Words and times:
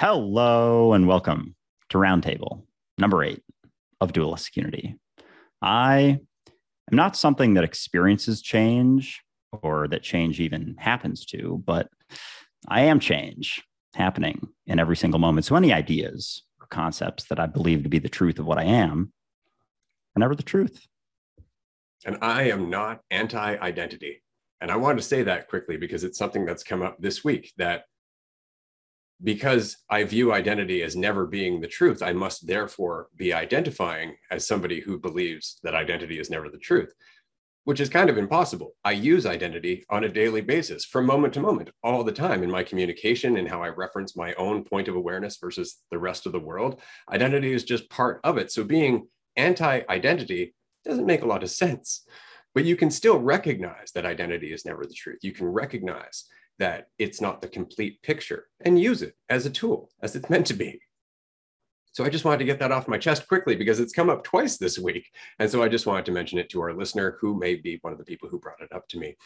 Hello 0.00 0.94
and 0.94 1.06
welcome 1.06 1.54
to 1.90 1.98
Roundtable 1.98 2.62
number 2.96 3.22
eight 3.22 3.42
of 4.00 4.14
Dualistic 4.14 4.56
Unity. 4.56 4.96
I 5.60 6.20
am 6.90 6.96
not 6.96 7.18
something 7.18 7.52
that 7.52 7.64
experiences 7.64 8.40
change 8.40 9.20
or 9.52 9.86
that 9.88 10.02
change 10.02 10.40
even 10.40 10.74
happens 10.78 11.26
to, 11.26 11.62
but 11.66 11.88
I 12.66 12.84
am 12.84 12.98
change 12.98 13.62
happening 13.94 14.48
in 14.66 14.78
every 14.78 14.96
single 14.96 15.20
moment. 15.20 15.44
So 15.44 15.54
any 15.54 15.70
ideas 15.70 16.44
or 16.62 16.66
concepts 16.68 17.24
that 17.24 17.38
I 17.38 17.44
believe 17.44 17.82
to 17.82 17.90
be 17.90 17.98
the 17.98 18.08
truth 18.08 18.38
of 18.38 18.46
what 18.46 18.56
I 18.56 18.64
am 18.64 19.12
are 20.16 20.20
never 20.20 20.34
the 20.34 20.42
truth. 20.42 20.86
And 22.06 22.16
I 22.22 22.44
am 22.44 22.70
not 22.70 23.00
anti 23.10 23.54
identity. 23.58 24.22
And 24.62 24.70
I 24.70 24.76
want 24.76 24.96
to 24.96 25.04
say 25.04 25.24
that 25.24 25.48
quickly 25.48 25.76
because 25.76 26.04
it's 26.04 26.16
something 26.16 26.46
that's 26.46 26.64
come 26.64 26.80
up 26.80 26.96
this 27.00 27.22
week 27.22 27.52
that 27.58 27.84
because 29.22 29.76
I 29.90 30.04
view 30.04 30.32
identity 30.32 30.82
as 30.82 30.96
never 30.96 31.26
being 31.26 31.60
the 31.60 31.68
truth, 31.68 32.02
I 32.02 32.12
must 32.12 32.46
therefore 32.46 33.08
be 33.16 33.32
identifying 33.32 34.16
as 34.30 34.46
somebody 34.46 34.80
who 34.80 34.98
believes 34.98 35.58
that 35.62 35.74
identity 35.74 36.18
is 36.18 36.30
never 36.30 36.48
the 36.48 36.58
truth, 36.58 36.92
which 37.64 37.80
is 37.80 37.90
kind 37.90 38.08
of 38.08 38.16
impossible. 38.16 38.72
I 38.84 38.92
use 38.92 39.26
identity 39.26 39.84
on 39.90 40.04
a 40.04 40.08
daily 40.08 40.40
basis 40.40 40.86
from 40.86 41.04
moment 41.04 41.34
to 41.34 41.40
moment, 41.40 41.70
all 41.82 42.02
the 42.02 42.12
time 42.12 42.42
in 42.42 42.50
my 42.50 42.62
communication 42.62 43.36
and 43.36 43.48
how 43.48 43.62
I 43.62 43.68
reference 43.68 44.16
my 44.16 44.32
own 44.34 44.64
point 44.64 44.88
of 44.88 44.96
awareness 44.96 45.36
versus 45.36 45.78
the 45.90 45.98
rest 45.98 46.24
of 46.24 46.32
the 46.32 46.40
world. 46.40 46.80
Identity 47.12 47.52
is 47.52 47.64
just 47.64 47.90
part 47.90 48.20
of 48.24 48.38
it. 48.38 48.50
So 48.50 48.64
being 48.64 49.06
anti 49.36 49.82
identity 49.90 50.54
doesn't 50.84 51.06
make 51.06 51.22
a 51.22 51.26
lot 51.26 51.42
of 51.42 51.50
sense. 51.50 52.06
But 52.54 52.64
you 52.64 52.74
can 52.74 52.90
still 52.90 53.18
recognize 53.18 53.92
that 53.94 54.06
identity 54.06 54.52
is 54.52 54.64
never 54.64 54.84
the 54.84 54.94
truth. 54.94 55.18
You 55.22 55.32
can 55.32 55.46
recognize 55.46 56.24
that 56.60 56.88
it's 56.98 57.20
not 57.20 57.40
the 57.40 57.48
complete 57.48 58.00
picture 58.02 58.46
and 58.60 58.80
use 58.80 59.02
it 59.02 59.16
as 59.28 59.44
a 59.46 59.50
tool, 59.50 59.90
as 60.02 60.14
it's 60.14 60.30
meant 60.30 60.46
to 60.46 60.54
be. 60.54 60.80
So 61.92 62.04
I 62.04 62.08
just 62.08 62.24
wanted 62.24 62.38
to 62.38 62.44
get 62.44 62.60
that 62.60 62.70
off 62.70 62.86
my 62.86 62.98
chest 62.98 63.26
quickly 63.26 63.56
because 63.56 63.80
it's 63.80 63.92
come 63.92 64.08
up 64.08 64.22
twice 64.22 64.58
this 64.58 64.78
week. 64.78 65.06
And 65.40 65.50
so 65.50 65.62
I 65.62 65.68
just 65.68 65.86
wanted 65.86 66.04
to 66.04 66.12
mention 66.12 66.38
it 66.38 66.48
to 66.50 66.60
our 66.60 66.72
listener 66.72 67.16
who 67.20 67.36
may 67.36 67.56
be 67.56 67.78
one 67.82 67.92
of 67.92 67.98
the 67.98 68.04
people 68.04 68.28
who 68.28 68.38
brought 68.38 68.60
it 68.60 68.72
up 68.72 68.86
to 68.88 68.98
me. 68.98 69.16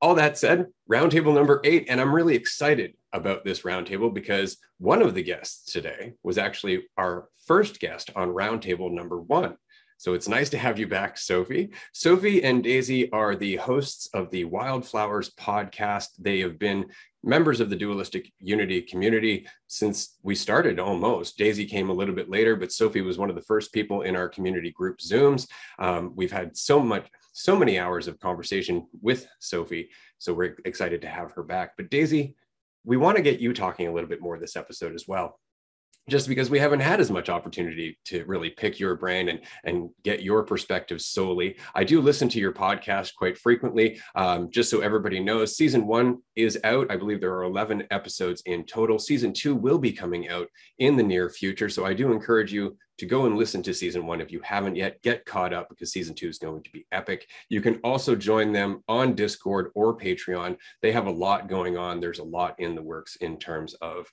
All 0.00 0.16
that 0.16 0.36
said, 0.36 0.66
roundtable 0.90 1.32
number 1.32 1.60
eight, 1.62 1.86
and 1.88 2.00
I'm 2.00 2.12
really 2.12 2.34
excited 2.34 2.94
about 3.12 3.44
this 3.44 3.60
roundtable 3.60 4.12
because 4.12 4.56
one 4.78 5.02
of 5.02 5.14
the 5.14 5.22
guests 5.22 5.70
today 5.72 6.14
was 6.24 6.38
actually 6.38 6.86
our 6.98 7.28
first 7.46 7.78
guest 7.78 8.10
on 8.16 8.30
roundtable 8.30 8.90
number 8.90 9.20
one. 9.20 9.56
So 10.02 10.14
it's 10.14 10.26
nice 10.26 10.50
to 10.50 10.58
have 10.58 10.80
you 10.80 10.88
back, 10.88 11.16
Sophie. 11.16 11.70
Sophie 11.92 12.42
and 12.42 12.64
Daisy 12.64 13.08
are 13.12 13.36
the 13.36 13.54
hosts 13.54 14.08
of 14.12 14.30
the 14.30 14.44
Wildflowers 14.44 15.30
podcast. 15.34 16.08
They 16.18 16.40
have 16.40 16.58
been 16.58 16.86
members 17.22 17.60
of 17.60 17.70
the 17.70 17.76
Dualistic 17.76 18.32
Unity 18.40 18.82
community 18.82 19.46
since 19.68 20.16
we 20.24 20.34
started 20.34 20.80
almost. 20.80 21.38
Daisy 21.38 21.66
came 21.66 21.88
a 21.88 21.92
little 21.92 22.16
bit 22.16 22.28
later, 22.28 22.56
but 22.56 22.72
Sophie 22.72 23.00
was 23.00 23.16
one 23.16 23.30
of 23.30 23.36
the 23.36 23.42
first 23.42 23.72
people 23.72 24.02
in 24.02 24.16
our 24.16 24.28
community 24.28 24.72
group 24.72 24.98
Zooms. 24.98 25.46
Um, 25.78 26.14
we've 26.16 26.32
had 26.32 26.56
so 26.56 26.80
much, 26.80 27.06
so 27.32 27.54
many 27.54 27.78
hours 27.78 28.08
of 28.08 28.18
conversation 28.18 28.88
with 29.02 29.28
Sophie. 29.38 29.90
So 30.18 30.34
we're 30.34 30.56
excited 30.64 31.02
to 31.02 31.08
have 31.08 31.30
her 31.30 31.44
back. 31.44 31.74
But 31.76 31.90
Daisy, 31.90 32.34
we 32.84 32.96
want 32.96 33.18
to 33.18 33.22
get 33.22 33.38
you 33.38 33.52
talking 33.52 33.86
a 33.86 33.92
little 33.92 34.10
bit 34.10 34.20
more 34.20 34.36
this 34.36 34.56
episode 34.56 34.96
as 34.96 35.06
well 35.06 35.38
just 36.08 36.28
because 36.28 36.50
we 36.50 36.58
haven't 36.58 36.80
had 36.80 37.00
as 37.00 37.10
much 37.10 37.28
opportunity 37.28 37.98
to 38.06 38.24
really 38.24 38.50
pick 38.50 38.80
your 38.80 38.96
brain 38.96 39.28
and 39.28 39.40
and 39.64 39.90
get 40.02 40.22
your 40.22 40.42
perspective 40.42 41.00
solely. 41.00 41.56
I 41.74 41.84
do 41.84 42.00
listen 42.00 42.28
to 42.30 42.40
your 42.40 42.52
podcast 42.52 43.14
quite 43.14 43.38
frequently, 43.38 44.00
um, 44.14 44.50
just 44.50 44.70
so 44.70 44.80
everybody 44.80 45.20
knows. 45.20 45.56
Season 45.56 45.86
one 45.86 46.18
is 46.34 46.58
out. 46.64 46.90
I 46.90 46.96
believe 46.96 47.20
there 47.20 47.34
are 47.34 47.44
11 47.44 47.86
episodes 47.90 48.42
in 48.46 48.64
total. 48.64 48.98
Season 48.98 49.32
two 49.32 49.54
will 49.54 49.78
be 49.78 49.92
coming 49.92 50.28
out 50.28 50.48
in 50.78 50.96
the 50.96 51.02
near 51.02 51.30
future. 51.30 51.68
So 51.68 51.86
I 51.86 51.94
do 51.94 52.10
encourage 52.10 52.52
you 52.52 52.76
to 52.98 53.06
go 53.06 53.26
and 53.26 53.36
listen 53.36 53.62
to 53.62 53.74
season 53.74 54.06
one 54.06 54.20
if 54.20 54.30
you 54.30 54.40
haven't 54.42 54.76
yet. 54.76 55.00
Get 55.02 55.24
caught 55.24 55.52
up 55.52 55.68
because 55.68 55.92
season 55.92 56.14
two 56.14 56.28
is 56.28 56.38
going 56.38 56.62
to 56.64 56.70
be 56.70 56.86
epic. 56.92 57.28
You 57.48 57.60
can 57.60 57.76
also 57.84 58.14
join 58.14 58.52
them 58.52 58.82
on 58.88 59.14
Discord 59.14 59.70
or 59.74 59.96
Patreon. 59.96 60.56
They 60.82 60.92
have 60.92 61.06
a 61.06 61.10
lot 61.10 61.48
going 61.48 61.76
on. 61.76 62.00
There's 62.00 62.18
a 62.18 62.24
lot 62.24 62.56
in 62.58 62.74
the 62.74 62.82
works 62.82 63.16
in 63.16 63.38
terms 63.38 63.74
of 63.74 64.10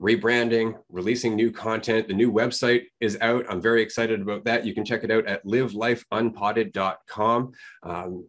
rebranding, 0.00 0.74
releasing 0.88 1.36
new 1.36 1.50
content. 1.50 2.08
The 2.08 2.14
new 2.14 2.32
website 2.32 2.84
is 3.00 3.18
out. 3.20 3.44
I'm 3.48 3.60
very 3.60 3.82
excited 3.82 4.20
about 4.20 4.44
that. 4.44 4.66
You 4.66 4.74
can 4.74 4.84
check 4.84 5.04
it 5.04 5.10
out 5.10 5.26
at 5.26 5.44
livelifeunpotted.com. 5.44 7.52
Um, 7.82 8.28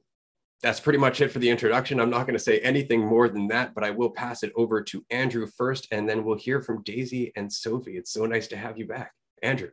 that's 0.61 0.79
pretty 0.79 0.99
much 0.99 1.21
it 1.21 1.31
for 1.31 1.39
the 1.39 1.49
introduction. 1.49 1.99
I'm 1.99 2.09
not 2.09 2.25
going 2.25 2.37
to 2.37 2.43
say 2.43 2.59
anything 2.59 3.05
more 3.05 3.29
than 3.29 3.47
that, 3.47 3.75
but 3.75 3.83
I 3.83 3.91
will 3.91 4.09
pass 4.09 4.41
it 4.41 4.53
over 4.55 4.81
to 4.83 5.05
Andrew 5.11 5.45
first, 5.45 5.87
and 5.91 6.09
then 6.09 6.23
we'll 6.23 6.37
hear 6.37 6.61
from 6.61 6.81
Daisy 6.83 7.31
and 7.35 7.51
Sophie. 7.51 7.97
It's 7.97 8.11
so 8.11 8.25
nice 8.25 8.47
to 8.47 8.57
have 8.57 8.77
you 8.77 8.87
back. 8.87 9.11
Andrew. 9.43 9.69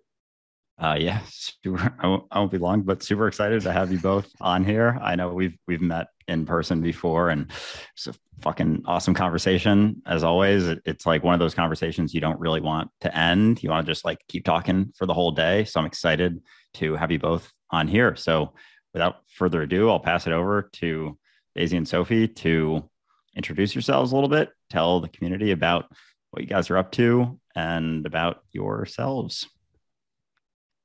Uh, 0.83 0.97
yeah, 0.99 1.21
super. 1.29 1.95
I 2.01 2.09
won't, 2.09 2.25
I 2.33 2.41
won't 2.41 2.51
be 2.51 2.59
long, 2.59 2.83
but 2.83 3.05
super 3.05 3.29
excited 3.29 3.63
to 3.63 3.73
have 3.73 3.93
you 3.93 4.01
both 4.01 4.29
on 4.41 4.65
here. 4.65 4.99
I 5.01 5.15
know 5.15 5.33
we've 5.33 5.57
we've 5.69 5.81
met 5.81 6.09
in 6.27 6.45
person 6.45 6.83
before, 6.83 7.29
and 7.29 7.53
it's 7.95 8.09
a 8.09 8.15
fucking 8.41 8.83
awesome 8.87 9.15
conversation 9.15 10.03
as 10.07 10.25
always. 10.25 10.67
It, 10.67 10.83
it's 10.85 11.07
like 11.07 11.23
one 11.23 11.35
of 11.35 11.41
those 11.41 11.55
conversations 11.55 12.13
you 12.13 12.21
don't 12.21 12.41
really 12.41 12.61
want 12.61 12.91
to 13.03 13.17
end. 13.17 13.63
You 13.63 13.71
want 13.71 13.87
to 13.87 13.93
just 13.93 14.05
like 14.05 14.19
keep 14.27 14.45
talking 14.45 14.93
for 14.97 15.07
the 15.07 15.15
whole 15.15 15.31
day. 15.31 15.65
So 15.65 15.79
I'm 15.79 15.87
excited 15.87 16.43
to 16.75 16.97
have 16.97 17.13
you 17.13 17.21
both 17.21 17.53
on 17.71 17.87
here. 17.87 18.17
So 18.17 18.55
without 18.93 19.19
further 19.29 19.63
ado, 19.63 19.89
I'll 19.89 20.01
pass 20.01 20.27
it 20.27 20.33
over 20.33 20.69
to 20.75 21.17
Daisy 21.55 21.77
and 21.77 21.87
Sophie 21.87 22.27
to 22.27 22.91
introduce 23.37 23.73
yourselves 23.73 24.11
a 24.11 24.17
little 24.17 24.29
bit, 24.29 24.51
tell 24.69 24.99
the 24.99 25.09
community 25.09 25.53
about 25.53 25.93
what 26.33 26.43
you 26.43 26.49
guys 26.49 26.71
are 26.71 26.77
up 26.77 26.91
to, 26.93 27.39
and 27.55 28.05
about 28.05 28.41
yourselves. 28.51 29.47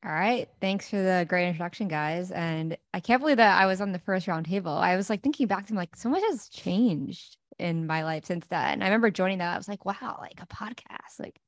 All 0.07 0.13
right. 0.13 0.47
Thanks 0.61 0.89
for 0.89 0.95
the 0.95 1.25
great 1.27 1.49
introduction, 1.49 1.89
guys. 1.89 2.31
And 2.31 2.77
I 2.93 3.01
can't 3.01 3.19
believe 3.19 3.37
that 3.37 3.61
I 3.61 3.65
was 3.65 3.81
on 3.81 3.91
the 3.91 3.99
first 3.99 4.25
round 4.25 4.45
table. 4.45 4.71
I 4.71 4.95
was 4.95 5.09
like 5.09 5.21
thinking 5.21 5.47
back 5.47 5.67
to 5.67 5.73
like 5.73 5.97
so 5.97 6.07
much 6.07 6.23
has 6.29 6.47
changed 6.47 7.35
in 7.59 7.85
my 7.85 8.05
life 8.05 8.23
since 8.23 8.47
then. 8.47 8.75
And 8.75 8.83
I 8.83 8.87
remember 8.87 9.11
joining 9.11 9.39
that. 9.39 9.53
I 9.53 9.57
was 9.57 9.67
like, 9.67 9.83
wow, 9.83 10.17
like 10.21 10.41
a 10.41 10.45
podcast. 10.45 11.19
Like 11.19 11.41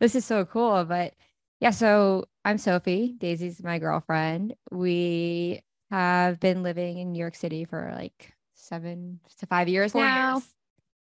this 0.00 0.16
is 0.16 0.24
so 0.24 0.44
cool. 0.44 0.84
But 0.84 1.14
yeah, 1.60 1.70
so 1.70 2.24
I'm 2.44 2.58
Sophie. 2.58 3.14
Daisy's 3.16 3.62
my 3.62 3.78
girlfriend. 3.78 4.54
We 4.72 5.62
have 5.92 6.40
been 6.40 6.64
living 6.64 6.98
in 6.98 7.12
New 7.12 7.20
York 7.20 7.36
City 7.36 7.64
for 7.64 7.92
like 7.94 8.32
seven 8.54 9.20
to 9.38 9.46
five 9.46 9.68
years 9.68 9.92
Four 9.92 10.04
now. 10.04 10.38
Years. 10.38 10.48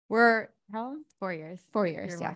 We're 0.10 0.50
how 0.72 0.84
long? 0.84 1.04
Four 1.20 1.34
years. 1.34 1.60
Four 1.72 1.88
years. 1.88 2.22
yeah 2.22 2.36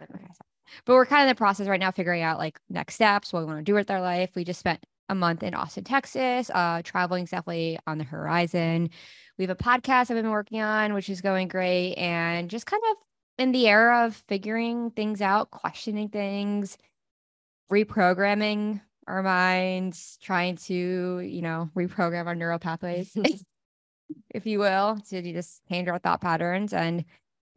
but 0.85 0.93
we're 0.93 1.05
kind 1.05 1.21
of 1.21 1.27
in 1.27 1.29
the 1.29 1.37
process 1.37 1.67
right 1.67 1.79
now 1.79 1.91
figuring 1.91 2.21
out 2.21 2.37
like 2.37 2.59
next 2.69 2.95
steps, 2.95 3.31
what 3.31 3.41
we 3.41 3.45
want 3.45 3.59
to 3.59 3.63
do 3.63 3.73
with 3.73 3.91
our 3.91 4.01
life. 4.01 4.31
We 4.35 4.43
just 4.43 4.59
spent 4.59 4.85
a 5.09 5.15
month 5.15 5.43
in 5.43 5.53
Austin, 5.53 5.83
Texas. 5.83 6.51
Uh, 6.53 6.81
traveling's 6.83 7.31
definitely 7.31 7.79
on 7.87 7.97
the 7.97 8.03
horizon. 8.03 8.89
We 9.37 9.45
have 9.45 9.57
a 9.57 9.63
podcast 9.63 10.09
I've 10.09 10.17
been 10.17 10.29
working 10.29 10.61
on, 10.61 10.93
which 10.93 11.09
is 11.09 11.21
going 11.21 11.47
great, 11.47 11.95
and 11.95 12.49
just 12.49 12.65
kind 12.65 12.81
of 12.91 12.97
in 13.37 13.51
the 13.51 13.67
era 13.67 14.05
of 14.05 14.15
figuring 14.27 14.91
things 14.91 15.21
out, 15.21 15.51
questioning 15.51 16.09
things, 16.09 16.77
reprogramming 17.71 18.81
our 19.07 19.23
minds, 19.23 20.17
trying 20.21 20.57
to, 20.57 21.19
you 21.19 21.41
know, 21.41 21.69
reprogram 21.75 22.25
our 22.25 22.35
neural 22.35 22.59
pathways, 22.59 23.15
if 24.33 24.45
you 24.45 24.59
will, 24.59 24.97
to 25.09 25.21
just 25.21 25.61
change 25.69 25.87
our 25.87 25.99
thought 25.99 26.21
patterns. 26.21 26.73
And 26.73 27.05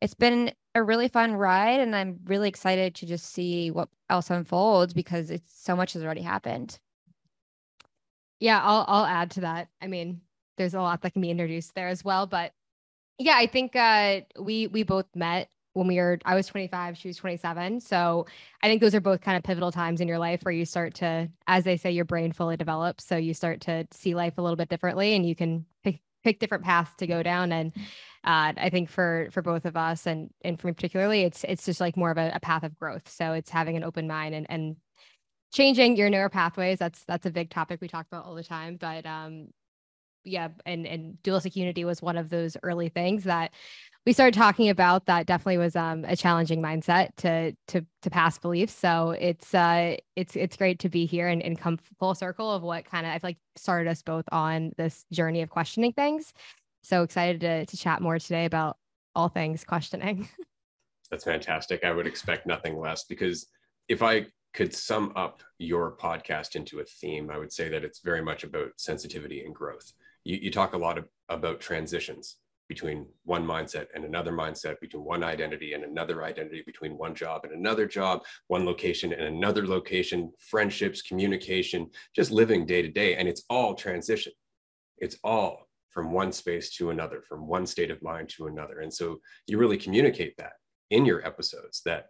it's 0.00 0.14
been 0.14 0.52
a 0.74 0.82
really 0.82 1.08
fun 1.08 1.34
ride 1.34 1.80
and 1.80 1.94
I'm 1.94 2.20
really 2.24 2.48
excited 2.48 2.94
to 2.96 3.06
just 3.06 3.26
see 3.26 3.70
what 3.70 3.88
else 4.08 4.30
unfolds 4.30 4.94
because 4.94 5.30
it's 5.30 5.52
so 5.52 5.74
much 5.76 5.94
has 5.94 6.02
already 6.02 6.22
happened. 6.22 6.78
Yeah, 8.38 8.60
I'll 8.62 8.84
I'll 8.88 9.04
add 9.04 9.30
to 9.32 9.40
that. 9.42 9.68
I 9.82 9.86
mean, 9.86 10.22
there's 10.56 10.74
a 10.74 10.80
lot 10.80 11.02
that 11.02 11.12
can 11.12 11.22
be 11.22 11.30
introduced 11.30 11.74
there 11.74 11.88
as 11.88 12.04
well, 12.04 12.26
but 12.26 12.52
yeah, 13.18 13.36
I 13.36 13.46
think 13.46 13.76
uh 13.76 14.22
we 14.38 14.66
we 14.68 14.82
both 14.82 15.06
met 15.14 15.50
when 15.74 15.86
we 15.86 15.98
were 15.98 16.18
I 16.24 16.34
was 16.34 16.46
25, 16.46 16.96
she 16.98 17.08
was 17.08 17.16
27. 17.18 17.80
So 17.80 18.26
I 18.62 18.68
think 18.68 18.80
those 18.80 18.94
are 18.94 19.00
both 19.00 19.20
kind 19.20 19.36
of 19.36 19.42
pivotal 19.44 19.72
times 19.72 20.00
in 20.00 20.08
your 20.08 20.18
life 20.18 20.42
where 20.42 20.52
you 20.52 20.64
start 20.64 20.94
to 20.96 21.30
as 21.46 21.64
they 21.64 21.76
say 21.76 21.90
your 21.90 22.04
brain 22.04 22.32
fully 22.32 22.56
develops, 22.56 23.04
so 23.04 23.16
you 23.16 23.34
start 23.34 23.60
to 23.62 23.86
see 23.92 24.14
life 24.14 24.38
a 24.38 24.42
little 24.42 24.56
bit 24.56 24.68
differently 24.68 25.14
and 25.14 25.26
you 25.26 25.34
can 25.36 25.66
pick, 26.22 26.38
different 26.38 26.64
paths 26.64 26.90
to 26.98 27.06
go 27.06 27.22
down 27.22 27.52
and 27.52 27.72
uh, 28.22 28.52
I 28.56 28.68
think 28.68 28.90
for 28.90 29.28
for 29.32 29.40
both 29.40 29.64
of 29.64 29.76
us 29.76 30.06
and 30.06 30.28
and 30.44 30.60
for 30.60 30.66
me 30.66 30.74
particularly, 30.74 31.22
it's 31.22 31.42
it's 31.44 31.64
just 31.64 31.80
like 31.80 31.96
more 31.96 32.10
of 32.10 32.18
a, 32.18 32.32
a 32.34 32.40
path 32.40 32.64
of 32.64 32.78
growth. 32.78 33.08
So 33.08 33.32
it's 33.32 33.48
having 33.48 33.76
an 33.76 33.84
open 33.84 34.06
mind 34.06 34.34
and 34.34 34.46
and 34.50 34.76
changing 35.52 35.96
your 35.96 36.10
neural 36.10 36.28
pathways. 36.28 36.78
That's 36.78 37.02
that's 37.04 37.24
a 37.24 37.30
big 37.30 37.48
topic 37.48 37.80
we 37.80 37.88
talk 37.88 38.06
about 38.06 38.26
all 38.26 38.34
the 38.34 38.44
time. 38.44 38.76
But 38.78 39.06
um, 39.06 39.48
yeah, 40.24 40.48
and 40.66 40.86
and 40.86 41.22
dualistic 41.22 41.56
unity 41.56 41.84
was 41.84 42.02
one 42.02 42.16
of 42.16 42.28
those 42.28 42.56
early 42.62 42.88
things 42.88 43.24
that 43.24 43.52
we 44.06 44.14
started 44.14 44.34
talking 44.34 44.70
about 44.70 45.06
that 45.06 45.26
definitely 45.26 45.58
was 45.58 45.76
um, 45.76 46.04
a 46.06 46.16
challenging 46.16 46.62
mindset 46.62 47.10
to 47.16 47.54
to 47.68 47.84
to 48.02 48.10
pass 48.10 48.38
beliefs. 48.38 48.74
So 48.74 49.10
it's 49.10 49.54
uh 49.54 49.96
it's 50.16 50.36
it's 50.36 50.56
great 50.56 50.78
to 50.80 50.88
be 50.88 51.06
here 51.06 51.28
and, 51.28 51.42
and 51.42 51.58
come 51.58 51.78
full 51.98 52.14
circle 52.14 52.50
of 52.50 52.62
what 52.62 52.84
kind 52.84 53.06
of 53.06 53.12
I 53.12 53.18
feel 53.18 53.28
like 53.28 53.38
started 53.56 53.90
us 53.90 54.02
both 54.02 54.24
on 54.32 54.72
this 54.76 55.04
journey 55.12 55.42
of 55.42 55.50
questioning 55.50 55.92
things 55.92 56.32
so 56.82 57.02
excited 57.02 57.40
to, 57.40 57.66
to 57.66 57.76
chat 57.76 58.00
more 58.00 58.18
today 58.18 58.44
about 58.44 58.76
all 59.14 59.28
things 59.28 59.64
questioning. 59.64 60.28
That's 61.10 61.24
fantastic. 61.24 61.84
I 61.84 61.92
would 61.92 62.06
expect 62.06 62.46
nothing 62.46 62.78
less 62.78 63.04
because 63.04 63.46
if 63.88 64.02
I 64.02 64.26
could 64.54 64.74
sum 64.74 65.12
up 65.16 65.42
your 65.58 65.96
podcast 65.96 66.56
into 66.56 66.80
a 66.80 66.84
theme, 66.84 67.30
I 67.30 67.38
would 67.38 67.52
say 67.52 67.68
that 67.68 67.84
it's 67.84 68.00
very 68.00 68.22
much 68.22 68.44
about 68.44 68.72
sensitivity 68.76 69.44
and 69.44 69.54
growth. 69.54 69.92
You, 70.24 70.38
you 70.42 70.50
talk 70.50 70.74
a 70.74 70.78
lot 70.78 70.98
of, 70.98 71.06
about 71.28 71.60
transitions 71.60 72.36
between 72.68 73.04
one 73.24 73.44
mindset 73.44 73.86
and 73.94 74.04
another 74.04 74.30
mindset, 74.32 74.78
between 74.80 75.04
one 75.04 75.24
identity 75.24 75.72
and 75.72 75.82
another 75.82 76.22
identity, 76.22 76.62
between 76.64 76.96
one 76.96 77.16
job 77.16 77.44
and 77.44 77.52
another 77.52 77.84
job, 77.84 78.22
one 78.46 78.64
location 78.64 79.12
and 79.12 79.22
another 79.22 79.66
location, 79.66 80.30
friendships, 80.38 81.02
communication, 81.02 81.90
just 82.14 82.30
living 82.30 82.64
day 82.64 82.80
to 82.80 82.88
day. 82.88 83.16
And 83.16 83.28
it's 83.28 83.42
all 83.50 83.74
transition. 83.74 84.32
It's 84.98 85.16
all 85.24 85.68
from 85.88 86.12
one 86.12 86.30
space 86.30 86.70
to 86.76 86.90
another, 86.90 87.22
from 87.28 87.48
one 87.48 87.66
state 87.66 87.90
of 87.90 88.00
mind 88.02 88.28
to 88.36 88.46
another. 88.46 88.80
And 88.80 88.94
so 88.94 89.18
you 89.48 89.58
really 89.58 89.76
communicate 89.76 90.36
that 90.36 90.52
in 90.90 91.04
your 91.04 91.26
episodes 91.26 91.82
that 91.86 92.06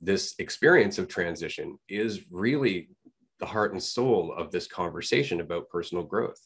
this 0.00 0.34
experience 0.38 0.98
of 0.98 1.08
transition 1.08 1.78
is 1.88 2.20
really 2.30 2.90
the 3.40 3.46
heart 3.46 3.72
and 3.72 3.82
soul 3.82 4.32
of 4.36 4.52
this 4.52 4.68
conversation 4.68 5.40
about 5.40 5.68
personal 5.68 6.04
growth. 6.04 6.40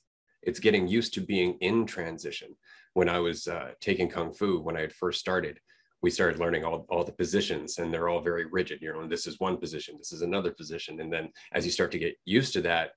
It's 0.46 0.60
getting 0.60 0.86
used 0.86 1.14
to 1.14 1.20
being 1.20 1.56
in 1.60 1.86
transition 1.86 2.56
when 2.94 3.08
I 3.08 3.18
was 3.18 3.46
uh, 3.46 3.72
taking 3.80 4.08
Kung 4.08 4.32
Fu, 4.32 4.60
when 4.60 4.76
I 4.76 4.80
had 4.80 4.92
first 4.92 5.20
started, 5.20 5.60
we 6.00 6.10
started 6.10 6.38
learning 6.38 6.64
all, 6.64 6.86
all 6.88 7.04
the 7.04 7.12
positions 7.12 7.78
and 7.78 7.92
they're 7.92 8.08
all 8.08 8.20
very 8.20 8.46
rigid. 8.46 8.80
You 8.80 8.92
know, 8.92 9.06
this 9.06 9.26
is 9.26 9.40
one 9.40 9.56
position, 9.56 9.96
this 9.98 10.12
is 10.12 10.22
another 10.22 10.52
position. 10.52 11.00
And 11.00 11.12
then 11.12 11.30
as 11.52 11.64
you 11.64 11.72
start 11.72 11.90
to 11.92 11.98
get 11.98 12.16
used 12.24 12.52
to 12.54 12.62
that, 12.62 12.90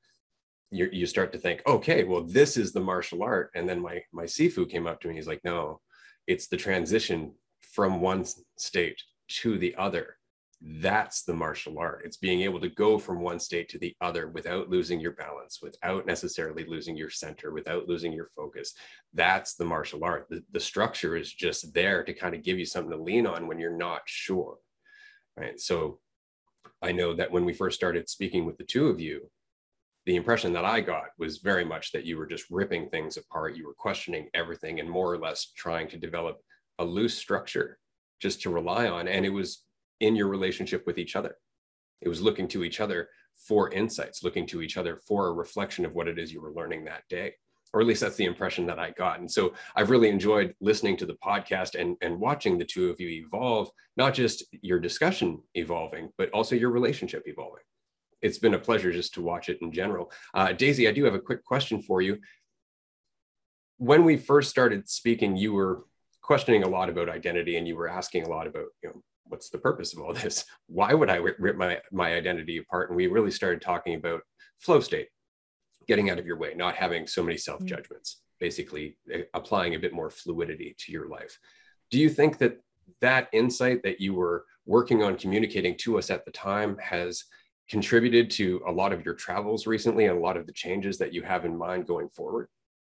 you, 0.71 0.89
you 0.91 1.05
start 1.05 1.31
to 1.31 1.39
think, 1.39 1.61
okay, 1.65 2.03
well, 2.03 2.23
this 2.23 2.57
is 2.57 2.73
the 2.73 2.79
martial 2.79 3.23
art. 3.23 3.51
And 3.55 3.67
then 3.67 3.81
my, 3.81 4.01
my 4.11 4.25
Sifu 4.25 4.69
came 4.69 4.85
up 4.85 4.99
to 5.01 5.07
me. 5.07 5.15
He's 5.15 5.27
like, 5.27 5.43
no, 5.43 5.79
it's 6.27 6.47
the 6.47 6.57
transition 6.57 7.33
from 7.61 8.01
one 8.01 8.25
state 8.57 9.01
to 9.29 9.57
the 9.57 9.73
other 9.77 10.16
that's 10.61 11.23
the 11.23 11.33
martial 11.33 11.77
art. 11.77 12.01
It's 12.03 12.17
being 12.17 12.41
able 12.41 12.59
to 12.61 12.69
go 12.69 12.97
from 12.97 13.21
one 13.21 13.39
state 13.39 13.69
to 13.69 13.79
the 13.79 13.95
other 14.01 14.27
without 14.27 14.69
losing 14.69 14.99
your 14.99 15.11
balance 15.11 15.59
without 15.61 16.05
necessarily 16.07 16.65
losing 16.67 16.97
your 16.97 17.09
center 17.11 17.51
without 17.51 17.87
losing 17.87 18.11
your 18.11 18.29
focus. 18.35 18.73
That's 19.13 19.55
the 19.55 19.65
martial 19.65 20.03
art. 20.03 20.27
The, 20.29 20.43
the 20.51 20.59
structure 20.59 21.15
is 21.15 21.31
just 21.31 21.73
there 21.73 22.03
to 22.03 22.13
kind 22.13 22.33
of 22.33 22.43
give 22.43 22.57
you 22.57 22.65
something 22.65 22.91
to 22.91 23.01
lean 23.01 23.27
on 23.27 23.47
when 23.47 23.59
you're 23.59 23.77
not 23.77 24.01
sure 24.05 24.57
right? 25.37 25.59
So 25.59 25.99
i 26.81 26.91
know 26.91 27.13
that 27.13 27.31
when 27.31 27.45
we 27.45 27.53
first 27.53 27.75
started 27.75 28.09
speaking 28.09 28.45
with 28.45 28.57
the 28.57 28.63
two 28.63 28.87
of 28.87 28.99
you 28.99 29.29
the 30.05 30.15
impression 30.15 30.53
that 30.53 30.65
i 30.65 30.81
got 30.81 31.05
was 31.17 31.37
very 31.37 31.63
much 31.63 31.91
that 31.91 32.05
you 32.05 32.17
were 32.17 32.25
just 32.25 32.45
ripping 32.49 32.89
things 32.89 33.17
apart. 33.17 33.55
You 33.55 33.65
were 33.65 33.73
questioning 33.73 34.29
everything 34.33 34.79
and 34.79 34.89
more 34.89 35.11
or 35.11 35.17
less 35.17 35.51
trying 35.55 35.87
to 35.89 35.97
develop 35.97 36.37
a 36.79 36.85
loose 36.85 37.17
structure 37.17 37.77
just 38.21 38.41
to 38.41 38.49
rely 38.49 38.87
on 38.87 39.07
and 39.07 39.25
it 39.25 39.29
was 39.29 39.63
in 39.99 40.15
your 40.15 40.27
relationship 40.27 40.85
with 40.85 40.97
each 40.97 41.15
other. 41.15 41.35
It 42.01 42.09
was 42.09 42.21
looking 42.21 42.47
to 42.49 42.63
each 42.63 42.79
other 42.79 43.09
for 43.35 43.71
insights, 43.71 44.23
looking 44.23 44.45
to 44.47 44.61
each 44.61 44.77
other 44.77 44.97
for 45.07 45.27
a 45.27 45.33
reflection 45.33 45.85
of 45.85 45.95
what 45.95 46.07
it 46.07 46.19
is 46.19 46.31
you 46.31 46.41
were 46.41 46.53
learning 46.53 46.85
that 46.85 47.03
day. 47.09 47.33
Or 47.73 47.81
at 47.81 47.87
least 47.87 48.01
that's 48.01 48.15
the 48.15 48.25
impression 48.25 48.65
that 48.67 48.79
I 48.79 48.91
got. 48.91 49.19
And 49.19 49.29
so 49.29 49.53
I've 49.75 49.89
really 49.89 50.09
enjoyed 50.09 50.55
listening 50.61 50.95
to 50.97 51.05
the 51.05 51.17
podcast 51.23 51.79
and, 51.79 51.97
and 52.01 52.19
watching 52.19 52.57
the 52.57 52.65
two 52.65 52.89
of 52.89 52.99
you 52.99 53.09
evolve, 53.09 53.69
not 53.97 54.13
just 54.13 54.45
your 54.61 54.79
discussion 54.79 55.41
evolving, 55.53 56.09
but 56.17 56.29
also 56.31 56.55
your 56.55 56.69
relationship 56.69 57.23
evolving. 57.25 57.63
It's 58.21 58.39
been 58.39 58.53
a 58.53 58.59
pleasure 58.59 58.91
just 58.91 59.13
to 59.15 59.21
watch 59.21 59.49
it 59.49 59.59
in 59.61 59.71
general. 59.71 60.11
Uh, 60.33 60.53
Daisy, 60.53 60.87
I 60.87 60.91
do 60.91 61.03
have 61.03 61.13
a 61.13 61.19
quick 61.19 61.43
question 61.43 61.81
for 61.81 62.01
you. 62.01 62.19
When 63.77 64.05
we 64.05 64.17
first 64.17 64.49
started 64.49 64.89
speaking, 64.89 65.35
you 65.35 65.53
were 65.53 65.83
questioning 66.27 66.63
a 66.63 66.69
lot 66.69 66.89
about 66.89 67.09
identity 67.09 67.57
and 67.57 67.67
you 67.67 67.75
were 67.75 67.87
asking 67.87 68.25
a 68.25 68.29
lot 68.29 68.47
about 68.47 68.65
you 68.83 68.89
know 68.89 69.01
what's 69.29 69.49
the 69.49 69.57
purpose 69.57 69.93
of 69.93 70.01
all 70.01 70.13
this? 70.13 70.45
Why 70.67 70.93
would 70.93 71.09
I 71.09 71.15
rip 71.15 71.57
my, 71.57 71.79
my 71.91 72.13
identity 72.13 72.57
apart? 72.57 72.89
And 72.89 72.97
we 72.97 73.07
really 73.07 73.31
started 73.31 73.61
talking 73.61 73.95
about 73.95 74.21
flow 74.57 74.79
state, 74.79 75.07
getting 75.87 76.09
out 76.09 76.19
of 76.19 76.25
your 76.25 76.37
way, 76.37 76.53
not 76.55 76.75
having 76.75 77.07
so 77.07 77.23
many 77.23 77.37
self 77.37 77.63
judgments, 77.63 78.21
basically 78.39 78.97
eh, 79.11 79.23
applying 79.33 79.75
a 79.75 79.79
bit 79.79 79.93
more 79.93 80.09
fluidity 80.09 80.75
to 80.79 80.91
your 80.91 81.07
life. 81.07 81.37
Do 81.91 81.99
you 81.99 82.09
think 82.09 82.37
that 82.39 82.59
that 83.01 83.29
insight 83.33 83.83
that 83.83 84.01
you 84.01 84.13
were 84.13 84.45
working 84.65 85.03
on 85.03 85.17
communicating 85.17 85.77
to 85.77 85.97
us 85.97 86.09
at 86.09 86.25
the 86.25 86.31
time 86.31 86.77
has 86.81 87.23
contributed 87.69 88.29
to 88.31 88.61
a 88.67 88.71
lot 88.71 88.93
of 88.93 89.03
your 89.03 89.13
travels 89.13 89.67
recently 89.67 90.05
and 90.05 90.17
a 90.17 90.21
lot 90.21 90.37
of 90.37 90.45
the 90.45 90.53
changes 90.53 90.97
that 90.97 91.13
you 91.13 91.21
have 91.21 91.45
in 91.45 91.57
mind 91.57 91.85
going 91.85 92.09
forward? 92.09 92.47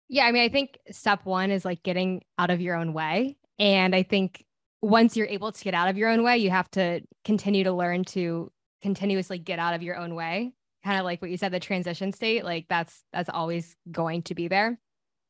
Yeah, 0.09 0.27
I 0.27 0.33
mean, 0.33 0.43
I 0.43 0.49
think 0.49 0.79
step 0.91 1.25
one 1.25 1.51
is 1.51 1.65
like 1.65 1.83
getting 1.83 2.23
out 2.39 2.51
of 2.51 2.61
your 2.61 2.77
own 2.77 2.93
way. 2.93 3.37
And 3.59 3.95
I 3.95 4.03
think 4.03 4.45
once 4.83 5.17
you're 5.17 5.27
able 5.27 5.53
to 5.53 5.65
get 5.65 5.75
out 5.75 5.89
of 5.89 5.99
your 5.99 6.09
own 6.09 6.23
way, 6.23 6.39
you 6.39 6.51
have 6.51 6.71
to 6.73 7.01
continue 7.25 7.65
to 7.65 7.73
learn 7.73 8.05
to 8.05 8.51
continuously 8.83 9.39
get 9.39 9.59
out 9.59 9.75
of 9.75 9.83
your 9.83 9.97
own 9.97 10.15
way. 10.15 10.53
Kind 10.85 10.99
of 10.99 11.05
like 11.05 11.21
what 11.21 11.31
you 11.31 11.37
said, 11.37 11.53
the 11.53 11.61
transition 11.61 12.13
state, 12.13 12.45
like 12.45 12.67
that's 12.69 13.03
that's 13.13 13.29
always 13.29 13.77
going 13.91 14.23
to 14.23 14.35
be 14.35 14.49
there. 14.49 14.79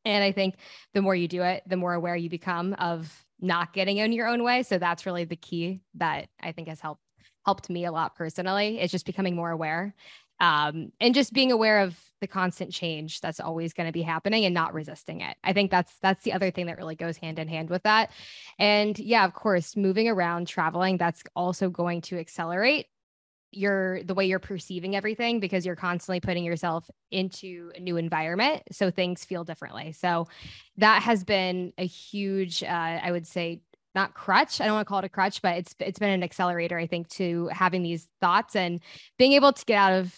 And 0.04 0.24
I 0.24 0.32
think 0.32 0.56
the 0.94 1.02
more 1.02 1.14
you 1.14 1.28
do 1.28 1.42
it, 1.42 1.62
the 1.66 1.76
more 1.76 1.92
aware 1.92 2.16
you 2.16 2.30
become 2.30 2.74
of 2.74 3.12
not 3.40 3.72
getting 3.72 3.98
in 3.98 4.12
your 4.12 4.28
own 4.28 4.44
way. 4.44 4.62
So 4.62 4.78
that's 4.78 5.06
really 5.06 5.24
the 5.24 5.36
key 5.36 5.80
that 5.94 6.28
I 6.40 6.52
think 6.52 6.68
has 6.68 6.80
helped 6.80 7.02
helped 7.44 7.70
me 7.70 7.86
a 7.86 7.92
lot 7.92 8.14
personally. 8.14 8.78
It's 8.78 8.92
just 8.92 9.06
becoming 9.06 9.34
more 9.34 9.50
aware 9.50 9.94
um, 10.40 10.90
and 11.00 11.14
just 11.14 11.32
being 11.32 11.52
aware 11.52 11.80
of 11.80 11.96
the 12.20 12.26
constant 12.26 12.72
change 12.72 13.20
that's 13.20 13.40
always 13.40 13.72
going 13.72 13.86
to 13.86 13.92
be 13.92 14.02
happening 14.02 14.44
and 14.44 14.54
not 14.54 14.74
resisting 14.74 15.20
it 15.20 15.36
i 15.42 15.52
think 15.52 15.70
that's 15.70 15.92
that's 16.02 16.22
the 16.22 16.32
other 16.32 16.50
thing 16.50 16.66
that 16.66 16.76
really 16.76 16.94
goes 16.94 17.16
hand 17.16 17.38
in 17.38 17.48
hand 17.48 17.70
with 17.70 17.82
that 17.82 18.10
and 18.58 18.98
yeah 18.98 19.24
of 19.24 19.32
course 19.32 19.76
moving 19.76 20.08
around 20.08 20.46
traveling 20.46 20.96
that's 20.96 21.22
also 21.34 21.70
going 21.70 22.00
to 22.00 22.18
accelerate 22.18 22.86
your 23.52 24.02
the 24.04 24.14
way 24.14 24.26
you're 24.26 24.38
perceiving 24.38 24.94
everything 24.94 25.40
because 25.40 25.66
you're 25.66 25.74
constantly 25.74 26.20
putting 26.20 26.44
yourself 26.44 26.88
into 27.10 27.72
a 27.74 27.80
new 27.80 27.96
environment 27.96 28.62
so 28.70 28.90
things 28.90 29.24
feel 29.24 29.42
differently 29.42 29.92
so 29.92 30.28
that 30.76 31.02
has 31.02 31.24
been 31.24 31.72
a 31.78 31.86
huge 31.86 32.62
uh, 32.62 32.66
i 33.02 33.10
would 33.10 33.26
say 33.26 33.60
not 33.94 34.14
crutch. 34.14 34.60
I 34.60 34.66
don't 34.66 34.74
want 34.74 34.86
to 34.86 34.88
call 34.88 35.00
it 35.00 35.04
a 35.04 35.08
crutch, 35.08 35.42
but 35.42 35.56
it's 35.56 35.74
it's 35.80 35.98
been 35.98 36.10
an 36.10 36.22
accelerator, 36.22 36.78
I 36.78 36.86
think, 36.86 37.08
to 37.10 37.48
having 37.52 37.82
these 37.82 38.08
thoughts 38.20 38.54
and 38.54 38.80
being 39.18 39.32
able 39.32 39.52
to 39.52 39.64
get 39.64 39.76
out 39.76 39.92
of 39.94 40.14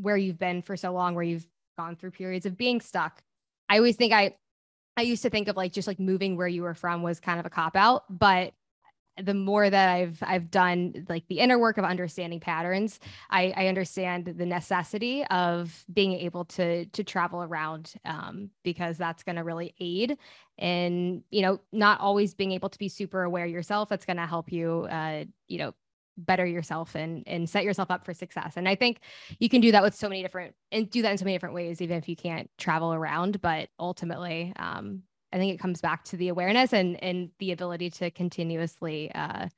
where 0.00 0.16
you've 0.16 0.38
been 0.38 0.62
for 0.62 0.76
so 0.76 0.92
long, 0.92 1.14
where 1.14 1.24
you've 1.24 1.46
gone 1.78 1.96
through 1.96 2.10
periods 2.12 2.46
of 2.46 2.56
being 2.56 2.80
stuck. 2.80 3.22
I 3.68 3.78
always 3.78 3.96
think 3.96 4.12
I, 4.12 4.36
I 4.96 5.02
used 5.02 5.22
to 5.22 5.30
think 5.30 5.48
of 5.48 5.56
like 5.56 5.72
just 5.72 5.88
like 5.88 6.00
moving 6.00 6.36
where 6.36 6.48
you 6.48 6.62
were 6.62 6.74
from 6.74 7.02
was 7.02 7.20
kind 7.20 7.38
of 7.38 7.46
a 7.46 7.50
cop 7.50 7.76
out, 7.76 8.04
but 8.08 8.54
the 9.22 9.34
more 9.34 9.68
that 9.68 9.88
I've 9.88 10.22
I've 10.22 10.50
done 10.50 11.06
like 11.08 11.26
the 11.28 11.38
inner 11.38 11.58
work 11.58 11.78
of 11.78 11.84
understanding 11.84 12.40
patterns, 12.40 13.00
I, 13.30 13.52
I 13.56 13.66
understand 13.68 14.26
the 14.26 14.46
necessity 14.46 15.24
of 15.26 15.84
being 15.92 16.12
able 16.12 16.44
to 16.46 16.86
to 16.86 17.04
travel 17.04 17.42
around 17.42 17.94
um, 18.04 18.50
because 18.62 18.98
that's 18.98 19.22
going 19.22 19.36
to 19.36 19.44
really 19.44 19.74
aid 19.80 20.18
in 20.58 21.22
you 21.30 21.42
know 21.42 21.60
not 21.72 22.00
always 22.00 22.34
being 22.34 22.52
able 22.52 22.68
to 22.68 22.78
be 22.78 22.88
super 22.88 23.22
aware 23.22 23.46
yourself. 23.46 23.88
That's 23.88 24.04
going 24.04 24.18
to 24.18 24.26
help 24.26 24.52
you 24.52 24.86
uh, 24.90 25.24
you 25.48 25.58
know 25.58 25.74
better 26.16 26.46
yourself 26.46 26.94
and 26.94 27.22
and 27.26 27.48
set 27.48 27.64
yourself 27.64 27.90
up 27.90 28.04
for 28.04 28.14
success. 28.14 28.54
And 28.56 28.68
I 28.68 28.74
think 28.74 29.00
you 29.38 29.48
can 29.48 29.60
do 29.60 29.72
that 29.72 29.82
with 29.82 29.94
so 29.94 30.08
many 30.08 30.22
different 30.22 30.54
and 30.72 30.88
do 30.90 31.02
that 31.02 31.12
in 31.12 31.18
so 31.18 31.24
many 31.24 31.34
different 31.34 31.54
ways, 31.54 31.80
even 31.80 31.96
if 31.96 32.08
you 32.08 32.16
can't 32.16 32.50
travel 32.58 32.92
around. 32.92 33.40
But 33.40 33.68
ultimately, 33.78 34.52
um, 34.58 35.02
I 35.32 35.38
think 35.38 35.54
it 35.54 35.60
comes 35.60 35.80
back 35.80 36.04
to 36.04 36.16
the 36.16 36.28
awareness 36.28 36.72
and 36.72 37.02
and 37.02 37.30
the 37.38 37.52
ability 37.52 37.90
to 37.90 38.10
continuously 38.10 39.10
uh, 39.12 39.48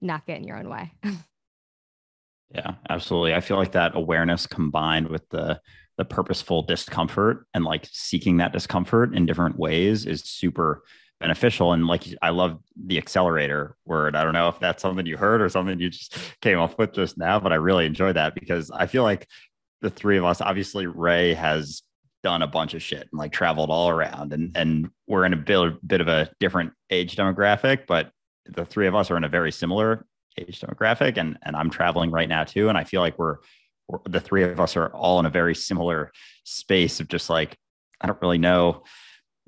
not 0.00 0.26
get 0.26 0.38
in 0.38 0.44
your 0.44 0.58
own 0.58 0.68
way. 0.68 0.92
yeah, 2.54 2.74
absolutely. 2.88 3.34
I 3.34 3.40
feel 3.40 3.56
like 3.56 3.72
that 3.72 3.96
awareness 3.96 4.46
combined 4.46 5.08
with 5.08 5.28
the 5.30 5.60
the 5.96 6.04
purposeful 6.04 6.62
discomfort 6.62 7.46
and 7.54 7.64
like 7.64 7.88
seeking 7.92 8.38
that 8.38 8.52
discomfort 8.52 9.14
in 9.14 9.26
different 9.26 9.56
ways 9.58 10.06
is 10.06 10.22
super 10.22 10.82
beneficial. 11.20 11.72
And 11.72 11.86
like 11.86 12.04
I 12.22 12.30
love 12.30 12.58
the 12.76 12.98
accelerator 12.98 13.76
word. 13.86 14.16
I 14.16 14.24
don't 14.24 14.32
know 14.32 14.48
if 14.48 14.58
that's 14.58 14.82
something 14.82 15.06
you 15.06 15.16
heard 15.16 15.40
or 15.40 15.48
something 15.48 15.78
you 15.78 15.90
just 15.90 16.16
came 16.40 16.58
up 16.58 16.78
with 16.78 16.92
just 16.92 17.18
now, 17.18 17.40
but 17.40 17.52
I 17.52 17.56
really 17.56 17.86
enjoy 17.86 18.12
that 18.12 18.34
because 18.34 18.70
I 18.70 18.86
feel 18.86 19.02
like 19.02 19.28
the 19.80 19.90
three 19.90 20.18
of 20.18 20.24
us, 20.24 20.40
obviously 20.40 20.86
Ray 20.86 21.34
has 21.34 21.82
done 22.22 22.42
a 22.42 22.46
bunch 22.46 22.74
of 22.74 22.82
shit 22.82 23.08
and 23.10 23.18
like 23.18 23.32
traveled 23.32 23.68
all 23.68 23.90
around 23.90 24.32
and 24.32 24.56
and 24.56 24.88
we're 25.06 25.26
in 25.26 25.34
a 25.34 25.36
bit, 25.36 25.86
bit 25.86 26.00
of 26.00 26.08
a 26.08 26.30
different 26.40 26.72
age 26.90 27.16
demographic, 27.16 27.86
but 27.86 28.10
the 28.46 28.64
three 28.64 28.86
of 28.86 28.94
us 28.94 29.10
are 29.10 29.16
in 29.16 29.24
a 29.24 29.28
very 29.28 29.52
similar 29.52 30.06
age 30.38 30.60
demographic 30.60 31.16
and 31.16 31.38
and 31.42 31.54
I'm 31.54 31.70
traveling 31.70 32.10
right 32.10 32.28
now 32.28 32.44
too. 32.44 32.68
And 32.68 32.78
I 32.78 32.84
feel 32.84 33.00
like 33.00 33.18
we're 33.18 33.36
the 34.06 34.20
three 34.20 34.44
of 34.44 34.60
us 34.60 34.76
are 34.76 34.88
all 34.88 35.20
in 35.20 35.26
a 35.26 35.30
very 35.30 35.54
similar 35.54 36.10
space 36.44 37.00
of 37.00 37.08
just 37.08 37.28
like, 37.28 37.56
I 38.00 38.06
don't 38.06 38.20
really 38.22 38.38
know 38.38 38.84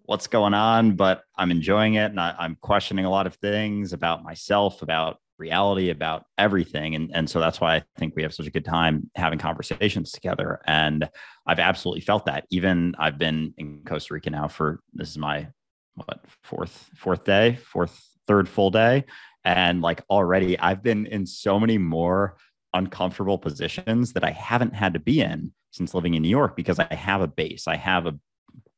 what's 0.06 0.26
going 0.26 0.54
on, 0.54 0.96
but 0.96 1.22
I'm 1.36 1.50
enjoying 1.50 1.94
it. 1.94 2.10
And 2.10 2.20
I, 2.20 2.34
am 2.38 2.56
questioning 2.60 3.04
a 3.04 3.10
lot 3.10 3.26
of 3.26 3.34
things 3.36 3.92
about 3.92 4.22
myself, 4.22 4.82
about 4.82 5.18
reality, 5.38 5.90
about 5.90 6.24
everything. 6.38 6.94
And, 6.94 7.10
and 7.14 7.28
so 7.28 7.40
that's 7.40 7.60
why 7.60 7.76
I 7.76 7.82
think 7.98 8.14
we 8.16 8.22
have 8.22 8.34
such 8.34 8.46
a 8.46 8.50
good 8.50 8.64
time 8.64 9.10
having 9.14 9.38
conversations 9.38 10.12
together. 10.12 10.60
And 10.66 11.08
I've 11.46 11.58
absolutely 11.58 12.00
felt 12.00 12.26
that. 12.26 12.46
Even 12.50 12.94
I've 12.98 13.18
been 13.18 13.52
in 13.58 13.82
Costa 13.84 14.14
Rica 14.14 14.30
now 14.30 14.48
for 14.48 14.80
this 14.94 15.10
is 15.10 15.18
my 15.18 15.48
what 15.94 16.20
fourth, 16.42 16.90
fourth 16.94 17.24
day, 17.24 17.56
fourth, 17.56 18.00
third 18.26 18.48
full 18.48 18.70
day. 18.70 19.04
And 19.44 19.80
like 19.80 20.02
already, 20.10 20.58
I've 20.58 20.82
been 20.82 21.06
in 21.06 21.26
so 21.26 21.60
many 21.60 21.78
more 21.78 22.36
uncomfortable 22.74 23.38
positions 23.38 24.12
that 24.12 24.24
I 24.24 24.30
haven't 24.30 24.74
had 24.74 24.94
to 24.94 25.00
be 25.00 25.20
in 25.20 25.52
since 25.70 25.94
living 25.94 26.14
in 26.14 26.22
New 26.22 26.28
York 26.28 26.56
because 26.56 26.78
I 26.78 26.92
have 26.92 27.20
a 27.20 27.28
base. 27.28 27.66
I 27.66 27.76
have 27.76 28.06
a 28.06 28.18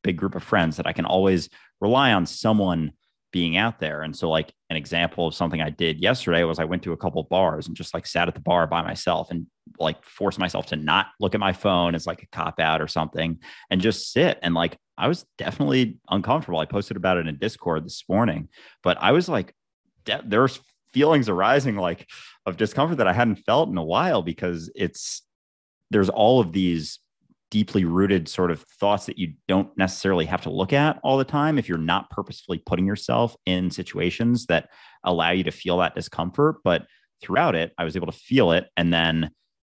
big 0.03 0.17
group 0.17 0.35
of 0.35 0.43
friends 0.43 0.77
that 0.77 0.87
I 0.87 0.93
can 0.93 1.05
always 1.05 1.49
rely 1.81 2.13
on 2.13 2.27
someone 2.27 2.93
being 3.31 3.57
out 3.57 3.79
there. 3.79 4.03
And 4.03 4.17
so, 4.17 4.31
like, 4.31 4.53
an 4.71 4.77
example 4.77 5.27
of 5.27 5.35
something 5.35 5.61
I 5.61 5.71
did 5.71 6.01
yesterday 6.01 6.45
was 6.45 6.59
I 6.59 6.65
went 6.65 6.83
to 6.85 6.93
a 6.93 6.97
couple 6.97 7.23
bars 7.25 7.67
and 7.67 7.77
just 7.77 7.93
like 7.93 8.07
sat 8.07 8.29
at 8.29 8.35
the 8.35 8.41
bar 8.41 8.67
by 8.67 8.83
myself 8.83 9.31
and 9.31 9.47
like 9.79 10.03
forced 10.03 10.39
myself 10.39 10.67
to 10.67 10.77
not 10.77 11.09
look 11.21 11.35
at 11.35 11.41
my 11.41 11.53
phone 11.53 11.95
as 11.95 12.07
like 12.07 12.23
a 12.23 12.27
cop 12.29 12.59
out 12.59 12.81
or 12.81 12.89
something 12.89 13.39
and 13.71 13.81
just 13.81 14.13
sit. 14.13 14.39
And 14.43 14.55
like, 14.55 14.79
I 14.97 15.09
was 15.09 15.27
definitely 15.37 15.99
uncomfortable. 16.09 16.59
I 16.59 16.65
posted 16.65 16.97
about 16.97 17.19
it 17.19 17.27
in 17.27 17.39
Discord 17.39 17.85
this 17.85 18.03
morning, 18.09 18.49
but 18.83 18.97
I 19.01 19.13
was 19.13 19.29
like, 19.29 19.55
de- 20.05 20.23
there's 20.25 20.61
feelings 20.93 21.29
arising 21.29 21.77
like 21.77 22.09
of 22.47 22.57
discomfort 22.57 22.99
that 22.99 23.07
I 23.07 23.13
hadn't 23.13 23.45
felt 23.45 23.69
in 23.69 23.77
a 23.77 23.85
while 23.85 24.23
because 24.23 24.71
it's, 24.75 25.23
there's 25.91 26.09
all 26.09 26.41
of 26.41 26.53
these 26.53 26.99
deeply 27.51 27.85
rooted 27.85 28.29
sort 28.29 28.51
of 28.51 28.63
thoughts 28.63 29.07
that 29.07 29.19
you 29.19 29.33
don't 29.47 29.77
necessarily 29.79 30.27
have 30.27 30.43
to 30.43 30.51
look 30.51 30.73
at 30.73 30.99
all 31.03 31.17
the 31.17 31.25
time 31.25 31.59
if 31.59 31.69
you're 31.69 31.79
not 31.79 32.11
purposefully 32.11 32.63
putting 32.67 32.87
yourself 32.87 33.37
in 33.47 33.71
situations 33.71 34.47
that 34.47 34.69
allow 35.05 35.31
you 35.31 35.45
to 35.45 35.51
feel 35.51 35.79
that 35.79 35.95
discomfort. 35.95 36.57
But 36.63 36.87
throughout 37.23 37.55
it, 37.55 37.73
I 37.79 37.85
was 37.85 37.97
able 37.97 38.07
to 38.07 38.19
feel 38.19 38.53
it 38.53 38.67
and 38.77 38.93
then 38.93 39.31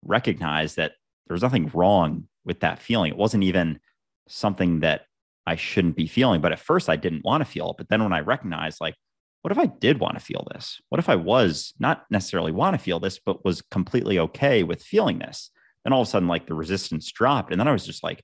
recognize 0.04 0.76
that 0.76 0.94
there 1.28 1.36
was 1.36 1.44
nothing 1.44 1.70
wrong 1.74 2.28
with 2.44 2.62
that 2.62 2.80
feeling. 2.80 3.12
It 3.12 3.18
wasn't 3.18 3.44
even 3.44 3.80
something 4.28 4.80
that 4.80 5.06
I 5.46 5.56
shouldn't 5.56 5.96
be 5.96 6.08
feeling. 6.08 6.42
But 6.42 6.52
at 6.52 6.60
first, 6.60 6.90
I 6.90 6.96
didn't 6.96 7.26
want 7.26 7.42
to 7.42 7.50
feel 7.50 7.72
it. 7.72 7.78
But 7.78 7.90
then 7.90 8.04
when 8.04 8.14
I 8.14 8.20
recognized, 8.20 8.80
like, 8.82 8.96
what 9.42 9.52
if 9.52 9.58
I 9.58 9.68
did 9.68 10.00
want 10.00 10.16
to 10.16 10.24
feel 10.24 10.46
this? 10.52 10.82
What 10.90 11.00
if 11.00 11.10
I 11.10 11.16
was 11.16 11.74
not 11.80 12.06
necessarily 12.10 12.52
want 12.52 12.76
to 12.76 12.84
feel 12.84 13.00
this, 13.00 13.20
but 13.20 13.46
was 13.46 13.62
completely 13.62 14.20
okay 14.20 14.64
with 14.64 14.84
feeling 14.84 15.20
this? 15.20 15.50
Then 15.90 15.96
all 15.96 16.04
of 16.04 16.08
a 16.08 16.12
sudden 16.12 16.28
like 16.28 16.46
the 16.46 16.54
resistance 16.54 17.12
dropped 17.12 17.52
and 17.52 17.60
then 17.60 17.68
i 17.68 17.72
was 17.72 17.86
just 17.86 18.04
like 18.04 18.24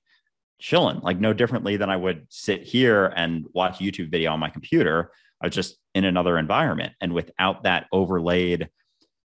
chilling 0.60 1.00
like 1.00 1.18
no 1.18 1.32
differently 1.32 1.76
than 1.76 1.90
i 1.90 1.96
would 1.96 2.24
sit 2.30 2.62
here 2.62 3.12
and 3.16 3.44
watch 3.52 3.78
youtube 3.78 4.10
video 4.10 4.32
on 4.32 4.38
my 4.38 4.48
computer 4.48 5.10
i 5.42 5.46
was 5.46 5.54
just 5.54 5.76
in 5.94 6.04
another 6.04 6.38
environment 6.38 6.92
and 7.00 7.12
without 7.12 7.64
that 7.64 7.86
overlaid 7.90 8.68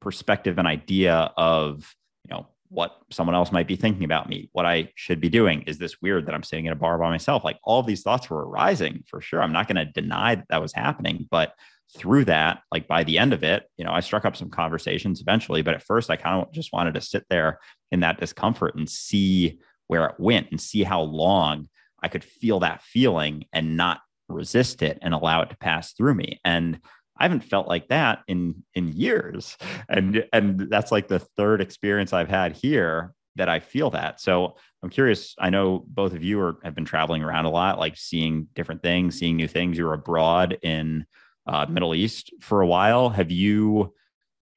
perspective 0.00 0.58
and 0.58 0.68
idea 0.68 1.32
of 1.37 1.94
you 2.25 2.34
know 2.34 2.46
what 2.68 2.96
someone 3.10 3.34
else 3.34 3.50
might 3.50 3.66
be 3.66 3.75
thinking 3.75 4.04
about 4.04 4.28
me 4.28 4.49
what 4.52 4.64
i 4.64 4.88
should 4.94 5.20
be 5.20 5.28
doing 5.28 5.62
is 5.62 5.76
this 5.76 6.00
weird 6.00 6.26
that 6.26 6.34
i'm 6.34 6.44
sitting 6.44 6.66
in 6.66 6.72
a 6.72 6.76
bar 6.76 6.96
by 6.99 7.10
myself? 7.10 7.42
Like 7.42 7.58
all 7.64 7.82
these 7.82 8.02
thoughts 8.02 8.30
were 8.30 8.49
arising 8.49 9.02
for 9.08 9.20
sure. 9.20 9.42
I'm 9.42 9.52
not 9.52 9.66
going 9.66 9.84
to 9.84 9.92
deny 9.92 10.37
that 10.37 10.46
that 10.50 10.62
was 10.62 10.72
happening 10.72 11.26
but 11.30 11.52
through 11.97 12.25
that, 12.26 12.62
like 12.73 12.87
by 12.87 13.04
the 13.04 13.18
end 13.18 13.32
of 13.32 13.42
it, 13.42 13.64
you 13.76 13.85
know, 13.85 13.92
I 13.92 14.00
struck 14.00 14.25
up 14.25 14.37
some 14.37 14.50
conversations 14.50 15.20
eventually, 15.20 15.62
but 15.62 15.75
at 15.75 15.82
first 15.82 16.11
I 16.11 16.16
kind 16.16 16.42
of 16.42 16.52
just 16.52 16.73
wanted 16.73 16.94
to 16.94 17.00
sit 17.00 17.25
there 17.28 17.59
in 17.90 18.00
that 18.00 18.20
discomfort 18.20 18.76
and 18.76 18.88
see 18.88 19.59
where 19.88 20.06
it 20.06 20.14
went 20.18 20.49
and 20.50 20.61
see 20.61 20.85
how 20.85 21.00
long 21.02 21.68
I 22.02 22.09
could 22.09 22.25
feel 22.25 22.61
that 22.61 22.82
feeling 22.82 23.44
and 23.52 23.76
not 23.76 24.00
resist 24.28 24.82
it 24.82 24.99
and 25.02 25.12
allow 25.12 25.42
it 25.42 25.50
to 25.50 25.56
pass 25.56 25.92
through 25.92 26.14
me. 26.14 26.40
And 26.44 26.80
I 27.18 27.25
haven't 27.25 27.44
felt 27.44 27.68
like 27.68 27.88
that 27.88 28.20
in 28.28 28.62
in 28.75 28.88
years. 28.88 29.59
And 29.88 30.25
and 30.32 30.70
that's 30.70 30.90
like 30.92 31.09
the 31.09 31.18
third 31.18 31.61
experience 31.61 32.12
I've 32.12 32.30
had 32.30 32.56
here 32.56 33.12
that 33.37 33.49
I 33.49 33.61
feel 33.61 33.90
that. 33.90 34.20
So 34.20 34.56
I'm 34.82 34.90
curious. 34.90 35.35
I 35.38 35.50
know 35.50 35.85
both 35.87 36.14
of 36.14 36.23
you 36.23 36.40
are 36.40 36.59
have 36.62 36.75
been 36.75 36.85
traveling 36.85 37.23
around 37.23 37.44
a 37.44 37.50
lot, 37.50 37.78
like 37.78 37.97
seeing 37.97 38.49
different 38.54 38.82
things, 38.82 39.18
seeing 39.18 39.37
new 39.37 39.49
things. 39.49 39.76
You 39.76 39.85
were 39.85 39.92
abroad 39.92 40.59
in 40.62 41.04
uh, 41.47 41.66
Middle 41.68 41.94
East 41.94 42.32
for 42.40 42.61
a 42.61 42.66
while. 42.66 43.11
Have 43.11 43.30
you 43.30 43.92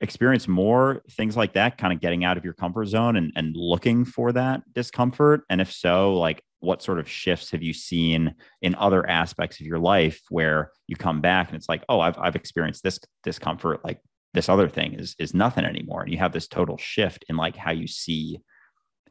experienced 0.01 0.47
more 0.47 1.01
things 1.11 1.37
like 1.37 1.53
that, 1.53 1.77
kind 1.77 1.93
of 1.93 2.01
getting 2.01 2.25
out 2.25 2.37
of 2.37 2.43
your 2.43 2.53
comfort 2.53 2.85
zone 2.85 3.15
and, 3.15 3.31
and 3.35 3.55
looking 3.55 4.05
for 4.05 4.31
that 4.33 4.61
discomfort? 4.73 5.43
And 5.49 5.61
if 5.61 5.71
so, 5.71 6.13
like 6.13 6.43
what 6.59 6.81
sort 6.81 6.99
of 6.99 7.09
shifts 7.09 7.51
have 7.51 7.61
you 7.61 7.73
seen 7.73 8.35
in 8.61 8.75
other 8.75 9.07
aspects 9.09 9.59
of 9.59 9.65
your 9.65 9.79
life 9.79 10.21
where 10.29 10.71
you 10.87 10.95
come 10.95 11.19
back 11.19 11.49
and 11.49 11.57
it's 11.57 11.67
like, 11.67 11.83
oh, 11.89 11.99
I've, 11.99 12.17
I've 12.17 12.35
experienced 12.35 12.83
this 12.83 12.99
discomfort, 13.23 13.83
like 13.83 13.99
this 14.33 14.49
other 14.49 14.67
thing 14.67 14.93
is 14.93 15.15
is 15.19 15.33
nothing 15.33 15.65
anymore. 15.65 16.01
And 16.01 16.11
you 16.11 16.17
have 16.17 16.31
this 16.31 16.47
total 16.47 16.77
shift 16.77 17.25
in 17.29 17.37
like 17.37 17.55
how 17.55 17.71
you 17.71 17.87
see 17.87 18.39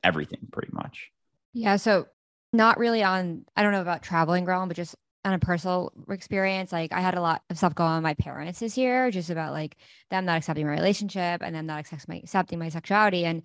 everything 0.03 0.41
pretty 0.51 0.71
much. 0.73 1.11
Yeah. 1.53 1.77
So 1.77 2.07
not 2.53 2.79
really 2.79 3.03
on, 3.03 3.45
I 3.55 3.63
don't 3.63 3.73
know 3.73 3.81
about 3.81 4.03
traveling 4.03 4.45
realm, 4.45 4.69
but 4.69 4.77
just 4.77 4.97
on 5.25 5.35
a 5.35 5.39
personal 5.39 5.93
experience, 6.09 6.73
like 6.73 6.93
I 6.93 7.01
had 7.01 7.15
a 7.15 7.21
lot 7.21 7.43
of 7.49 7.57
stuff 7.57 7.75
going 7.75 7.91
on 7.91 7.97
with 7.99 8.03
my 8.03 8.15
parents 8.15 8.59
this 8.61 8.77
year, 8.77 9.11
just 9.11 9.31
about 9.31 9.53
like 9.53 9.77
them 10.11 10.25
not 10.25 10.39
accepting 10.39 10.67
my 10.67 10.73
relationship 10.73 11.43
and 11.43 11.55
them 11.55 11.67
not 11.67 11.81
accepting 11.81 12.59
my 12.59 12.69
sexuality. 12.69 13.25
And 13.25 13.43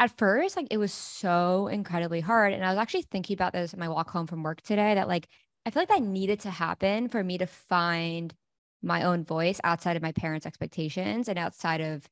at 0.00 0.16
first, 0.18 0.56
like 0.56 0.66
it 0.70 0.78
was 0.78 0.92
so 0.92 1.68
incredibly 1.68 2.20
hard. 2.20 2.52
And 2.52 2.64
I 2.64 2.70
was 2.70 2.78
actually 2.78 3.02
thinking 3.02 3.34
about 3.34 3.52
this 3.52 3.72
in 3.72 3.78
my 3.78 3.88
walk 3.88 4.10
home 4.10 4.26
from 4.26 4.42
work 4.42 4.60
today 4.62 4.94
that 4.94 5.08
like 5.08 5.28
I 5.66 5.70
feel 5.70 5.82
like 5.82 5.90
that 5.90 6.02
needed 6.02 6.40
to 6.40 6.50
happen 6.50 7.08
for 7.08 7.22
me 7.22 7.38
to 7.38 7.46
find 7.46 8.34
my 8.82 9.02
own 9.04 9.24
voice 9.24 9.60
outside 9.62 9.96
of 9.96 10.02
my 10.02 10.12
parents' 10.12 10.46
expectations 10.46 11.28
and 11.28 11.38
outside 11.38 11.80
of 11.80 12.08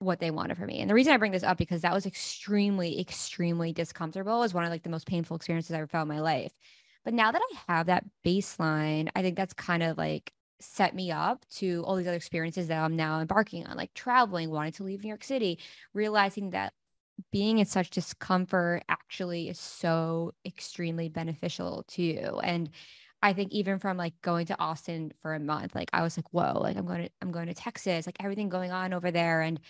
what 0.00 0.20
they 0.20 0.30
wanted 0.30 0.56
for 0.56 0.66
me. 0.66 0.80
And 0.80 0.88
the 0.88 0.94
reason 0.94 1.12
I 1.12 1.16
bring 1.16 1.32
this 1.32 1.42
up 1.42 1.58
because 1.58 1.82
that 1.82 1.94
was 1.94 2.06
extremely, 2.06 3.00
extremely 3.00 3.72
discomfortable. 3.72 4.38
Was 4.38 4.54
one 4.54 4.64
of 4.64 4.70
like 4.70 4.82
the 4.82 4.90
most 4.90 5.06
painful 5.06 5.36
experiences 5.36 5.72
I 5.72 5.78
ever 5.78 5.86
felt 5.86 6.02
in 6.02 6.08
my 6.08 6.20
life. 6.20 6.52
But 7.04 7.14
now 7.14 7.32
that 7.32 7.42
I 7.42 7.72
have 7.72 7.86
that 7.86 8.04
baseline, 8.24 9.08
I 9.14 9.22
think 9.22 9.36
that's 9.36 9.54
kind 9.54 9.82
of 9.82 9.96
like 9.98 10.32
set 10.60 10.94
me 10.94 11.10
up 11.10 11.44
to 11.56 11.82
all 11.86 11.96
these 11.96 12.06
other 12.06 12.16
experiences 12.16 12.68
that 12.68 12.82
I'm 12.82 12.96
now 12.96 13.20
embarking 13.20 13.66
on, 13.66 13.76
like 13.76 13.94
traveling, 13.94 14.50
wanting 14.50 14.72
to 14.72 14.84
leave 14.84 15.02
New 15.02 15.08
York 15.08 15.24
City, 15.24 15.58
realizing 15.94 16.50
that 16.50 16.74
being 17.32 17.58
in 17.58 17.66
such 17.66 17.90
discomfort 17.90 18.82
actually 18.88 19.48
is 19.48 19.58
so 19.58 20.32
extremely 20.44 21.08
beneficial 21.08 21.84
to 21.88 22.02
you. 22.02 22.40
And 22.42 22.70
I 23.22 23.32
think 23.32 23.52
even 23.52 23.78
from 23.78 23.96
like 23.96 24.14
going 24.22 24.46
to 24.46 24.58
Austin 24.58 25.12
for 25.20 25.34
a 25.34 25.40
month, 25.40 25.74
like 25.74 25.90
I 25.92 26.02
was 26.02 26.16
like, 26.16 26.32
whoa, 26.32 26.58
like 26.60 26.76
I'm 26.76 26.86
going 26.86 27.04
to 27.04 27.10
I'm 27.20 27.32
going 27.32 27.48
to 27.48 27.54
Texas, 27.54 28.06
like 28.06 28.16
everything 28.20 28.48
going 28.48 28.72
on 28.72 28.94
over 28.94 29.10
there 29.10 29.42
and 29.42 29.60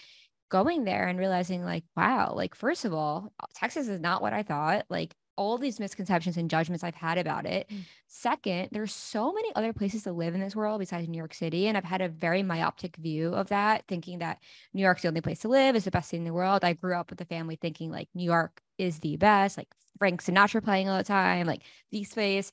going 0.51 0.85
there 0.85 1.07
and 1.07 1.19
realizing 1.19 1.65
like, 1.65 1.85
wow, 1.97 2.33
like 2.35 2.55
first 2.55 2.85
of 2.85 2.93
all, 2.93 3.33
Texas 3.55 3.89
is 3.89 4.01
not 4.01 4.23
what 4.23 4.33
I 4.33 4.43
thought. 4.43 4.87
Like 4.89 5.15
all 5.37 5.57
these 5.59 5.81
misconceptions 5.81 6.37
and 6.37 6.51
judgments 6.51 6.85
I've 6.85 6.95
had 6.95 7.19
about 7.19 7.47
it. 7.47 7.67
Mm. 7.71 7.81
Second, 8.07 8.69
there's 8.73 8.95
so 8.95 9.33
many 9.33 9.51
other 9.55 9.73
places 9.73 10.03
to 10.05 10.13
live 10.13 10.35
in 10.35 10.41
this 10.41 10.57
world 10.57 10.81
besides 10.81 11.09
New 11.09 11.19
York 11.19 11.35
City. 11.35 11.67
And 11.67 11.77
I've 11.77 11.85
had 11.85 12.01
a 12.01 12.09
very 12.09 12.43
myopic 12.43 12.97
view 12.97 13.35
of 13.35 13.49
that, 13.49 13.85
thinking 13.89 14.19
that 14.19 14.39
New 14.75 14.83
York's 14.83 15.03
the 15.03 15.09
only 15.09 15.21
place 15.21 15.41
to 15.41 15.49
live, 15.49 15.77
is 15.77 15.85
the 15.85 15.91
best 15.91 16.11
thing 16.11 16.21
in 16.21 16.25
the 16.25 16.33
world. 16.33 16.65
I 16.65 16.75
grew 16.75 16.95
up 16.95 17.11
with 17.11 17.21
a 17.21 17.25
family 17.25 17.57
thinking 17.57 17.91
like 17.91 18.09
New 18.15 18.25
York 18.25 18.61
is 18.79 18.99
the 18.99 19.17
best, 19.17 19.57
like 19.57 19.69
Frank 19.99 20.23
Sinatra 20.23 20.63
playing 20.63 20.89
all 20.89 20.99
the 20.99 21.05
time, 21.05 21.47
like 21.47 21.63
the 21.91 22.05
space. 22.05 22.53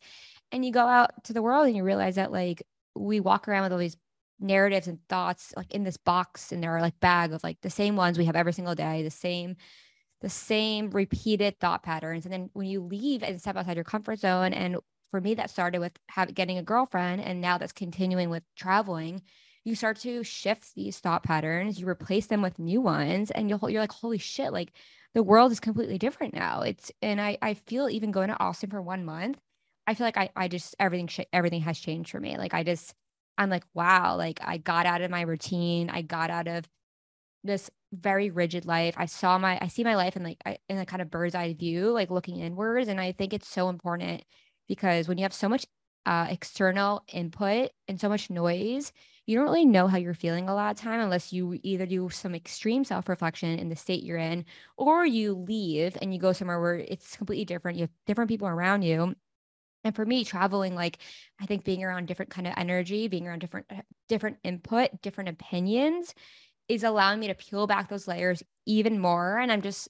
And 0.52 0.64
you 0.64 0.72
go 0.72 0.86
out 0.86 1.24
to 1.26 1.34
the 1.34 1.42
world 1.42 1.68
and 1.68 1.76
you 1.76 1.84
realize 1.84 2.16
that 2.16 2.32
like 2.32 2.64
we 2.96 3.20
walk 3.20 3.48
around 3.48 3.64
with 3.64 3.74
all 3.74 3.80
these 3.80 3.98
narratives 4.40 4.88
and 4.88 5.00
thoughts 5.10 5.54
like 5.58 5.74
in 5.74 5.84
this 5.84 5.98
box 5.98 6.52
and 6.52 6.62
there 6.62 6.76
are 6.76 6.82
like 6.82 7.00
bag 7.00 7.34
of 7.34 7.44
like 7.44 7.60
the 7.62 7.70
same 7.70 7.96
ones 7.96 8.18
we 8.18 8.26
have 8.26 8.36
every 8.36 8.54
single 8.54 8.76
day, 8.76 9.02
the 9.02 9.10
same 9.10 9.56
the 10.22 10.30
same 10.30 10.90
repeated 10.92 11.60
thought 11.60 11.84
patterns. 11.84 12.26
And 12.26 12.34
then 12.34 12.50
when 12.54 12.68
you 12.68 12.82
leave 12.82 13.24
and 13.24 13.40
step 13.40 13.56
outside 13.56 13.78
your 13.78 13.84
comfort 13.84 14.20
zone, 14.20 14.54
and 14.54 14.78
for 15.12 15.22
me, 15.22 15.36
that 15.36 15.50
started 15.50 15.80
with 15.80 15.94
have, 16.10 16.34
getting 16.34 16.58
a 16.58 16.64
girlfriend, 16.64 17.22
and 17.22 17.40
now 17.42 17.58
that's 17.58 17.72
continuing 17.72 18.30
with 18.30 18.44
traveling. 18.56 19.22
You 19.64 19.76
start 19.76 19.98
to 20.00 20.24
shift 20.24 20.76
these 20.76 21.00
thought 21.00 21.24
patterns. 21.24 21.80
You 21.80 21.88
replace 21.88 22.28
them 22.28 22.42
with 22.42 22.60
new 22.60 22.82
ones, 22.82 23.32
and 23.32 23.50
you're 23.50 23.60
you're 23.70 23.82
like, 23.82 23.92
holy 23.92 24.18
shit! 24.18 24.54
Like 24.54 24.72
the 25.14 25.24
world 25.24 25.52
is 25.52 25.60
completely 25.60 25.98
different 25.98 26.34
now. 26.34 26.62
It's 26.62 26.92
and 27.02 27.22
I 27.22 27.38
I 27.42 27.54
feel 27.54 27.90
even 27.90 28.12
going 28.12 28.30
to 28.30 28.40
Austin 28.40 28.70
for 28.70 28.82
one 28.82 29.06
month, 29.06 29.40
I 29.88 29.94
feel 29.94 30.06
like 30.06 30.18
I 30.18 30.30
I 30.36 30.48
just 30.48 30.76
everything 30.80 31.08
sh- 31.08 31.22
everything 31.34 31.62
has 31.62 31.80
changed 31.80 32.12
for 32.12 32.20
me. 32.20 32.38
Like 32.38 32.54
I 32.54 32.64
just 32.64 32.94
I'm 33.38 33.50
like 33.50 33.64
wow, 33.74 34.16
like 34.18 34.40
I 34.44 34.58
got 34.58 34.86
out 34.86 35.02
of 35.02 35.12
my 35.12 35.22
routine. 35.22 35.90
I 35.90 36.02
got 36.02 36.30
out 36.30 36.48
of 36.48 36.68
this 37.44 37.70
very 38.00 38.30
rigid 38.30 38.66
life. 38.66 38.96
I 38.98 39.06
saw 39.06 39.38
my 39.38 39.58
I 39.62 39.68
see 39.68 39.84
my 39.84 39.96
life 39.96 40.16
in 40.16 40.24
like 40.24 40.42
in 40.70 40.78
a 40.78 40.86
kind 40.86 41.02
of 41.02 41.12
bird's 41.12 41.36
eye 41.36 41.54
view, 41.54 41.92
like 41.92 42.12
looking 42.12 42.38
inwards. 42.38 42.88
And 42.90 43.00
I 43.00 43.12
think 43.12 43.34
it's 43.34 43.48
so 43.48 43.70
important 43.70 44.24
because 44.68 45.08
when 45.08 45.18
you 45.18 45.24
have 45.24 45.34
so 45.34 45.50
much 45.50 45.66
uh, 46.06 46.28
external 46.30 47.04
input 47.12 47.72
and 47.88 48.00
so 48.00 48.08
much 48.08 48.30
noise, 48.30 48.94
you 49.26 49.36
don't 49.36 49.44
really 49.44 49.66
know 49.66 49.88
how 49.88 49.98
you're 49.98 50.14
feeling 50.14 50.48
a 50.48 50.56
lot 50.56 50.72
of 50.72 50.82
time 50.82 51.02
unless 51.02 51.34
you 51.34 51.60
either 51.64 51.86
do 51.86 52.10
some 52.10 52.34
extreme 52.34 52.86
self-reflection 52.86 53.60
in 53.60 53.68
the 53.68 53.76
state 53.76 54.04
you're 54.04 54.18
in, 54.18 54.46
or 54.78 55.06
you 55.06 55.34
leave 55.34 55.98
and 56.02 56.14
you 56.14 56.20
go 56.20 56.32
somewhere 56.32 56.62
where 56.62 56.76
it's 56.76 57.18
completely 57.18 57.44
different. 57.44 57.78
You 57.78 57.84
have 57.84 57.92
different 58.06 58.30
people 58.30 58.48
around 58.48 58.84
you. 58.84 59.16
And 59.84 59.96
for 59.96 60.06
me, 60.06 60.24
traveling, 60.24 60.76
like 60.76 61.00
I 61.42 61.46
think 61.46 61.64
being 61.64 61.84
around 61.84 62.08
different 62.08 62.32
kind 62.32 62.48
of 62.48 62.54
energy, 62.58 63.08
being 63.08 63.28
around 63.28 63.40
different 63.40 63.70
different 64.08 64.38
input, 64.44 65.02
different 65.02 65.30
opinions 65.30 66.14
is 66.70 66.84
allowing 66.84 67.20
me 67.20 67.28
to 67.28 67.36
peel 67.36 67.68
back 67.68 67.90
those 67.90 68.08
layers 68.08 68.44
even 68.66 69.00
more. 69.00 69.38
And 69.40 69.52
I'm 69.52 69.62
just, 69.62 69.90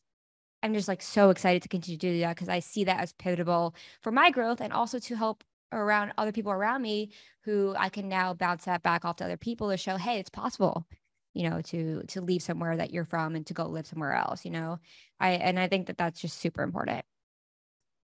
I'm 0.63 0.73
just 0.73 0.87
like 0.87 1.01
so 1.01 1.29
excited 1.29 1.61
to 1.63 1.69
continue 1.69 1.97
to 1.97 2.11
do 2.13 2.19
that 2.21 2.35
because 2.35 2.49
I 2.49 2.59
see 2.59 2.83
that 2.85 2.99
as 2.99 3.13
pivotal 3.13 3.75
for 4.01 4.11
my 4.11 4.31
growth 4.31 4.61
and 4.61 4.73
also 4.73 4.99
to 4.99 5.15
help 5.15 5.43
around 5.71 6.13
other 6.17 6.31
people 6.31 6.51
around 6.51 6.81
me 6.81 7.11
who 7.43 7.75
I 7.77 7.89
can 7.89 8.09
now 8.09 8.33
bounce 8.33 8.65
that 8.65 8.83
back 8.83 9.05
off 9.05 9.17
to 9.17 9.25
other 9.25 9.37
people 9.37 9.69
to 9.69 9.77
show, 9.77 9.97
hey, 9.97 10.19
it's 10.19 10.29
possible, 10.29 10.87
you 11.33 11.49
know, 11.49 11.61
to 11.63 12.03
to 12.07 12.21
leave 12.21 12.41
somewhere 12.41 12.77
that 12.77 12.91
you're 12.91 13.05
from 13.05 13.35
and 13.35 13.45
to 13.47 13.53
go 13.53 13.65
live 13.65 13.87
somewhere 13.87 14.13
else, 14.13 14.45
you 14.45 14.51
know. 14.51 14.79
I 15.19 15.31
and 15.31 15.59
I 15.59 15.67
think 15.67 15.87
that 15.87 15.97
that's 15.97 16.21
just 16.21 16.37
super 16.39 16.63
important. 16.63 17.05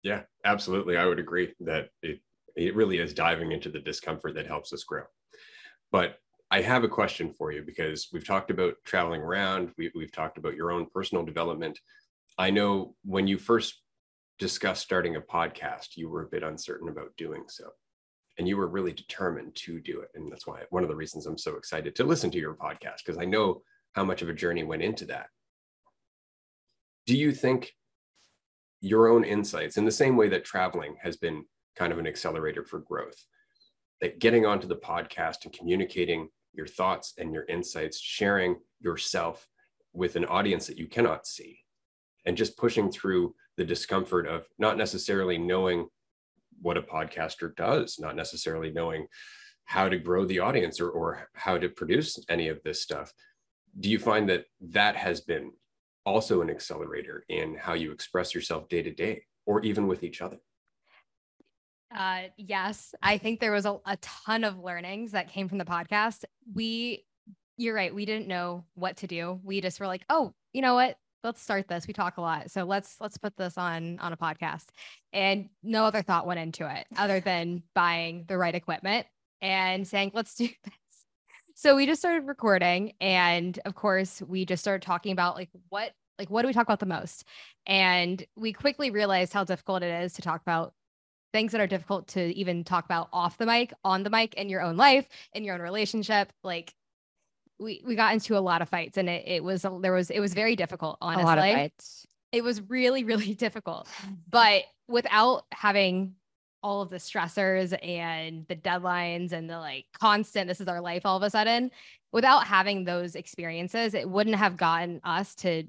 Yeah, 0.04 0.24
absolutely. 0.46 0.98
I 0.98 1.06
would 1.06 1.20
agree 1.20 1.54
that 1.62 1.90
it 2.02 2.22
it 2.56 2.76
really 2.76 2.98
is 3.00 3.14
diving 3.14 3.52
into 3.52 3.70
the 3.70 3.80
discomfort 3.80 4.36
that 4.36 4.48
helps 4.48 4.74
us 4.74 4.84
grow. 4.84 5.04
But 5.92 6.20
I 6.50 6.62
have 6.62 6.84
a 6.84 6.90
question 6.90 7.34
for 7.38 7.52
you 7.52 7.62
because 7.62 8.08
we've 8.14 8.26
talked 8.26 8.52
about 8.52 8.76
traveling 8.86 9.22
around, 9.22 9.72
we, 9.78 9.92
we've 9.94 10.12
talked 10.12 10.38
about 10.38 10.56
your 10.56 10.72
own 10.72 10.88
personal 10.94 11.26
development. 11.26 11.78
I 12.38 12.52
know 12.52 12.96
when 13.04 13.28
you 13.28 13.38
first 13.38 13.82
discussed 14.40 14.84
starting 14.84 15.18
a 15.18 15.22
podcast, 15.22 15.98
you 15.98 16.10
were 16.10 16.24
a 16.24 16.30
bit 16.30 16.44
uncertain 16.44 16.88
about 16.88 17.18
doing 17.18 17.44
so. 17.48 17.66
And 18.38 18.48
you 18.48 18.56
were 18.56 18.68
really 18.68 18.94
determined 18.94 19.56
to 19.56 19.82
do 19.82 20.00
it. 20.00 20.10
And 20.16 20.32
that's 20.32 20.48
why 20.48 20.62
one 20.70 20.84
of 20.84 20.90
the 20.90 20.96
reasons 20.96 21.26
I'm 21.26 21.38
so 21.38 21.56
excited 21.56 21.96
to 21.96 22.04
listen 22.04 22.32
to 22.32 22.40
your 22.40 22.54
podcast, 22.54 23.00
because 23.06 23.18
I 23.18 23.26
know 23.26 23.64
how 23.94 24.06
much 24.06 24.22
of 24.22 24.30
a 24.30 24.34
journey 24.34 24.64
went 24.64 24.84
into 24.84 25.06
that. 25.06 25.28
Do 27.08 27.18
you 27.18 27.32
think 27.32 27.74
your 28.80 29.08
own 29.08 29.24
insights, 29.24 29.78
in 29.78 29.86
the 29.86 29.92
same 29.92 30.16
way 30.16 30.30
that 30.30 30.46
traveling 30.46 30.96
has 31.02 31.18
been 31.18 31.44
kind 31.76 31.92
of 31.92 32.00
an 32.00 32.08
accelerator 32.08 32.64
for 32.64 32.80
growth, 32.80 33.26
that 34.02 34.20
getting 34.20 34.46
onto 34.46 34.68
the 34.68 34.76
podcast 34.76 35.46
and 35.46 35.54
communicating 35.54 36.30
your 36.58 36.68
thoughts 36.68 37.14
and 37.18 37.34
your 37.34 37.46
insights, 37.46 38.00
sharing 38.00 38.58
yourself 38.82 39.48
with 39.94 40.16
an 40.16 40.26
audience 40.26 40.68
that 40.68 40.78
you 40.78 40.88
cannot 40.88 41.26
see, 41.26 41.60
and 42.26 42.36
just 42.36 42.58
pushing 42.58 42.92
through 42.92 43.34
the 43.56 43.64
discomfort 43.64 44.28
of 44.28 44.46
not 44.60 44.78
necessarily 44.78 45.38
knowing 45.38 45.88
what 46.62 46.78
a 46.78 46.82
podcaster 46.82 47.56
does, 47.56 47.98
not 48.00 48.16
necessarily 48.16 48.72
knowing 48.72 49.08
how 49.66 49.88
to 49.88 49.98
grow 49.98 50.26
the 50.26 50.40
audience 50.40 50.80
or, 50.80 50.90
or 50.90 51.28
how 51.34 51.58
to 51.58 51.70
produce 51.70 52.20
any 52.30 52.48
of 52.48 52.62
this 52.64 52.82
stuff. 52.82 53.14
Do 53.80 53.90
you 53.90 54.00
find 54.00 54.30
that 54.30 54.46
that 54.62 54.96
has 54.96 55.22
been 55.22 55.52
also 56.06 56.42
an 56.42 56.50
accelerator 56.50 57.26
in 57.30 57.56
how 57.56 57.74
you 57.74 57.92
express 57.92 58.34
yourself 58.34 58.70
day 58.70 58.82
to 58.82 58.92
day 58.92 59.24
or 59.46 59.62
even 59.62 59.88
with 59.88 60.04
each 60.04 60.22
other? 60.22 60.38
Uh, 61.96 62.24
yes, 62.38 62.94
I 63.02 63.18
think 63.18 63.40
there 63.40 63.52
was 63.52 63.66
a, 63.66 63.80
a 63.86 63.98
ton 63.98 64.44
of 64.44 64.60
learnings 64.60 65.12
that 65.12 65.30
came 65.30 65.48
from 65.48 65.58
the 65.58 65.66
podcast. 65.66 66.26
We, 66.54 67.06
you're 67.58 67.76
right, 67.76 67.94
we 67.94 68.06
didn't 68.06 68.28
know 68.28 68.66
what 68.76 68.98
to 68.98 69.08
do. 69.08 69.40
We 69.44 69.62
just 69.62 69.80
were 69.80 69.88
like, 69.88 70.04
oh, 70.10 70.34
you 70.54 70.62
know 70.62 70.74
what? 70.74 70.98
let's 71.24 71.42
start 71.42 71.68
this. 71.68 71.88
We 71.88 71.94
talk 71.94 72.18
a 72.18 72.22
lot. 72.22 72.52
So 72.52 72.64
let's 72.64 72.96
let's 73.00 73.18
put 73.18 73.36
this 73.38 73.58
on 73.58 74.00
on 74.00 74.14
a 74.14 74.18
podcast. 74.18 74.66
And 75.14 75.50
no 75.64 75.86
other 75.86 76.02
thought 76.02 76.26
went 76.26 76.40
into 76.40 76.70
it 76.74 76.88
other 76.98 77.20
than 77.20 77.64
buying 77.76 78.26
the 78.28 78.38
right 78.38 78.56
equipment 78.56 79.08
and 79.42 79.88
saying, 79.88 80.12
let's 80.14 80.36
do 80.36 80.48
this. 80.64 80.74
So 81.56 81.76
we 81.76 81.86
just 81.86 82.02
started 82.02 82.28
recording 82.28 82.94
and 83.02 83.60
of 83.66 83.76
course 83.76 84.22
we 84.22 84.46
just 84.46 84.64
started 84.64 84.84
talking 84.86 85.12
about 85.12 85.36
like 85.36 85.50
what 85.70 85.92
like 86.20 86.30
what 86.30 86.44
do 86.44 86.48
we 86.48 86.54
talk 86.54 86.68
about 86.68 86.80
the 86.80 86.86
most? 86.86 87.26
And 87.66 88.24
we 88.36 88.54
quickly 88.54 88.90
realized 88.92 89.34
how 89.34 89.44
difficult 89.44 89.84
it 89.84 90.04
is 90.04 90.14
to 90.14 90.22
talk 90.22 90.42
about 90.42 90.74
things 91.38 91.52
that 91.52 91.62
are 91.62 91.68
difficult 91.68 92.08
to 92.08 92.36
even 92.36 92.64
talk 92.64 92.86
about 92.86 93.10
off 93.14 93.38
the 93.38 93.46
mic, 93.46 93.72
on 93.86 94.02
the 94.02 94.10
mic 94.10 94.34
in 94.34 94.50
your 94.50 94.64
own 94.64 94.76
life, 94.76 95.08
in 95.34 95.44
your 95.44 95.54
own 95.54 95.62
relationship. 95.62 96.34
Like 96.44 96.74
we 97.60 97.84
we 97.86 97.96
got 97.96 98.14
into 98.14 98.36
a 98.36 98.40
lot 98.40 98.64
of 98.64 98.70
fights 98.70 98.98
and 98.98 99.08
it, 99.08 99.24
it 99.28 99.44
was 99.44 99.64
there 99.82 99.94
was 99.94 100.10
it 100.10 100.20
was 100.20 100.34
very 100.34 100.56
difficult 100.56 100.98
honestly. 101.00 101.24
A 101.24 101.26
lot 101.28 101.38
of 101.38 101.54
fights. 101.54 102.08
It 102.32 102.44
was 102.44 102.60
really 102.62 103.04
really 103.04 103.34
difficult. 103.46 103.88
But 104.30 104.64
without 104.88 105.44
having 105.52 106.16
all 106.64 106.82
of 106.82 106.90
the 106.90 106.98
stressors 106.98 107.78
and 107.86 108.48
the 108.48 108.56
deadlines 108.56 109.32
and 109.32 109.48
the 109.48 109.60
like 109.60 109.86
constant 110.00 110.48
this 110.48 110.60
is 110.60 110.68
our 110.68 110.82
life 110.82 111.06
all 111.06 111.18
of 111.18 111.24
a 111.24 111.30
sudden 111.30 111.70
without 112.12 112.48
having 112.48 112.84
those 112.84 113.16
experiences 113.16 113.94
it 113.94 114.10
wouldn't 114.10 114.36
have 114.36 114.58
gotten 114.58 115.00
us 115.04 115.36
to 115.36 115.64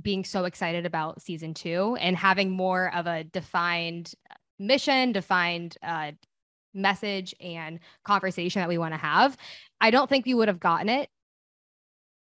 being 0.00 0.24
so 0.24 0.44
excited 0.44 0.84
about 0.84 1.22
season 1.22 1.54
2 1.54 1.96
and 2.00 2.16
having 2.16 2.50
more 2.50 2.92
of 2.94 3.06
a 3.06 3.22
defined 3.22 4.14
mission 4.66 5.12
defined 5.12 5.76
uh, 5.82 6.12
message 6.74 7.34
and 7.40 7.80
conversation 8.04 8.60
that 8.60 8.68
we 8.68 8.78
want 8.78 8.94
to 8.94 8.98
have 8.98 9.36
i 9.80 9.90
don't 9.90 10.08
think 10.08 10.24
we 10.24 10.34
would 10.34 10.48
have 10.48 10.60
gotten 10.60 10.88
it 10.88 11.10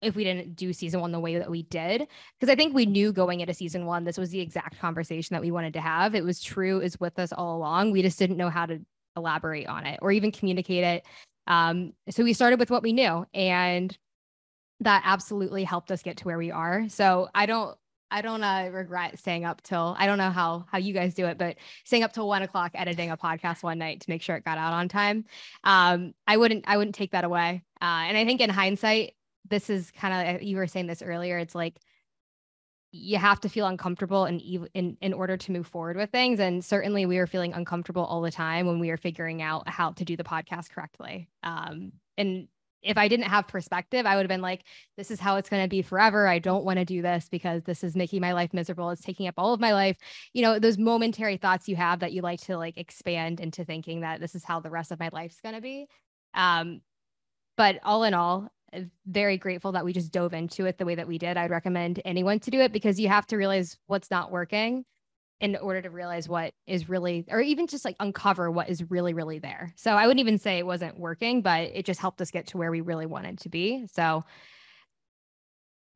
if 0.01 0.15
we 0.15 0.25
didn't 0.25 0.55
do 0.57 0.73
season 0.73 1.01
one 1.01 1.13
the 1.13 1.21
way 1.21 1.39
that 1.39 1.51
we 1.51 1.63
did. 1.65 2.07
Because 2.39 2.53
I 2.53 2.57
think 2.57 2.75
we 2.75 2.87
knew 2.87 3.13
going 3.13 3.41
into 3.41 3.55
season 3.55 3.87
one, 3.87 4.05
this 4.05 4.19
was 4.19 4.31
the 4.31 4.41
exact 4.41 4.79
conversation 4.79 5.35
that 5.35 5.43
we 5.43 5.51
wanted 5.51 5.73
to 5.75 5.81
have. 5.81 6.15
It 6.15 6.25
was 6.25 6.41
true, 6.41 6.81
is 6.81 7.01
with 7.01 7.19
us 7.19 7.33
all 7.33 7.57
along. 7.57 7.91
We 7.91 8.03
just 8.03 8.19
didn't 8.19 8.37
know 8.37 8.51
how 8.51 8.67
to 8.67 8.81
elaborate 9.17 9.67
on 9.67 9.87
it 9.87 9.99
or 10.01 10.13
even 10.13 10.31
communicate 10.31 10.85
it. 10.85 11.07
Um, 11.47 11.95
so 12.11 12.23
we 12.23 12.33
started 12.33 12.61
with 12.61 12.71
what 12.71 12.83
we 12.83 12.93
knew, 12.93 13.27
and 13.35 13.97
that 14.81 15.03
absolutely 15.05 15.65
helped 15.65 15.91
us 15.91 16.03
get 16.03 16.19
to 16.19 16.25
where 16.25 16.39
we 16.39 16.51
are. 16.51 16.89
So 16.89 17.29
I 17.35 17.47
don't. 17.47 17.77
I 18.11 18.23
don't 18.23 18.43
uh, 18.43 18.71
regret 18.73 19.19
staying 19.19 19.45
up 19.45 19.63
till 19.63 19.95
I 19.99 20.07
don't 20.07 20.19
know 20.19 20.31
how 20.31 20.67
how 20.71 20.79
you 20.79 20.95
guys 20.95 21.15
do 21.15 21.27
it, 21.27 21.39
but 21.39 21.57
staying 21.85 22.03
up 22.03 22.13
till 22.13 22.29
one 22.29 22.43
o'clock 22.43 22.73
editing 22.75 23.11
a 23.11 23.17
podcast 23.17 23.63
one 23.63 23.79
night 23.79 24.01
to 24.01 24.11
make 24.11 24.23
sure 24.23 24.37
it 24.37 24.45
got 24.45 24.59
out 24.59 24.73
on 24.73 24.89
time. 24.89 25.25
Um, 25.65 26.15
I 26.27 26.37
wouldn't 26.37 26.65
I 26.67 26.77
wouldn't 26.77 26.95
take 26.95 27.13
that 27.13 27.25
away. 27.25 27.63
Uh, 27.81 28.07
and 28.09 28.17
I 28.17 28.25
think 28.25 28.41
in 28.41 28.51
hindsight, 28.51 29.15
this 29.49 29.71
is 29.71 29.91
kind 29.91 30.37
of 30.37 30.43
you 30.43 30.57
were 30.57 30.67
saying 30.67 30.87
this 30.87 31.03
earlier 31.03 31.39
it's 31.39 31.55
like 31.55 31.79
you 32.91 33.19
have 33.19 33.39
to 33.41 33.49
feel 33.51 33.67
uncomfortable 33.67 34.25
in, 34.25 34.41
in 34.75 34.97
in 35.01 35.13
order 35.13 35.37
to 35.37 35.53
move 35.53 35.67
forward 35.67 35.97
with 35.97 36.11
things 36.11 36.41
and 36.41 36.65
certainly 36.65 37.05
we 37.07 37.19
were 37.19 37.27
feeling 37.27 37.53
uncomfortable 37.53 38.05
all 38.05 38.23
the 38.23 38.31
time 38.31 38.67
when 38.67 38.79
we 38.79 38.89
were 38.89 38.97
figuring 38.97 39.43
out 39.43 39.69
how 39.69 39.93
to 39.93 40.05
do 40.05 40.17
the 40.17 40.25
podcast 40.25 40.71
correctly 40.71 41.29
um, 41.43 41.93
and 42.17 42.49
if 42.83 42.97
i 42.97 43.09
didn't 43.09 43.27
have 43.27 43.49
perspective 43.49 44.07
i 44.07 44.15
would 44.15 44.23
have 44.23 44.29
been 44.29 44.41
like 44.41 44.65
this 44.99 45.11
is 45.11 45.21
how 45.21 45.37
it's 45.37 45.49
going 45.49 45.63
to 45.63 45.69
be 45.69 45.81
forever. 45.81 46.27
I 46.27 46.41
don't 46.41 46.65
want 46.65 46.79
to 46.79 46.85
do 46.85 47.01
this 47.01 47.29
because 47.31 47.63
this 47.63 47.85
is 47.85 47.97
making 47.97 48.21
my 48.21 48.33
life 48.33 48.53
miserable. 48.53 48.91
It's 48.91 49.01
taking 49.01 49.29
up 49.29 49.35
all 49.39 49.55
of 49.55 49.61
my 49.61 49.73
life. 49.73 49.97
You 50.35 50.43
know 50.43 50.59
those 50.59 50.77
momentary 50.77 51.37
thoughts 51.37 51.69
you 51.69 51.77
have 51.77 52.01
that 52.01 52.13
you 52.13 52.21
like 52.21 52.41
to 52.43 52.59
like 52.59 52.77
expand 52.77 53.41
into 53.41 53.65
thinking 53.65 54.01
that 54.01 54.21
this 54.21 54.35
is 54.35 54.45
how 54.45 54.61
the 54.61 54.71
rest 54.71 54.91
of 54.91 54.99
my 54.99 55.09
life's 55.13 55.41
going 55.41 55.55
to 55.55 55.61
be. 55.61 55.87
Um, 56.35 56.81
but 57.57 57.79
all 57.85 58.05
in 58.05 58.13
all 58.13 58.49
very 59.07 59.39
grateful 59.39 59.73
that 59.73 59.85
we 59.85 59.95
just 59.95 60.13
dove 60.13 60.35
into 60.35 60.67
it 60.67 60.77
the 60.77 60.85
way 60.85 60.97
that 60.97 61.09
we 61.09 61.17
did. 61.17 61.39
I'd 61.39 61.51
recommend 61.51 62.03
anyone 62.05 62.39
to 62.41 62.51
do 62.51 62.61
it 62.61 62.73
because 62.73 63.01
you 63.01 63.09
have 63.09 63.27
to 63.29 63.37
realize 63.37 63.79
what's 63.87 64.11
not 64.11 64.31
working 64.31 64.85
in 65.41 65.57
order 65.57 65.81
to 65.83 65.91
realize 65.91 66.29
what 66.29 66.53
is 66.67 66.89
really, 66.89 67.25
or 67.31 67.41
even 67.41 67.67
just 67.67 67.85
like 67.85 67.97
uncover 68.01 68.51
what 68.51 68.69
is 68.69 68.91
really, 68.91 69.15
really 69.15 69.39
there. 69.39 69.73
So 69.77 69.93
I 69.93 70.07
wouldn't 70.07 70.21
even 70.21 70.39
say 70.39 70.59
it 70.59 70.67
wasn't 70.67 70.99
working, 70.99 71.43
but 71.43 71.71
it 71.75 71.85
just 71.85 72.01
helped 72.01 72.21
us 72.21 72.31
get 72.31 72.49
to 72.49 72.59
where 72.59 72.71
we 72.71 72.81
really 72.81 73.07
wanted 73.07 73.39
to 73.41 73.49
be. 73.49 73.87
So 73.93 74.25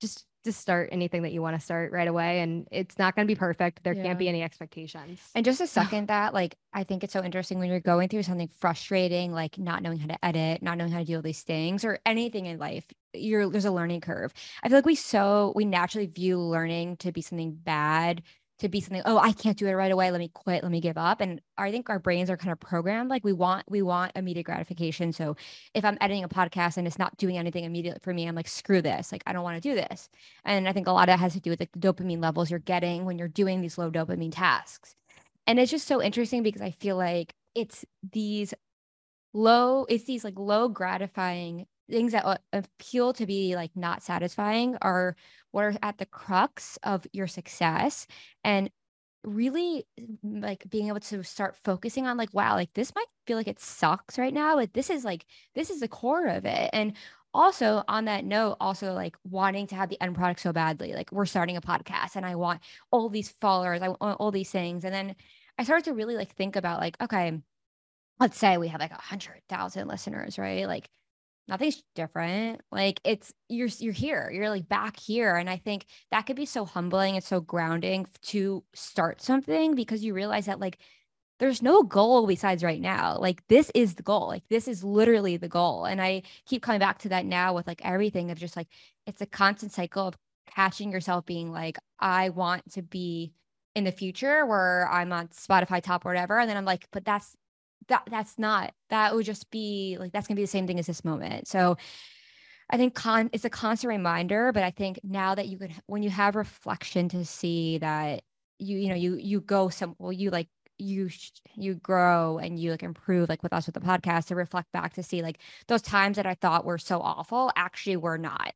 just 0.00 0.24
just 0.44 0.61
start 0.61 0.88
anything 0.90 1.22
that 1.22 1.33
you 1.33 1.40
want 1.40 1.57
to 1.57 1.64
start 1.64 1.92
right 1.92 2.09
away 2.09 2.40
and 2.40 2.66
it's 2.72 2.98
not 2.98 3.14
going 3.14 3.26
to 3.26 3.33
be 3.33 3.38
perfect 3.38 3.83
there 3.85 3.92
yeah. 3.92 4.02
can't 4.02 4.18
be 4.18 4.28
any 4.28 4.42
expectations 4.42 5.20
and 5.35 5.44
just 5.44 5.61
a 5.61 5.66
second 5.68 6.09
that 6.09 6.35
like 6.35 6.57
i 6.72 6.83
think 6.83 7.05
it's 7.05 7.12
so 7.12 7.22
interesting 7.22 7.59
when 7.59 7.68
you're 7.68 7.81
going 7.81 8.09
through 8.09 8.22
something 8.22 8.50
frustrating 8.59 9.33
like 9.33 9.57
not 9.59 9.83
knowing 9.83 9.98
how 9.98 10.09
to 10.09 10.24
edit 10.24 10.62
not 10.62 10.76
knowing 10.76 10.90
how 10.90 10.98
to 10.98 11.05
do 11.05 11.16
with 11.16 11.24
these 11.24 11.42
things 11.42 11.85
or 11.85 11.98
anything 12.05 12.46
in 12.46 12.59
life 12.59 12.85
you're 13.14 13.48
there's 13.48 13.64
a 13.64 13.70
learning 13.70 14.00
curve 14.00 14.33
i 14.62 14.68
feel 14.68 14.78
like 14.78 14.87
we 14.87 14.94
so 14.94 15.52
we 15.55 15.64
naturally 15.64 16.07
view 16.07 16.38
learning 16.38 16.96
to 16.96 17.12
be 17.12 17.22
something 17.22 17.55
bad 17.55 18.22
to 18.62 18.68
be 18.68 18.81
something 18.81 19.03
oh 19.05 19.18
i 19.18 19.33
can't 19.33 19.59
do 19.59 19.66
it 19.66 19.72
right 19.72 19.92
away. 19.92 20.11
Let 20.11 20.18
me 20.18 20.29
quit. 20.29 20.62
Let 20.62 20.72
me 20.72 20.81
give 20.81 20.98
up. 20.98 21.20
And 21.20 21.40
i 21.59 21.70
think 21.70 21.90
our 21.90 21.98
brains 21.98 22.31
are 22.31 22.37
kind 22.37 22.53
of 22.53 22.61
programmed. 22.61 23.11
Like 23.11 23.25
we 23.25 23.33
want 23.33 23.70
we 23.70 23.83
want 23.83 24.12
immediate 24.16 24.44
gratification. 24.44 25.12
So 25.12 25.37
if 25.75 25.85
i'm 25.85 25.98
editing 26.01 26.25
a 26.25 26.29
podcast 26.29 26.77
and 26.77 26.87
it's 26.87 26.98
not 26.98 27.16
doing 27.18 27.38
anything 27.38 27.64
immediately 27.64 28.01
for 28.03 28.14
me 28.14 28.27
i'm 28.27 28.35
like 28.35 28.48
screw 28.48 28.83
this. 28.83 29.12
Like 29.12 29.22
i 29.27 29.33
don't 29.33 29.44
want 29.44 29.62
to 29.62 29.68
do 29.68 29.75
this. 29.75 30.09
And 30.44 30.68
i 30.68 30.72
think 30.72 30.87
a 30.87 30.92
lot 30.92 31.09
of 31.09 31.14
it 31.14 31.18
has 31.18 31.35
to 31.35 31.40
do 31.40 31.51
with 31.51 31.61
like 31.61 31.72
the 31.72 31.79
dopamine 31.79 32.22
levels 32.22 32.51
you're 32.51 32.59
getting 32.59 33.05
when 33.05 33.18
you're 33.18 33.29
doing 33.29 33.61
these 33.61 33.79
low 33.79 33.90
dopamine 33.90 34.33
tasks. 34.33 34.96
And 35.46 35.59
it's 35.59 35.70
just 35.70 35.87
so 35.87 36.03
interesting 36.03 36.42
because 36.42 36.62
i 36.62 36.70
feel 36.70 36.96
like 36.96 37.35
it's 37.55 37.85
these 38.12 38.55
low 39.35 39.87
it's 39.88 40.05
these 40.05 40.25
like 40.25 40.38
low 40.38 40.68
gratifying 40.68 41.66
things 41.90 42.12
that 42.12 42.24
uh, 42.24 42.36
appeal 42.52 43.12
to 43.12 43.26
be 43.26 43.54
like 43.56 43.70
not 43.74 44.02
satisfying 44.02 44.76
are 44.82 45.16
what 45.50 45.64
are 45.64 45.74
at 45.82 45.98
the 45.98 46.06
crux 46.06 46.78
of 46.82 47.06
your 47.12 47.26
success 47.26 48.06
and 48.44 48.70
really 49.24 49.86
mm, 50.00 50.42
like 50.42 50.64
being 50.68 50.88
able 50.88 51.00
to 51.00 51.22
start 51.22 51.56
focusing 51.64 52.06
on 52.06 52.16
like 52.16 52.32
wow 52.34 52.54
like 52.54 52.72
this 52.74 52.94
might 52.94 53.06
feel 53.26 53.36
like 53.36 53.48
it 53.48 53.60
sucks 53.60 54.18
right 54.18 54.34
now 54.34 54.56
but 54.56 54.72
this 54.72 54.90
is 54.90 55.04
like 55.04 55.24
this 55.54 55.70
is 55.70 55.80
the 55.80 55.88
core 55.88 56.26
of 56.26 56.44
it. 56.44 56.70
And 56.72 56.94
also 57.34 57.82
on 57.88 58.04
that 58.04 58.24
note 58.24 58.56
also 58.60 58.92
like 58.92 59.16
wanting 59.24 59.66
to 59.66 59.74
have 59.74 59.88
the 59.88 60.00
end 60.02 60.14
product 60.14 60.40
so 60.40 60.52
badly 60.52 60.92
like 60.92 61.10
we're 61.12 61.24
starting 61.24 61.56
a 61.56 61.62
podcast 61.62 62.14
and 62.14 62.26
i 62.26 62.34
want 62.34 62.60
all 62.90 63.08
these 63.08 63.34
followers 63.40 63.80
i 63.80 63.88
want 63.88 64.20
all 64.20 64.30
these 64.30 64.50
things. 64.50 64.84
And 64.84 64.94
then 64.94 65.16
i 65.58 65.64
started 65.64 65.84
to 65.86 65.94
really 65.94 66.16
like 66.16 66.34
think 66.34 66.56
about 66.56 66.80
like 66.80 66.96
okay 67.00 67.40
let's 68.20 68.38
say 68.38 68.56
we 68.56 68.68
have 68.68 68.80
like 68.80 68.92
a 68.92 69.00
hundred 69.00 69.42
thousand 69.48 69.88
listeners 69.88 70.38
right? 70.38 70.66
Like 70.66 70.88
nothing's 71.48 71.83
different 71.94 72.61
like 72.70 73.00
it's 73.05 73.33
you're 73.48 73.68
you're 73.78 73.92
here 73.92 74.31
you're 74.33 74.48
like 74.48 74.68
back 74.68 74.98
here 74.98 75.37
and 75.37 75.50
i 75.50 75.57
think 75.57 75.87
that 76.11 76.22
could 76.22 76.37
be 76.37 76.46
so 76.46 76.64
humbling 76.64 77.14
and 77.14 77.24
so 77.24 77.40
grounding 77.40 78.07
to 78.22 78.62
start 78.74 79.20
something 79.20 79.74
because 79.74 80.05
you 80.05 80.14
realize 80.14 80.46
that 80.46 80.61
like 80.61 80.78
there's 81.42 81.61
no 81.61 81.83
goal 81.83 82.28
besides 82.28 82.62
right 82.62 82.81
now. 82.81 83.18
Like 83.18 83.42
this 83.48 83.68
is 83.74 83.94
the 83.96 84.05
goal. 84.05 84.28
Like 84.28 84.44
this 84.48 84.68
is 84.68 84.85
literally 84.85 85.37
the 85.37 85.48
goal. 85.48 85.87
And 85.87 86.00
I 86.00 86.22
keep 86.46 86.62
coming 86.62 86.78
back 86.78 86.98
to 87.00 87.09
that 87.09 87.26
now 87.26 87.52
with 87.52 87.66
like 87.66 87.85
everything 87.85 88.31
of 88.31 88.38
just 88.38 88.57
like 88.57 88.68
it's 89.09 89.22
a 89.22 89.26
constant 89.26 89.72
cycle 89.72 90.07
of 90.07 90.16
catching 90.55 90.92
yourself 90.92 91.26
being 91.26 91.50
like, 91.50 91.78
I 91.98 92.28
want 92.28 92.70
to 92.74 92.83
be 92.83 93.33
in 93.74 93.83
the 93.83 93.90
future 93.90 94.46
where 94.46 94.88
I'm 94.88 95.12
on 95.12 95.28
Spotify 95.28 95.83
top 95.83 96.07
or 96.07 96.11
whatever. 96.11 96.38
And 96.38 96.48
then 96.48 96.57
I'm 96.57 96.64
like, 96.64 96.87
but 96.92 97.05
that's 97.05 97.35
that 97.88 98.02
that's 98.10 98.38
not 98.38 98.72
that 98.90 99.14
would 99.14 99.24
just 99.24 99.50
be 99.50 99.96
like 99.98 100.12
that's 100.12 100.26
gonna 100.26 100.36
be 100.36 100.42
the 100.42 100.48
same 100.48 100.66
thing 100.66 100.78
as 100.78 100.86
this 100.86 101.04
moment. 101.04 101.48
So 101.48 101.76
I 102.70 102.76
think 102.76 102.94
con 102.94 103.30
it's 103.32 103.44
a 103.44 103.50
constant 103.50 103.90
reminder, 103.90 104.52
but 104.52 104.62
I 104.62 104.70
think 104.70 105.00
now 105.04 105.34
that 105.34 105.48
you 105.48 105.58
could 105.58 105.72
when 105.86 106.02
you 106.02 106.10
have 106.10 106.36
reflection 106.36 107.08
to 107.10 107.24
see 107.24 107.78
that 107.78 108.22
you 108.58 108.78
you 108.78 108.88
know 108.88 108.94
you 108.94 109.16
you 109.16 109.40
go 109.40 109.68
some 109.68 109.94
well 109.98 110.12
you 110.12 110.30
like 110.30 110.48
you 110.78 111.10
you 111.54 111.74
grow 111.74 112.38
and 112.38 112.58
you 112.58 112.70
like 112.70 112.82
improve 112.82 113.28
like 113.28 113.42
with 113.42 113.52
us 113.52 113.66
with 113.66 113.74
the 113.74 113.80
podcast 113.80 114.26
to 114.26 114.34
reflect 114.34 114.72
back 114.72 114.94
to 114.94 115.02
see 115.02 115.22
like 115.22 115.38
those 115.68 115.82
times 115.82 116.16
that 116.16 116.26
I 116.26 116.34
thought 116.34 116.64
were 116.64 116.78
so 116.78 117.00
awful 117.00 117.52
actually 117.56 117.96
were 117.96 118.18
not. 118.18 118.54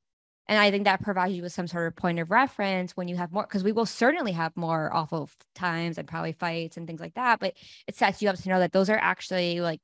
And 0.49 0.59
I 0.59 0.71
think 0.71 0.85
that 0.85 1.03
provides 1.03 1.35
you 1.35 1.43
with 1.43 1.53
some 1.53 1.67
sort 1.67 1.89
of 1.89 1.97
point 1.97 2.21
of 2.21 2.31
reference 2.31 2.97
when 2.97 3.09
you 3.09 3.17
have 3.17 3.33
more, 3.33 3.43
because 3.43 3.65
we 3.65 3.73
will 3.73 3.87
certainly 3.87 4.33
have 4.33 4.57
more 4.57 4.95
awful 4.95 5.29
times 5.55 5.99
and 5.99 6.07
probably 6.07 6.33
fights 6.33 6.77
and 6.77 6.87
things 6.87 7.01
like 7.01 7.15
that. 7.15 7.41
But 7.41 7.55
it 7.89 7.97
sets 7.97 8.23
you 8.23 8.29
up 8.29 8.37
to 8.37 8.49
know 8.49 8.61
that 8.61 8.73
those 8.73 8.89
are 8.89 8.99
actually 8.99 9.61
like 9.61 9.81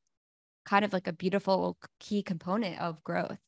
kind 0.64 0.84
of 0.84 0.92
like 0.92 1.08
a 1.08 1.12
beautiful 1.12 1.76
key 1.98 2.22
component 2.22 2.80
of 2.80 3.02
growth. 3.02 3.38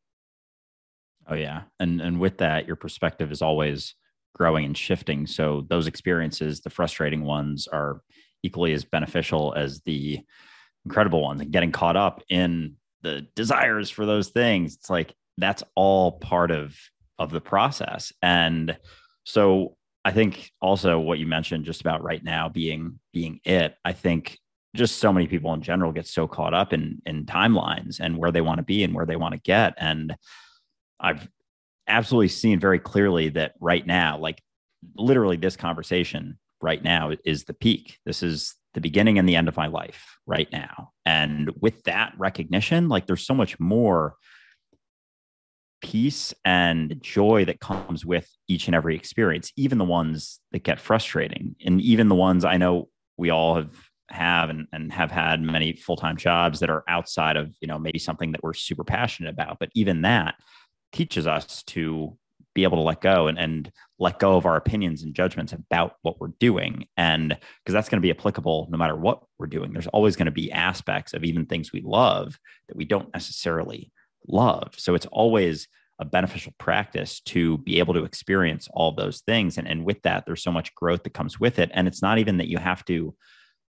Oh 1.29 1.35
yeah. 1.35 1.63
And 1.79 2.01
and 2.01 2.21
with 2.21 2.39
that, 2.39 2.67
your 2.67 2.77
perspective 2.77 3.31
is 3.31 3.43
always 3.43 3.95
growing 4.35 4.65
and 4.65 4.77
shifting. 4.77 5.27
So 5.27 5.65
those 5.69 5.87
experiences, 5.87 6.61
the 6.61 6.71
frustrating 6.71 7.23
ones, 7.23 7.69
are 7.69 8.01
equally 8.43 8.73
as 8.73 8.85
beneficial 8.85 9.55
as 9.57 9.81
the 9.83 10.21
incredible 10.85 11.23
ones 11.23 11.41
and 11.41 11.53
getting 11.53 11.73
caught 11.73 11.97
up 11.97 12.23
in 12.29 12.75
the 13.03 13.27
desires 13.37 13.89
for 13.89 14.05
those 14.05 14.29
things. 14.29 14.75
It's 14.75 14.91
like 14.91 15.15
that's 15.39 15.63
all 15.75 16.19
part 16.19 16.51
of 16.51 16.77
of 17.19 17.31
the 17.31 17.41
process. 17.41 18.13
And 18.23 18.77
so 19.25 19.77
I 20.05 20.13
think 20.13 20.51
also 20.61 20.99
what 20.99 21.19
you 21.19 21.27
mentioned 21.27 21.65
just 21.65 21.81
about 21.81 22.03
right 22.03 22.23
now 22.23 22.49
being 22.49 22.99
being 23.13 23.41
it, 23.45 23.77
I 23.85 23.93
think 23.93 24.39
just 24.77 24.99
so 24.99 25.13
many 25.13 25.27
people 25.27 25.53
in 25.55 25.63
general 25.63 25.93
get 25.93 26.07
so 26.07 26.27
caught 26.27 26.55
up 26.55 26.73
in 26.73 27.01
in 27.07 27.25
timelines 27.25 28.01
and 28.01 28.19
where 28.19 28.33
they 28.33 28.41
want 28.41 28.59
to 28.59 28.65
be 28.65 28.85
and 28.85 28.95
where 28.95 29.07
they 29.07 29.17
want 29.17 29.33
to 29.33 29.41
get. 29.41 29.75
And 29.79 30.15
I've 31.01 31.29
absolutely 31.89 32.29
seen 32.29 32.61
very 32.61 32.79
clearly 32.79 33.31
that 33.31 33.55
right 33.61 33.87
now, 33.87 34.19
like 34.19 34.43
literally 34.97 35.37
this 35.37 35.57
conversation 35.57 36.39
right 36.61 36.83
now 36.83 37.13
is 37.25 37.45
the 37.45 37.55
peak. 37.55 37.99
This 38.05 38.23
is 38.23 38.55
the 38.75 38.81
beginning 38.81 39.19
and 39.19 39.29
the 39.29 39.37
end 39.37 39.49
of 39.49 39.57
my 39.57 39.69
life 39.69 40.19
right 40.27 40.49
now. 40.53 40.91
And 41.07 41.51
with 41.61 41.83
that 41.85 42.13
recognition, 42.19 42.89
like 42.89 43.07
there's 43.07 43.27
so 43.27 43.35
much 43.35 43.59
more 43.61 44.17
peace 45.85 46.33
and 46.47 46.97
joy 47.03 47.45
that 47.45 47.61
comes 47.61 48.07
with 48.07 48.27
each 48.49 48.69
and 48.69 48.75
every 48.75 48.97
experience, 48.97 49.53
even 49.55 49.77
the 49.77 49.85
ones 49.85 50.41
that 50.51 50.65
get 50.65 50.81
frustrating. 50.81 51.55
And 51.63 51.79
even 51.83 52.09
the 52.09 52.15
ones 52.15 52.43
I 52.43 52.57
know 52.57 52.89
we 53.19 53.29
all 53.29 53.57
have 53.57 53.71
have 54.09 54.49
and, 54.49 54.67
and 54.73 54.91
have 54.93 55.11
had 55.11 55.43
many 55.43 55.75
full-time 55.75 56.17
jobs 56.17 56.61
that 56.61 56.71
are 56.71 56.85
outside 56.89 57.37
of, 57.37 57.55
you 57.61 57.69
know, 57.69 57.79
maybe 57.79 57.99
something 57.99 58.33
that 58.33 58.43
we're 58.43 58.55
super 58.55 58.85
passionate 58.85 59.29
about. 59.29 59.59
But 59.59 59.69
even 59.75 60.03
that 60.03 60.37
teaches 60.93 61.27
us 61.27 61.63
to 61.65 62.17
be 62.55 62.63
able 62.63 62.79
to 62.79 62.83
let 62.83 63.03
go 63.03 63.27
and, 63.27 63.39
and 63.39 63.71
let 63.99 64.19
go 64.19 64.37
of 64.37 64.47
our 64.47 64.57
opinions 64.57 65.03
and 65.03 65.15
judgments 65.15 65.53
about 65.53 65.97
what 66.01 66.19
we're 66.19 66.33
doing. 66.39 66.87
And 66.97 67.29
because 67.29 67.75
that's 67.75 67.91
going 67.91 68.01
to 68.01 68.07
be 68.07 68.11
applicable 68.11 68.69
no 68.71 68.79
matter 68.79 68.97
what 68.97 69.23
we're 69.39 69.47
doing. 69.49 69.73
There's 69.73 69.89
always 69.89 70.17
going 70.17 70.27
to 70.27 70.33
be 70.33 70.51
aspects 70.51 71.13
of 71.13 71.25
even 71.25 71.45
things 71.45 71.73
we 71.73 71.83
love 71.83 72.39
that 72.69 72.77
we 72.77 72.87
don't 72.87 73.13
necessarily 73.13 73.91
love. 74.27 74.75
So 74.77 74.95
it's 74.95 75.07
always 75.07 75.69
a 75.99 76.05
beneficial 76.05 76.53
practice 76.59 77.21
to 77.21 77.59
be 77.59 77.79
able 77.79 77.95
to 77.95 78.05
experience 78.05 78.69
all 78.73 78.93
those 78.93 79.21
things. 79.21 79.59
And, 79.59 79.69
and 79.69 79.85
with 79.85 80.03
that, 80.03 80.27
there's 80.27 80.43
so 80.43 80.51
much 80.51 80.75
growth 80.75 81.05
that 81.05 81.15
comes 81.15 81.39
with 81.39 81.59
it. 81.59 81.71
And 81.73 81.87
it's 81.87 82.03
not 82.03 82.19
even 82.19 82.39
that 82.39 82.49
you 82.49 82.59
have 82.59 82.85
to 82.87 83.15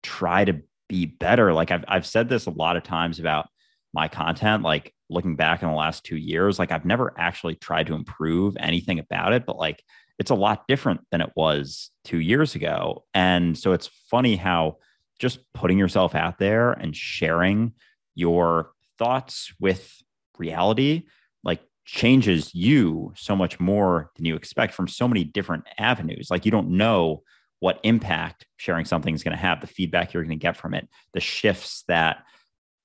try 0.03 0.45
to 0.45 0.61
be 0.87 1.05
better. 1.05 1.53
Like 1.53 1.71
I've, 1.71 1.83
I've 1.87 2.05
said 2.05 2.29
this 2.29 2.45
a 2.45 2.51
lot 2.51 2.77
of 2.77 2.83
times 2.83 3.19
about 3.19 3.49
my 3.93 4.07
content, 4.07 4.63
like 4.63 4.93
looking 5.09 5.35
back 5.35 5.61
in 5.61 5.69
the 5.69 5.75
last 5.75 6.03
two 6.03 6.17
years, 6.17 6.59
like 6.59 6.71
I've 6.71 6.85
never 6.85 7.13
actually 7.17 7.55
tried 7.55 7.87
to 7.87 7.93
improve 7.93 8.55
anything 8.59 8.99
about 8.99 9.33
it, 9.33 9.45
but 9.45 9.57
like 9.57 9.83
it's 10.17 10.31
a 10.31 10.35
lot 10.35 10.67
different 10.67 11.01
than 11.11 11.21
it 11.21 11.31
was 11.35 11.91
two 12.03 12.19
years 12.19 12.55
ago. 12.55 13.03
And 13.13 13.57
so 13.57 13.73
it's 13.73 13.89
funny 14.09 14.35
how 14.35 14.77
just 15.19 15.39
putting 15.53 15.77
yourself 15.77 16.15
out 16.15 16.39
there 16.39 16.71
and 16.71 16.95
sharing 16.95 17.73
your 18.15 18.71
thoughts 18.97 19.53
with 19.59 19.93
reality 20.37 21.03
like 21.43 21.61
changes 21.85 22.53
you 22.53 23.13
so 23.15 23.35
much 23.35 23.59
more 23.59 24.11
than 24.15 24.25
you 24.25 24.35
expect 24.35 24.73
from 24.73 24.87
so 24.87 25.07
many 25.07 25.23
different 25.23 25.65
avenues. 25.77 26.29
Like 26.29 26.45
you 26.45 26.51
don't 26.51 26.69
know 26.69 27.23
what 27.63 27.79
impact 27.83 28.45
sharing 28.57 28.83
something 28.83 29.15
is 29.15 29.23
going 29.23 29.35
to 29.35 29.41
have 29.41 29.61
the 29.61 29.67
feedback 29.67 30.13
you're 30.13 30.23
going 30.23 30.37
to 30.37 30.41
get 30.41 30.57
from 30.57 30.73
it 30.73 30.85
the 31.13 31.21
shifts 31.21 31.85
that 31.87 32.25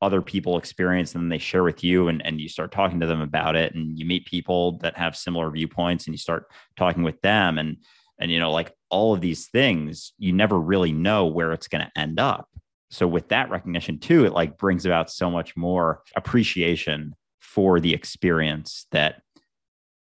other 0.00 0.22
people 0.22 0.56
experience 0.56 1.14
and 1.14 1.24
then 1.24 1.28
they 1.28 1.38
share 1.38 1.64
with 1.64 1.82
you 1.82 2.06
and, 2.06 2.24
and 2.24 2.40
you 2.40 2.48
start 2.48 2.70
talking 2.70 3.00
to 3.00 3.06
them 3.06 3.20
about 3.20 3.56
it 3.56 3.74
and 3.74 3.98
you 3.98 4.04
meet 4.04 4.24
people 4.26 4.78
that 4.78 4.96
have 4.96 5.16
similar 5.16 5.50
viewpoints 5.50 6.06
and 6.06 6.14
you 6.14 6.18
start 6.18 6.46
talking 6.76 7.02
with 7.02 7.20
them 7.22 7.58
and 7.58 7.78
and 8.20 8.30
you 8.30 8.38
know 8.38 8.52
like 8.52 8.72
all 8.90 9.12
of 9.12 9.20
these 9.20 9.48
things 9.48 10.12
you 10.18 10.32
never 10.32 10.58
really 10.58 10.92
know 10.92 11.26
where 11.26 11.52
it's 11.52 11.68
going 11.68 11.84
to 11.84 12.00
end 12.00 12.20
up. 12.20 12.48
So 12.90 13.08
with 13.08 13.28
that 13.30 13.50
recognition 13.50 13.98
too 13.98 14.24
it 14.26 14.32
like 14.32 14.58
brings 14.58 14.86
about 14.86 15.10
so 15.10 15.28
much 15.28 15.56
more 15.56 16.02
appreciation 16.14 17.16
for 17.48 17.80
the 17.80 17.94
experience 17.94 18.86
that 18.92 19.22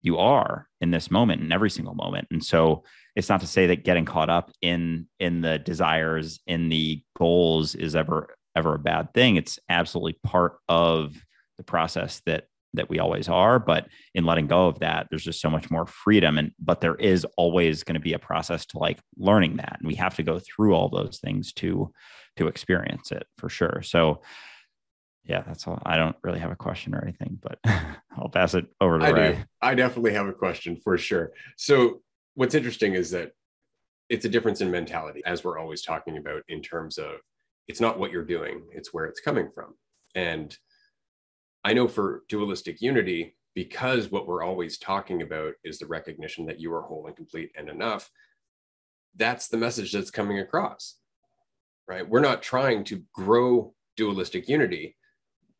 you 0.03 0.19
are 0.19 0.69
in 0.81 0.91
this 0.91 1.11
moment 1.11 1.43
in 1.43 1.53
every 1.53 1.71
single 1.71 1.95
moment. 1.95 2.27
And 2.31 2.45
so 2.45 2.83
it's 3.15 3.29
not 3.29 3.41
to 3.41 3.47
say 3.47 3.69
that 3.69 3.85
getting 3.85 4.05
caught 4.05 4.31
up 4.31 4.51
in 4.61 5.07
in 5.21 5.41
the 5.41 5.59
desires 5.59 6.41
in 6.47 6.69
the 6.69 7.03
goals 7.17 7.75
is 7.75 7.95
ever 7.95 8.37
ever 8.57 8.75
a 8.75 8.79
bad 8.79 9.15
thing. 9.15 9.37
It's 9.37 9.59
absolutely 9.69 10.19
part 10.25 10.59
of 10.69 11.15
the 11.57 11.65
process 11.65 12.21
that 12.27 12.45
that 12.75 12.91
we 12.91 12.99
always 12.99 13.29
are. 13.29 13.59
But 13.59 13.87
in 14.15 14.27
letting 14.27 14.49
go 14.49 14.67
of 14.67 14.81
that 14.81 15.07
there's 15.09 15.25
just 15.25 15.41
so 15.41 15.51
much 15.51 15.71
more 15.71 15.87
freedom. 15.87 16.39
And 16.39 16.51
but 16.59 16.81
there 16.81 16.97
is 16.97 17.25
always 17.37 17.85
going 17.85 17.95
to 17.95 18.01
be 18.01 18.13
a 18.13 18.19
process 18.19 18.67
to 18.67 18.79
like 18.79 19.01
learning 19.17 19.57
that. 19.57 19.77
And 19.79 19.87
we 19.87 19.95
have 19.95 20.17
to 20.17 20.23
go 20.23 20.41
through 20.41 20.75
all 20.75 20.89
those 20.89 21.19
things 21.23 21.53
to 21.55 21.93
to 22.37 22.49
experience 22.49 23.13
it 23.13 23.27
for 23.39 23.49
sure. 23.49 23.83
So 23.83 24.21
yeah, 25.27 25.43
that's 25.43 25.67
all. 25.67 25.83
I 25.85 25.97
don't 25.97 26.17
really 26.23 26.39
have 26.39 26.53
a 26.53 26.57
question 26.57 26.95
or 26.95 27.03
anything, 27.03 27.39
but 27.43 27.59
I'll 28.17 28.29
pass 28.29 28.55
it 28.55 28.67
over 28.81 28.99
to 28.99 29.05
I 29.05 29.11
Ray. 29.11 29.33
Do. 29.35 29.39
I 29.61 29.75
definitely 29.75 30.15
have 30.15 30.27
a 30.27 30.33
question 30.33 30.77
for 30.77 30.97
sure. 30.97 31.33
So, 31.57 32.03
what's 32.35 32.55
interesting 32.55 32.95
is 32.95 33.11
that 33.11 33.33
it's 34.09 34.25
a 34.25 34.29
difference 34.29 34.61
in 34.61 34.71
mentality, 34.71 35.23
as 35.27 35.43
we're 35.43 35.59
always 35.59 35.83
talking 35.83 36.17
about, 36.17 36.43
in 36.49 36.63
terms 36.63 36.97
of 36.97 37.17
it's 37.67 37.81
not 37.81 37.99
what 37.99 38.13
you're 38.13 38.25
doing, 38.25 38.63
it's 38.73 38.95
where 38.95 39.07
it's 39.07 39.21
coming 39.21 39.51
from. 39.53 39.75
And 40.15 40.57
I 41.65 41.73
know 41.73 41.89
for 41.89 42.23
dualistic 42.29 42.81
unity, 42.81 43.35
because 43.55 44.11
what 44.11 44.29
we're 44.29 44.45
always 44.45 44.79
talking 44.79 45.23
about 45.23 45.55
is 45.65 45.79
the 45.79 45.87
recognition 45.87 46.47
that 46.47 46.61
you 46.61 46.73
are 46.73 46.83
whole 46.83 47.07
and 47.07 47.17
complete 47.17 47.51
and 47.57 47.69
enough, 47.69 48.11
that's 49.17 49.49
the 49.49 49.57
message 49.57 49.93
that's 49.93 50.11
coming 50.11 50.39
across, 50.39 50.97
right? 51.89 52.09
We're 52.09 52.21
not 52.21 52.43
trying 52.43 52.85
to 52.85 53.03
grow 53.13 53.75
dualistic 53.97 54.49
unity 54.49 54.95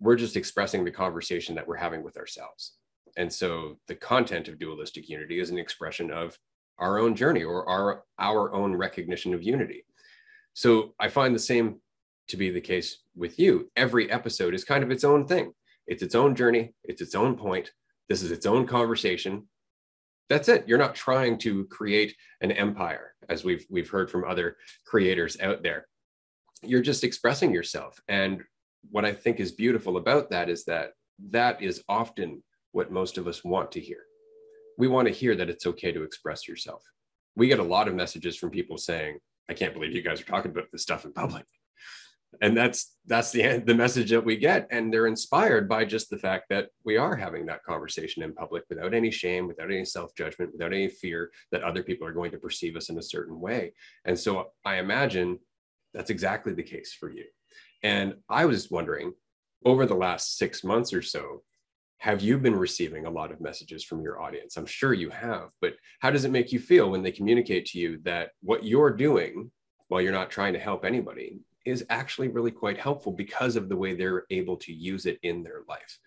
we're 0.01 0.17
just 0.17 0.37
expressing 0.37 0.85
the 0.85 0.91
conversation 0.91 1.55
that 1.55 1.67
we're 1.67 1.77
having 1.77 2.03
with 2.03 2.17
ourselves. 2.17 2.73
And 3.17 3.33
so 3.33 3.79
the 3.89 3.95
content 3.95 4.49
of 4.49 4.59
dualistic 4.59 5.09
unity 5.09 5.41
is 5.41 5.51
an 5.51 5.59
expression 5.59 6.11
of 6.11 6.39
our 6.79 6.99
own 6.99 7.15
journey 7.15 7.43
or 7.43 7.67
our, 7.69 8.03
our 8.19 8.53
own 8.53 8.75
recognition 8.75 9.33
of 9.33 9.43
unity. 9.43 9.85
So 10.53 10.95
I 11.01 11.09
find 11.09 11.35
the 11.35 11.39
same 11.39 11.81
to 12.29 12.37
be 12.37 12.51
the 12.51 12.61
case 12.61 12.99
with 13.15 13.39
you. 13.39 13.71
Every 13.77 14.11
episode 14.11 14.55
is 14.55 14.65
kind 14.65 14.85
of 14.85 14.91
its 14.91 15.05
own 15.05 15.27
thing. 15.27 15.53
It's 15.87 16.03
its 16.03 16.15
own 16.15 16.35
journey, 16.35 16.75
it's 16.85 17.01
its 17.01 17.15
own 17.15 17.37
point. 17.37 17.71
This 18.09 18.23
is 18.23 18.31
its 18.31 18.47
own 18.47 18.67
conversation. 18.67 19.49
That's 20.29 20.49
it. 20.49 20.65
You're 20.67 20.79
not 20.79 20.95
trying 20.95 21.39
to 21.39 21.67
create 21.67 22.17
an 22.41 22.51
empire 22.53 23.15
as 23.29 23.45
we've 23.45 23.65
we've 23.71 23.89
heard 23.89 24.11
from 24.11 24.25
other 24.25 24.57
creators 24.85 25.39
out 25.41 25.63
there. 25.63 25.87
You're 26.63 26.83
just 26.83 27.05
expressing 27.05 27.53
yourself 27.53 28.01
and 28.09 28.43
what 28.91 29.05
I 29.05 29.13
think 29.13 29.41
is 29.41 29.53
beautiful 29.53 29.97
about 29.97 30.31
that 30.31 30.49
is 30.49 30.65
that 30.65 30.93
that 31.31 31.63
is 31.63 31.83
often 31.89 32.43
what 32.73 32.91
most 32.91 33.19
of 33.19 33.27
us 33.27 33.45
want 33.45 33.73
to 33.73 33.81
hear. 33.81 34.05
We 34.79 34.89
want 34.89 35.09
to 35.09 35.15
hear 35.15 35.35
that 35.37 35.49
it's 35.49 35.67
okay 35.67 35.93
to 35.93 36.03
express 36.03 36.47
yourself. 36.47 36.83
We 37.35 37.49
get 37.49 37.59
a 37.59 37.65
lot 37.65 37.89
of 37.89 37.95
messages 37.95 38.37
from 38.37 38.51
people 38.51 38.77
saying, 38.79 39.19
"I 39.49 39.55
can't 39.55 39.73
believe 39.73 39.93
you 39.93 40.03
guys 40.03 40.21
are 40.21 40.25
talking 40.25 40.51
about 40.51 40.71
this 40.73 40.83
stuff 40.83 41.05
in 41.05 41.13
public." 41.13 41.45
And 42.43 42.57
that's 42.57 42.97
that's 43.07 43.31
the 43.33 43.63
the 43.65 43.75
message 43.75 44.11
that 44.11 44.25
we 44.25 44.37
get 44.37 44.67
and 44.71 44.93
they're 44.93 45.07
inspired 45.07 45.69
by 45.69 45.85
just 45.85 46.11
the 46.11 46.19
fact 46.19 46.47
that 46.51 46.69
we 46.85 46.97
are 46.97 47.17
having 47.17 47.47
that 47.47 47.63
conversation 47.63 48.23
in 48.23 48.35
public 48.35 48.65
without 48.69 48.93
any 48.93 49.11
shame, 49.11 49.47
without 49.47 49.71
any 49.71 49.85
self-judgment, 49.85 50.53
without 50.53 50.75
any 50.75 50.89
fear 50.89 51.31
that 51.53 51.63
other 51.63 51.83
people 51.83 52.07
are 52.07 52.13
going 52.13 52.33
to 52.33 52.39
perceive 52.39 52.77
us 52.77 52.91
in 52.91 52.99
a 52.99 53.03
certain 53.03 53.41
way. 53.41 53.73
And 54.05 54.19
so 54.19 54.53
I 54.65 54.77
imagine 54.77 55.39
that's 55.95 56.11
exactly 56.11 56.53
the 56.53 56.63
case 56.63 56.93
for 56.93 57.11
you. 57.11 57.25
And 57.83 58.15
I 58.29 58.45
was 58.45 58.71
wondering 58.71 59.13
over 59.65 59.87
the 59.87 59.95
last 59.95 60.39
six 60.39 60.63
months 60.63 60.93
or 60.93 61.03
so, 61.03 61.43
have 61.99 62.21
you 62.21 62.39
been 62.39 62.55
receiving 62.55 63.07
a 63.07 63.11
lot 63.11 63.33
of 63.33 63.41
messages 63.41 63.83
from 63.83 64.03
your 64.03 64.21
audience? 64.21 64.57
I'm 64.57 64.67
sure 64.67 64.93
you 64.93 65.11
have, 65.11 65.51
but 65.61 65.75
how 66.01 66.11
does 66.11 66.25
it 66.25 66.31
make 66.31 66.53
you 66.53 66.61
feel 66.61 66.91
when 66.91 67.03
they 67.03 67.11
communicate 67.11 67.67
to 67.67 67.79
you 67.79 67.99
that 68.05 68.31
what 68.43 68.65
you're 68.65 68.91
doing 68.91 69.51
while 69.89 70.01
you're 70.01 70.13
not 70.13 70.31
trying 70.31 70.53
to 70.53 70.59
help 70.59 70.85
anybody 70.85 71.39
is 71.65 71.85
actually 71.89 72.29
really 72.29 72.51
quite 72.51 72.79
helpful 72.79 73.13
because 73.13 73.57
of 73.57 73.69
the 73.69 73.77
way 73.77 73.95
they're 73.95 74.25
able 74.31 74.57
to 74.59 74.73
use 74.73 75.07
it 75.07 75.19
in 75.23 75.43
their 75.43 75.63
life? 75.69 75.99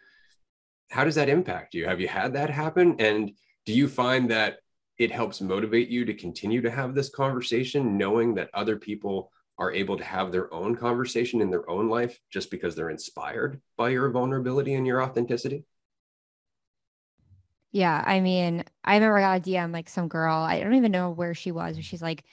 How 0.89 1.03
does 1.03 1.15
that 1.15 1.29
impact 1.29 1.73
you? 1.73 1.85
Have 1.85 1.99
you 1.99 2.07
had 2.07 2.33
that 2.33 2.49
happen? 2.49 2.95
And 2.99 3.31
do 3.65 3.73
you 3.73 3.87
find 3.87 4.31
that 4.31 4.59
it 4.97 5.11
helps 5.11 5.41
motivate 5.41 5.89
you 5.89 6.05
to 6.05 6.13
continue 6.13 6.61
to 6.61 6.71
have 6.71 6.93
this 6.93 7.09
conversation, 7.09 7.97
knowing 7.97 8.35
that 8.35 8.49
other 8.53 8.77
people 8.77 9.31
are 9.59 9.73
able 9.73 9.97
to 9.97 10.03
have 10.03 10.31
their 10.31 10.51
own 10.53 10.75
conversation 10.75 11.41
in 11.41 11.51
their 11.51 11.69
own 11.69 11.89
life 11.89 12.19
just 12.31 12.49
because 12.49 12.75
they're 12.75 12.89
inspired 12.89 13.61
by 13.77 13.89
your 13.89 14.09
vulnerability 14.09 14.73
and 14.73 14.87
your 14.87 15.03
authenticity? 15.03 15.65
Yeah, 17.71 18.03
I 18.05 18.19
mean, 18.21 18.63
I 18.83 18.95
remember 18.95 19.17
I 19.19 19.21
got 19.21 19.47
a 19.47 19.51
DM 19.51 19.71
like 19.71 19.89
some 19.89 20.07
girl. 20.07 20.37
I 20.37 20.59
don't 20.61 20.73
even 20.73 20.91
know 20.91 21.11
where 21.11 21.35
she 21.35 21.51
was, 21.51 21.75
but 21.75 21.85
she's 21.85 22.01
like, 22.01 22.23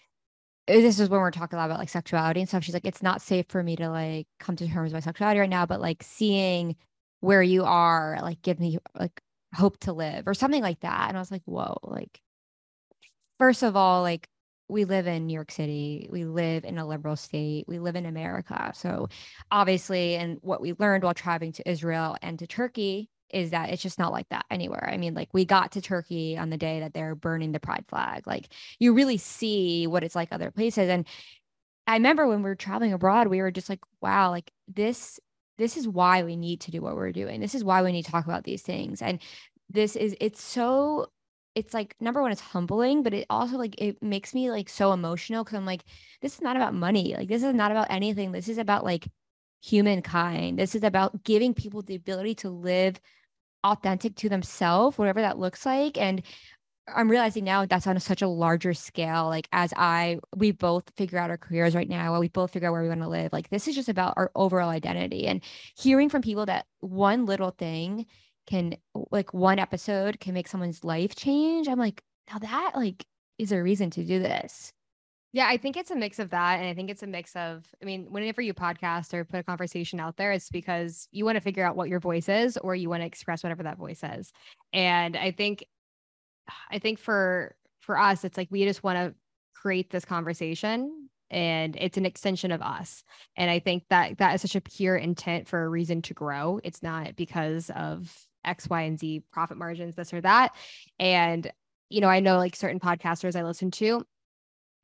eh, 0.68 0.80
this 0.80 1.00
is 1.00 1.08
when 1.10 1.20
we're 1.20 1.30
talking 1.30 1.58
a 1.58 1.60
lot 1.60 1.66
about 1.66 1.78
like 1.78 1.88
sexuality 1.90 2.40
and 2.40 2.48
stuff. 2.48 2.64
She's 2.64 2.74
like, 2.74 2.86
it's 2.86 3.02
not 3.02 3.22
safe 3.22 3.46
for 3.48 3.62
me 3.62 3.76
to 3.76 3.90
like 3.90 4.28
come 4.40 4.56
to 4.56 4.68
terms 4.68 4.92
with 4.92 4.94
my 4.94 5.00
sexuality 5.00 5.40
right 5.40 5.50
now, 5.50 5.66
but 5.66 5.80
like 5.80 6.02
seeing 6.02 6.76
where 7.20 7.42
you 7.42 7.64
are, 7.64 8.18
like 8.22 8.42
give 8.42 8.60
me 8.60 8.78
like 8.98 9.20
hope 9.54 9.78
to 9.80 9.92
live 9.92 10.28
or 10.28 10.34
something 10.34 10.62
like 10.62 10.80
that. 10.80 11.08
And 11.08 11.16
I 11.18 11.20
was 11.20 11.30
like, 11.30 11.42
whoa, 11.44 11.78
like 11.82 12.20
first 13.38 13.62
of 13.62 13.76
all, 13.76 14.02
like 14.02 14.28
we 14.68 14.84
live 14.84 15.06
in 15.06 15.26
New 15.26 15.34
York 15.34 15.52
City, 15.52 16.08
we 16.10 16.24
live 16.24 16.64
in 16.64 16.78
a 16.78 16.86
liberal 16.86 17.16
state, 17.16 17.66
we 17.68 17.78
live 17.78 17.96
in 17.96 18.06
America. 18.06 18.72
So 18.74 19.08
obviously, 19.50 20.16
and 20.16 20.38
what 20.42 20.60
we 20.60 20.74
learned 20.78 21.04
while 21.04 21.14
traveling 21.14 21.52
to 21.52 21.70
Israel 21.70 22.16
and 22.22 22.38
to 22.38 22.46
Turkey 22.46 23.08
is 23.30 23.50
that 23.50 23.70
it's 23.70 23.82
just 23.82 23.98
not 23.98 24.12
like 24.12 24.28
that 24.28 24.46
anywhere. 24.50 24.88
I 24.88 24.96
mean, 24.96 25.14
like 25.14 25.28
we 25.32 25.44
got 25.44 25.72
to 25.72 25.80
Turkey 25.80 26.36
on 26.38 26.50
the 26.50 26.56
day 26.56 26.80
that 26.80 26.94
they're 26.94 27.14
burning 27.14 27.52
the 27.52 27.60
pride 27.60 27.84
flag. 27.88 28.26
Like 28.26 28.48
you 28.78 28.94
really 28.94 29.16
see 29.18 29.86
what 29.86 30.04
it's 30.04 30.14
like 30.14 30.28
other 30.30 30.50
places. 30.50 30.88
And 30.88 31.06
I 31.86 31.94
remember 31.94 32.26
when 32.26 32.38
we 32.38 32.50
were 32.50 32.56
traveling 32.56 32.92
abroad, 32.92 33.28
we 33.28 33.40
were 33.40 33.50
just 33.50 33.68
like, 33.68 33.80
wow, 34.00 34.30
like 34.30 34.50
this, 34.68 35.20
this 35.58 35.76
is 35.76 35.88
why 35.88 36.22
we 36.22 36.36
need 36.36 36.60
to 36.62 36.70
do 36.70 36.80
what 36.80 36.96
we're 36.96 37.12
doing. 37.12 37.40
This 37.40 37.54
is 37.54 37.64
why 37.64 37.82
we 37.82 37.92
need 37.92 38.04
to 38.04 38.10
talk 38.10 38.26
about 38.26 38.44
these 38.44 38.62
things. 38.62 39.02
And 39.02 39.20
this 39.70 39.96
is, 39.96 40.16
it's 40.20 40.42
so, 40.42 41.06
it's 41.56 41.72
like 41.72 41.96
number 42.00 42.20
one, 42.20 42.30
it's 42.30 42.40
humbling, 42.40 43.02
but 43.02 43.14
it 43.14 43.26
also 43.30 43.56
like, 43.56 43.80
it 43.80 44.00
makes 44.02 44.34
me 44.34 44.50
like 44.50 44.68
so 44.68 44.92
emotional 44.92 45.42
because 45.42 45.56
I'm 45.56 45.64
like, 45.64 45.82
this 46.20 46.34
is 46.34 46.42
not 46.42 46.54
about 46.54 46.74
money. 46.74 47.14
Like 47.16 47.28
this 47.28 47.42
is 47.42 47.54
not 47.54 47.70
about 47.70 47.86
anything. 47.88 48.30
This 48.30 48.48
is 48.48 48.58
about 48.58 48.84
like 48.84 49.08
humankind. 49.62 50.58
This 50.58 50.74
is 50.74 50.84
about 50.84 51.24
giving 51.24 51.54
people 51.54 51.80
the 51.80 51.94
ability 51.94 52.34
to 52.36 52.50
live 52.50 53.00
authentic 53.64 54.16
to 54.16 54.28
themselves, 54.28 54.98
whatever 54.98 55.22
that 55.22 55.38
looks 55.38 55.64
like. 55.64 55.96
And 55.96 56.22
I'm 56.94 57.10
realizing 57.10 57.44
now 57.44 57.64
that's 57.64 57.86
on 57.86 57.96
a, 57.96 58.00
such 58.00 58.20
a 58.20 58.28
larger 58.28 58.74
scale. 58.74 59.24
Like 59.26 59.48
as 59.50 59.72
I, 59.76 60.18
we 60.36 60.52
both 60.52 60.84
figure 60.94 61.18
out 61.18 61.30
our 61.30 61.38
careers 61.38 61.74
right 61.74 61.88
now, 61.88 62.20
we 62.20 62.28
both 62.28 62.52
figure 62.52 62.68
out 62.68 62.72
where 62.72 62.82
we 62.82 62.88
want 62.88 63.00
to 63.00 63.08
live. 63.08 63.32
Like 63.32 63.48
this 63.48 63.66
is 63.66 63.74
just 63.74 63.88
about 63.88 64.14
our 64.18 64.30
overall 64.36 64.68
identity 64.68 65.26
and 65.26 65.42
hearing 65.74 66.10
from 66.10 66.20
people 66.20 66.44
that 66.46 66.66
one 66.80 67.24
little 67.24 67.50
thing 67.50 68.04
can, 68.46 68.76
like 69.10 69.34
one 69.34 69.58
episode 69.58 70.20
can 70.20 70.34
make 70.34 70.48
someone's 70.48 70.84
life 70.84 71.14
change. 71.14 71.68
I'm 71.68 71.78
like, 71.78 72.02
now 72.30 72.38
that 72.38 72.72
like 72.74 73.04
is 73.38 73.52
a 73.52 73.62
reason 73.62 73.90
to 73.90 74.04
do 74.04 74.18
this. 74.18 74.72
Yeah, 75.32 75.48
I 75.48 75.58
think 75.58 75.76
it's 75.76 75.90
a 75.90 75.96
mix 75.96 76.18
of 76.18 76.30
that. 76.30 76.60
And 76.60 76.66
I 76.66 76.72
think 76.72 76.88
it's 76.88 77.02
a 77.02 77.06
mix 77.06 77.36
of, 77.36 77.66
I 77.82 77.84
mean, 77.84 78.06
whenever 78.10 78.40
you 78.40 78.54
podcast 78.54 79.12
or 79.12 79.24
put 79.24 79.40
a 79.40 79.42
conversation 79.42 80.00
out 80.00 80.16
there, 80.16 80.32
it's 80.32 80.48
because 80.48 81.08
you 81.10 81.26
want 81.26 81.36
to 81.36 81.42
figure 81.42 81.64
out 81.64 81.76
what 81.76 81.90
your 81.90 82.00
voice 82.00 82.28
is 82.28 82.56
or 82.56 82.74
you 82.74 82.88
want 82.88 83.02
to 83.02 83.06
express 83.06 83.42
whatever 83.42 83.64
that 83.64 83.76
voice 83.76 84.00
is. 84.02 84.32
And 84.72 85.14
I 85.14 85.32
think, 85.32 85.66
I 86.70 86.78
think 86.78 86.98
for, 86.98 87.54
for 87.80 87.98
us, 87.98 88.24
it's 88.24 88.38
like 88.38 88.48
we 88.50 88.64
just 88.64 88.82
want 88.82 88.96
to 88.96 89.14
create 89.54 89.90
this 89.90 90.06
conversation 90.06 91.10
and 91.28 91.76
it's 91.78 91.98
an 91.98 92.06
extension 92.06 92.50
of 92.50 92.62
us. 92.62 93.04
And 93.36 93.50
I 93.50 93.58
think 93.58 93.84
that 93.90 94.18
that 94.18 94.34
is 94.36 94.40
such 94.40 94.56
a 94.56 94.60
pure 94.62 94.96
intent 94.96 95.48
for 95.48 95.62
a 95.62 95.68
reason 95.68 96.00
to 96.02 96.14
grow. 96.14 96.60
It's 96.64 96.82
not 96.82 97.14
because 97.14 97.68
of 97.70 98.25
X, 98.46 98.68
Y, 98.68 98.82
and 98.82 98.98
Z 98.98 99.24
profit 99.32 99.56
margins, 99.58 99.94
this 99.94 100.14
or 100.14 100.20
that. 100.22 100.54
And, 100.98 101.50
you 101.90 102.00
know, 102.00 102.08
I 102.08 102.20
know 102.20 102.38
like 102.38 102.56
certain 102.56 102.80
podcasters 102.80 103.36
I 103.36 103.42
listen 103.42 103.70
to, 103.72 104.06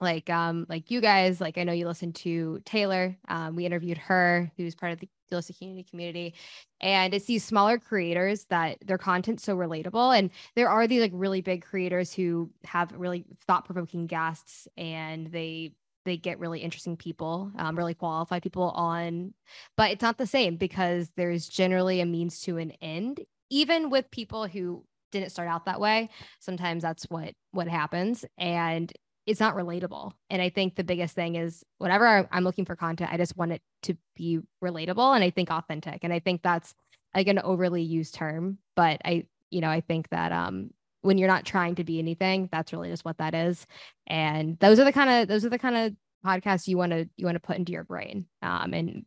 like 0.00 0.28
um 0.30 0.66
like 0.68 0.90
you 0.90 1.00
guys 1.00 1.40
like 1.40 1.56
i 1.56 1.62
know 1.62 1.72
you 1.72 1.86
listened 1.86 2.16
to 2.16 2.60
taylor. 2.64 3.16
Um, 3.28 3.54
we 3.54 3.64
interviewed 3.64 3.98
her 3.98 4.50
who's 4.56 4.74
part 4.74 4.92
of 4.92 4.98
the 4.98 5.08
Dualistic 5.32 5.58
community 5.58 5.88
community. 5.88 6.34
And 6.80 7.14
it's 7.14 7.24
these 7.24 7.42
smaller 7.42 7.78
creators 7.78 8.44
that 8.50 8.76
their 8.84 8.98
content's 8.98 9.42
so 9.42 9.56
relatable. 9.56 10.16
And 10.16 10.30
there 10.54 10.68
are 10.68 10.86
these 10.86 11.00
like 11.00 11.12
really 11.14 11.40
big 11.40 11.64
creators 11.64 12.12
who 12.12 12.50
have 12.64 12.92
really 12.92 13.24
thought-provoking 13.46 14.06
guests 14.06 14.68
and 14.76 15.28
they 15.28 15.72
they 16.04 16.16
get 16.16 16.40
really 16.40 16.58
interesting 16.58 16.96
people 16.96 17.52
um, 17.56 17.78
really 17.78 17.94
qualified 17.94 18.42
people 18.42 18.70
on. 18.70 19.32
But 19.76 19.92
it's 19.92 20.02
not 20.02 20.18
the 20.18 20.26
same 20.26 20.56
because 20.56 21.10
there's 21.16 21.48
generally 21.48 22.00
a 22.00 22.06
means 22.06 22.40
to 22.40 22.58
an 22.58 22.72
end 22.82 23.20
even 23.52 23.90
with 23.90 24.10
people 24.10 24.46
who 24.46 24.84
didn't 25.12 25.30
start 25.30 25.48
out 25.48 25.66
that 25.66 25.80
way 25.80 26.08
sometimes 26.40 26.82
that's 26.82 27.04
what 27.04 27.34
what 27.52 27.68
happens 27.68 28.24
and 28.38 28.92
it's 29.26 29.40
not 29.40 29.54
relatable. 29.54 30.12
And 30.30 30.42
I 30.42 30.50
think 30.50 30.74
the 30.74 30.84
biggest 30.84 31.14
thing 31.14 31.36
is 31.36 31.64
whenever 31.78 32.28
I'm 32.30 32.44
looking 32.44 32.64
for 32.64 32.74
content, 32.74 33.12
I 33.12 33.16
just 33.16 33.36
want 33.36 33.52
it 33.52 33.62
to 33.82 33.96
be 34.16 34.40
relatable 34.62 35.14
and 35.14 35.22
I 35.22 35.30
think 35.30 35.50
authentic. 35.50 36.00
And 36.02 36.12
I 36.12 36.18
think 36.18 36.42
that's 36.42 36.74
like 37.14 37.28
an 37.28 37.38
overly 37.38 37.82
used 37.82 38.14
term, 38.14 38.58
but 38.74 39.00
I, 39.04 39.26
you 39.50 39.60
know, 39.60 39.70
I 39.70 39.80
think 39.80 40.08
that 40.08 40.32
um 40.32 40.70
when 41.02 41.18
you're 41.18 41.28
not 41.28 41.44
trying 41.44 41.74
to 41.76 41.84
be 41.84 41.98
anything, 41.98 42.48
that's 42.52 42.72
really 42.72 42.88
just 42.88 43.04
what 43.04 43.18
that 43.18 43.34
is. 43.34 43.66
And 44.06 44.58
those 44.60 44.78
are 44.78 44.84
the 44.84 44.92
kind 44.92 45.10
of 45.10 45.28
those 45.28 45.44
are 45.44 45.50
the 45.50 45.58
kind 45.58 45.76
of 45.76 45.92
podcasts 46.24 46.68
you 46.68 46.76
want 46.76 46.92
to 46.92 47.08
you 47.16 47.26
want 47.26 47.36
to 47.36 47.40
put 47.40 47.56
into 47.56 47.72
your 47.72 47.84
brain. 47.84 48.26
Um 48.40 48.72
and 48.74 49.04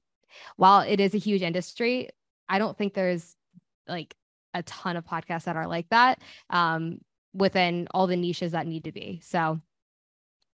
while 0.57 0.81
it 0.81 0.99
is 0.99 1.13
a 1.13 1.17
huge 1.19 1.41
industry, 1.41 2.09
I 2.47 2.59
don't 2.59 2.77
think 2.77 2.93
there's 2.93 3.35
like 3.87 4.15
a 4.55 4.63
ton 4.63 4.97
of 4.97 5.05
podcasts 5.05 5.43
that 5.43 5.55
are 5.55 5.67
like 5.67 5.87
that 5.89 6.19
um 6.49 6.99
within 7.33 7.87
all 7.91 8.07
the 8.07 8.15
niches 8.15 8.53
that 8.53 8.65
need 8.65 8.85
to 8.85 8.91
be. 8.91 9.19
So 9.21 9.59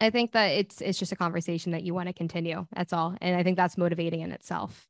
I 0.00 0.10
think 0.10 0.32
that 0.32 0.46
it's 0.46 0.80
it's 0.80 0.98
just 0.98 1.12
a 1.12 1.16
conversation 1.16 1.72
that 1.72 1.82
you 1.82 1.92
want 1.92 2.06
to 2.06 2.12
continue. 2.12 2.66
That's 2.74 2.92
all. 2.92 3.16
And 3.20 3.36
I 3.36 3.42
think 3.42 3.56
that's 3.56 3.76
motivating 3.76 4.20
in 4.20 4.30
itself. 4.32 4.86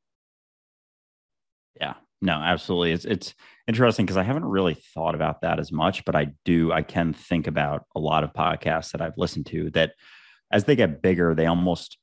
Yeah. 1.81 1.95
No, 2.21 2.35
absolutely. 2.35 2.93
It's 2.93 3.05
it's 3.05 3.35
interesting 3.67 4.05
because 4.05 4.17
I 4.17 4.23
haven't 4.23 4.45
really 4.45 4.75
thought 4.75 5.15
about 5.15 5.41
that 5.43 5.59
as 5.59 5.73
much, 5.73 6.05
but 6.05 6.15
I 6.15 6.29
do 6.45 6.73
I 6.73 6.83
can 6.83 7.13
think 7.13 7.47
about 7.47 7.87
a 7.95 8.01
lot 8.01 8.25
of 8.25 8.33
podcasts 8.33 8.93
that 8.93 9.01
I've 9.01 9.17
listened 9.17 9.47
to 9.47 9.71
that 9.71 9.93
as 10.53 10.65
they 10.65 10.77
get 10.77 11.01
bigger, 11.01 11.35
they 11.35 11.47
almost 11.47 11.97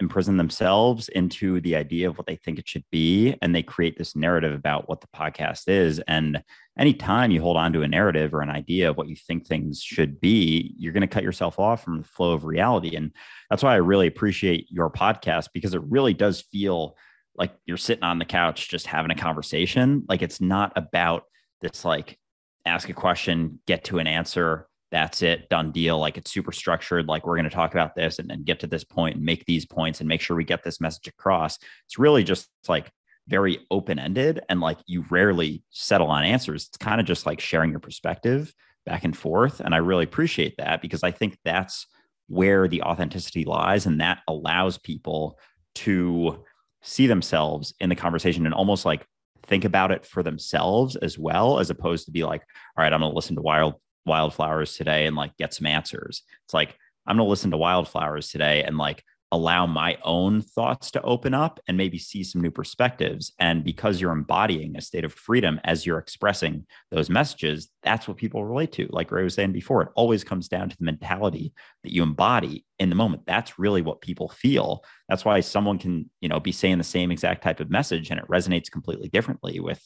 imprison 0.00 0.36
themselves 0.36 1.08
into 1.10 1.60
the 1.60 1.76
idea 1.76 2.08
of 2.08 2.16
what 2.16 2.26
they 2.26 2.36
think 2.36 2.58
it 2.58 2.68
should 2.68 2.84
be 2.90 3.36
and 3.42 3.54
they 3.54 3.62
create 3.62 3.98
this 3.98 4.16
narrative 4.16 4.54
about 4.54 4.88
what 4.88 5.00
the 5.00 5.06
podcast 5.08 5.68
is. 5.68 6.00
And 6.08 6.42
anytime 6.78 7.30
you 7.30 7.42
hold 7.42 7.56
on 7.56 7.72
to 7.74 7.82
a 7.82 7.88
narrative 7.88 8.32
or 8.32 8.40
an 8.40 8.50
idea 8.50 8.90
of 8.90 8.96
what 8.96 9.08
you 9.08 9.16
think 9.16 9.46
things 9.46 9.82
should 9.82 10.20
be 10.20 10.74
you're 10.78 10.92
going 10.92 11.02
to 11.02 11.06
cut 11.06 11.22
yourself 11.22 11.58
off 11.58 11.84
from 11.84 11.98
the 11.98 12.08
flow 12.08 12.32
of 12.32 12.44
reality. 12.44 12.96
And 12.96 13.12
that's 13.50 13.62
why 13.62 13.72
i 13.72 13.76
really 13.76 14.06
appreciate 14.06 14.70
your 14.70 14.90
podcast 14.90 15.48
because 15.52 15.74
it 15.74 15.82
really 15.84 16.14
does 16.14 16.40
feel 16.40 16.96
like 17.36 17.52
you're 17.66 17.76
sitting 17.76 18.04
on 18.04 18.18
the 18.18 18.24
couch 18.24 18.68
just 18.68 18.86
having 18.86 19.10
a 19.10 19.14
conversation. 19.16 20.04
Like 20.08 20.22
it's 20.22 20.40
not 20.40 20.72
about 20.76 21.24
this 21.60 21.84
like 21.84 22.18
ask 22.66 22.88
a 22.88 22.94
question 22.94 23.60
get 23.66 23.84
to 23.84 23.98
an 23.98 24.06
answer 24.06 24.66
that's 24.90 25.22
it, 25.22 25.48
done 25.48 25.72
deal. 25.72 25.98
Like 25.98 26.18
it's 26.18 26.30
super 26.30 26.52
structured. 26.52 27.06
Like 27.06 27.26
we're 27.26 27.36
going 27.36 27.48
to 27.48 27.54
talk 27.54 27.72
about 27.72 27.94
this 27.94 28.18
and 28.18 28.28
then 28.28 28.42
get 28.42 28.60
to 28.60 28.66
this 28.66 28.84
point 28.84 29.16
and 29.16 29.24
make 29.24 29.44
these 29.44 29.64
points 29.64 30.00
and 30.00 30.08
make 30.08 30.20
sure 30.20 30.36
we 30.36 30.44
get 30.44 30.62
this 30.64 30.80
message 30.80 31.08
across. 31.08 31.58
It's 31.86 31.98
really 31.98 32.24
just 32.24 32.48
like 32.68 32.90
very 33.28 33.60
open 33.70 33.98
ended 33.98 34.40
and 34.48 34.60
like 34.60 34.78
you 34.86 35.04
rarely 35.10 35.62
settle 35.70 36.08
on 36.08 36.24
answers. 36.24 36.66
It's 36.66 36.76
kind 36.76 37.00
of 37.00 37.06
just 37.06 37.26
like 37.26 37.40
sharing 37.40 37.70
your 37.70 37.80
perspective 37.80 38.52
back 38.84 39.04
and 39.04 39.16
forth. 39.16 39.60
And 39.60 39.74
I 39.74 39.78
really 39.78 40.04
appreciate 40.04 40.56
that 40.58 40.82
because 40.82 41.04
I 41.04 41.12
think 41.12 41.38
that's 41.44 41.86
where 42.26 42.66
the 42.66 42.82
authenticity 42.82 43.44
lies 43.44 43.86
and 43.86 44.00
that 44.00 44.20
allows 44.26 44.78
people 44.78 45.38
to 45.76 46.44
see 46.82 47.06
themselves 47.06 47.74
in 47.80 47.88
the 47.88 47.96
conversation 47.96 48.46
and 48.46 48.54
almost 48.54 48.84
like 48.84 49.06
think 49.46 49.64
about 49.64 49.90
it 49.90 50.06
for 50.06 50.22
themselves 50.22 50.96
as 50.96 51.18
well 51.18 51.58
as 51.58 51.70
opposed 51.70 52.06
to 52.06 52.12
be 52.12 52.24
like 52.24 52.42
all 52.76 52.84
right 52.84 52.92
i'm 52.92 53.00
going 53.00 53.10
to 53.10 53.16
listen 53.16 53.34
to 53.34 53.42
wild 53.42 53.74
wildflowers 54.06 54.76
today 54.76 55.06
and 55.06 55.16
like 55.16 55.36
get 55.36 55.54
some 55.54 55.66
answers. 55.66 56.22
It's 56.44 56.54
like 56.54 56.76
I'm 57.06 57.16
going 57.16 57.26
to 57.26 57.30
listen 57.30 57.50
to 57.50 57.56
wildflowers 57.56 58.30
today 58.30 58.62
and 58.62 58.78
like 58.78 59.02
allow 59.32 59.64
my 59.64 59.96
own 60.02 60.40
thoughts 60.40 60.90
to 60.90 61.02
open 61.02 61.34
up 61.34 61.60
and 61.68 61.76
maybe 61.76 61.98
see 61.98 62.24
some 62.24 62.40
new 62.40 62.50
perspectives. 62.50 63.32
And 63.38 63.62
because 63.62 64.00
you're 64.00 64.10
embodying 64.10 64.76
a 64.76 64.80
state 64.80 65.04
of 65.04 65.12
freedom 65.14 65.60
as 65.62 65.86
you're 65.86 65.98
expressing 65.98 66.66
those 66.90 67.08
messages, 67.08 67.68
that's 67.82 68.08
what 68.08 68.16
people 68.16 68.44
relate 68.44 68.72
to. 68.72 68.88
Like 68.90 69.12
Ray 69.12 69.22
was 69.22 69.34
saying 69.34 69.52
before, 69.52 69.82
it 69.82 69.88
always 69.94 70.24
comes 70.24 70.48
down 70.48 70.68
to 70.68 70.76
the 70.76 70.84
mentality 70.84 71.52
that 71.84 71.92
you 71.92 72.02
embody 72.02 72.64
in 72.80 72.88
the 72.88 72.96
moment. 72.96 73.22
That's 73.24 73.58
really 73.58 73.82
what 73.82 74.00
people 74.00 74.28
feel. 74.30 74.84
That's 75.08 75.24
why 75.24 75.40
someone 75.40 75.78
can, 75.78 76.10
you 76.20 76.28
know, 76.28 76.40
be 76.40 76.52
saying 76.52 76.78
the 76.78 76.84
same 76.84 77.12
exact 77.12 77.44
type 77.44 77.60
of 77.60 77.70
message 77.70 78.10
and 78.10 78.18
it 78.18 78.26
resonates 78.26 78.70
completely 78.70 79.08
differently 79.08 79.60
with 79.60 79.80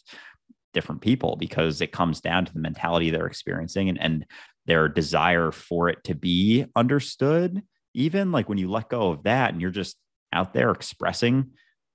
different 0.75 1.01
people 1.01 1.37
because 1.37 1.81
it 1.81 1.93
comes 1.93 2.21
down 2.21 2.45
to 2.45 2.53
the 2.53 2.61
mentality 2.61 3.11
they're 3.11 3.27
experiencing 3.27 3.89
and, 3.89 4.01
and 4.01 4.27
their 4.67 4.89
desire 4.89 5.51
for 5.51 5.89
it 5.89 6.03
to 6.05 6.15
be 6.15 6.67
understood 6.77 7.63
even 7.95 8.33
like 8.33 8.49
when 8.49 8.59
you 8.59 8.71
let 8.71 8.89
go 8.89 9.11
of 9.11 9.23
that 9.23 9.53
and 9.53 9.63
you're 9.63 9.71
just 9.71 9.97
out 10.33 10.53
there 10.53 10.73
expressing 10.73 11.51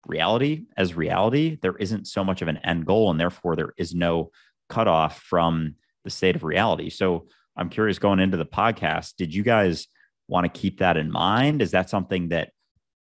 reality 0.08 0.64
as 0.78 0.96
reality, 0.96 1.58
there 1.62 1.76
isn't 1.76 2.08
so 2.08 2.24
much 2.24 2.42
of 2.42 2.48
an 2.48 2.58
end 2.58 2.86
goal. 2.86 3.12
And 3.12 3.20
therefore, 3.20 3.56
there 3.56 3.74
is 3.78 3.94
no 3.94 4.32
cutoff 4.70 5.20
from 5.22 5.76
the 6.04 6.10
state 6.10 6.36
of 6.36 6.44
reality. 6.44 6.90
So 6.90 7.28
I'm 7.58 7.70
curious 7.70 8.00
going 8.00 8.20
into 8.20 8.38
the 8.38 8.46
podcast, 8.46 9.16
did 9.18 9.34
you 9.34 9.44
guys 9.44 9.88
want 10.28 10.52
to 10.52 10.60
keep 10.60 10.80
that 10.80 10.96
in 10.96 11.12
mind? 11.12 11.62
Is 11.62 11.72
that 11.72 11.90
something 11.90 12.30
that 12.30 12.52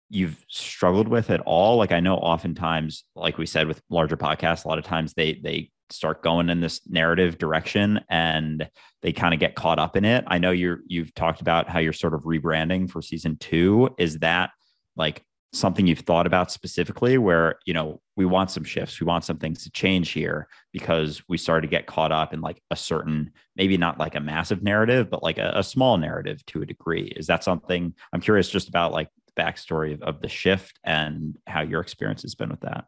you've 0.09 0.45
struggled 0.49 1.07
with 1.07 1.29
at 1.29 1.41
all? 1.41 1.77
Like 1.77 1.91
I 1.91 1.99
know 1.99 2.15
oftentimes, 2.15 3.03
like 3.15 3.37
we 3.37 3.45
said 3.45 3.67
with 3.67 3.81
larger 3.89 4.17
podcasts, 4.17 4.65
a 4.65 4.67
lot 4.67 4.77
of 4.77 4.85
times 4.85 5.13
they 5.13 5.39
they 5.43 5.71
start 5.89 6.21
going 6.21 6.49
in 6.49 6.59
this 6.59 6.81
narrative 6.87 7.37
direction 7.37 8.01
and 8.09 8.69
they 9.01 9.13
kind 9.13 9.33
of 9.33 9.39
get 9.39 9.55
caught 9.55 9.79
up 9.79 9.95
in 9.95 10.05
it. 10.05 10.23
I 10.27 10.37
know 10.37 10.51
you're 10.51 10.81
you've 10.87 11.13
talked 11.13 11.41
about 11.41 11.69
how 11.69 11.79
you're 11.79 11.93
sort 11.93 12.13
of 12.13 12.21
rebranding 12.21 12.89
for 12.89 13.01
season 13.01 13.37
2. 13.39 13.95
Is 13.97 14.19
that 14.19 14.51
like 14.95 15.23
something 15.53 15.87
you've 15.87 15.99
thought 15.99 16.27
about 16.27 16.51
specifically 16.51 17.17
where, 17.17 17.57
you 17.65 17.73
know, 17.73 18.01
we 18.15 18.25
want 18.25 18.51
some 18.51 18.63
shifts, 18.63 18.99
we 18.99 19.05
want 19.05 19.23
some 19.23 19.37
things 19.37 19.63
to 19.63 19.71
change 19.71 20.11
here 20.11 20.47
because 20.73 21.21
we 21.29 21.37
started 21.37 21.67
to 21.67 21.71
get 21.71 21.87
caught 21.87 22.11
up 22.11 22.33
in 22.33 22.41
like 22.41 22.61
a 22.69 22.75
certain 22.75 23.31
maybe 23.55 23.77
not 23.77 23.99
like 23.99 24.15
a 24.15 24.19
massive 24.19 24.61
narrative, 24.61 25.09
but 25.09 25.23
like 25.23 25.37
a, 25.37 25.53
a 25.55 25.63
small 25.63 25.97
narrative 25.97 26.45
to 26.47 26.61
a 26.61 26.65
degree. 26.65 27.13
Is 27.15 27.27
that 27.27 27.43
something 27.43 27.93
I'm 28.11 28.21
curious 28.21 28.49
just 28.49 28.67
about 28.67 28.91
like 28.91 29.09
backstory 29.37 29.93
of, 29.93 30.01
of 30.01 30.21
the 30.21 30.27
shift 30.27 30.79
and 30.83 31.37
how 31.45 31.61
your 31.61 31.81
experience 31.81 32.23
has 32.23 32.35
been 32.35 32.49
with 32.49 32.61
that? 32.61 32.85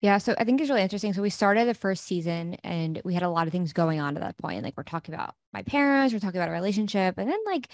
Yeah, 0.00 0.16
so 0.16 0.34
I 0.38 0.44
think 0.44 0.60
it's 0.60 0.70
really 0.70 0.82
interesting. 0.82 1.12
So 1.12 1.20
we 1.20 1.28
started 1.28 1.68
the 1.68 1.74
first 1.74 2.04
season 2.04 2.54
and 2.64 3.02
we 3.04 3.12
had 3.12 3.22
a 3.22 3.28
lot 3.28 3.46
of 3.46 3.52
things 3.52 3.74
going 3.74 4.00
on 4.00 4.16
at 4.16 4.22
that 4.22 4.38
point. 4.38 4.64
Like 4.64 4.74
we're 4.76 4.82
talking 4.82 5.14
about 5.14 5.34
my 5.52 5.62
parents, 5.62 6.14
we're 6.14 6.20
talking 6.20 6.40
about 6.40 6.48
a 6.48 6.52
relationship. 6.52 7.18
And 7.18 7.28
then 7.28 7.38
like 7.44 7.68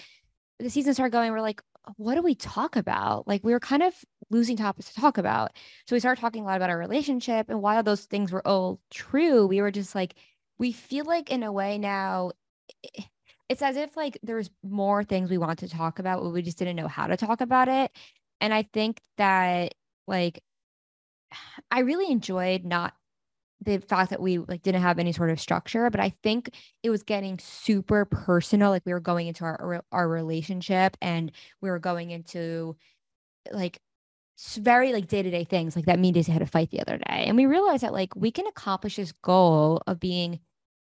the 0.59 0.69
season 0.69 0.93
started 0.93 1.13
going, 1.13 1.31
we're 1.31 1.39
like, 1.39 1.61
what 1.95 2.15
do 2.15 2.21
we 2.21 2.35
talk 2.35 2.75
about? 2.75 3.27
Like 3.27 3.45
we 3.45 3.53
were 3.53 3.61
kind 3.61 3.81
of 3.81 3.93
losing 4.29 4.57
topics 4.57 4.93
to 4.93 4.99
talk 4.99 5.17
about. 5.17 5.51
So 5.85 5.95
we 5.95 6.01
started 6.01 6.19
talking 6.19 6.43
a 6.43 6.45
lot 6.45 6.57
about 6.57 6.69
our 6.69 6.77
relationship. 6.77 7.49
And 7.49 7.61
while 7.61 7.81
those 7.81 8.03
things 8.03 8.33
were 8.33 8.45
all 8.45 8.81
true, 8.91 9.47
we 9.47 9.61
were 9.61 9.71
just 9.71 9.95
like, 9.95 10.15
we 10.57 10.73
feel 10.73 11.05
like 11.05 11.31
in 11.31 11.43
a 11.43 11.51
way 11.51 11.77
now 11.77 12.31
it's 13.49 13.61
as 13.61 13.77
if 13.77 13.95
like 13.95 14.17
there's 14.23 14.49
more 14.63 15.03
things 15.03 15.29
we 15.29 15.37
want 15.37 15.59
to 15.59 15.69
talk 15.69 15.99
about, 15.99 16.21
but 16.21 16.29
we 16.31 16.41
just 16.41 16.57
didn't 16.57 16.75
know 16.75 16.87
how 16.87 17.07
to 17.07 17.17
talk 17.17 17.41
about 17.41 17.67
it. 17.67 17.91
And 18.41 18.53
I 18.53 18.63
think 18.73 19.01
that 19.17 19.73
like 20.07 20.41
I 21.71 21.79
really 21.79 22.11
enjoyed 22.11 22.65
not 22.65 22.93
the 23.61 23.79
fact 23.79 24.11
that 24.11 24.21
we 24.21 24.37
like 24.37 24.61
didn't 24.61 24.81
have 24.81 24.99
any 24.99 25.11
sort 25.11 25.31
of 25.31 25.39
structure 25.39 25.89
but 25.89 25.99
i 25.99 26.13
think 26.21 26.51
it 26.83 26.91
was 26.91 27.01
getting 27.01 27.39
super 27.39 28.05
personal 28.05 28.69
like 28.69 28.85
we 28.85 28.93
were 28.93 28.99
going 28.99 29.27
into 29.27 29.43
our 29.43 29.83
our 29.91 30.07
relationship 30.07 30.95
and 31.01 31.31
we 31.61 31.69
were 31.69 31.79
going 31.79 32.11
into 32.11 32.75
like 33.51 33.79
very 34.57 34.93
like 34.93 35.07
day-to-day 35.07 35.43
things 35.43 35.75
like 35.75 35.85
that 35.85 35.97
me 35.97 36.09
and 36.09 36.15
Daisy 36.15 36.31
had 36.31 36.43
a 36.43 36.45
fight 36.45 36.69
the 36.69 36.81
other 36.81 36.97
day 36.97 37.25
and 37.25 37.35
we 37.35 37.47
realized 37.47 37.81
that 37.81 37.93
like 37.93 38.15
we 38.15 38.31
can 38.31 38.45
accomplish 38.45 38.97
this 38.97 39.11
goal 39.23 39.81
of 39.87 39.99
being 39.99 40.39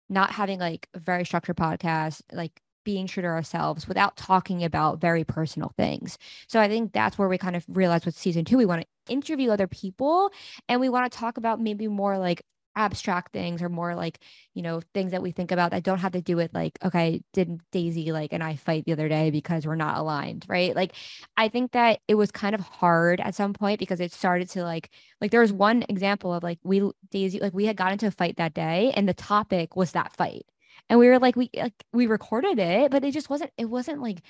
not 0.08 0.30
having 0.32 0.58
like 0.58 0.88
a 0.94 0.98
very 0.98 1.24
structured 1.24 1.56
podcast 1.56 2.22
like 2.32 2.60
being 2.84 3.06
true 3.08 3.22
to 3.22 3.28
ourselves 3.28 3.88
without 3.88 4.16
talking 4.16 4.62
about 4.62 5.00
very 5.00 5.24
personal 5.24 5.72
things. 5.76 6.18
So 6.46 6.60
I 6.60 6.68
think 6.68 6.92
that's 6.92 7.18
where 7.18 7.28
we 7.28 7.36
kind 7.36 7.56
of 7.56 7.64
realized 7.68 8.06
with 8.06 8.16
season 8.16 8.44
two, 8.44 8.56
we 8.56 8.64
want 8.64 8.82
to 8.82 9.12
interview 9.12 9.50
other 9.50 9.66
people 9.66 10.30
and 10.68 10.80
we 10.80 10.88
want 10.88 11.10
to 11.10 11.18
talk 11.18 11.36
about 11.36 11.60
maybe 11.60 11.88
more 11.88 12.16
like 12.16 12.42
abstract 12.76 13.32
things 13.32 13.62
or 13.62 13.68
more 13.68 13.94
like 13.94 14.18
you 14.54 14.62
know 14.62 14.80
things 14.94 15.10
that 15.12 15.22
we 15.22 15.32
think 15.32 15.50
about 15.50 15.70
that 15.70 15.82
don't 15.82 15.98
have 15.98 16.12
to 16.12 16.20
do 16.20 16.36
with 16.36 16.52
like 16.54 16.78
okay 16.84 17.22
did 17.32 17.58
daisy 17.72 18.12
like 18.12 18.32
and 18.32 18.44
i 18.44 18.54
fight 18.54 18.84
the 18.84 18.92
other 18.92 19.08
day 19.08 19.30
because 19.30 19.66
we're 19.66 19.74
not 19.74 19.96
aligned 19.96 20.44
right? 20.48 20.76
Like 20.76 20.94
i 21.36 21.48
think 21.48 21.72
that 21.72 22.00
it 22.06 22.14
was 22.14 22.30
kind 22.30 22.54
of 22.54 22.60
hard 22.60 23.20
at 23.20 23.34
some 23.34 23.52
point 23.54 23.78
because 23.78 24.00
it 24.00 24.12
started 24.12 24.50
to 24.50 24.62
like 24.62 24.90
like 25.20 25.30
there 25.30 25.40
was 25.40 25.52
one 25.52 25.84
example 25.88 26.32
of 26.34 26.42
like 26.42 26.58
we 26.62 26.90
daisy 27.10 27.40
like 27.40 27.54
we 27.54 27.66
had 27.66 27.76
got 27.76 27.92
into 27.92 28.06
a 28.06 28.10
fight 28.10 28.36
that 28.36 28.54
day 28.54 28.92
and 28.94 29.08
the 29.08 29.14
topic 29.14 29.76
was 29.76 29.92
that 29.92 30.14
fight. 30.14 30.46
And 30.88 30.98
we 30.98 31.08
were 31.08 31.18
like 31.18 31.36
we 31.36 31.50
like 31.56 31.72
we 31.92 32.06
recorded 32.06 32.58
it 32.58 32.90
but 32.90 33.04
it 33.04 33.12
just 33.12 33.30
wasn't 33.30 33.50
it 33.56 33.64
wasn't 33.66 34.02
like 34.02 34.20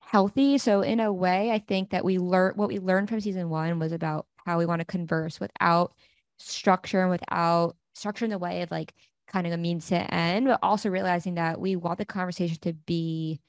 healthy. 0.00 0.58
So 0.58 0.82
in 0.82 1.00
a 1.00 1.12
way 1.12 1.50
i 1.50 1.58
think 1.58 1.90
that 1.90 2.04
we 2.04 2.18
learned 2.18 2.56
what 2.56 2.68
we 2.68 2.78
learned 2.78 3.08
from 3.08 3.20
season 3.20 3.48
one 3.48 3.78
was 3.78 3.92
about 3.92 4.26
how 4.44 4.58
we 4.58 4.66
want 4.66 4.80
to 4.80 4.84
converse 4.84 5.40
without 5.40 5.94
structure 6.38 7.02
and 7.02 7.10
without 7.10 7.76
structure 7.98 8.24
in 8.24 8.30
the 8.30 8.38
way 8.38 8.62
of 8.62 8.70
like 8.70 8.94
kind 9.26 9.46
of 9.46 9.52
a 9.52 9.56
means 9.56 9.86
to 9.88 10.14
end 10.14 10.46
but 10.46 10.58
also 10.62 10.88
realizing 10.88 11.34
that 11.34 11.60
we 11.60 11.76
want 11.76 11.98
the 11.98 12.04
conversation 12.04 12.58
to 12.60 12.72
be 12.72 13.40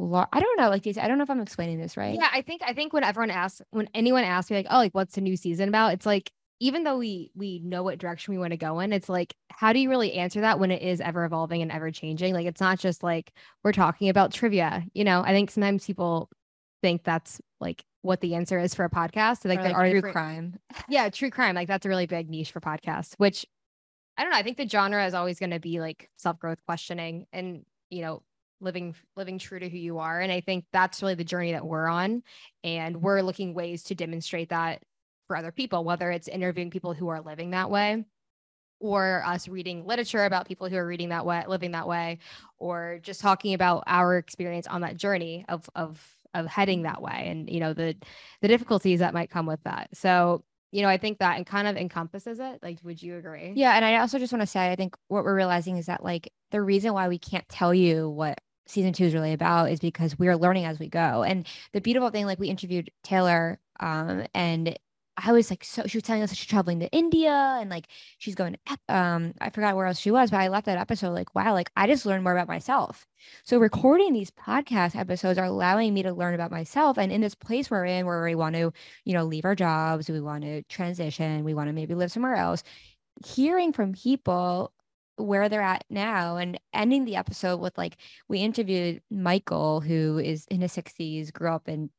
I 0.00 0.38
don't 0.38 0.60
know, 0.60 0.68
like 0.68 0.84
these. 0.84 0.96
I 0.96 1.08
don't 1.08 1.18
know 1.18 1.24
if 1.24 1.30
I'm 1.30 1.40
explaining 1.40 1.80
this 1.80 1.96
right. 1.96 2.14
Yeah, 2.14 2.28
I 2.32 2.42
think 2.42 2.62
I 2.64 2.72
think 2.72 2.92
when 2.92 3.02
everyone 3.02 3.32
asks, 3.32 3.60
when 3.70 3.88
anyone 3.94 4.22
asks 4.22 4.48
me 4.48 4.56
like, 4.56 4.68
oh, 4.70 4.76
like 4.76 4.94
what's 4.94 5.16
the 5.16 5.20
new 5.20 5.36
season 5.36 5.68
about? 5.68 5.92
It's 5.92 6.06
like 6.06 6.30
even 6.60 6.84
though 6.84 6.98
we 6.98 7.30
we 7.34 7.60
know 7.60 7.82
what 7.82 7.98
direction 7.98 8.34
we 8.34 8.38
want 8.38 8.50
to 8.50 8.56
go 8.56 8.80
in 8.80 8.92
it's 8.92 9.08
like 9.08 9.34
how 9.50 9.72
do 9.72 9.78
you 9.78 9.88
really 9.88 10.14
answer 10.14 10.40
that 10.40 10.58
when 10.58 10.70
it 10.70 10.82
is 10.82 11.00
ever 11.00 11.24
evolving 11.24 11.62
and 11.62 11.70
ever 11.70 11.90
changing 11.90 12.34
like 12.34 12.46
it's 12.46 12.60
not 12.60 12.78
just 12.78 13.02
like 13.02 13.32
we're 13.62 13.72
talking 13.72 14.08
about 14.08 14.32
trivia 14.32 14.84
you 14.94 15.04
know 15.04 15.22
i 15.24 15.32
think 15.32 15.50
sometimes 15.50 15.86
people 15.86 16.28
think 16.82 17.04
that's 17.04 17.40
like 17.60 17.84
what 18.02 18.20
the 18.20 18.34
answer 18.34 18.58
is 18.58 18.74
for 18.74 18.84
a 18.84 18.90
podcast 18.90 19.42
so 19.42 19.48
like, 19.48 19.60
like 19.60 19.74
true 19.74 19.92
different... 19.94 20.12
crime 20.12 20.58
yeah 20.88 21.08
true 21.08 21.30
crime 21.30 21.54
like 21.54 21.68
that's 21.68 21.86
a 21.86 21.88
really 21.88 22.06
big 22.06 22.28
niche 22.28 22.52
for 22.52 22.60
podcasts 22.60 23.14
which 23.18 23.46
i 24.18 24.22
don't 24.22 24.30
know 24.30 24.36
i 24.36 24.42
think 24.42 24.58
the 24.58 24.68
genre 24.68 25.06
is 25.06 25.14
always 25.14 25.38
going 25.38 25.50
to 25.50 25.60
be 25.60 25.80
like 25.80 26.10
self-growth 26.16 26.58
questioning 26.66 27.26
and 27.32 27.64
you 27.88 28.02
know 28.02 28.22
living 28.60 28.94
living 29.16 29.38
true 29.38 29.58
to 29.58 29.68
who 29.68 29.78
you 29.78 29.98
are 29.98 30.20
and 30.20 30.30
i 30.30 30.40
think 30.40 30.64
that's 30.72 31.00
really 31.00 31.14
the 31.14 31.24
journey 31.24 31.52
that 31.52 31.64
we're 31.64 31.86
on 31.86 32.22
and 32.64 32.96
mm-hmm. 32.96 33.04
we're 33.04 33.22
looking 33.22 33.54
ways 33.54 33.84
to 33.84 33.94
demonstrate 33.94 34.50
that 34.50 34.82
for 35.28 35.36
other 35.36 35.52
people, 35.52 35.84
whether 35.84 36.10
it's 36.10 36.26
interviewing 36.26 36.70
people 36.70 36.94
who 36.94 37.08
are 37.08 37.20
living 37.20 37.50
that 37.50 37.70
way 37.70 38.04
or 38.80 39.22
us 39.24 39.46
reading 39.46 39.86
literature 39.86 40.24
about 40.24 40.48
people 40.48 40.68
who 40.68 40.76
are 40.76 40.86
reading 40.86 41.10
that 41.10 41.26
way, 41.26 41.44
living 41.46 41.72
that 41.72 41.86
way, 41.86 42.18
or 42.58 42.98
just 43.02 43.20
talking 43.20 43.54
about 43.54 43.84
our 43.86 44.16
experience 44.16 44.66
on 44.66 44.80
that 44.80 44.96
journey 44.96 45.44
of 45.48 45.68
of 45.76 46.02
of 46.34 46.46
heading 46.46 46.78
mm-hmm. 46.78 46.92
that 46.92 47.02
way 47.02 47.26
and 47.28 47.48
you 47.48 47.60
know 47.60 47.72
the 47.72 47.94
the 48.42 48.48
difficulties 48.48 48.98
that 48.98 49.14
might 49.14 49.30
come 49.30 49.46
with 49.46 49.62
that. 49.64 49.88
So 49.94 50.42
you 50.70 50.82
know, 50.82 50.88
I 50.88 50.98
think 50.98 51.18
that 51.18 51.36
and 51.36 51.46
kind 51.46 51.66
of 51.66 51.76
encompasses 51.76 52.38
it. 52.40 52.60
Like, 52.62 52.78
would 52.82 53.02
you 53.02 53.16
agree? 53.16 53.52
Yeah. 53.56 53.74
And 53.74 53.84
I 53.84 53.96
also 53.98 54.18
just 54.18 54.32
want 54.32 54.42
to 54.42 54.46
say, 54.46 54.70
I 54.70 54.76
think 54.76 54.96
what 55.08 55.24
we're 55.24 55.36
realizing 55.36 55.76
is 55.76 55.86
that, 55.86 56.04
like, 56.04 56.32
the 56.50 56.60
reason 56.60 56.92
why 56.92 57.08
we 57.08 57.18
can't 57.18 57.48
tell 57.48 57.72
you 57.72 58.08
what 58.08 58.40
season 58.66 58.92
two 58.92 59.04
is 59.04 59.14
really 59.14 59.32
about 59.32 59.70
is 59.70 59.80
because 59.80 60.18
we 60.18 60.28
are 60.28 60.36
learning 60.36 60.66
as 60.66 60.78
we 60.78 60.88
go. 60.88 61.22
And 61.22 61.46
the 61.72 61.80
beautiful 61.80 62.10
thing, 62.10 62.26
like, 62.26 62.38
we 62.38 62.48
interviewed 62.48 62.90
Taylor 63.02 63.60
um, 63.80 64.26
and 64.34 64.78
I 65.20 65.32
was 65.32 65.50
like, 65.50 65.64
so 65.64 65.82
she 65.86 65.96
was 65.98 66.04
telling 66.04 66.22
us 66.22 66.30
that 66.30 66.36
she's 66.36 66.46
traveling 66.46 66.78
to 66.80 66.90
India 66.92 67.58
and 67.60 67.68
like 67.68 67.88
she's 68.18 68.36
going 68.36 68.56
to, 68.66 68.94
um, 68.94 69.34
I 69.40 69.50
forgot 69.50 69.74
where 69.74 69.86
else 69.86 69.98
she 69.98 70.12
was, 70.12 70.30
but 70.30 70.38
I 70.38 70.48
left 70.48 70.66
that 70.66 70.78
episode 70.78 71.10
like, 71.10 71.34
wow, 71.34 71.52
like 71.54 71.70
I 71.76 71.88
just 71.88 72.06
learned 72.06 72.22
more 72.22 72.32
about 72.32 72.46
myself. 72.46 73.04
So 73.42 73.58
recording 73.58 74.12
these 74.12 74.30
podcast 74.30 74.94
episodes 74.94 75.36
are 75.38 75.44
allowing 75.44 75.92
me 75.92 76.04
to 76.04 76.12
learn 76.12 76.34
about 76.34 76.52
myself. 76.52 76.98
And 76.98 77.10
in 77.10 77.20
this 77.20 77.34
place 77.34 77.68
we're 77.68 77.84
in 77.84 78.06
where 78.06 78.22
we 78.22 78.36
want 78.36 78.54
to, 78.54 78.72
you 79.04 79.12
know, 79.12 79.24
leave 79.24 79.44
our 79.44 79.56
jobs, 79.56 80.08
we 80.08 80.20
want 80.20 80.44
to 80.44 80.62
transition, 80.64 81.42
we 81.42 81.54
want 81.54 81.68
to 81.68 81.72
maybe 81.72 81.94
live 81.96 82.12
somewhere 82.12 82.36
else, 82.36 82.62
hearing 83.26 83.72
from 83.72 83.94
people 83.94 84.72
where 85.16 85.48
they're 85.48 85.60
at 85.60 85.84
now 85.90 86.36
and 86.36 86.60
ending 86.72 87.04
the 87.04 87.16
episode 87.16 87.58
with 87.58 87.76
like 87.76 87.96
we 88.28 88.38
interviewed 88.38 89.02
Michael 89.10 89.80
who 89.80 90.18
is 90.18 90.46
in 90.46 90.60
his 90.60 90.72
60s 90.72 91.32
grew 91.32 91.50
up 91.50 91.68
in 91.68 91.90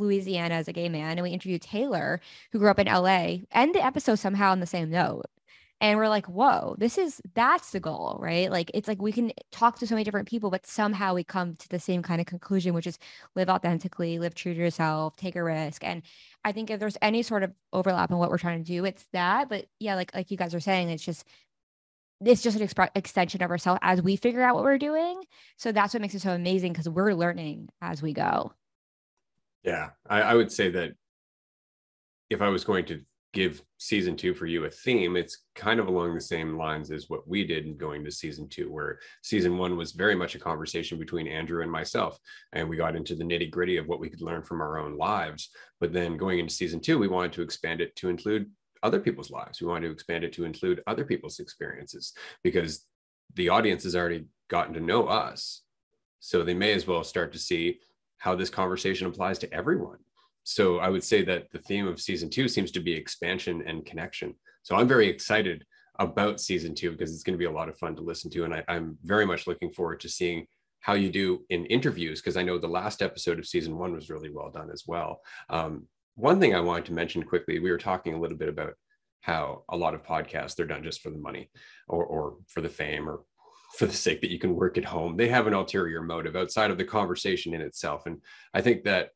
Louisiana 0.00 0.54
as 0.54 0.68
a 0.68 0.72
gay 0.72 0.88
man, 0.88 1.12
and 1.12 1.22
we 1.22 1.30
interviewed 1.30 1.62
Taylor, 1.62 2.20
who 2.52 2.58
grew 2.58 2.70
up 2.70 2.78
in 2.78 2.86
LA, 2.86 3.38
and 3.52 3.74
the 3.74 3.84
episode 3.84 4.16
somehow 4.16 4.50
on 4.52 4.60
the 4.60 4.66
same 4.66 4.90
note. 4.90 5.26
And 5.82 5.98
we're 5.98 6.08
like, 6.10 6.26
whoa, 6.26 6.76
this 6.78 6.98
is 6.98 7.22
that's 7.34 7.70
the 7.70 7.80
goal, 7.80 8.18
right? 8.20 8.50
Like 8.50 8.70
it's 8.74 8.86
like 8.86 9.00
we 9.00 9.12
can 9.12 9.32
talk 9.50 9.78
to 9.78 9.86
so 9.86 9.94
many 9.94 10.04
different 10.04 10.28
people, 10.28 10.50
but 10.50 10.66
somehow 10.66 11.14
we 11.14 11.24
come 11.24 11.56
to 11.56 11.68
the 11.70 11.80
same 11.80 12.02
kind 12.02 12.20
of 12.20 12.26
conclusion, 12.26 12.74
which 12.74 12.86
is 12.86 12.98
live 13.34 13.48
authentically, 13.48 14.18
live 14.18 14.34
true 14.34 14.52
to 14.52 14.60
yourself, 14.60 15.16
take 15.16 15.36
a 15.36 15.42
risk. 15.42 15.82
And 15.82 16.02
I 16.44 16.52
think 16.52 16.70
if 16.70 16.80
there's 16.80 16.98
any 17.00 17.22
sort 17.22 17.44
of 17.44 17.52
overlap 17.72 18.10
in 18.10 18.18
what 18.18 18.30
we're 18.30 18.38
trying 18.38 18.62
to 18.62 18.72
do, 18.72 18.84
it's 18.84 19.06
that. 19.12 19.48
But 19.48 19.66
yeah, 19.78 19.94
like 19.94 20.14
like 20.14 20.30
you 20.30 20.36
guys 20.36 20.54
are 20.54 20.60
saying, 20.60 20.90
it's 20.90 21.04
just 21.04 21.26
it's 22.24 22.42
just 22.42 22.58
an 22.60 22.66
exp- 22.66 22.90
extension 22.94 23.42
of 23.42 23.50
ourselves 23.50 23.78
as 23.82 24.02
we 24.02 24.16
figure 24.16 24.42
out 24.42 24.54
what 24.54 24.64
we're 24.64 24.78
doing. 24.78 25.22
So 25.56 25.72
that's 25.72 25.94
what 25.94 26.02
makes 26.02 26.14
it 26.14 26.20
so 26.22 26.32
amazing 26.32 26.72
because 26.72 26.88
we're 26.88 27.14
learning 27.14 27.70
as 27.80 28.02
we 28.02 28.12
go. 28.12 28.52
Yeah, 29.64 29.90
I, 30.08 30.22
I 30.22 30.34
would 30.34 30.50
say 30.50 30.70
that 30.70 30.92
if 32.30 32.40
I 32.40 32.48
was 32.48 32.64
going 32.64 32.86
to 32.86 33.02
give 33.32 33.62
season 33.78 34.16
two 34.16 34.34
for 34.34 34.46
you 34.46 34.64
a 34.64 34.70
theme, 34.70 35.16
it's 35.16 35.44
kind 35.54 35.78
of 35.78 35.86
along 35.86 36.14
the 36.14 36.20
same 36.20 36.56
lines 36.56 36.90
as 36.90 37.08
what 37.08 37.28
we 37.28 37.46
did 37.46 37.64
in 37.64 37.76
going 37.76 38.04
to 38.04 38.10
season 38.10 38.48
two, 38.48 38.70
where 38.70 38.98
season 39.22 39.56
one 39.56 39.76
was 39.76 39.92
very 39.92 40.14
much 40.14 40.34
a 40.34 40.38
conversation 40.38 40.98
between 40.98 41.28
Andrew 41.28 41.62
and 41.62 41.70
myself. 41.70 42.18
And 42.52 42.68
we 42.68 42.76
got 42.76 42.96
into 42.96 43.14
the 43.14 43.24
nitty 43.24 43.50
gritty 43.50 43.76
of 43.76 43.86
what 43.86 44.00
we 44.00 44.08
could 44.08 44.22
learn 44.22 44.42
from 44.42 44.60
our 44.60 44.78
own 44.78 44.96
lives. 44.96 45.50
But 45.78 45.92
then 45.92 46.16
going 46.16 46.38
into 46.40 46.52
season 46.52 46.80
two, 46.80 46.98
we 46.98 47.08
wanted 47.08 47.32
to 47.34 47.42
expand 47.42 47.80
it 47.80 47.94
to 47.96 48.08
include 48.08 48.50
other 48.82 49.00
people's 49.00 49.30
lives. 49.30 49.60
We 49.60 49.68
wanted 49.68 49.88
to 49.88 49.92
expand 49.92 50.24
it 50.24 50.32
to 50.34 50.44
include 50.44 50.82
other 50.86 51.04
people's 51.04 51.38
experiences 51.38 52.12
because 52.42 52.86
the 53.34 53.50
audience 53.50 53.84
has 53.84 53.94
already 53.94 54.24
gotten 54.48 54.74
to 54.74 54.80
know 54.80 55.06
us. 55.06 55.62
So 56.18 56.42
they 56.42 56.54
may 56.54 56.72
as 56.72 56.86
well 56.86 57.04
start 57.04 57.32
to 57.32 57.38
see 57.38 57.78
how 58.20 58.34
this 58.34 58.48
conversation 58.48 59.06
applies 59.06 59.38
to 59.38 59.52
everyone 59.52 59.98
so 60.44 60.78
I 60.78 60.88
would 60.88 61.04
say 61.04 61.22
that 61.24 61.50
the 61.52 61.58
theme 61.58 61.86
of 61.86 62.00
season 62.00 62.30
two 62.30 62.48
seems 62.48 62.70
to 62.72 62.80
be 62.80 62.92
expansion 62.92 63.62
and 63.66 63.84
connection. 63.84 64.34
So 64.62 64.76
I'm 64.76 64.88
very 64.88 65.08
excited 65.08 65.64
about 65.98 66.40
season 66.40 66.74
two 66.74 66.92
because 66.92 67.12
it's 67.12 67.22
going 67.22 67.34
to 67.34 67.38
be 67.38 67.44
a 67.44 67.50
lot 67.50 67.68
of 67.68 67.78
fun 67.78 67.94
to 67.96 68.02
listen 68.02 68.30
to. 68.32 68.44
And 68.44 68.54
I, 68.54 68.64
am 68.68 68.98
very 69.04 69.26
much 69.26 69.46
looking 69.46 69.72
forward 69.72 70.00
to 70.00 70.08
seeing 70.08 70.46
how 70.80 70.94
you 70.94 71.10
do 71.10 71.44
in 71.50 71.66
interviews 71.66 72.20
because 72.20 72.36
I 72.38 72.42
know 72.42 72.58
the 72.58 72.66
last 72.66 73.02
episode 73.02 73.38
of 73.38 73.46
season 73.46 73.76
one 73.76 73.92
was 73.92 74.08
really 74.08 74.30
well 74.30 74.50
done 74.50 74.70
as 74.72 74.84
well. 74.86 75.20
Um, 75.50 75.86
one 76.14 76.40
thing 76.40 76.54
I 76.54 76.60
wanted 76.60 76.86
to 76.86 76.94
mention 76.94 77.22
quickly, 77.22 77.58
we 77.58 77.70
were 77.70 77.78
talking 77.78 78.14
a 78.14 78.20
little 78.20 78.36
bit 78.36 78.48
about 78.48 78.74
how 79.20 79.64
a 79.68 79.76
lot 79.76 79.94
of 79.94 80.02
podcasts 80.02 80.56
they're 80.56 80.66
done 80.66 80.82
just 80.82 81.02
for 81.02 81.10
the 81.10 81.18
money 81.18 81.50
or, 81.86 82.04
or 82.04 82.36
for 82.48 82.62
the 82.62 82.68
fame 82.68 83.08
or 83.08 83.20
for 83.76 83.86
the 83.86 83.92
sake 83.92 84.20
that 84.20 84.30
you 84.30 84.38
can 84.38 84.54
work 84.54 84.78
at 84.78 84.84
home. 84.84 85.16
They 85.16 85.28
have 85.28 85.46
an 85.46 85.54
ulterior 85.54 86.02
motive 86.02 86.36
outside 86.36 86.70
of 86.70 86.78
the 86.78 86.84
conversation 86.84 87.54
in 87.54 87.60
itself. 87.60 88.06
And 88.06 88.20
I 88.52 88.60
think 88.60 88.84
that 88.84 89.10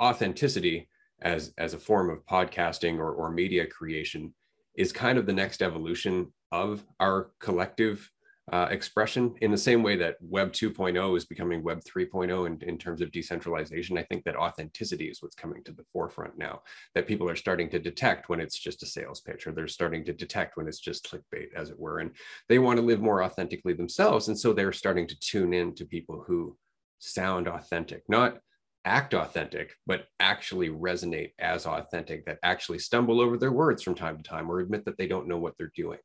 authenticity 0.00 0.88
as 1.22 1.52
as 1.58 1.74
a 1.74 1.78
form 1.78 2.10
of 2.10 2.24
podcasting 2.26 2.98
or, 2.98 3.12
or 3.12 3.30
media 3.30 3.66
creation 3.66 4.34
is 4.76 4.92
kind 4.92 5.18
of 5.18 5.26
the 5.26 5.32
next 5.32 5.62
evolution 5.62 6.32
of 6.52 6.84
our 7.00 7.30
collective 7.40 8.10
uh, 8.52 8.68
expression 8.70 9.34
in 9.40 9.50
the 9.50 9.56
same 9.56 9.82
way 9.82 9.96
that 9.96 10.16
web 10.20 10.52
2.0 10.52 11.16
is 11.16 11.24
becoming 11.24 11.62
web 11.62 11.80
3.0 11.82 12.46
in, 12.46 12.68
in 12.68 12.76
terms 12.76 13.00
of 13.00 13.10
decentralization 13.10 13.96
i 13.96 14.02
think 14.02 14.22
that 14.24 14.36
authenticity 14.36 15.06
is 15.06 15.22
what's 15.22 15.34
coming 15.34 15.64
to 15.64 15.72
the 15.72 15.84
forefront 15.84 16.36
now 16.36 16.60
that 16.94 17.06
people 17.06 17.28
are 17.28 17.36
starting 17.36 17.70
to 17.70 17.78
detect 17.78 18.28
when 18.28 18.40
it's 18.40 18.58
just 18.58 18.82
a 18.82 18.86
sales 18.86 19.20
pitch 19.20 19.46
or 19.46 19.52
they're 19.52 19.66
starting 19.66 20.04
to 20.04 20.12
detect 20.12 20.56
when 20.56 20.68
it's 20.68 20.78
just 20.78 21.10
clickbait 21.10 21.54
as 21.56 21.70
it 21.70 21.78
were 21.78 22.00
and 22.00 22.10
they 22.48 22.58
want 22.58 22.78
to 22.78 22.84
live 22.84 23.00
more 23.00 23.22
authentically 23.22 23.72
themselves 23.72 24.28
and 24.28 24.38
so 24.38 24.52
they're 24.52 24.72
starting 24.72 25.06
to 25.06 25.18
tune 25.20 25.54
in 25.54 25.74
to 25.74 25.86
people 25.86 26.22
who 26.26 26.54
sound 26.98 27.48
authentic 27.48 28.02
not 28.08 28.38
act 28.84 29.14
authentic, 29.14 29.74
but 29.86 30.06
actually 30.20 30.68
resonate 30.68 31.32
as 31.38 31.66
authentic, 31.66 32.26
that 32.26 32.38
actually 32.42 32.78
stumble 32.78 33.20
over 33.20 33.38
their 33.38 33.52
words 33.52 33.82
from 33.82 33.94
time 33.94 34.16
to 34.16 34.22
time 34.22 34.50
or 34.50 34.60
admit 34.60 34.84
that 34.84 34.98
they 34.98 35.06
don't 35.06 35.26
know 35.26 35.38
what 35.38 35.54
they're 35.56 35.72
doing. 35.74 35.98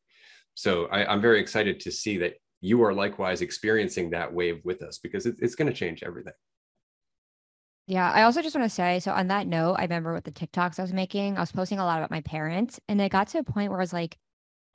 So 0.60 0.88
I, 0.88 1.14
am 1.14 1.22
very 1.22 1.40
excited 1.40 1.80
to 1.80 1.92
see 1.92 2.18
that 2.18 2.34
you 2.60 2.84
are 2.84 2.94
likewise 2.94 3.42
experiencing 3.42 4.10
that 4.10 4.34
wave 4.34 4.60
with 4.66 4.82
us 4.82 4.98
because 4.98 5.26
it's, 5.26 5.40
it's 5.40 5.56
going 5.56 5.70
to 5.70 5.74
change 5.74 6.04
everything. 6.04 6.34
Yeah, 7.88 8.12
I 8.12 8.24
also 8.24 8.42
just 8.42 8.58
want 8.58 8.70
to 8.70 8.76
say 8.76 9.00
so 9.00 9.14
on 9.14 9.30
that 9.30 9.48
note, 9.48 9.76
I 9.76 9.84
remember 9.84 10.14
with 10.14 10.26
the 10.26 10.32
TikToks 10.32 10.78
I 10.78 10.82
was 10.82 10.92
making, 10.92 11.38
I 11.38 11.40
was 11.40 11.54
posting 11.54 11.80
a 11.80 11.86
lot 11.86 12.00
about 12.00 12.12
my 12.12 12.20
parents, 12.22 12.78
and 12.90 13.00
it 13.00 13.10
got 13.10 13.30
to 13.30 13.40
a 13.40 13.44
point 13.44 13.72
where 13.72 13.80
I 13.80 13.84
was 13.84 13.94
like, 13.94 14.18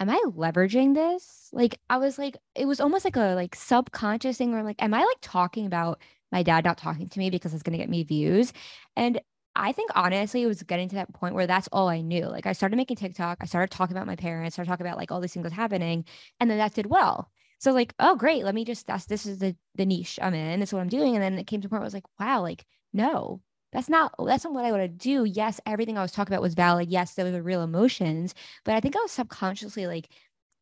am 0.01 0.09
I 0.09 0.25
leveraging 0.27 0.95
this? 0.95 1.51
Like 1.53 1.79
I 1.91 1.99
was 1.99 2.19
like, 2.19 2.39
it 2.55 2.65
was 2.65 2.81
almost 2.81 3.05
like 3.05 3.17
a 3.17 3.35
like 3.35 3.55
subconscious 3.55 4.39
thing 4.39 4.53
where 4.53 4.63
like, 4.63 4.83
am 4.83 4.95
I 4.95 5.05
like 5.05 5.19
talking 5.21 5.67
about 5.67 6.01
my 6.33 6.43
dad 6.43 6.65
not 6.65 6.79
talking 6.79 7.11
to 7.11 7.19
me 7.19 7.29
because 7.29 7.53
it's 7.53 7.63
going 7.63 7.79
to 7.79 7.83
get 7.83 7.91
me 7.91 8.03
views. 8.05 8.53
And 8.97 9.21
I 9.57 9.73
think 9.73 9.91
honestly, 9.95 10.43
it 10.43 10.47
was 10.47 10.63
getting 10.63 10.89
to 10.91 10.97
that 10.97 11.13
point 11.13 11.35
where 11.35 11.47
that's 11.47 11.69
all 11.73 11.89
I 11.89 12.01
knew. 12.01 12.27
Like 12.27 12.47
I 12.47 12.53
started 12.53 12.77
making 12.77 12.97
TikTok, 12.97 13.39
I 13.41 13.47
started 13.47 13.71
talking 13.71 13.97
about 13.97 14.07
my 14.07 14.17
parents, 14.17 14.57
started 14.57 14.69
talking 14.69 14.87
about 14.87 14.99
like 14.99 15.13
all 15.13 15.21
these 15.21 15.33
things 15.33 15.51
happening, 15.53 16.05
and 16.41 16.51
then 16.51 16.59
that 16.59 16.75
did 16.75 16.87
well. 16.87 17.31
So 17.61 17.73
like, 17.73 17.95
oh 17.99 18.17
great, 18.17 18.45
let 18.45 18.55
me 18.55 18.65
just 18.65 18.87
that's 18.87 19.07
this 19.07 19.27
is 19.27 19.39
the 19.39 19.57
the 19.77 19.87
niche 19.87 20.19
I'm 20.21 20.35
in. 20.35 20.61
This 20.61 20.71
is 20.71 20.75
what 20.75 20.81
I'm 20.81 20.89
doing. 20.89 21.15
And 21.15 21.23
then 21.23 21.39
it 21.39 21.47
came 21.47 21.61
to 21.61 21.67
a 21.67 21.71
point 21.71 21.81
where 21.81 21.85
I 21.85 21.87
was 21.87 21.95
like, 21.95 22.07
wow, 22.19 22.43
like 22.43 22.65
no, 22.93 23.41
that's 23.73 23.89
not 23.89 24.15
that's 24.19 24.45
not 24.45 24.53
what 24.55 24.65
I 24.65 24.73
want 24.73 24.83
to 24.83 24.89
do. 24.89 25.25
Yes, 25.25 25.61
everything 25.67 25.97
I 25.99 26.03
was 26.03 26.13
talking 26.13 26.33
about 26.33 26.43
was 26.43 26.55
valid. 26.55 26.91
Yes, 26.91 27.15
those 27.15 27.33
were 27.33 27.43
real 27.43 27.63
emotions, 27.63 28.35
but 28.65 28.75
I 28.75 28.81
think 28.81 28.97
I 28.97 29.01
was 29.01 29.13
subconsciously 29.13 29.87
like 29.87 30.09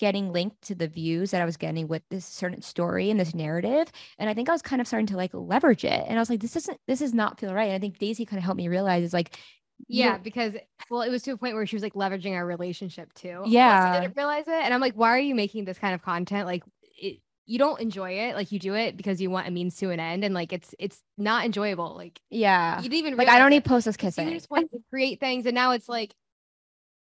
getting 0.03 0.33
linked 0.33 0.61
to 0.63 0.75
the 0.75 0.89
views 0.89 1.31
that 1.31 1.41
I 1.41 1.45
was 1.45 1.57
getting 1.57 1.87
with 1.87 2.03
this 2.11 2.27
certain 2.27 2.61
story 2.61 3.09
and 3.09 3.21
this 3.21 3.37
narrative. 3.37 3.87
And 4.19 4.29
I 4.29 4.35
think 4.35 4.49
I 4.49 4.53
was 4.53 4.61
kind 4.61 4.83
of 4.83 4.89
starting 4.89 5.07
to 5.07 5.17
like 5.17 5.31
leverage 5.33 5.85
it. 5.85 6.05
And 6.09 6.19
I 6.19 6.21
was 6.21 6.29
like, 6.29 6.41
this 6.41 6.57
isn't, 6.57 6.77
this 6.89 7.01
is 7.01 7.15
not 7.15 7.39
feel 7.39 7.55
right. 7.55 7.69
And 7.69 7.77
I 7.77 7.79
think 7.79 7.99
Daisy 7.99 8.27
kind 8.27 8.39
of 8.39 8.43
helped 8.43 8.57
me 8.57 8.67
realize 8.67 9.05
is 9.05 9.13
like, 9.13 9.39
yeah, 9.87 10.19
because 10.19 10.55
well, 10.91 11.03
it 11.03 11.11
was 11.11 11.23
to 11.23 11.31
a 11.31 11.37
point 11.37 11.55
where 11.55 11.65
she 11.67 11.77
was 11.77 11.85
like 11.85 11.95
leveraging 11.95 12.35
our 12.35 12.45
relationship 12.45 13.13
too. 13.15 13.45
Yeah. 13.47 13.93
I 13.93 14.01
didn't 14.01 14.17
realize 14.17 14.49
it. 14.49 14.55
And 14.55 14.75
I'm 14.75 14.81
like, 14.81 14.95
why 14.95 15.11
are 15.11 15.21
you 15.21 15.37
making 15.37 15.67
this 15.67 15.79
kind 15.79 15.95
of 15.95 16.03
content? 16.03 16.47
Like 16.47 16.65
it, 17.01 17.21
you 17.47 17.61
don't 17.61 17.81
enjoy 17.81 18.11
it. 18.11 18.35
Like 18.35 18.51
you 18.51 18.59
do 18.59 18.75
it 18.75 18.97
because 18.97 19.21
you 19.21 19.31
want 19.31 19.47
a 19.47 19.53
means 19.53 19.77
to 19.77 19.91
an 19.91 20.01
end. 20.01 20.25
And 20.25 20.35
like 20.35 20.53
it's 20.53 20.75
it's 20.81 21.01
not 21.17 21.45
enjoyable. 21.45 21.95
Like 21.95 22.21
yeah. 22.29 22.79
You 22.79 22.89
didn't 22.89 23.07
even 23.07 23.17
like 23.17 23.29
I 23.29 23.39
don't 23.39 23.51
need 23.51 23.65
post 23.65 23.87
us 23.87 23.97
kissing. 23.97 24.27
You 24.27 24.35
just 24.35 24.51
want 24.51 24.69
to 24.73 24.81
create 24.91 25.21
things. 25.21 25.47
And 25.47 25.55
now 25.55 25.71
it's 25.71 25.89
like 25.89 26.13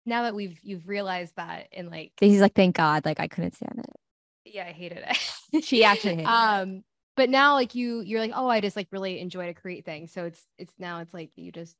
now 0.06 0.24
that 0.24 0.36
we've 0.36 0.60
you've 0.64 0.88
realized 0.88 1.36
that 1.36 1.68
and 1.72 1.89
like 1.89 2.12
he's 2.20 2.41
like 2.41 2.53
thank 2.53 2.76
god 2.76 3.06
like 3.06 3.20
i 3.20 3.28
couldn't 3.28 3.56
stand 3.56 3.80
it. 3.80 4.53
Yeah 4.53 4.66
i 4.66 4.72
hated 4.72 5.03
it. 5.53 5.64
she 5.64 5.84
actually 5.84 6.24
um 6.24 6.84
but 7.16 7.30
now 7.30 7.53
like 7.53 7.76
you 7.76 8.01
you're 8.01 8.20
like 8.20 8.32
oh 8.36 8.47
i 8.47 8.62
just 8.62 8.76
like 8.76 8.88
really 8.91 9.20
enjoy 9.20 9.47
to 9.47 9.53
create 9.53 9.86
things. 9.86 10.12
So 10.12 10.26
it's 10.26 10.45
it's 10.58 10.74
now 10.80 10.99
it's 10.99 11.14
like 11.14 11.32
you 11.36 11.51
just 11.51 11.76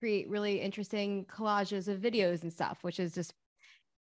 create 0.00 0.28
really 0.28 0.60
interesting 0.60 1.24
collages 1.26 1.88
of 1.88 2.00
videos 2.00 2.42
and 2.42 2.52
stuff 2.52 2.78
which 2.82 3.00
is 3.00 3.12
just 3.12 3.34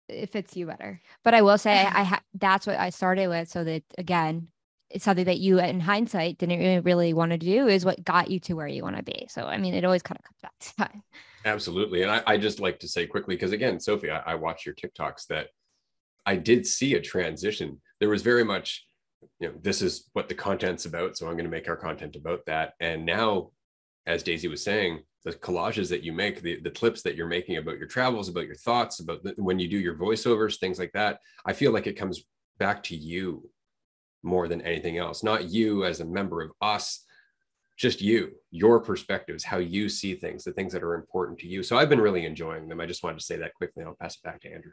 it 0.08 0.30
fits 0.30 0.56
you 0.56 0.66
better. 0.66 1.00
But 1.22 1.34
i 1.34 1.42
will 1.42 1.58
say 1.58 1.72
i 1.72 2.02
ha- 2.04 2.22
that's 2.34 2.66
what 2.66 2.78
i 2.78 2.90
started 2.90 3.28
with 3.28 3.48
so 3.48 3.64
that 3.64 3.82
again 3.98 4.48
it's 4.90 5.04
something 5.04 5.26
that 5.26 5.38
you 5.38 5.60
in 5.60 5.78
hindsight 5.78 6.36
didn't 6.36 6.58
really, 6.58 6.80
really 6.80 7.12
want 7.14 7.30
to 7.30 7.38
do 7.38 7.68
is 7.68 7.84
what 7.84 8.02
got 8.02 8.28
you 8.28 8.40
to 8.40 8.54
where 8.54 8.66
you 8.66 8.82
want 8.82 8.96
to 8.96 9.02
be. 9.02 9.26
So 9.28 9.44
i 9.44 9.56
mean 9.58 9.74
it 9.74 9.84
always 9.84 10.02
kind 10.02 10.18
of 10.18 10.24
comes 10.24 10.40
back 10.42 10.58
to 10.60 10.76
that 10.78 10.94
Absolutely. 11.44 12.02
And 12.02 12.10
I, 12.10 12.22
I 12.26 12.36
just 12.36 12.60
like 12.60 12.78
to 12.80 12.88
say 12.88 13.06
quickly, 13.06 13.34
because 13.34 13.52
again, 13.52 13.80
Sophie, 13.80 14.10
I, 14.10 14.18
I 14.18 14.34
watch 14.34 14.66
your 14.66 14.74
TikToks 14.74 15.26
that 15.28 15.48
I 16.26 16.36
did 16.36 16.66
see 16.66 16.94
a 16.94 17.00
transition. 17.00 17.80
There 17.98 18.10
was 18.10 18.22
very 18.22 18.44
much, 18.44 18.84
you 19.38 19.48
know, 19.48 19.54
this 19.62 19.80
is 19.80 20.08
what 20.12 20.28
the 20.28 20.34
content's 20.34 20.84
about. 20.84 21.16
So 21.16 21.26
I'm 21.26 21.34
going 21.34 21.44
to 21.44 21.50
make 21.50 21.68
our 21.68 21.76
content 21.76 22.16
about 22.16 22.44
that. 22.46 22.74
And 22.80 23.06
now, 23.06 23.50
as 24.06 24.22
Daisy 24.22 24.48
was 24.48 24.62
saying, 24.62 25.00
the 25.24 25.32
collages 25.32 25.88
that 25.90 26.02
you 26.02 26.12
make, 26.12 26.40
the, 26.40 26.60
the 26.60 26.70
clips 26.70 27.02
that 27.02 27.14
you're 27.14 27.26
making 27.26 27.58
about 27.58 27.78
your 27.78 27.86
travels, 27.86 28.28
about 28.28 28.46
your 28.46 28.54
thoughts, 28.54 29.00
about 29.00 29.22
the, 29.22 29.34
when 29.36 29.58
you 29.58 29.68
do 29.68 29.78
your 29.78 29.94
voiceovers, 29.94 30.58
things 30.58 30.78
like 30.78 30.92
that, 30.92 31.20
I 31.44 31.52
feel 31.52 31.72
like 31.72 31.86
it 31.86 31.98
comes 31.98 32.24
back 32.58 32.82
to 32.84 32.96
you 32.96 33.48
more 34.22 34.48
than 34.48 34.62
anything 34.62 34.98
else, 34.98 35.22
not 35.22 35.50
you 35.50 35.84
as 35.84 36.00
a 36.00 36.04
member 36.04 36.42
of 36.42 36.52
us 36.60 37.04
just 37.80 38.02
you, 38.02 38.32
your 38.50 38.78
perspectives, 38.78 39.42
how 39.42 39.56
you 39.56 39.88
see 39.88 40.14
things, 40.14 40.44
the 40.44 40.52
things 40.52 40.70
that 40.74 40.82
are 40.82 40.94
important 40.94 41.38
to 41.38 41.46
you. 41.46 41.62
So 41.62 41.78
I've 41.78 41.88
been 41.88 42.00
really 42.00 42.26
enjoying 42.26 42.68
them. 42.68 42.78
I 42.78 42.84
just 42.84 43.02
wanted 43.02 43.18
to 43.18 43.24
say 43.24 43.38
that 43.38 43.54
quickly. 43.54 43.82
I'll 43.82 43.96
pass 43.98 44.16
it 44.16 44.22
back 44.22 44.42
to 44.42 44.52
Andrew. 44.52 44.72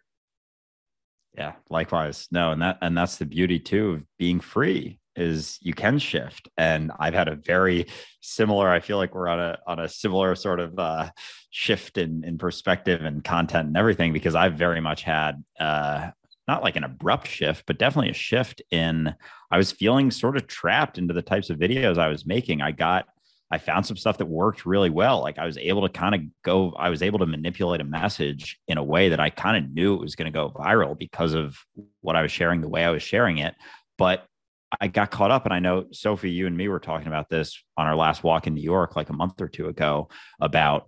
Yeah, 1.38 1.54
likewise. 1.70 2.28
No, 2.32 2.52
and 2.52 2.62
that 2.62 2.80
and 2.82 2.98
that's 2.98 3.18
the 3.18 3.26
beauty 3.26 3.60
too 3.60 3.92
of 3.92 4.06
being 4.18 4.42
free 4.42 5.00
is 5.16 5.58
you 5.62 5.74
can 5.74 6.00
shift. 6.00 6.50
And 6.58 6.92
I've 7.00 7.14
had 7.14 7.30
a 7.30 7.36
very 7.36 7.88
similar, 8.22 8.70
I 8.70 8.82
feel 8.82 8.98
like 8.98 9.16
we're 9.16 9.30
on 9.30 9.40
a 9.40 9.58
on 9.66 9.80
a 9.80 9.88
similar 9.88 10.36
sort 10.36 10.60
of 10.60 10.78
uh 10.78 11.10
shift 11.50 11.98
in 11.98 12.26
in 12.26 12.38
perspective 12.38 13.06
and 13.06 13.24
content 13.24 13.68
and 13.68 13.78
everything 13.78 14.12
because 14.12 14.36
I've 14.36 14.56
very 14.56 14.82
much 14.82 15.04
had 15.04 15.44
uh 15.60 16.10
not 16.48 16.64
like 16.64 16.76
an 16.76 16.84
abrupt 16.84 17.28
shift, 17.28 17.66
but 17.66 17.78
definitely 17.78 18.12
a 18.12 18.14
shift 18.14 18.62
in 18.72 19.14
I 19.52 19.58
was 19.58 19.72
feeling 19.72 20.12
sort 20.12 20.38
of 20.38 20.48
trapped 20.48 20.98
into 20.98 21.14
the 21.14 21.22
types 21.22 21.50
of 21.50 21.58
videos 21.58 21.98
I 21.98 22.08
was 22.08 22.26
making. 22.26 22.62
I 22.62 22.72
got 22.72 23.06
I 23.50 23.58
found 23.58 23.86
some 23.86 23.96
stuff 23.96 24.18
that 24.18 24.26
worked 24.26 24.66
really 24.66 24.90
well. 24.90 25.22
Like 25.22 25.38
I 25.38 25.46
was 25.46 25.58
able 25.58 25.88
to 25.88 25.90
kind 25.90 26.14
of 26.14 26.22
go, 26.44 26.74
I 26.78 26.90
was 26.90 27.02
able 27.02 27.20
to 27.20 27.26
manipulate 27.26 27.80
a 27.80 27.86
message 27.86 28.60
in 28.68 28.78
a 28.78 28.84
way 28.84 29.10
that 29.10 29.22
I 29.22 29.30
kind 29.30 29.64
of 29.64 29.72
knew 29.72 29.96
it 29.96 30.02
was 30.02 30.16
going 30.16 30.32
to 30.32 30.38
go 30.38 30.52
viral 30.52 30.98
because 30.98 31.34
of 31.34 31.58
what 32.02 32.18
I 32.18 32.22
was 32.22 32.32
sharing, 32.32 32.60
the 32.60 32.68
way 32.68 32.84
I 32.84 32.90
was 32.90 33.04
sharing 33.04 33.38
it. 33.38 33.56
But 33.98 34.26
I 34.82 34.88
got 34.88 35.12
caught 35.12 35.32
up. 35.32 35.46
And 35.46 35.54
I 35.54 35.60
know, 35.60 35.86
Sophie, 35.94 36.32
you 36.32 36.46
and 36.46 36.58
me 36.58 36.68
were 36.68 36.80
talking 36.80 37.08
about 37.08 37.30
this 37.30 37.58
on 37.78 37.88
our 37.88 37.96
last 37.96 38.22
walk 38.22 38.48
in 38.48 38.54
New 38.54 38.62
York 38.62 38.98
like 38.98 39.10
a 39.10 39.14
month 39.14 39.40
or 39.40 39.48
two 39.48 39.68
ago 39.68 40.10
about 40.42 40.88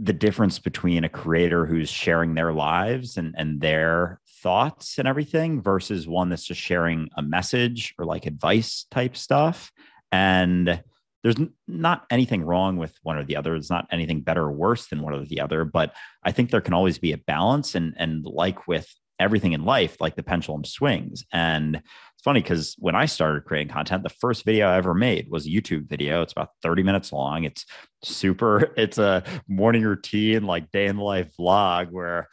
the 0.00 0.12
difference 0.12 0.58
between 0.58 1.04
a 1.04 1.08
creator 1.08 1.66
who's 1.66 1.88
sharing 1.88 2.34
their 2.34 2.52
lives 2.52 3.16
and, 3.16 3.32
and 3.38 3.60
their 3.60 4.20
thoughts 4.44 4.98
and 4.98 5.08
everything 5.08 5.62
versus 5.62 6.06
one 6.06 6.28
that's 6.28 6.44
just 6.44 6.60
sharing 6.60 7.08
a 7.16 7.22
message 7.22 7.94
or 7.98 8.04
like 8.04 8.26
advice 8.26 8.84
type 8.90 9.16
stuff. 9.16 9.72
And 10.12 10.82
there's 11.22 11.36
not 11.66 12.04
anything 12.10 12.44
wrong 12.44 12.76
with 12.76 12.94
one 13.02 13.16
or 13.16 13.24
the 13.24 13.36
other. 13.36 13.56
It's 13.56 13.70
not 13.70 13.88
anything 13.90 14.20
better 14.20 14.42
or 14.42 14.52
worse 14.52 14.88
than 14.88 15.00
one 15.00 15.14
or 15.14 15.24
the 15.24 15.40
other. 15.40 15.64
But 15.64 15.94
I 16.22 16.30
think 16.30 16.50
there 16.50 16.60
can 16.60 16.74
always 16.74 16.98
be 16.98 17.12
a 17.12 17.16
balance. 17.16 17.74
And, 17.74 17.94
and 17.96 18.22
like 18.26 18.68
with 18.68 18.86
everything 19.18 19.54
in 19.54 19.64
life, 19.64 19.96
like 19.98 20.14
the 20.14 20.22
pendulum 20.22 20.64
swings. 20.64 21.24
And 21.32 21.76
it's 21.76 22.22
funny 22.22 22.42
because 22.42 22.74
when 22.78 22.94
I 22.94 23.06
started 23.06 23.46
creating 23.46 23.72
content, 23.72 24.02
the 24.02 24.10
first 24.10 24.44
video 24.44 24.68
I 24.68 24.76
ever 24.76 24.92
made 24.92 25.30
was 25.30 25.46
a 25.46 25.50
YouTube 25.50 25.88
video. 25.88 26.20
It's 26.20 26.32
about 26.32 26.50
30 26.62 26.82
minutes 26.82 27.12
long. 27.12 27.44
It's 27.44 27.64
super, 28.02 28.72
it's 28.76 28.98
a 28.98 29.22
morning 29.48 29.84
routine, 29.84 30.44
like 30.44 30.70
day 30.70 30.84
in 30.84 30.96
the 30.96 31.02
life 31.02 31.32
vlog 31.40 31.90
where 31.90 32.28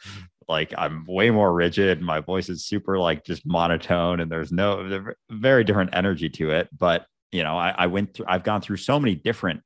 like 0.52 0.72
I'm 0.76 1.04
way 1.08 1.30
more 1.30 1.52
rigid. 1.52 2.00
My 2.00 2.20
voice 2.20 2.48
is 2.48 2.64
super 2.64 2.98
like 2.98 3.24
just 3.24 3.44
monotone 3.44 4.20
and 4.20 4.30
there's 4.30 4.52
no 4.52 5.14
very 5.30 5.64
different 5.64 5.90
energy 5.94 6.28
to 6.28 6.50
it. 6.50 6.68
But 6.76 7.06
you 7.32 7.42
know, 7.42 7.56
I, 7.56 7.74
I 7.76 7.86
went 7.86 8.14
through, 8.14 8.26
I've 8.28 8.44
gone 8.44 8.60
through 8.60 8.76
so 8.76 9.00
many 9.00 9.14
different 9.14 9.62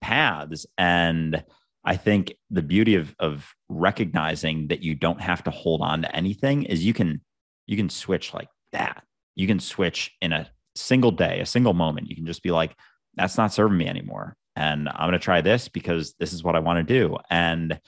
paths 0.00 0.66
and 0.76 1.42
I 1.84 1.96
think 1.96 2.34
the 2.50 2.62
beauty 2.62 2.96
of 2.96 3.14
of 3.18 3.54
recognizing 3.68 4.68
that 4.68 4.82
you 4.82 4.94
don't 4.94 5.20
have 5.20 5.42
to 5.44 5.50
hold 5.50 5.80
on 5.82 6.02
to 6.02 6.14
anything 6.14 6.64
is 6.64 6.84
you 6.84 6.92
can 6.92 7.20
you 7.66 7.76
can 7.76 7.88
switch 7.88 8.34
like 8.34 8.48
that. 8.72 9.02
You 9.34 9.46
can 9.46 9.60
switch 9.60 10.12
in 10.20 10.32
a 10.32 10.48
single 10.74 11.10
day, 11.10 11.40
a 11.40 11.46
single 11.46 11.74
moment. 11.74 12.08
You 12.08 12.16
can 12.16 12.26
just 12.26 12.42
be 12.42 12.50
like, 12.50 12.76
that's 13.14 13.38
not 13.38 13.52
serving 13.52 13.78
me 13.78 13.88
anymore. 13.88 14.36
And 14.56 14.88
I'm 14.88 15.08
going 15.08 15.12
to 15.12 15.18
try 15.18 15.42
this 15.42 15.68
because 15.68 16.14
this 16.18 16.32
is 16.32 16.42
what 16.42 16.56
I 16.56 16.60
want 16.60 16.86
to 16.86 16.94
do. 16.94 17.16
And 17.30 17.78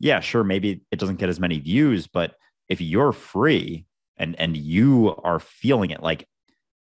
yeah, 0.00 0.20
sure, 0.20 0.44
maybe 0.44 0.82
it 0.90 0.98
doesn't 0.98 1.16
get 1.16 1.28
as 1.28 1.40
many 1.40 1.58
views, 1.58 2.06
but 2.06 2.34
if 2.68 2.80
you're 2.80 3.12
free 3.12 3.86
and 4.16 4.38
and 4.38 4.56
you 4.56 5.14
are 5.24 5.40
feeling 5.40 5.90
it, 5.90 6.02
like 6.02 6.26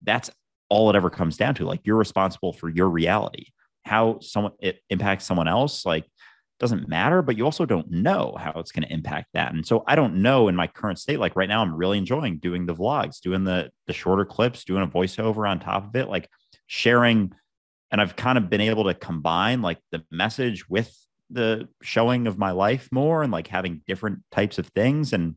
that's 0.03 0.30
all 0.70 0.89
it 0.89 0.95
ever 0.95 1.09
comes 1.09 1.38
down 1.38 1.55
to. 1.55 1.66
Like 1.66 1.82
you're 1.84 1.97
responsible 1.97 2.53
for 2.53 2.70
your 2.70 2.89
reality. 2.89 3.47
How 3.84 4.20
someone 4.20 4.53
it 4.59 4.80
impacts 4.89 5.26
someone 5.26 5.47
else, 5.47 5.86
like 5.86 6.05
doesn't 6.59 6.88
matter, 6.88 7.22
but 7.22 7.38
you 7.38 7.43
also 7.43 7.66
don't 7.66 7.91
know 7.91 8.36
how 8.39 8.51
it's 8.55 8.72
going 8.72 8.88
to 8.88 8.93
impact 8.93 9.28
that. 9.34 9.53
And 9.53 9.66
so 9.66 9.84
I 9.88 9.95
don't 9.95 10.22
know 10.22 10.47
in 10.47 10.55
my 10.55 10.68
current 10.68 10.99
state. 10.99 11.20
Like 11.20 11.36
right 11.36 11.49
now, 11.49 11.61
I'm 11.61 11.76
really 11.76 11.97
enjoying 11.97 12.38
doing 12.39 12.66
the 12.66 12.76
vlogs, 12.76 13.20
doing 13.20 13.43
the 13.43 13.72
the 13.88 13.93
shorter 13.93 14.26
clips, 14.26 14.63
doing 14.63 14.84
a 14.84 14.88
voiceover 14.88 15.49
on 15.49 15.59
top 15.59 15.88
of 15.88 15.95
it, 15.95 16.09
like 16.09 16.30
sharing. 16.68 17.34
And 17.91 18.01
I've 18.01 18.16
kind 18.16 18.38
of 18.38 18.49
been 18.49 18.61
able 18.61 18.86
to 18.86 18.93
combine 18.93 19.61
like 19.61 19.80
the 19.91 20.03
message 20.11 20.68
with 20.70 20.93
the 21.30 21.68
showing 21.82 22.28
of 22.28 22.38
my 22.38 22.52
life 22.52 22.90
more 22.92 23.24
and 23.24 23.32
like 23.32 23.48
having 23.48 23.82
different 23.88 24.20
types 24.32 24.58
of 24.58 24.68
things. 24.68 25.14
And 25.14 25.36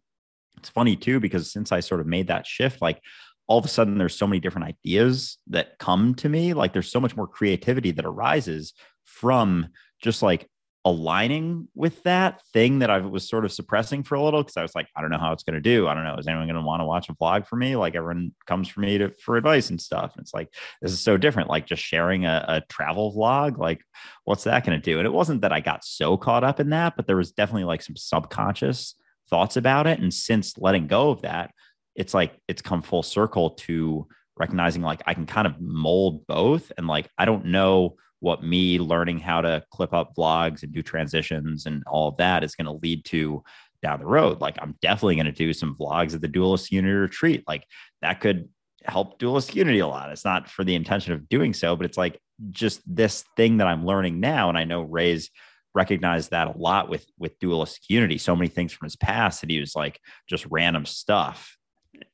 it's 0.56 0.68
funny 0.68 0.96
too, 0.96 1.20
because 1.20 1.52
since 1.52 1.72
I 1.72 1.80
sort 1.80 2.00
of 2.00 2.06
made 2.06 2.28
that 2.28 2.46
shift, 2.46 2.82
like 2.82 3.00
all 3.46 3.58
of 3.58 3.64
a 3.64 3.68
sudden 3.68 3.98
there's 3.98 4.16
so 4.16 4.26
many 4.26 4.40
different 4.40 4.68
ideas 4.68 5.38
that 5.48 5.78
come 5.78 6.14
to 6.16 6.28
me. 6.28 6.52
Like 6.54 6.72
there's 6.72 6.90
so 6.90 7.00
much 7.00 7.16
more 7.16 7.26
creativity 7.26 7.90
that 7.92 8.04
arises 8.04 8.74
from 9.04 9.68
just 10.02 10.22
like 10.22 10.48
aligning 10.84 11.68
with 11.74 12.02
that 12.04 12.40
thing 12.52 12.78
that 12.78 12.88
I 12.88 12.98
was 12.98 13.28
sort 13.28 13.44
of 13.44 13.52
suppressing 13.52 14.04
for 14.04 14.14
a 14.14 14.22
little 14.22 14.42
because 14.42 14.56
I 14.56 14.62
was 14.62 14.74
like, 14.74 14.86
I 14.96 15.00
don't 15.00 15.10
know 15.10 15.18
how 15.18 15.32
it's 15.32 15.42
going 15.42 15.54
to 15.54 15.60
do. 15.60 15.88
I 15.88 15.94
don't 15.94 16.04
know. 16.04 16.16
Is 16.16 16.26
anyone 16.26 16.46
going 16.46 16.56
to 16.56 16.62
want 16.62 16.80
to 16.80 16.86
watch 16.86 17.08
a 17.08 17.14
vlog 17.14 17.46
for 17.46 17.56
me? 17.56 17.76
Like 17.76 17.94
everyone 17.94 18.32
comes 18.46 18.68
for 18.68 18.80
me 18.80 18.98
to 18.98 19.10
for 19.22 19.36
advice 19.36 19.70
and 19.70 19.80
stuff. 19.80 20.12
And 20.14 20.22
it's 20.22 20.32
like 20.32 20.48
this 20.80 20.92
is 20.92 21.00
so 21.00 21.16
different. 21.16 21.50
Like 21.50 21.66
just 21.66 21.82
sharing 21.82 22.24
a, 22.24 22.44
a 22.48 22.62
travel 22.68 23.12
vlog. 23.12 23.58
Like 23.58 23.82
what's 24.24 24.44
that 24.44 24.64
going 24.64 24.80
to 24.80 24.82
do? 24.82 24.98
And 24.98 25.06
it 25.06 25.12
wasn't 25.12 25.42
that 25.42 25.52
I 25.52 25.60
got 25.60 25.84
so 25.84 26.16
caught 26.16 26.44
up 26.44 26.60
in 26.60 26.70
that, 26.70 26.94
but 26.96 27.06
there 27.06 27.16
was 27.16 27.32
definitely 27.32 27.64
like 27.64 27.82
some 27.82 27.96
subconscious 27.96 28.94
thoughts 29.28 29.56
about 29.56 29.86
it. 29.86 30.00
And 30.00 30.14
since 30.14 30.56
letting 30.58 30.86
go 30.86 31.10
of 31.10 31.22
that, 31.22 31.50
it's 31.96 32.14
like 32.14 32.38
it's 32.46 32.62
come 32.62 32.82
full 32.82 33.02
circle 33.02 33.50
to 33.50 34.06
recognizing 34.38 34.82
like 34.82 35.02
I 35.06 35.14
can 35.14 35.26
kind 35.26 35.46
of 35.46 35.60
mold 35.60 36.26
both. 36.26 36.70
And 36.78 36.86
like 36.86 37.10
I 37.18 37.24
don't 37.24 37.46
know 37.46 37.96
what 38.20 38.42
me 38.42 38.78
learning 38.78 39.18
how 39.18 39.40
to 39.40 39.62
clip 39.70 39.92
up 39.92 40.14
vlogs 40.16 40.62
and 40.62 40.72
do 40.72 40.82
transitions 40.82 41.66
and 41.66 41.82
all 41.86 42.08
of 42.08 42.16
that 42.16 42.42
is 42.42 42.54
going 42.54 42.66
to 42.66 42.80
lead 42.82 43.04
to 43.04 43.42
down 43.82 44.00
the 44.00 44.06
road. 44.06 44.40
Like 44.40 44.56
I'm 44.60 44.74
definitely 44.82 45.16
going 45.16 45.26
to 45.26 45.32
do 45.32 45.52
some 45.52 45.76
vlogs 45.78 46.14
at 46.14 46.20
the 46.20 46.28
Dualistic 46.28 46.72
Unity 46.72 46.94
retreat. 46.94 47.44
Like 47.46 47.64
that 48.02 48.20
could 48.20 48.48
help 48.84 49.18
Dualistic 49.18 49.56
Unity 49.56 49.78
a 49.80 49.86
lot. 49.86 50.10
It's 50.10 50.24
not 50.24 50.48
for 50.48 50.64
the 50.64 50.74
intention 50.74 51.12
of 51.12 51.28
doing 51.28 51.52
so, 51.52 51.76
but 51.76 51.86
it's 51.86 51.98
like 51.98 52.20
just 52.50 52.82
this 52.86 53.24
thing 53.36 53.58
that 53.58 53.66
I'm 53.66 53.86
learning 53.86 54.20
now. 54.20 54.48
And 54.48 54.58
I 54.58 54.64
know 54.64 54.82
Ray's 54.82 55.30
recognized 55.74 56.30
that 56.30 56.48
a 56.48 56.58
lot 56.58 56.88
with 56.88 57.06
with 57.18 57.38
Dualistic 57.38 57.84
Unity. 57.88 58.18
So 58.18 58.34
many 58.34 58.48
things 58.48 58.72
from 58.72 58.86
his 58.86 58.96
past 58.96 59.40
that 59.40 59.50
he 59.50 59.60
was 59.60 59.76
like 59.76 60.00
just 60.28 60.46
random 60.50 60.86
stuff 60.86 61.56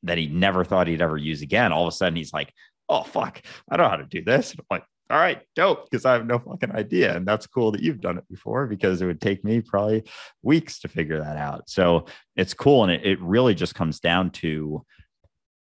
that 0.02 0.18
he 0.18 0.26
never 0.26 0.64
thought 0.64 0.86
he'd 0.86 1.02
ever 1.02 1.16
use 1.16 1.42
again. 1.42 1.72
All 1.72 1.86
of 1.86 1.92
a 1.92 1.96
sudden 1.96 2.16
he's 2.16 2.32
like, 2.32 2.52
oh 2.88 3.02
fuck, 3.02 3.40
I 3.70 3.76
don't 3.76 3.84
know 3.84 3.90
how 3.90 3.96
to 3.96 4.04
do 4.04 4.22
this. 4.22 4.54
I'm 4.54 4.64
like, 4.70 4.84
all 5.10 5.18
right, 5.18 5.42
dope, 5.54 5.90
because 5.90 6.06
I 6.06 6.14
have 6.14 6.26
no 6.26 6.38
fucking 6.38 6.72
idea. 6.72 7.14
And 7.14 7.26
that's 7.26 7.46
cool 7.46 7.70
that 7.72 7.82
you've 7.82 8.00
done 8.00 8.16
it 8.16 8.28
before 8.28 8.66
because 8.66 9.02
it 9.02 9.06
would 9.06 9.20
take 9.20 9.44
me 9.44 9.60
probably 9.60 10.04
weeks 10.42 10.80
to 10.80 10.88
figure 10.88 11.18
that 11.18 11.36
out. 11.36 11.68
So 11.68 12.06
it's 12.36 12.54
cool. 12.54 12.84
And 12.84 12.92
it, 12.92 13.04
it 13.04 13.20
really 13.20 13.54
just 13.54 13.74
comes 13.74 14.00
down 14.00 14.30
to 14.30 14.84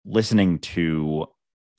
listening 0.07 0.59
to 0.61 1.27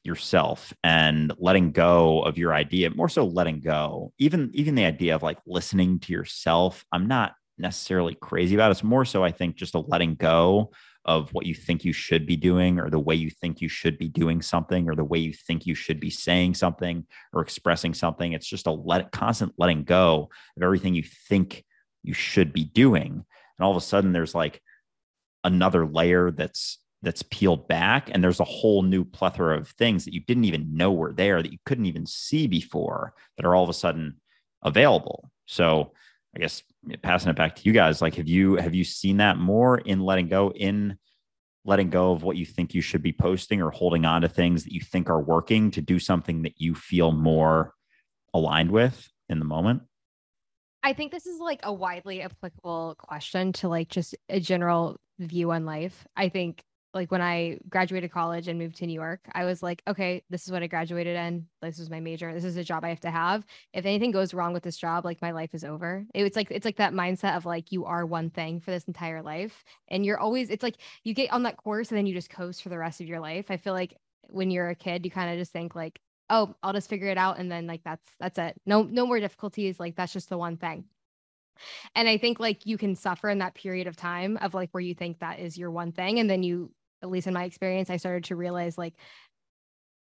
yourself 0.03 0.71
and 0.83 1.33
letting 1.39 1.71
go 1.71 2.21
of 2.21 2.37
your 2.37 2.53
idea, 2.53 2.91
more 2.91 3.09
so 3.09 3.25
letting 3.25 3.59
go, 3.59 4.13
even, 4.19 4.51
even 4.53 4.75
the 4.75 4.85
idea 4.85 5.15
of 5.15 5.23
like 5.23 5.39
listening 5.47 5.99
to 6.01 6.13
yourself. 6.13 6.85
I'm 6.91 7.07
not 7.07 7.33
necessarily 7.57 8.13
crazy 8.13 8.53
about 8.53 8.69
it. 8.69 8.73
It's 8.73 8.83
more 8.83 9.03
so, 9.03 9.23
I 9.23 9.31
think, 9.31 9.55
just 9.55 9.75
a 9.75 9.79
letting 9.79 10.13
go 10.13 10.71
of 11.07 11.33
what 11.33 11.45
you 11.45 11.55
think 11.55 11.85
you 11.85 11.93
should 11.93 12.25
be 12.25 12.35
doing 12.35 12.79
or 12.79 12.89
the 12.89 12.99
way 12.99 13.15
you 13.15 13.29
think 13.29 13.61
you 13.61 13.69
should 13.69 13.97
be 13.97 14.09
doing 14.09 14.41
something 14.41 14.89
or 14.89 14.95
the 14.95 15.03
way 15.03 15.17
you 15.17 15.33
think 15.33 15.65
you 15.65 15.73
should 15.73 15.99
be 15.99 16.09
saying 16.09 16.53
something 16.53 17.05
or 17.33 17.41
expressing 17.41 17.93
something. 17.93 18.33
It's 18.33 18.47
just 18.47 18.67
a 18.67 18.71
let 18.71 19.11
constant 19.11 19.53
letting 19.57 19.85
go 19.85 20.29
of 20.57 20.63
everything 20.63 20.93
you 20.93 21.03
think 21.29 21.63
you 22.03 22.13
should 22.13 22.51
be 22.51 22.65
doing. 22.65 23.13
And 23.13 23.65
all 23.65 23.71
of 23.71 23.77
a 23.77 23.81
sudden 23.81 24.11
there's 24.11 24.35
like 24.35 24.61
another 25.43 25.87
layer 25.87 26.29
that's 26.29 26.79
that's 27.03 27.23
peeled 27.23 27.67
back 27.67 28.09
and 28.11 28.23
there's 28.23 28.39
a 28.39 28.45
whole 28.45 28.81
new 28.81 29.05
plethora 29.05 29.57
of 29.57 29.69
things 29.69 30.03
that 30.03 30.13
you 30.13 30.19
didn't 30.21 30.45
even 30.45 30.75
know 30.75 30.91
were 30.91 31.13
there 31.13 31.41
that 31.41 31.51
you 31.51 31.59
couldn't 31.65 31.85
even 31.85 32.05
see 32.05 32.47
before 32.47 33.13
that 33.37 33.45
are 33.45 33.55
all 33.55 33.63
of 33.63 33.69
a 33.69 33.73
sudden 33.73 34.19
available. 34.63 35.29
So 35.45 35.93
I 36.37 36.39
guess 36.39 36.61
passing 37.01 37.31
it 37.31 37.35
back 37.35 37.55
to 37.55 37.63
you 37.63 37.71
guys, 37.71 37.99
like 37.99 38.13
have 38.15 38.27
you 38.27 38.57
have 38.57 38.75
you 38.75 38.83
seen 38.83 39.17
that 39.17 39.37
more 39.37 39.79
in 39.79 40.01
letting 40.01 40.27
go 40.27 40.51
in 40.51 40.95
letting 41.65 41.89
go 41.89 42.11
of 42.11 42.21
what 42.21 42.37
you 42.37 42.45
think 42.45 42.75
you 42.75 42.81
should 42.81 43.01
be 43.01 43.11
posting 43.11 43.59
or 43.59 43.71
holding 43.71 44.05
on 44.05 44.21
to 44.21 44.29
things 44.29 44.63
that 44.63 44.71
you 44.71 44.79
think 44.79 45.09
are 45.09 45.19
working 45.19 45.71
to 45.71 45.81
do 45.81 45.97
something 45.97 46.43
that 46.43 46.53
you 46.57 46.75
feel 46.75 47.11
more 47.11 47.73
aligned 48.35 48.69
with 48.69 49.09
in 49.29 49.39
the 49.39 49.45
moment? 49.45 49.81
I 50.83 50.93
think 50.93 51.11
this 51.11 51.25
is 51.25 51.39
like 51.39 51.61
a 51.63 51.73
widely 51.73 52.21
applicable 52.21 52.93
question 52.99 53.51
to 53.53 53.67
like 53.67 53.89
just 53.89 54.15
a 54.29 54.39
general 54.39 54.97
view 55.17 55.49
on 55.49 55.65
life. 55.65 56.05
I 56.15 56.29
think 56.29 56.63
like 56.97 57.11
when 57.11 57.21
I 57.21 57.59
graduated 57.69 58.11
college 58.11 58.47
and 58.47 58.57
moved 58.57 58.77
to 58.77 58.87
New 58.87 58.93
York, 58.93 59.21
I 59.33 59.45
was 59.45 59.61
like, 59.61 59.83
okay, 59.87 60.23
this 60.31 60.45
is 60.45 60.51
what 60.51 60.63
I 60.63 60.67
graduated 60.67 61.15
in. 61.15 61.45
This 61.61 61.77
is 61.77 61.91
my 61.91 61.99
major. 61.99 62.33
This 62.33 62.43
is 62.43 62.57
a 62.57 62.63
job 62.63 62.83
I 62.83 62.89
have 62.89 62.99
to 63.01 63.11
have. 63.11 63.45
If 63.71 63.85
anything 63.85 64.11
goes 64.11 64.33
wrong 64.33 64.51
with 64.51 64.63
this 64.63 64.77
job, 64.77 65.05
like 65.05 65.21
my 65.21 65.29
life 65.31 65.53
is 65.53 65.63
over. 65.63 66.05
It's 66.15 66.35
like 66.35 66.49
it's 66.49 66.65
like 66.65 66.77
that 66.77 66.93
mindset 66.93 67.37
of 67.37 67.45
like 67.45 67.71
you 67.71 67.85
are 67.85 68.05
one 68.05 68.31
thing 68.31 68.59
for 68.59 68.71
this 68.71 68.85
entire 68.85 69.21
life, 69.21 69.63
and 69.87 70.03
you're 70.05 70.19
always. 70.19 70.49
It's 70.49 70.63
like 70.63 70.77
you 71.03 71.13
get 71.13 71.31
on 71.31 71.43
that 71.43 71.57
course 71.57 71.89
and 71.89 71.97
then 71.97 72.07
you 72.07 72.15
just 72.15 72.31
coast 72.31 72.63
for 72.63 72.69
the 72.69 72.79
rest 72.79 72.99
of 72.99 73.07
your 73.07 73.19
life. 73.19 73.45
I 73.51 73.57
feel 73.57 73.73
like 73.73 73.95
when 74.29 74.49
you're 74.49 74.69
a 74.69 74.75
kid, 74.75 75.05
you 75.05 75.11
kind 75.11 75.31
of 75.31 75.37
just 75.37 75.53
think 75.53 75.75
like, 75.75 76.01
oh, 76.31 76.55
I'll 76.63 76.73
just 76.73 76.89
figure 76.89 77.09
it 77.09 77.17
out, 77.17 77.37
and 77.37 77.51
then 77.51 77.67
like 77.67 77.83
that's 77.83 78.09
that's 78.19 78.39
it. 78.39 78.59
No 78.65 78.81
no 78.81 79.05
more 79.05 79.19
difficulties. 79.19 79.79
Like 79.79 79.95
that's 79.95 80.13
just 80.13 80.29
the 80.29 80.37
one 80.37 80.57
thing. 80.57 80.85
And 81.95 82.07
I 82.07 82.17
think 82.17 82.39
like 82.39 82.65
you 82.65 82.77
can 82.77 82.95
suffer 82.95 83.29
in 83.29 83.39
that 83.39 83.55
period 83.55 83.87
of 83.87 83.95
time 83.95 84.37
of 84.41 84.53
like 84.53 84.69
where 84.71 84.81
you 84.81 84.93
think 84.93 85.19
that 85.19 85.39
is 85.39 85.57
your 85.57 85.71
one 85.71 85.91
thing. 85.91 86.19
And 86.19 86.29
then 86.29 86.43
you 86.43 86.71
at 87.03 87.09
least 87.09 87.27
in 87.27 87.33
my 87.33 87.43
experience, 87.43 87.89
I 87.89 87.97
started 87.97 88.25
to 88.25 88.35
realize 88.35 88.77
like 88.77 88.93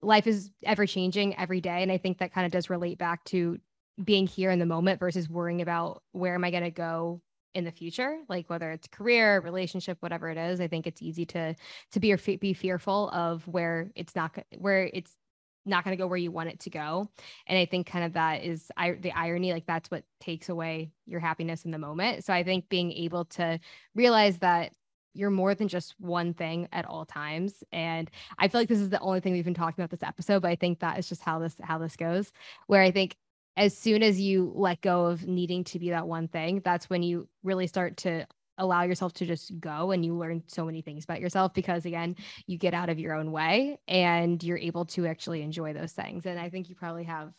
life 0.02 0.26
is 0.26 0.50
ever 0.62 0.86
changing 0.86 1.36
every 1.38 1.60
day. 1.60 1.82
And 1.82 1.90
I 1.90 1.98
think 1.98 2.18
that 2.18 2.32
kind 2.32 2.46
of 2.46 2.52
does 2.52 2.70
relate 2.70 2.98
back 2.98 3.24
to 3.24 3.58
being 4.02 4.26
here 4.26 4.50
in 4.50 4.58
the 4.58 4.66
moment 4.66 5.00
versus 5.00 5.28
worrying 5.28 5.62
about 5.62 6.02
where 6.12 6.34
am 6.34 6.44
I 6.44 6.50
going 6.50 6.64
to 6.64 6.70
go 6.70 7.20
in 7.54 7.64
the 7.64 7.70
future 7.70 8.18
like 8.28 8.50
whether 8.50 8.72
it's 8.72 8.88
career 8.88 9.40
relationship 9.40 9.96
whatever 10.00 10.28
it 10.28 10.36
is 10.36 10.60
i 10.60 10.66
think 10.66 10.86
it's 10.86 11.00
easy 11.00 11.24
to 11.24 11.54
to 11.92 12.00
be 12.00 12.12
or 12.12 12.18
be 12.18 12.52
fearful 12.52 13.08
of 13.10 13.46
where 13.46 13.92
it's 13.94 14.16
not 14.16 14.36
where 14.58 14.90
it's 14.92 15.16
not 15.64 15.84
going 15.84 15.96
to 15.96 16.00
go 16.00 16.06
where 16.06 16.18
you 16.18 16.32
want 16.32 16.48
it 16.48 16.58
to 16.58 16.68
go 16.68 17.08
and 17.46 17.56
i 17.56 17.64
think 17.64 17.86
kind 17.86 18.04
of 18.04 18.14
that 18.14 18.42
is 18.42 18.70
I, 18.76 18.92
the 18.92 19.12
irony 19.12 19.52
like 19.52 19.66
that's 19.66 19.90
what 19.90 20.02
takes 20.20 20.48
away 20.48 20.90
your 21.06 21.20
happiness 21.20 21.64
in 21.64 21.70
the 21.70 21.78
moment 21.78 22.24
so 22.24 22.34
i 22.34 22.42
think 22.42 22.68
being 22.68 22.92
able 22.92 23.24
to 23.26 23.60
realize 23.94 24.38
that 24.38 24.72
you're 25.14 25.30
more 25.30 25.54
than 25.54 25.68
just 25.68 25.94
one 25.98 26.34
thing 26.34 26.68
at 26.72 26.84
all 26.84 27.04
times 27.04 27.64
and 27.72 28.10
i 28.38 28.48
feel 28.48 28.60
like 28.60 28.68
this 28.68 28.80
is 28.80 28.90
the 28.90 29.00
only 29.00 29.20
thing 29.20 29.32
we've 29.32 29.44
been 29.44 29.54
talking 29.54 29.82
about 29.82 29.90
this 29.90 30.06
episode 30.06 30.42
but 30.42 30.50
i 30.50 30.56
think 30.56 30.80
that 30.80 30.98
is 30.98 31.08
just 31.08 31.22
how 31.22 31.38
this 31.38 31.54
how 31.62 31.78
this 31.78 31.96
goes 31.96 32.32
where 32.66 32.82
i 32.82 32.90
think 32.90 33.16
as 33.56 33.76
soon 33.76 34.02
as 34.02 34.20
you 34.20 34.52
let 34.54 34.80
go 34.80 35.06
of 35.06 35.26
needing 35.26 35.62
to 35.64 35.78
be 35.78 35.90
that 35.90 36.06
one 36.06 36.28
thing 36.28 36.60
that's 36.64 36.90
when 36.90 37.02
you 37.02 37.28
really 37.42 37.66
start 37.66 37.96
to 37.96 38.26
allow 38.58 38.82
yourself 38.82 39.12
to 39.12 39.26
just 39.26 39.58
go 39.58 39.90
and 39.90 40.04
you 40.04 40.14
learn 40.14 40.42
so 40.46 40.64
many 40.64 40.80
things 40.80 41.04
about 41.04 41.20
yourself 41.20 41.52
because 41.54 41.84
again 41.84 42.14
you 42.46 42.56
get 42.56 42.74
out 42.74 42.88
of 42.88 42.98
your 42.98 43.14
own 43.14 43.32
way 43.32 43.78
and 43.88 44.42
you're 44.44 44.58
able 44.58 44.84
to 44.84 45.06
actually 45.06 45.42
enjoy 45.42 45.72
those 45.72 45.92
things 45.92 46.24
and 46.26 46.38
i 46.38 46.48
think 46.48 46.68
you 46.68 46.74
probably 46.74 47.04
have 47.04 47.32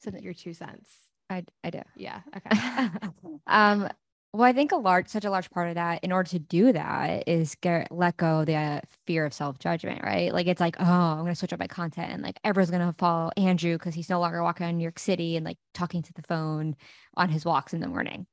said 0.00 0.14
that 0.14 0.22
your 0.22 0.34
two 0.34 0.54
cents? 0.54 0.90
I, 1.28 1.44
I 1.62 1.70
do. 1.70 1.82
Yeah 1.96 2.20
okay. 2.36 2.88
Um 3.46 3.88
Well, 4.32 4.44
I 4.44 4.52
think 4.52 4.70
a 4.70 4.76
large, 4.76 5.08
such 5.08 5.24
a 5.24 5.30
large 5.30 5.50
part 5.50 5.68
of 5.70 5.74
that, 5.74 6.04
in 6.04 6.12
order 6.12 6.28
to 6.30 6.38
do 6.38 6.72
that, 6.72 7.26
is 7.28 7.56
get 7.56 7.90
let 7.90 8.16
go 8.16 8.44
the 8.44 8.54
uh, 8.54 8.80
fear 9.06 9.24
of 9.26 9.34
self 9.34 9.58
judgment, 9.58 10.04
right? 10.04 10.32
Like 10.32 10.46
it's 10.46 10.60
like, 10.60 10.76
oh, 10.78 10.84
I'm 10.84 11.18
gonna 11.18 11.34
switch 11.34 11.52
up 11.52 11.58
my 11.58 11.66
content, 11.66 12.12
and 12.12 12.22
like 12.22 12.38
everyone's 12.44 12.70
gonna 12.70 12.94
follow 12.96 13.32
Andrew 13.36 13.72
because 13.76 13.94
he's 13.94 14.08
no 14.08 14.20
longer 14.20 14.40
walking 14.42 14.64
around 14.66 14.78
New 14.78 14.84
York 14.84 15.00
City 15.00 15.36
and 15.36 15.44
like 15.44 15.58
talking 15.74 16.02
to 16.02 16.12
the 16.12 16.22
phone 16.22 16.76
on 17.16 17.28
his 17.28 17.44
walks 17.44 17.74
in 17.74 17.80
the 17.80 17.88
morning. 17.88 18.26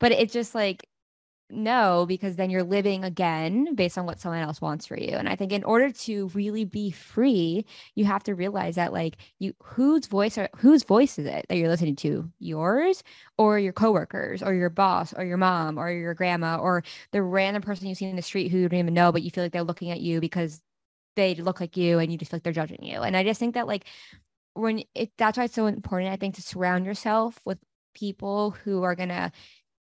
But 0.00 0.12
it's 0.12 0.32
just 0.32 0.54
like 0.54 0.86
no, 1.50 2.04
because 2.06 2.36
then 2.36 2.50
you're 2.50 2.62
living 2.62 3.04
again 3.04 3.74
based 3.74 3.96
on 3.96 4.04
what 4.04 4.20
someone 4.20 4.42
else 4.42 4.60
wants 4.60 4.86
for 4.86 4.98
you. 4.98 5.12
And 5.16 5.28
I 5.28 5.34
think 5.36 5.50
in 5.52 5.64
order 5.64 5.90
to 5.90 6.28
really 6.28 6.64
be 6.66 6.90
free, 6.90 7.64
you 7.94 8.04
have 8.04 8.22
to 8.24 8.34
realize 8.34 8.74
that 8.74 8.92
like 8.92 9.16
you 9.38 9.54
whose 9.62 10.06
voice 10.06 10.36
are 10.36 10.50
whose 10.56 10.84
voice 10.84 11.18
is 11.18 11.26
it 11.26 11.46
that 11.48 11.56
you're 11.56 11.68
listening 11.68 11.96
to? 11.96 12.30
Yours 12.38 13.02
or 13.38 13.58
your 13.58 13.72
coworkers 13.72 14.42
or 14.42 14.52
your 14.52 14.68
boss 14.68 15.14
or 15.14 15.24
your 15.24 15.38
mom 15.38 15.78
or 15.78 15.90
your 15.90 16.14
grandma 16.14 16.58
or 16.58 16.82
the 17.12 17.22
random 17.22 17.62
person 17.62 17.86
you 17.88 17.94
see 17.94 18.04
in 18.04 18.16
the 18.16 18.22
street 18.22 18.50
who 18.50 18.58
you 18.58 18.68
don't 18.68 18.80
even 18.80 18.94
know, 18.94 19.10
but 19.10 19.22
you 19.22 19.30
feel 19.30 19.44
like 19.44 19.52
they're 19.52 19.62
looking 19.62 19.90
at 19.90 20.00
you 20.00 20.20
because 20.20 20.60
they 21.16 21.34
look 21.34 21.60
like 21.60 21.76
you 21.76 21.98
and 21.98 22.12
you 22.12 22.18
just 22.18 22.30
feel 22.30 22.36
like 22.38 22.44
they're 22.44 22.52
judging 22.52 22.82
you. 22.82 23.00
And 23.00 23.16
I 23.16 23.24
just 23.24 23.40
think 23.40 23.54
that 23.54 23.66
like 23.66 23.86
when 24.54 24.82
it 24.94 25.12
that's 25.16 25.38
why 25.38 25.44
it's 25.44 25.54
so 25.54 25.66
important, 25.66 26.12
I 26.12 26.16
think, 26.16 26.34
to 26.36 26.42
surround 26.42 26.84
yourself 26.86 27.40
with 27.44 27.58
people 27.94 28.50
who 28.50 28.82
are 28.82 28.94
gonna 28.94 29.32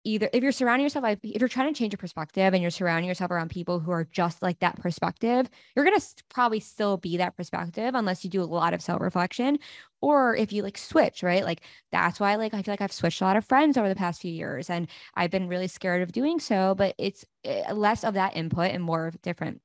either 0.09 0.29
if 0.33 0.41
you're 0.43 0.51
surrounding 0.51 0.83
yourself 0.83 1.05
if 1.05 1.39
you're 1.39 1.47
trying 1.47 1.71
to 1.71 1.77
change 1.77 1.93
your 1.93 1.97
perspective 1.97 2.53
and 2.53 2.61
you're 2.61 2.71
surrounding 2.71 3.07
yourself 3.07 3.31
around 3.31 3.49
people 3.49 3.79
who 3.79 3.91
are 3.91 4.05
just 4.11 4.41
like 4.41 4.59
that 4.59 4.79
perspective 4.79 5.49
you're 5.75 5.85
going 5.85 5.99
to 5.99 6.05
probably 6.29 6.59
still 6.59 6.97
be 6.97 7.17
that 7.17 7.35
perspective 7.37 7.95
unless 7.95 8.23
you 8.23 8.29
do 8.29 8.41
a 8.41 8.43
lot 8.43 8.73
of 8.73 8.81
self-reflection 8.81 9.59
or 10.01 10.35
if 10.35 10.51
you 10.51 10.63
like 10.63 10.77
switch 10.77 11.21
right 11.21 11.43
like 11.45 11.61
that's 11.91 12.19
why 12.19 12.35
like 12.35 12.53
i 12.53 12.61
feel 12.61 12.71
like 12.71 12.81
i've 12.81 12.91
switched 12.91 13.21
a 13.21 13.23
lot 13.23 13.37
of 13.37 13.45
friends 13.45 13.77
over 13.77 13.89
the 13.89 13.95
past 13.95 14.21
few 14.21 14.31
years 14.31 14.69
and 14.69 14.87
i've 15.15 15.31
been 15.31 15.47
really 15.47 15.67
scared 15.67 16.01
of 16.01 16.11
doing 16.11 16.39
so 16.39 16.73
but 16.75 16.95
it's 16.97 17.25
eh, 17.43 17.71
less 17.73 18.03
of 18.03 18.15
that 18.15 18.35
input 18.35 18.71
and 18.71 18.83
more 18.83 19.07
of 19.07 19.21
different 19.21 19.61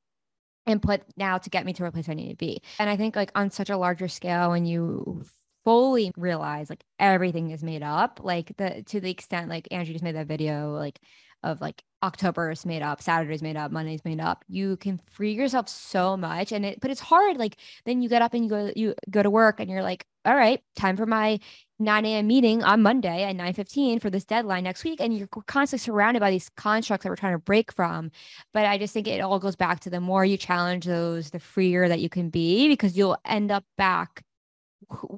input 0.66 1.02
now 1.16 1.38
to 1.38 1.50
get 1.50 1.66
me 1.66 1.72
to 1.72 1.82
where 1.82 1.92
place 1.92 2.08
I 2.08 2.14
need 2.14 2.30
to 2.30 2.36
be. 2.36 2.62
And 2.78 2.88
I 2.88 2.96
think 2.96 3.16
like 3.16 3.30
on 3.34 3.50
such 3.50 3.70
a 3.70 3.76
larger 3.76 4.08
scale, 4.08 4.50
when 4.50 4.64
you 4.64 5.24
fully 5.64 6.12
realize 6.16 6.68
like 6.70 6.84
everything 6.98 7.50
is 7.50 7.62
made 7.62 7.82
up 7.82 8.20
like 8.22 8.54
the 8.58 8.82
to 8.86 9.00
the 9.00 9.10
extent 9.10 9.48
like 9.48 9.66
andrew 9.70 9.92
just 9.92 10.04
made 10.04 10.14
that 10.14 10.26
video 10.26 10.72
like 10.72 11.00
of 11.44 11.60
like 11.60 11.84
October 12.02 12.50
is 12.50 12.66
made 12.66 12.82
up, 12.82 13.02
Saturday's 13.02 13.42
made 13.42 13.56
up, 13.56 13.70
Monday's 13.70 14.04
made 14.04 14.20
up. 14.20 14.44
You 14.48 14.76
can 14.76 15.00
free 15.10 15.32
yourself 15.32 15.68
so 15.68 16.16
much, 16.16 16.52
and 16.52 16.64
it, 16.64 16.80
but 16.80 16.90
it's 16.90 17.00
hard. 17.00 17.38
Like 17.38 17.56
then 17.84 18.02
you 18.02 18.08
get 18.08 18.22
up 18.22 18.34
and 18.34 18.44
you 18.44 18.50
go, 18.50 18.72
you 18.74 18.94
go 19.10 19.22
to 19.22 19.30
work, 19.30 19.60
and 19.60 19.70
you're 19.70 19.82
like, 19.82 20.06
all 20.24 20.34
right, 20.34 20.60
time 20.74 20.96
for 20.96 21.06
my 21.06 21.38
9 21.78 22.04
a.m. 22.04 22.26
meeting 22.26 22.62
on 22.62 22.82
Monday 22.82 23.24
at 23.24 23.36
9:15 23.36 24.00
for 24.00 24.10
this 24.10 24.24
deadline 24.24 24.64
next 24.64 24.84
week, 24.84 25.00
and 25.00 25.16
you're 25.16 25.28
constantly 25.46 25.84
surrounded 25.84 26.20
by 26.20 26.30
these 26.30 26.50
constructs 26.56 27.04
that 27.04 27.10
we're 27.10 27.16
trying 27.16 27.34
to 27.34 27.38
break 27.38 27.72
from. 27.72 28.10
But 28.52 28.66
I 28.66 28.78
just 28.78 28.94
think 28.94 29.06
it 29.06 29.20
all 29.20 29.38
goes 29.38 29.56
back 29.56 29.80
to 29.80 29.90
the 29.90 30.00
more 30.00 30.24
you 30.24 30.36
challenge 30.36 30.86
those, 30.86 31.30
the 31.30 31.40
freer 31.40 31.88
that 31.88 32.00
you 32.00 32.08
can 32.08 32.30
be, 32.30 32.68
because 32.68 32.96
you'll 32.96 33.18
end 33.24 33.50
up 33.50 33.64
back 33.76 34.24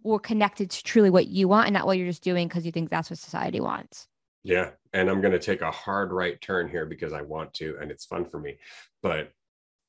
were 0.03 0.19
connected 0.19 0.71
to 0.71 0.83
truly 0.83 1.11
what 1.11 1.27
you 1.27 1.49
want 1.49 1.67
and 1.67 1.75
not 1.75 1.87
what 1.87 1.99
you're 1.99 2.09
just 2.09 2.23
doing 2.23 2.49
because 2.49 2.65
you 2.65 2.73
think 2.73 2.91
that's 2.91 3.11
what 3.11 3.19
society 3.19 3.61
wants. 3.61 4.09
Yeah. 4.43 4.71
And 4.93 5.11
I'm 5.11 5.21
going 5.21 5.33
to 5.33 5.39
take 5.39 5.63
a 5.63 5.71
hard 5.71 6.13
right 6.13 6.41
turn 6.41 6.69
here 6.69 6.87
because 6.87 7.13
I 7.13 7.23
want 7.23 7.53
to, 7.55 7.77
and 7.81 7.91
it's 7.91 8.05
fun 8.05 8.25
for 8.25 8.39
me. 8.39 8.59
But 9.03 9.33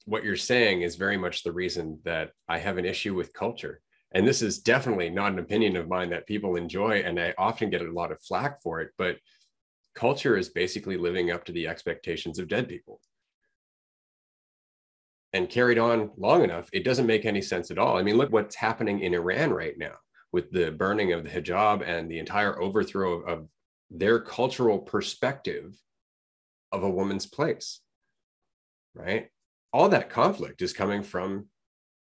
what 0.05 0.23
you're 0.23 0.35
saying 0.35 0.81
is 0.81 0.95
very 0.95 1.17
much 1.17 1.43
the 1.43 1.51
reason 1.51 1.99
that 2.05 2.31
I 2.47 2.57
have 2.57 2.77
an 2.77 2.85
issue 2.85 3.13
with 3.13 3.33
culture. 3.33 3.81
And 4.13 4.27
this 4.27 4.41
is 4.41 4.59
definitely 4.59 5.09
not 5.09 5.33
an 5.33 5.39
opinion 5.39 5.75
of 5.75 5.87
mine 5.87 6.09
that 6.09 6.27
people 6.27 6.55
enjoy. 6.55 7.03
And 7.05 7.19
I 7.19 7.33
often 7.37 7.69
get 7.69 7.81
a 7.81 7.91
lot 7.91 8.11
of 8.11 8.21
flack 8.21 8.61
for 8.61 8.81
it. 8.81 8.91
But 8.97 9.17
culture 9.93 10.37
is 10.37 10.49
basically 10.49 10.97
living 10.97 11.29
up 11.29 11.45
to 11.45 11.51
the 11.51 11.67
expectations 11.67 12.39
of 12.39 12.47
dead 12.47 12.67
people 12.67 13.01
and 15.37 15.49
carried 15.49 15.77
on 15.77 16.09
long 16.17 16.43
enough, 16.43 16.67
it 16.73 16.83
doesn't 16.83 17.05
make 17.05 17.23
any 17.23 17.41
sense 17.41 17.69
at 17.69 17.77
all. 17.77 17.97
I 17.97 18.01
mean, 18.01 18.17
look 18.17 18.31
what's 18.31 18.55
happening 18.55 19.01
in 19.01 19.13
Iran 19.13 19.51
right 19.51 19.77
now 19.77 19.93
with 20.31 20.51
the 20.51 20.71
burning 20.71 21.13
of 21.13 21.23
the 21.23 21.29
hijab 21.29 21.87
and 21.87 22.09
the 22.09 22.17
entire 22.17 22.59
overthrow 22.59 23.19
of, 23.19 23.27
of 23.27 23.47
their 23.91 24.19
cultural 24.19 24.79
perspective 24.79 25.75
of 26.71 26.83
a 26.83 26.89
woman's 26.89 27.27
place, 27.27 27.81
right? 28.95 29.29
All 29.71 29.89
that 29.89 30.09
conflict 30.09 30.61
is 30.63 30.73
coming 30.73 31.03
from 31.03 31.45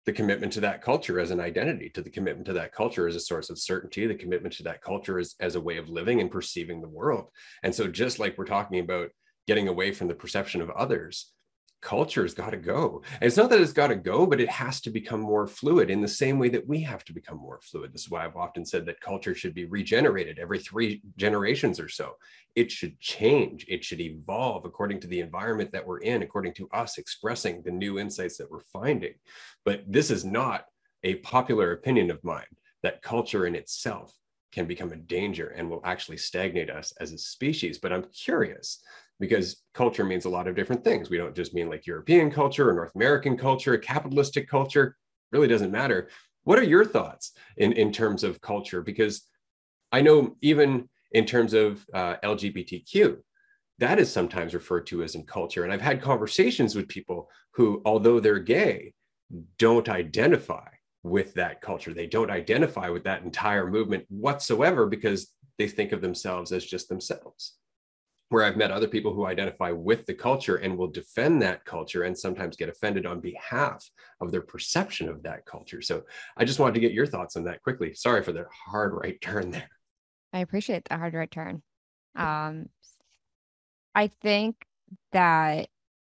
the 0.05 0.13
commitment 0.13 0.53
to 0.53 0.61
that 0.61 0.82
culture 0.82 1.20
as 1.20 1.30
an 1.30 1.41
identity, 1.41 1.89
to 1.89 2.01
the 2.01 2.09
commitment 2.09 2.45
to 2.47 2.53
that 2.53 2.74
culture 2.74 3.05
as 3.05 3.17
a 3.17 3.20
source 3.20 3.49
of 3.49 3.59
certainty, 3.59 4.07
the 4.07 4.15
commitment 4.15 4.55
to 4.55 4.63
that 4.63 4.82
culture 4.82 5.20
as, 5.20 5.36
as 5.41 5.55
a 5.55 5.61
way 5.61 5.76
of 5.76 5.89
living 5.89 6.22
and 6.22 6.32
perceiving 6.32 6.82
the 6.82 6.88
world. 6.88 7.28
And 7.63 7.76
so, 7.76 7.88
just 7.88 8.17
like 8.17 8.38
we're 8.38 8.45
talking 8.45 8.80
about 8.80 9.09
getting 9.45 9.67
away 9.67 9.91
from 9.91 10.07
the 10.07 10.15
perception 10.15 10.61
of 10.61 10.70
others, 10.72 11.32
culture's 11.82 12.34
got 12.34 12.51
to 12.51 12.57
go. 12.57 13.01
And 13.13 13.23
it's 13.23 13.38
not 13.38 13.49
that 13.49 13.61
it's 13.61 13.73
got 13.73 13.88
to 13.88 13.95
go, 13.95 14.25
but 14.25 14.41
it 14.41 14.49
has 14.49 14.82
to 14.82 14.89
become 14.89 15.21
more 15.21 15.47
fluid 15.47 15.89
in 15.89 16.01
the 16.01 16.07
same 16.07 16.39
way 16.39 16.49
that 16.49 16.67
we 16.67 16.82
have 16.82 17.05
to 17.05 17.13
become 17.13 17.38
more 17.38 17.59
fluid. 17.61 17.93
This 17.93 18.03
is 18.03 18.09
why 18.09 18.25
I've 18.25 18.36
often 18.36 18.65
said 18.65 18.86
that 18.86 19.01
culture 19.01 19.34
should 19.34 19.53
be 19.53 19.65
regenerated 19.65 20.39
every 20.39 20.59
three 20.59 21.01
generations 21.17 21.80
or 21.80 21.88
so. 21.88 22.13
It 22.55 22.71
should 22.71 22.99
change, 22.99 23.65
it 23.69 23.84
should 23.84 24.01
evolve 24.01 24.65
according 24.65 24.99
to 25.01 25.07
the 25.07 25.21
environment 25.21 25.71
that 25.71 25.86
we're 25.86 25.99
in, 25.99 26.21
according 26.21 26.53
to 26.55 26.69
us 26.73 26.97
expressing 26.97 27.61
the 27.61 27.71
new 27.71 27.99
insights 27.99 28.38
that 28.38 28.51
we're 28.51 28.61
finding. 28.61 29.13
But 29.63 29.84
this 29.88 30.11
is 30.11 30.25
not 30.25 30.65
a 31.03 31.15
popular 31.15 31.71
opinion 31.71 32.11
of 32.11 32.23
mine 32.23 32.43
that 32.84 33.01
culture 33.01 33.45
in 33.45 33.55
itself 33.55 34.13
can 34.51 34.65
become 34.65 34.91
a 34.91 34.97
danger 34.97 35.49
and 35.49 35.69
will 35.69 35.82
actually 35.84 36.17
stagnate 36.17 36.69
us 36.69 36.91
as 36.99 37.11
a 37.11 37.17
species. 37.17 37.77
But 37.77 37.93
I'm 37.93 38.05
curious 38.05 38.84
because 39.20 39.63
culture 39.74 40.05
means 40.05 40.26
a 40.26 40.30
lot 40.30 40.47
of 40.47 40.55
different 40.55 40.84
things. 40.84 41.09
We 41.09 41.17
don't 41.17 41.36
just 41.36 41.53
mean 41.53 41.70
like 41.70 41.86
European 41.86 42.32
culture 42.32 42.70
or 42.70 42.74
North 42.74 42.95
American 42.95 43.38
culture, 43.38 43.78
capitalistic 43.78 44.49
culture, 44.49 44.95
really 45.32 45.47
doesn't 45.47 45.72
matter. 45.72 46.09
What 46.43 46.59
are 46.59 46.63
your 46.63 46.86
thoughts 46.86 47.34
in, 47.57 47.74
in 47.74 47.91
terms 47.91 48.24
of 48.24 48.41
culture? 48.41 48.82
Because 48.82 49.24
I 49.91 50.01
know 50.01 50.38
even 50.41 50.89
in 51.11 51.26
terms 51.26 51.53
of 51.53 51.86
uh, 51.93 52.15
LGBTQ, 52.24 53.17
that 53.80 53.99
is 53.99 54.11
sometimes 54.11 54.53
referred 54.53 54.88
to 54.88 55.03
as 55.03 55.15
in 55.15 55.26
culture. 55.26 55.63
And 55.63 55.74
I've 55.74 55.82
had 55.82 56.01
conversations 56.01 56.76
with 56.76 56.88
people 56.88 57.30
who, 57.51 57.82
although 57.86 58.20
they're 58.20 58.39
gay, 58.39 58.93
don't 59.57 59.89
identify 59.89 60.67
with 61.03 61.34
that 61.36 61.61
culture. 61.61 61.93
They 61.93 62.07
don't 62.07 62.32
identify 62.32 62.89
with 62.89 63.03
that 63.05 63.24
entire 63.24 63.70
movement 63.70 64.05
whatsoever 64.09 64.86
because 64.86 65.34
they 65.57 65.67
think 65.67 65.91
of 65.91 66.01
themselves 66.01 66.51
as 66.51 66.65
just 66.65 66.89
themselves 66.89 67.59
where 68.30 68.43
I've 68.43 68.57
met 68.57 68.71
other 68.71 68.88
people 68.88 69.13
who 69.13 69.25
identify 69.25 69.71
with 69.71 70.05
the 70.05 70.13
culture 70.13 70.57
and 70.57 70.77
will 70.77 70.88
defend 70.88 71.41
that 71.41 71.65
culture 71.65 72.03
and 72.03 72.17
sometimes 72.17 72.55
get 72.55 72.69
offended 72.69 73.05
on 73.05 73.19
behalf 73.19 73.89
of 74.21 74.32
their 74.32 74.41
perception 74.41 75.09
of 75.09 75.23
that 75.23 75.45
culture. 75.45 75.82
So 75.82 76.03
I 76.38 76.45
just 76.45 76.59
wanted 76.59 76.75
to 76.75 76.80
get 76.80 76.93
your 76.93 77.07
thoughts 77.07 77.36
on 77.36 77.43
that 77.45 77.63
quickly. 77.63 77.93
Sorry 77.93 78.23
for 78.23 78.32
the 78.32 78.45
hard 78.67 78.93
right 78.93 79.19
turn 79.21 79.49
there. 79.51 79.69
I 80.32 80.39
appreciate 80.39 80.86
the 80.88 80.97
hard 80.97 81.15
right 81.15 81.30
turn. 81.30 81.63
Um, 82.15 82.69
I 83.95 84.11
think 84.21 84.55
that 85.11 85.67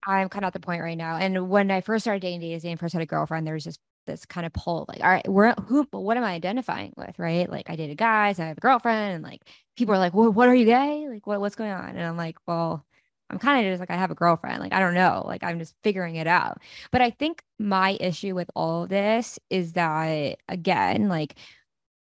I'm 0.06 0.28
kind 0.28 0.44
of 0.44 0.48
at 0.48 0.52
the 0.52 0.60
point 0.60 0.82
right 0.82 0.98
now. 0.98 1.16
And 1.16 1.48
when 1.48 1.70
I 1.70 1.80
first 1.80 2.04
started 2.04 2.20
dating 2.20 2.40
Daisy 2.40 2.70
and 2.70 2.78
first 2.78 2.92
had 2.92 3.02
a 3.02 3.06
girlfriend, 3.06 3.46
there 3.46 3.54
was 3.54 3.64
just 3.64 3.80
this 4.06 4.26
kind 4.26 4.46
of 4.46 4.52
pull 4.52 4.84
like 4.88 5.02
all 5.02 5.10
right 5.10 5.28
we're 5.28 5.54
who 5.54 5.86
what 5.90 6.16
am 6.16 6.24
i 6.24 6.32
identifying 6.32 6.92
with? 6.96 7.18
Right? 7.18 7.48
Like 7.50 7.70
i 7.70 7.76
dated 7.76 7.98
guys 7.98 8.38
i 8.40 8.46
have 8.46 8.58
a 8.58 8.60
girlfriend 8.60 9.14
and 9.14 9.24
like 9.24 9.42
people 9.76 9.94
are 9.94 9.98
like 9.98 10.14
well 10.14 10.30
what 10.32 10.48
are 10.48 10.54
you 10.54 10.66
gay? 10.66 11.06
Like 11.08 11.26
what, 11.26 11.40
what's 11.40 11.56
going 11.56 11.72
on? 11.72 11.90
And 11.90 12.02
i'm 12.02 12.16
like 12.16 12.36
well 12.46 12.84
i'm 13.30 13.38
kind 13.38 13.66
of 13.66 13.72
just 13.72 13.80
like 13.80 13.90
i 13.90 13.96
have 13.96 14.10
a 14.10 14.14
girlfriend 14.14 14.60
like 14.60 14.72
i 14.72 14.80
don't 14.80 14.94
know 14.94 15.24
like 15.26 15.42
i'm 15.42 15.58
just 15.58 15.74
figuring 15.82 16.16
it 16.16 16.26
out. 16.26 16.58
But 16.90 17.02
i 17.02 17.10
think 17.10 17.42
my 17.58 17.96
issue 18.00 18.34
with 18.34 18.50
all 18.54 18.84
of 18.84 18.88
this 18.88 19.38
is 19.50 19.72
that 19.74 20.38
again 20.48 21.08
like 21.08 21.36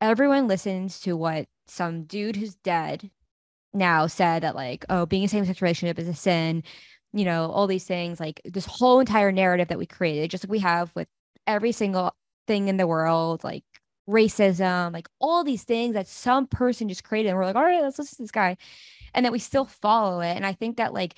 everyone 0.01 0.47
listens 0.47 0.99
to 1.01 1.15
what 1.17 1.47
some 1.67 2.03
dude 2.03 2.35
who's 2.35 2.55
dead 2.55 3.09
now 3.73 4.07
said 4.07 4.43
that 4.43 4.55
like 4.55 4.85
oh 4.89 5.05
being 5.05 5.23
a 5.23 5.27
same-sex 5.27 5.61
relationship 5.61 5.99
is 5.99 6.07
a 6.07 6.13
sin 6.13 6.63
you 7.13 7.25
know 7.25 7.51
all 7.51 7.67
these 7.67 7.85
things 7.85 8.19
like 8.19 8.41
this 8.45 8.65
whole 8.65 8.99
entire 8.99 9.31
narrative 9.31 9.67
that 9.67 9.77
we 9.77 9.85
created 9.85 10.31
just 10.31 10.43
like 10.43 10.51
we 10.51 10.59
have 10.59 10.91
with 10.95 11.07
every 11.49 11.71
single 11.71 12.15
thing 12.47 12.67
in 12.67 12.77
the 12.77 12.87
world, 12.87 13.43
like 13.43 13.63
racism, 14.07 14.93
like 14.93 15.09
all 15.19 15.43
these 15.43 15.63
things 15.63 15.95
that 15.95 16.07
some 16.07 16.47
person 16.47 16.87
just 16.87 17.03
created. 17.03 17.29
And 17.29 17.37
we're 17.37 17.45
like, 17.45 17.55
all 17.55 17.63
right, 17.63 17.81
let's 17.81 17.97
listen 17.97 18.17
to 18.17 18.23
this 18.23 18.31
guy. 18.31 18.55
And 19.13 19.25
that 19.25 19.31
we 19.31 19.39
still 19.39 19.65
follow 19.65 20.21
it. 20.21 20.35
And 20.35 20.45
I 20.45 20.53
think 20.53 20.77
that 20.77 20.93
like 20.93 21.15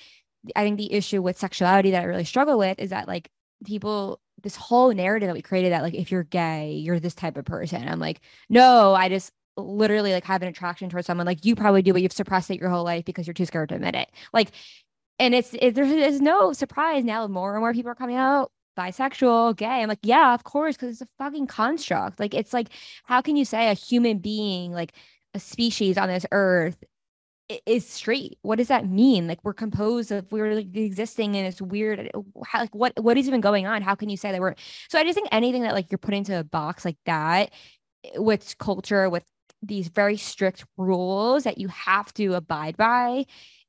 I 0.56 0.64
think 0.64 0.78
the 0.78 0.92
issue 0.92 1.22
with 1.22 1.38
sexuality 1.38 1.92
that 1.92 2.02
I 2.02 2.06
really 2.06 2.24
struggle 2.24 2.58
with 2.58 2.78
is 2.80 2.90
that 2.90 3.06
like 3.06 3.30
people 3.64 4.20
this 4.42 4.56
whole 4.56 4.92
narrative 4.92 5.28
that 5.28 5.34
we 5.34 5.42
created 5.42 5.72
that 5.72 5.82
like 5.82 5.94
if 5.94 6.10
you're 6.10 6.24
gay, 6.24 6.72
you're 6.72 6.98
this 6.98 7.14
type 7.14 7.36
of 7.36 7.44
person. 7.44 7.86
I'm 7.86 8.00
like, 8.00 8.20
no, 8.48 8.94
I 8.94 9.08
just 9.08 9.30
literally 9.58 10.12
like 10.12 10.24
have 10.24 10.40
an 10.40 10.48
attraction 10.48 10.88
towards 10.88 11.06
someone 11.06 11.26
like 11.26 11.44
you 11.44 11.54
probably 11.54 11.82
do, 11.82 11.92
but 11.92 12.00
you've 12.02 12.12
suppressed 12.12 12.50
it 12.50 12.58
your 12.58 12.70
whole 12.70 12.84
life 12.84 13.04
because 13.04 13.26
you're 13.26 13.34
too 13.34 13.44
scared 13.44 13.68
to 13.68 13.74
admit 13.74 13.94
it. 13.94 14.10
Like, 14.32 14.50
and 15.18 15.34
it's 15.34 15.54
it, 15.60 15.74
there's 15.74 16.20
no 16.20 16.54
surprise 16.54 17.04
now. 17.04 17.26
More 17.28 17.52
and 17.54 17.60
more 17.60 17.74
people 17.74 17.90
are 17.90 17.94
coming 17.94 18.16
out 18.16 18.50
bisexual, 18.76 19.56
gay. 19.56 19.82
I'm 19.82 19.88
like, 19.88 19.98
yeah, 20.02 20.34
of 20.34 20.44
course, 20.44 20.76
because 20.76 20.90
it's 20.92 21.02
a 21.02 21.08
fucking 21.18 21.46
construct. 21.46 22.20
Like, 22.20 22.34
it's 22.34 22.52
like, 22.52 22.68
how 23.04 23.20
can 23.20 23.36
you 23.36 23.44
say 23.44 23.70
a 23.70 23.74
human 23.74 24.18
being, 24.18 24.72
like 24.72 24.92
a 25.34 25.40
species 25.40 25.98
on 25.98 26.08
this 26.08 26.26
earth, 26.32 26.82
is 27.66 27.86
straight 27.86 28.38
what 28.42 28.56
does 28.56 28.68
that 28.68 28.88
mean 28.88 29.26
like 29.26 29.38
we're 29.42 29.52
composed 29.52 30.10
of 30.12 30.30
we're 30.32 30.54
like 30.54 30.74
existing 30.74 31.34
in 31.34 31.44
this 31.44 31.60
weird 31.60 32.10
how, 32.46 32.60
like 32.60 32.74
what 32.74 32.92
what 33.02 33.18
is 33.18 33.26
even 33.26 33.40
going 33.40 33.66
on 33.66 33.82
how 33.82 33.94
can 33.94 34.08
you 34.08 34.16
say 34.16 34.32
that 34.32 34.40
we're 34.40 34.54
so 34.88 34.98
i 34.98 35.04
just 35.04 35.14
think 35.14 35.28
anything 35.32 35.62
that 35.62 35.74
like 35.74 35.90
you're 35.90 35.98
put 35.98 36.14
into 36.14 36.38
a 36.38 36.44
box 36.44 36.84
like 36.84 36.96
that 37.04 37.52
eh, 38.04 38.18
with 38.18 38.56
culture 38.58 39.10
with 39.10 39.24
these 39.62 39.88
very 39.88 40.16
strict 40.16 40.64
rules 40.76 41.44
that 41.44 41.58
you 41.58 41.68
have 41.68 42.12
to 42.14 42.34
abide 42.34 42.76
by 42.76 43.24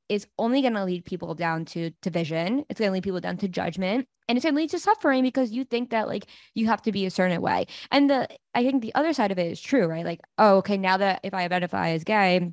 is 0.08 0.26
only 0.38 0.60
going 0.60 0.74
to 0.74 0.84
lead 0.84 1.04
people 1.04 1.34
down 1.34 1.64
to 1.66 1.90
division. 2.02 2.64
It's 2.68 2.78
going 2.80 2.90
to 2.90 2.92
lead 2.92 3.04
people 3.04 3.20
down 3.20 3.36
to 3.38 3.48
judgment 3.48 4.06
and 4.28 4.36
it's 4.36 4.44
going 4.44 4.54
to 4.54 4.60
lead 4.60 4.70
to 4.70 4.78
suffering 4.78 5.22
because 5.22 5.52
you 5.52 5.64
think 5.64 5.90
that 5.90 6.08
like 6.08 6.26
you 6.54 6.66
have 6.66 6.82
to 6.82 6.92
be 6.92 7.06
a 7.06 7.10
certain 7.10 7.40
way. 7.40 7.66
And 7.90 8.08
the 8.08 8.28
I 8.54 8.64
think 8.64 8.82
the 8.82 8.94
other 8.94 9.12
side 9.12 9.32
of 9.32 9.38
it 9.38 9.50
is 9.50 9.60
true, 9.60 9.86
right? 9.86 10.04
Like, 10.04 10.20
oh, 10.38 10.58
okay, 10.58 10.76
now 10.78 10.96
that 10.96 11.20
if 11.22 11.34
I 11.34 11.44
identify 11.44 11.90
as 11.90 12.04
gay, 12.04 12.52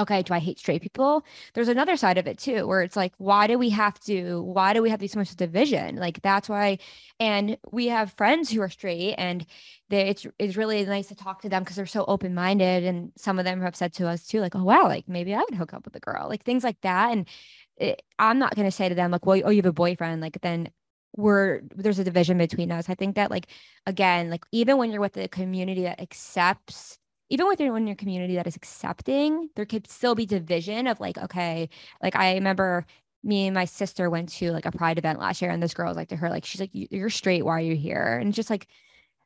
okay, 0.00 0.22
do 0.22 0.34
I 0.34 0.38
hate 0.38 0.58
straight 0.58 0.82
people? 0.82 1.24
There's 1.54 1.68
another 1.68 1.96
side 1.96 2.18
of 2.18 2.26
it 2.26 2.38
too, 2.38 2.66
where 2.66 2.82
it's 2.82 2.96
like, 2.96 3.12
why 3.18 3.46
do 3.46 3.58
we 3.58 3.70
have 3.70 3.98
to, 4.00 4.42
why 4.42 4.72
do 4.72 4.82
we 4.82 4.90
have 4.90 4.98
these 4.98 5.12
so 5.12 5.18
much 5.18 5.34
division? 5.36 5.96
Like 5.96 6.22
that's 6.22 6.48
why, 6.48 6.78
and 7.20 7.56
we 7.70 7.86
have 7.88 8.12
friends 8.14 8.50
who 8.50 8.60
are 8.62 8.68
straight 8.68 9.14
and 9.16 9.46
they, 9.90 10.08
it's, 10.08 10.26
it's 10.38 10.56
really 10.56 10.84
nice 10.84 11.08
to 11.08 11.14
talk 11.14 11.42
to 11.42 11.48
them 11.48 11.62
because 11.62 11.76
they're 11.76 11.86
so 11.86 12.04
open-minded. 12.06 12.84
And 12.84 13.12
some 13.16 13.38
of 13.38 13.44
them 13.44 13.60
have 13.60 13.76
said 13.76 13.92
to 13.94 14.08
us 14.08 14.26
too, 14.26 14.40
like, 14.40 14.56
oh, 14.56 14.64
wow, 14.64 14.84
like 14.84 15.08
maybe 15.08 15.34
I 15.34 15.38
would 15.40 15.54
hook 15.54 15.74
up 15.74 15.84
with 15.84 15.96
a 15.96 16.00
girl, 16.00 16.28
like 16.28 16.44
things 16.44 16.64
like 16.64 16.80
that. 16.80 17.12
And 17.12 17.28
it, 17.76 18.02
I'm 18.18 18.38
not 18.38 18.54
going 18.54 18.66
to 18.66 18.72
say 18.72 18.88
to 18.88 18.94
them 18.94 19.10
like, 19.10 19.26
well, 19.26 19.40
oh, 19.44 19.50
you 19.50 19.58
have 19.58 19.66
a 19.66 19.72
boyfriend. 19.72 20.20
Like 20.20 20.40
then 20.40 20.70
we're, 21.16 21.62
there's 21.74 21.98
a 21.98 22.04
division 22.04 22.38
between 22.38 22.70
us. 22.72 22.88
I 22.88 22.94
think 22.94 23.16
that 23.16 23.30
like, 23.30 23.48
again, 23.86 24.30
like 24.30 24.44
even 24.52 24.78
when 24.78 24.90
you're 24.90 25.00
with 25.00 25.16
a 25.16 25.28
community 25.28 25.82
that 25.82 26.00
accepts 26.00 26.98
even 27.30 27.46
within 27.46 27.86
your 27.86 27.96
community 27.96 28.34
that 28.34 28.46
is 28.46 28.56
accepting, 28.56 29.48
there 29.54 29.64
could 29.64 29.88
still 29.88 30.14
be 30.14 30.26
division 30.26 30.86
of 30.86 31.00
like, 31.00 31.16
okay, 31.16 31.68
like 32.02 32.16
I 32.16 32.34
remember 32.34 32.84
me 33.22 33.46
and 33.46 33.54
my 33.54 33.64
sister 33.64 34.10
went 34.10 34.30
to 34.30 34.50
like 34.50 34.66
a 34.66 34.72
pride 34.72 34.98
event 34.98 35.20
last 35.20 35.40
year 35.40 35.50
and 35.50 35.62
this 35.62 35.74
girl 35.74 35.88
was 35.88 35.96
like 35.96 36.08
to 36.08 36.16
her, 36.16 36.28
like, 36.28 36.44
she's 36.44 36.60
like, 36.60 36.70
you're 36.72 37.10
straight. 37.10 37.44
Why 37.44 37.52
are 37.52 37.60
you 37.60 37.76
here? 37.76 38.18
And 38.20 38.34
just 38.34 38.50
like, 38.50 38.66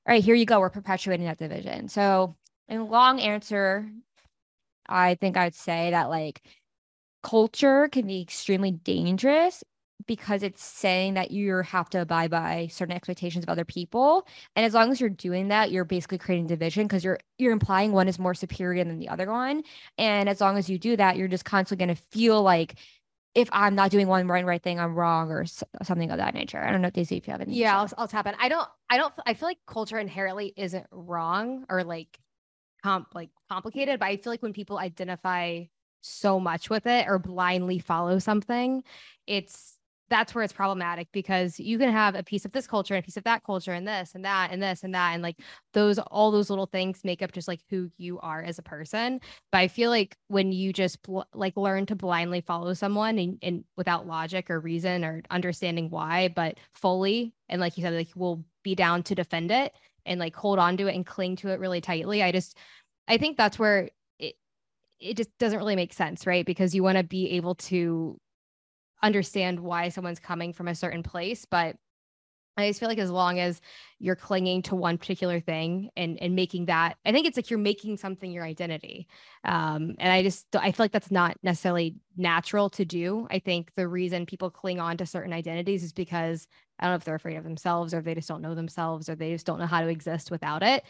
all 0.06 0.12
right, 0.12 0.22
here 0.22 0.34
you 0.34 0.44
go. 0.44 0.60
We're 0.60 0.70
perpetuating 0.70 1.26
that 1.26 1.38
division. 1.38 1.88
So 1.88 2.36
in 2.68 2.88
long 2.88 3.20
answer, 3.20 3.88
I 4.86 5.14
think 5.14 5.36
I'd 5.36 5.54
say 5.54 5.90
that 5.92 6.10
like 6.10 6.42
culture 7.22 7.88
can 7.88 8.06
be 8.06 8.20
extremely 8.20 8.70
dangerous 8.70 9.64
because 10.06 10.42
it's 10.42 10.62
saying 10.62 11.14
that 11.14 11.30
you 11.30 11.56
have 11.58 11.88
to 11.88 12.00
abide 12.00 12.30
by 12.30 12.68
certain 12.70 12.94
expectations 12.94 13.44
of 13.44 13.48
other 13.48 13.64
people 13.64 14.26
and 14.56 14.66
as 14.66 14.74
long 14.74 14.90
as 14.90 15.00
you're 15.00 15.08
doing 15.08 15.48
that 15.48 15.70
you're 15.70 15.84
basically 15.84 16.18
creating 16.18 16.46
division 16.46 16.84
because 16.84 17.04
you're 17.04 17.18
you're 17.38 17.52
implying 17.52 17.92
one 17.92 18.08
is 18.08 18.18
more 18.18 18.34
superior 18.34 18.84
than 18.84 18.98
the 18.98 19.08
other 19.08 19.30
one 19.30 19.62
and 19.96 20.28
as 20.28 20.40
long 20.40 20.58
as 20.58 20.68
you 20.68 20.78
do 20.78 20.96
that 20.96 21.16
you're 21.16 21.28
just 21.28 21.44
constantly 21.44 21.86
going 21.86 21.96
to 21.96 22.02
feel 22.10 22.42
like 22.42 22.74
if 23.34 23.48
I'm 23.52 23.74
not 23.74 23.90
doing 23.90 24.06
one 24.06 24.28
right 24.28 24.44
right 24.44 24.62
thing, 24.62 24.78
I'm 24.78 24.94
wrong 24.94 25.30
or 25.30 25.44
something 25.82 26.10
of 26.10 26.18
that 26.18 26.34
nature. 26.34 26.62
I 26.62 26.70
don't 26.70 26.80
know, 26.80 26.90
Daisy, 26.90 27.16
if 27.16 27.26
you 27.26 27.32
have 27.32 27.40
any. 27.40 27.54
Yeah, 27.54 27.78
I'll, 27.78 27.90
I'll 27.98 28.08
tap 28.08 28.26
in. 28.26 28.34
I 28.38 28.48
don't, 28.48 28.68
I 28.88 28.96
don't, 28.96 29.12
I 29.26 29.34
feel 29.34 29.48
like 29.48 29.58
culture 29.66 29.98
inherently 29.98 30.52
isn't 30.56 30.86
wrong 30.92 31.64
or 31.68 31.82
like 31.82 32.18
comp, 32.82 33.08
like 33.14 33.30
complicated, 33.50 33.98
but 33.98 34.06
I 34.06 34.16
feel 34.18 34.32
like 34.32 34.42
when 34.42 34.52
people 34.52 34.78
identify 34.78 35.64
so 36.00 36.38
much 36.38 36.70
with 36.70 36.86
it 36.86 37.06
or 37.08 37.18
blindly 37.18 37.80
follow 37.80 38.18
something, 38.20 38.84
it's 39.26 39.78
that's 40.10 40.34
where 40.34 40.44
it's 40.44 40.52
problematic 40.52 41.08
because 41.12 41.58
you 41.58 41.78
can 41.78 41.90
have 41.90 42.14
a 42.14 42.22
piece 42.22 42.44
of 42.44 42.52
this 42.52 42.66
culture 42.66 42.94
and 42.94 43.02
a 43.02 43.04
piece 43.04 43.16
of 43.16 43.24
that 43.24 43.42
culture 43.42 43.72
and 43.72 43.86
this 43.88 44.14
and 44.14 44.24
that 44.24 44.50
and 44.50 44.62
this 44.62 44.84
and 44.84 44.94
that. 44.94 45.14
And 45.14 45.22
like 45.22 45.40
those 45.72 45.98
all 45.98 46.30
those 46.30 46.50
little 46.50 46.66
things 46.66 47.04
make 47.04 47.22
up 47.22 47.32
just 47.32 47.48
like 47.48 47.60
who 47.70 47.90
you 47.96 48.18
are 48.20 48.42
as 48.42 48.58
a 48.58 48.62
person. 48.62 49.20
But 49.50 49.58
i 49.58 49.68
feel 49.68 49.90
like 49.90 50.16
when 50.28 50.52
you 50.52 50.72
just 50.72 51.02
bl- 51.02 51.22
like 51.34 51.56
learn 51.56 51.86
to 51.86 51.94
blindly 51.94 52.40
follow 52.40 52.74
someone 52.74 53.18
and, 53.18 53.38
and 53.42 53.64
without 53.76 54.06
logic 54.06 54.50
or 54.50 54.60
reason 54.60 55.04
or 55.04 55.22
understanding 55.30 55.90
why 55.90 56.28
but 56.28 56.58
fully 56.74 57.32
and 57.48 57.60
like 57.60 57.76
you 57.76 57.82
said 57.82 57.94
like 57.94 58.08
will 58.16 58.44
be 58.62 58.74
down 58.74 59.02
to 59.02 59.14
defend 59.14 59.50
it 59.50 59.72
and 60.06 60.20
like 60.20 60.34
hold 60.34 60.58
on 60.58 60.76
to 60.76 60.86
it 60.86 60.94
and 60.94 61.06
cling 61.06 61.36
to 61.36 61.48
it 61.48 61.60
really 61.60 61.80
tightly 61.80 62.22
i 62.22 62.32
just 62.32 62.56
i 63.08 63.16
think 63.16 63.36
that's 63.36 63.58
where 63.58 63.90
it 64.18 64.36
it 65.00 65.16
just 65.16 65.36
doesn't 65.38 65.58
really 65.58 65.76
make 65.76 65.92
sense 65.92 66.26
right? 66.26 66.46
Because 66.46 66.74
you 66.74 66.82
want 66.82 66.98
to 66.98 67.04
be 67.04 67.30
able 67.32 67.54
to 67.56 68.18
understand 69.04 69.60
why 69.60 69.88
someone's 69.88 70.20
coming 70.20 70.52
from 70.52 70.68
a 70.68 70.74
certain 70.74 71.02
place 71.02 71.44
but 71.44 71.76
I 72.56 72.68
just 72.68 72.78
feel 72.78 72.88
like 72.88 72.98
as 72.98 73.10
long 73.10 73.40
as 73.40 73.60
you're 73.98 74.14
clinging 74.14 74.62
to 74.62 74.76
one 74.76 74.98
particular 74.98 75.40
thing 75.40 75.90
and 75.96 76.20
and 76.22 76.36
making 76.36 76.66
that, 76.66 76.96
I 77.04 77.12
think 77.12 77.26
it's 77.26 77.36
like 77.36 77.50
you're 77.50 77.58
making 77.58 77.96
something 77.96 78.30
your 78.30 78.44
identity. 78.44 79.08
Um, 79.44 79.96
and 79.98 80.12
I 80.12 80.22
just 80.22 80.46
I 80.54 80.70
feel 80.70 80.84
like 80.84 80.92
that's 80.92 81.10
not 81.10 81.36
necessarily 81.42 81.96
natural 82.16 82.70
to 82.70 82.84
do. 82.84 83.26
I 83.30 83.40
think 83.40 83.72
the 83.74 83.88
reason 83.88 84.26
people 84.26 84.50
cling 84.50 84.78
on 84.78 84.96
to 84.98 85.06
certain 85.06 85.32
identities 85.32 85.82
is 85.82 85.92
because 85.92 86.46
I 86.78 86.84
don't 86.84 86.92
know 86.92 86.96
if 86.96 87.04
they're 87.04 87.14
afraid 87.16 87.36
of 87.36 87.44
themselves 87.44 87.92
or 87.92 88.02
they 88.02 88.14
just 88.14 88.28
don't 88.28 88.42
know 88.42 88.54
themselves 88.54 89.08
or 89.08 89.16
they 89.16 89.32
just 89.32 89.46
don't 89.46 89.58
know 89.58 89.66
how 89.66 89.80
to 89.80 89.88
exist 89.88 90.30
without 90.30 90.62
it. 90.62 90.84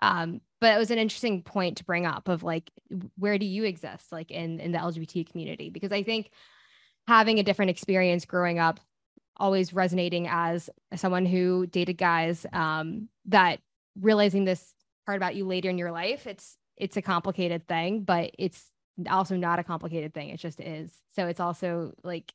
Um, 0.00 0.40
but 0.60 0.74
it 0.74 0.78
was 0.78 0.90
an 0.90 0.98
interesting 0.98 1.42
point 1.42 1.76
to 1.78 1.84
bring 1.84 2.06
up 2.06 2.28
of 2.28 2.42
like 2.42 2.70
where 3.18 3.38
do 3.38 3.46
you 3.46 3.64
exist 3.64 4.10
like 4.12 4.30
in 4.30 4.60
in 4.60 4.72
the 4.72 4.78
LGBT 4.78 5.30
community? 5.30 5.68
Because 5.68 5.92
I 5.92 6.02
think 6.02 6.30
having 7.08 7.38
a 7.38 7.42
different 7.42 7.70
experience 7.70 8.24
growing 8.24 8.58
up 8.58 8.80
always 9.38 9.72
resonating 9.72 10.28
as 10.28 10.70
someone 10.94 11.26
who 11.26 11.66
dated 11.66 11.96
guys 11.98 12.46
um, 12.52 13.08
that 13.24 13.60
realizing 14.00 14.44
this 14.44 14.74
part 15.06 15.16
about 15.16 15.34
you 15.34 15.44
later 15.44 15.68
in 15.68 15.78
your 15.78 15.90
life 15.90 16.26
it's 16.26 16.56
it's 16.76 16.96
a 16.96 17.02
complicated 17.02 17.66
thing 17.66 18.02
but 18.02 18.30
it's 18.38 18.72
also 19.10 19.36
not 19.36 19.58
a 19.58 19.64
complicated 19.64 20.14
thing. 20.14 20.30
It 20.30 20.38
just 20.38 20.60
is. 20.60 20.92
So 21.14 21.26
it's 21.26 21.40
also 21.40 21.92
like 22.02 22.32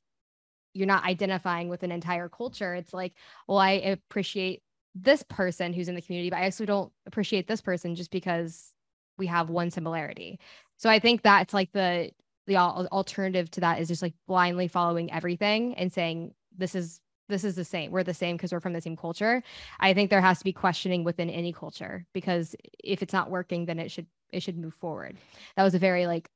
you're 0.73 0.87
not 0.87 1.05
identifying 1.05 1.69
with 1.69 1.83
an 1.83 1.91
entire 1.91 2.29
culture. 2.29 2.75
It's 2.75 2.93
like 2.93 3.13
well 3.47 3.57
i 3.57 3.71
appreciate 3.71 4.61
this 4.95 5.23
person 5.23 5.73
who's 5.73 5.89
in 5.89 5.95
the 5.95 6.01
community 6.01 6.31
but 6.31 6.37
i 6.37 6.45
also 6.45 6.65
don't 6.65 6.91
appreciate 7.05 7.47
this 7.47 7.61
person 7.61 7.93
just 7.93 8.09
because 8.09 8.73
we 9.17 9.27
have 9.27 9.49
one 9.49 9.71
similarity. 9.71 10.39
So 10.77 10.89
i 10.89 10.99
think 10.99 11.21
that's 11.21 11.53
like 11.53 11.71
the 11.71 12.11
the 12.47 12.57
alternative 12.57 13.51
to 13.51 13.61
that 13.61 13.79
is 13.79 13.87
just 13.87 14.01
like 14.01 14.13
blindly 14.25 14.67
following 14.67 15.11
everything 15.11 15.75
and 15.75 15.91
saying 15.91 16.33
this 16.57 16.73
is 16.75 17.01
this 17.29 17.43
is 17.43 17.55
the 17.55 17.65
same. 17.65 17.91
We're 17.91 18.03
the 18.03 18.13
same 18.13 18.37
because 18.37 18.53
we're 18.53 18.61
from 18.61 18.73
the 18.73 18.81
same 18.81 18.95
culture. 18.95 19.43
I 19.81 19.93
think 19.93 20.09
there 20.09 20.21
has 20.21 20.37
to 20.39 20.45
be 20.45 20.53
questioning 20.53 21.03
within 21.03 21.29
any 21.29 21.51
culture 21.51 22.05
because 22.13 22.55
if 22.81 23.03
it's 23.03 23.13
not 23.13 23.29
working 23.29 23.65
then 23.65 23.79
it 23.79 23.91
should 23.91 24.07
it 24.31 24.41
should 24.41 24.57
move 24.57 24.73
forward. 24.75 25.17
That 25.55 25.63
was 25.63 25.75
a 25.75 25.79
very 25.79 26.07
like 26.07 26.29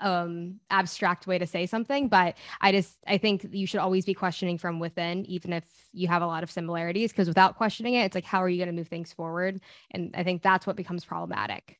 um 0.00 0.60
abstract 0.70 1.26
way 1.26 1.36
to 1.36 1.48
say 1.48 1.66
something 1.66 2.06
but 2.06 2.36
i 2.60 2.70
just 2.70 2.96
i 3.08 3.18
think 3.18 3.44
you 3.50 3.66
should 3.66 3.80
always 3.80 4.04
be 4.04 4.14
questioning 4.14 4.56
from 4.56 4.78
within 4.78 5.26
even 5.26 5.52
if 5.52 5.64
you 5.92 6.06
have 6.06 6.22
a 6.22 6.26
lot 6.26 6.44
of 6.44 6.50
similarities 6.50 7.10
because 7.10 7.26
without 7.26 7.56
questioning 7.56 7.94
it 7.94 8.04
it's 8.04 8.14
like 8.14 8.24
how 8.24 8.40
are 8.40 8.48
you 8.48 8.56
going 8.56 8.68
to 8.68 8.72
move 8.72 8.86
things 8.86 9.12
forward? 9.12 9.60
And 9.90 10.14
i 10.14 10.22
think 10.22 10.42
that's 10.42 10.64
what 10.64 10.76
becomes 10.76 11.04
problematic 11.04 11.79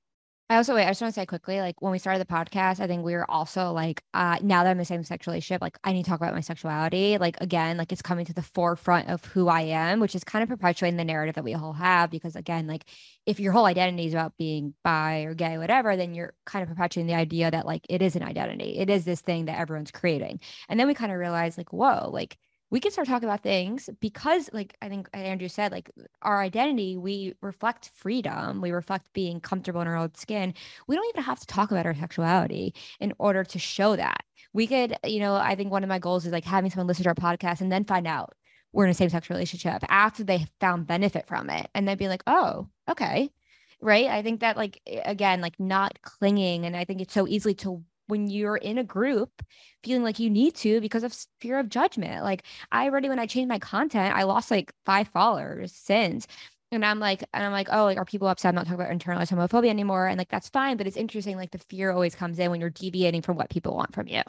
I 0.50 0.56
also 0.56 0.74
wait. 0.74 0.84
I 0.84 0.90
just 0.90 1.00
want 1.00 1.14
to 1.14 1.20
say 1.20 1.26
quickly, 1.26 1.60
like 1.60 1.80
when 1.80 1.92
we 1.92 2.00
started 2.00 2.20
the 2.20 2.24
podcast, 2.24 2.80
I 2.80 2.88
think 2.88 3.04
we 3.04 3.12
were 3.14 3.30
also 3.30 3.70
like, 3.70 4.02
uh, 4.14 4.36
now 4.42 4.64
that 4.64 4.70
I'm 4.70 4.78
in 4.78 4.82
a 4.82 4.84
same 4.84 5.04
sexual 5.04 5.30
relationship, 5.30 5.62
like 5.62 5.78
I 5.84 5.92
need 5.92 6.02
to 6.02 6.10
talk 6.10 6.20
about 6.20 6.34
my 6.34 6.40
sexuality. 6.40 7.18
Like 7.18 7.40
again, 7.40 7.76
like 7.76 7.92
it's 7.92 8.02
coming 8.02 8.24
to 8.24 8.34
the 8.34 8.42
forefront 8.42 9.08
of 9.08 9.24
who 9.26 9.46
I 9.46 9.60
am, 9.60 10.00
which 10.00 10.16
is 10.16 10.24
kind 10.24 10.42
of 10.42 10.48
perpetuating 10.48 10.96
the 10.96 11.04
narrative 11.04 11.36
that 11.36 11.44
we 11.44 11.54
all 11.54 11.72
have. 11.74 12.10
Because 12.10 12.34
again, 12.34 12.66
like 12.66 12.84
if 13.26 13.38
your 13.38 13.52
whole 13.52 13.64
identity 13.64 14.08
is 14.08 14.12
about 14.12 14.36
being 14.38 14.74
bi 14.82 15.20
or 15.20 15.34
gay, 15.34 15.56
whatever, 15.56 15.96
then 15.96 16.14
you're 16.14 16.34
kind 16.46 16.64
of 16.64 16.68
perpetuating 16.68 17.06
the 17.06 17.14
idea 17.14 17.48
that 17.48 17.64
like 17.64 17.86
it 17.88 18.02
is 18.02 18.16
an 18.16 18.24
identity. 18.24 18.76
It 18.76 18.90
is 18.90 19.04
this 19.04 19.20
thing 19.20 19.44
that 19.44 19.56
everyone's 19.60 19.92
creating. 19.92 20.40
And 20.68 20.80
then 20.80 20.88
we 20.88 20.94
kind 20.94 21.12
of 21.12 21.18
realize, 21.18 21.56
like, 21.58 21.72
whoa, 21.72 22.10
like 22.12 22.36
we 22.70 22.80
can 22.80 22.90
start 22.92 23.08
talking 23.08 23.28
about 23.28 23.42
things 23.42 23.90
because 24.00 24.48
like 24.52 24.76
i 24.80 24.88
think 24.88 25.08
andrew 25.12 25.48
said 25.48 25.72
like 25.72 25.90
our 26.22 26.40
identity 26.40 26.96
we 26.96 27.34
reflect 27.40 27.90
freedom 27.94 28.60
we 28.60 28.70
reflect 28.70 29.12
being 29.12 29.40
comfortable 29.40 29.80
in 29.80 29.88
our 29.88 29.96
own 29.96 30.14
skin. 30.14 30.54
We 30.86 30.96
don't 30.96 31.08
even 31.10 31.22
have 31.22 31.40
to 31.40 31.46
talk 31.46 31.70
about 31.70 31.86
our 31.86 31.94
sexuality 31.94 32.74
in 33.00 33.12
order 33.18 33.44
to 33.44 33.58
show 33.58 33.96
that. 33.96 34.24
We 34.52 34.66
could 34.66 34.96
you 35.04 35.20
know 35.20 35.34
i 35.34 35.54
think 35.54 35.70
one 35.70 35.82
of 35.82 35.88
my 35.88 35.98
goals 35.98 36.26
is 36.26 36.32
like 36.32 36.44
having 36.44 36.70
someone 36.70 36.86
listen 36.86 37.04
to 37.04 37.10
our 37.10 37.14
podcast 37.14 37.60
and 37.60 37.70
then 37.70 37.84
find 37.84 38.06
out 38.06 38.34
we're 38.72 38.84
in 38.84 38.90
a 38.90 38.94
same-sex 38.94 39.30
relationship 39.30 39.82
after 39.88 40.24
they 40.24 40.46
found 40.60 40.86
benefit 40.86 41.26
from 41.26 41.50
it 41.50 41.68
and 41.74 41.86
then 41.86 41.96
be 41.96 42.08
like 42.08 42.22
oh 42.26 42.68
okay. 42.88 43.30
Right? 43.82 44.08
I 44.08 44.22
think 44.22 44.40
that 44.40 44.58
like 44.58 44.80
again 45.06 45.40
like 45.40 45.58
not 45.58 46.02
clinging 46.02 46.66
and 46.66 46.76
i 46.76 46.84
think 46.84 47.00
it's 47.00 47.14
so 47.14 47.26
easily 47.26 47.54
to 47.56 47.82
when 48.10 48.28
you're 48.28 48.56
in 48.56 48.78
a 48.78 48.84
group 48.84 49.42
feeling 49.82 50.02
like 50.02 50.18
you 50.18 50.28
need 50.28 50.54
to 50.56 50.80
because 50.80 51.04
of 51.04 51.16
fear 51.40 51.58
of 51.58 51.68
judgment. 51.68 52.22
Like 52.22 52.44
I 52.70 52.86
already 52.86 53.08
when 53.08 53.18
I 53.18 53.26
changed 53.26 53.48
my 53.48 53.58
content, 53.58 54.14
I 54.14 54.24
lost 54.24 54.50
like 54.50 54.72
five 54.84 55.08
followers 55.08 55.72
since. 55.72 56.26
And 56.72 56.84
I'm 56.84 57.00
like, 57.00 57.24
and 57.34 57.44
I'm 57.44 57.50
like, 57.50 57.66
oh, 57.72 57.84
like, 57.84 57.98
are 57.98 58.04
people 58.04 58.28
upset? 58.28 58.50
I'm 58.50 58.54
not 58.54 58.66
talking 58.66 58.80
about 58.80 58.96
internalized 58.96 59.32
homophobia 59.32 59.70
anymore. 59.70 60.06
And 60.06 60.18
like, 60.18 60.28
that's 60.28 60.48
fine. 60.50 60.76
But 60.76 60.86
it's 60.86 60.96
interesting. 60.96 61.36
Like, 61.36 61.50
the 61.50 61.58
fear 61.58 61.90
always 61.90 62.14
comes 62.14 62.38
in 62.38 62.48
when 62.48 62.60
you're 62.60 62.70
deviating 62.70 63.22
from 63.22 63.36
what 63.36 63.50
people 63.50 63.74
want 63.74 63.92
from 63.92 64.06
you. 64.06 64.22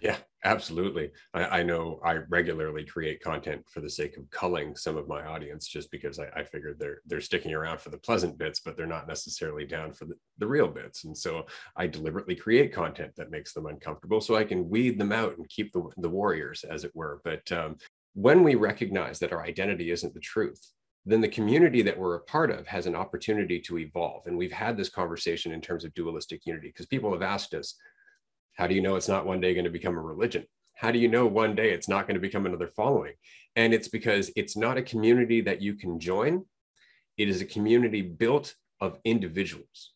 Yeah. 0.00 0.16
Absolutely. 0.44 1.10
I, 1.34 1.44
I, 1.44 1.62
know 1.62 1.98
I 2.04 2.18
regularly 2.28 2.84
create 2.84 3.22
content 3.22 3.64
for 3.68 3.80
the 3.80 3.90
sake 3.90 4.16
of 4.16 4.30
culling 4.30 4.76
some 4.76 4.96
of 4.96 5.08
my 5.08 5.24
audience 5.24 5.66
just 5.66 5.90
because 5.90 6.18
I, 6.18 6.26
I 6.36 6.44
figured 6.44 6.78
they're 6.78 7.00
they're 7.06 7.20
sticking 7.20 7.54
around 7.54 7.80
for 7.80 7.90
the 7.90 7.98
pleasant 7.98 8.38
bits, 8.38 8.60
but 8.60 8.76
they're 8.76 8.86
not 8.86 9.08
necessarily 9.08 9.64
down 9.64 9.92
for 9.92 10.04
the, 10.04 10.14
the 10.38 10.46
real 10.46 10.68
bits. 10.68 11.04
And 11.04 11.16
so 11.16 11.46
I 11.76 11.86
deliberately 11.86 12.36
create 12.36 12.72
content 12.72 13.12
that 13.16 13.30
makes 13.30 13.54
them 13.54 13.66
uncomfortable 13.66 14.20
so 14.20 14.36
I 14.36 14.44
can 14.44 14.68
weed 14.68 14.98
them 14.98 15.10
out 15.10 15.36
and 15.36 15.48
keep 15.48 15.72
the, 15.72 15.88
the 15.96 16.08
warriors, 16.08 16.64
as 16.64 16.84
it 16.84 16.94
were. 16.94 17.20
But 17.24 17.50
um, 17.50 17.76
when 18.14 18.44
we 18.44 18.54
recognize 18.54 19.18
that 19.20 19.32
our 19.32 19.42
identity 19.42 19.90
isn't 19.90 20.14
the 20.14 20.20
truth, 20.20 20.72
then 21.06 21.20
the 21.20 21.28
community 21.28 21.82
that 21.82 21.98
we're 21.98 22.16
a 22.16 22.20
part 22.20 22.50
of 22.50 22.66
has 22.66 22.86
an 22.86 22.96
opportunity 22.96 23.60
to 23.60 23.78
evolve. 23.78 24.26
And 24.26 24.36
we've 24.36 24.52
had 24.52 24.76
this 24.76 24.88
conversation 24.88 25.52
in 25.52 25.60
terms 25.60 25.84
of 25.84 25.94
dualistic 25.94 26.46
unity 26.46 26.68
because 26.68 26.86
people 26.86 27.12
have 27.12 27.22
asked 27.22 27.54
us, 27.54 27.76
how 28.56 28.66
do 28.66 28.74
you 28.74 28.80
know 28.80 28.96
it's 28.96 29.08
not 29.08 29.26
one 29.26 29.40
day 29.40 29.54
going 29.54 29.64
to 29.64 29.70
become 29.70 29.96
a 29.96 30.00
religion? 30.00 30.44
How 30.74 30.90
do 30.90 30.98
you 30.98 31.08
know 31.08 31.26
one 31.26 31.54
day 31.54 31.70
it's 31.70 31.88
not 31.88 32.06
going 32.06 32.14
to 32.14 32.20
become 32.20 32.46
another 32.46 32.68
following? 32.68 33.14
And 33.54 33.72
it's 33.72 33.88
because 33.88 34.30
it's 34.36 34.56
not 34.56 34.76
a 34.76 34.82
community 34.82 35.40
that 35.42 35.62
you 35.62 35.74
can 35.74 36.00
join. 36.00 36.44
It 37.16 37.28
is 37.28 37.40
a 37.40 37.46
community 37.46 38.02
built 38.02 38.54
of 38.80 38.98
individuals. 39.04 39.92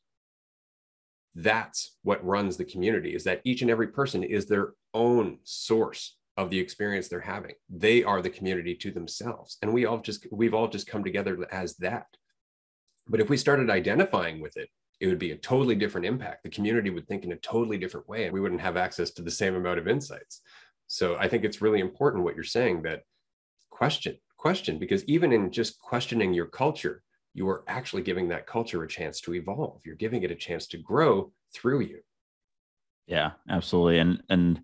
That's 1.34 1.96
what 2.02 2.24
runs 2.24 2.56
the 2.56 2.64
community 2.64 3.14
is 3.14 3.24
that 3.24 3.40
each 3.44 3.62
and 3.62 3.70
every 3.70 3.88
person 3.88 4.22
is 4.22 4.46
their 4.46 4.72
own 4.94 5.38
source 5.44 6.16
of 6.36 6.50
the 6.50 6.58
experience 6.58 7.08
they're 7.08 7.20
having. 7.20 7.54
They 7.68 8.02
are 8.02 8.22
the 8.22 8.30
community 8.30 8.74
to 8.76 8.90
themselves. 8.90 9.58
And 9.62 9.72
we 9.72 9.84
all 9.84 10.00
just 10.00 10.26
we've 10.32 10.54
all 10.54 10.68
just 10.68 10.86
come 10.86 11.04
together 11.04 11.46
as 11.52 11.76
that. 11.76 12.06
But 13.08 13.20
if 13.20 13.28
we 13.28 13.36
started 13.36 13.70
identifying 13.70 14.40
with 14.40 14.56
it 14.56 14.68
it 15.00 15.06
would 15.06 15.18
be 15.18 15.32
a 15.32 15.36
totally 15.36 15.74
different 15.74 16.06
impact. 16.06 16.42
The 16.42 16.50
community 16.50 16.90
would 16.90 17.08
think 17.08 17.24
in 17.24 17.32
a 17.32 17.36
totally 17.36 17.78
different 17.78 18.08
way, 18.08 18.24
and 18.24 18.34
we 18.34 18.40
wouldn't 18.40 18.60
have 18.60 18.76
access 18.76 19.10
to 19.12 19.22
the 19.22 19.30
same 19.30 19.54
amount 19.56 19.78
of 19.78 19.88
insights. 19.88 20.42
So 20.86 21.16
I 21.16 21.26
think 21.26 21.44
it's 21.44 21.62
really 21.62 21.80
important 21.80 22.24
what 22.24 22.34
you're 22.34 22.44
saying 22.44 22.82
that 22.82 23.04
question, 23.70 24.18
question, 24.36 24.78
because 24.78 25.04
even 25.04 25.32
in 25.32 25.50
just 25.50 25.80
questioning 25.80 26.34
your 26.34 26.46
culture, 26.46 27.02
you 27.32 27.48
are 27.48 27.64
actually 27.66 28.02
giving 28.02 28.28
that 28.28 28.46
culture 28.46 28.82
a 28.82 28.88
chance 28.88 29.20
to 29.22 29.34
evolve. 29.34 29.80
You're 29.84 29.96
giving 29.96 30.22
it 30.22 30.30
a 30.30 30.36
chance 30.36 30.66
to 30.68 30.78
grow 30.78 31.32
through 31.54 31.80
you. 31.80 32.00
Yeah, 33.06 33.32
absolutely. 33.48 33.98
And 33.98 34.22
and 34.28 34.62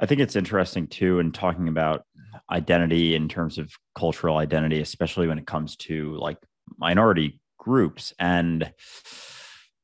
I 0.00 0.06
think 0.06 0.20
it's 0.20 0.36
interesting 0.36 0.88
too 0.88 1.20
in 1.20 1.32
talking 1.32 1.68
about 1.68 2.04
identity 2.50 3.14
in 3.14 3.28
terms 3.28 3.58
of 3.58 3.70
cultural 3.94 4.38
identity, 4.38 4.80
especially 4.80 5.28
when 5.28 5.38
it 5.38 5.46
comes 5.46 5.76
to 5.76 6.16
like 6.16 6.38
minority 6.78 7.40
groups. 7.58 8.12
And 8.18 8.72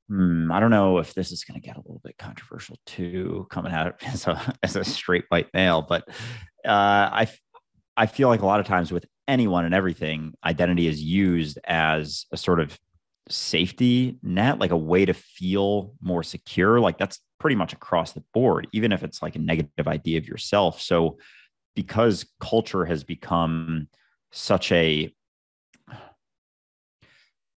Hmm, 0.09 0.51
I 0.51 0.59
don't 0.59 0.71
know 0.71 0.99
if 0.99 1.13
this 1.13 1.33
is 1.33 1.45
going 1.45 1.61
to 1.61 1.67
get 1.67 1.77
a 1.77 1.81
little 1.81 2.01
bit 2.03 2.17
controversial 2.17 2.79
too, 2.87 3.47
coming 3.51 3.73
out 3.73 4.03
as 4.07 4.27
a, 4.27 4.55
as 4.63 4.77
a 4.77 4.85
straight 4.85 5.25
white 5.29 5.49
male, 5.53 5.83
but 5.83 6.09
uh, 6.67 7.11
I 7.13 7.29
I 7.97 8.07
feel 8.07 8.29
like 8.29 8.43
a 8.43 8.47
lot 8.47 8.61
of 8.61 8.67
times 8.67 8.93
with 8.93 9.07
anyone 9.27 9.65
and 9.65 9.75
everything, 9.75 10.33
identity 10.45 10.87
is 10.87 11.03
used 11.03 11.59
as 11.65 12.27
a 12.33 12.37
sort 12.37 12.61
of 12.61 12.79
safety 13.29 14.19
net, 14.23 14.61
like 14.61 14.71
a 14.71 14.77
way 14.77 15.05
to 15.05 15.13
feel 15.13 15.95
more 16.01 16.23
secure. 16.23 16.79
Like 16.79 16.97
that's 16.97 17.19
pretty 17.41 17.57
much 17.57 17.73
across 17.73 18.13
the 18.13 18.23
board, 18.33 18.69
even 18.73 18.93
if 18.93 19.03
it's 19.03 19.21
like 19.21 19.35
a 19.35 19.41
negative 19.41 19.89
idea 19.89 20.17
of 20.19 20.29
yourself. 20.29 20.81
So, 20.81 21.19
because 21.75 22.25
culture 22.41 22.85
has 22.85 23.05
become 23.05 23.89
such 24.31 24.71
a 24.73 25.13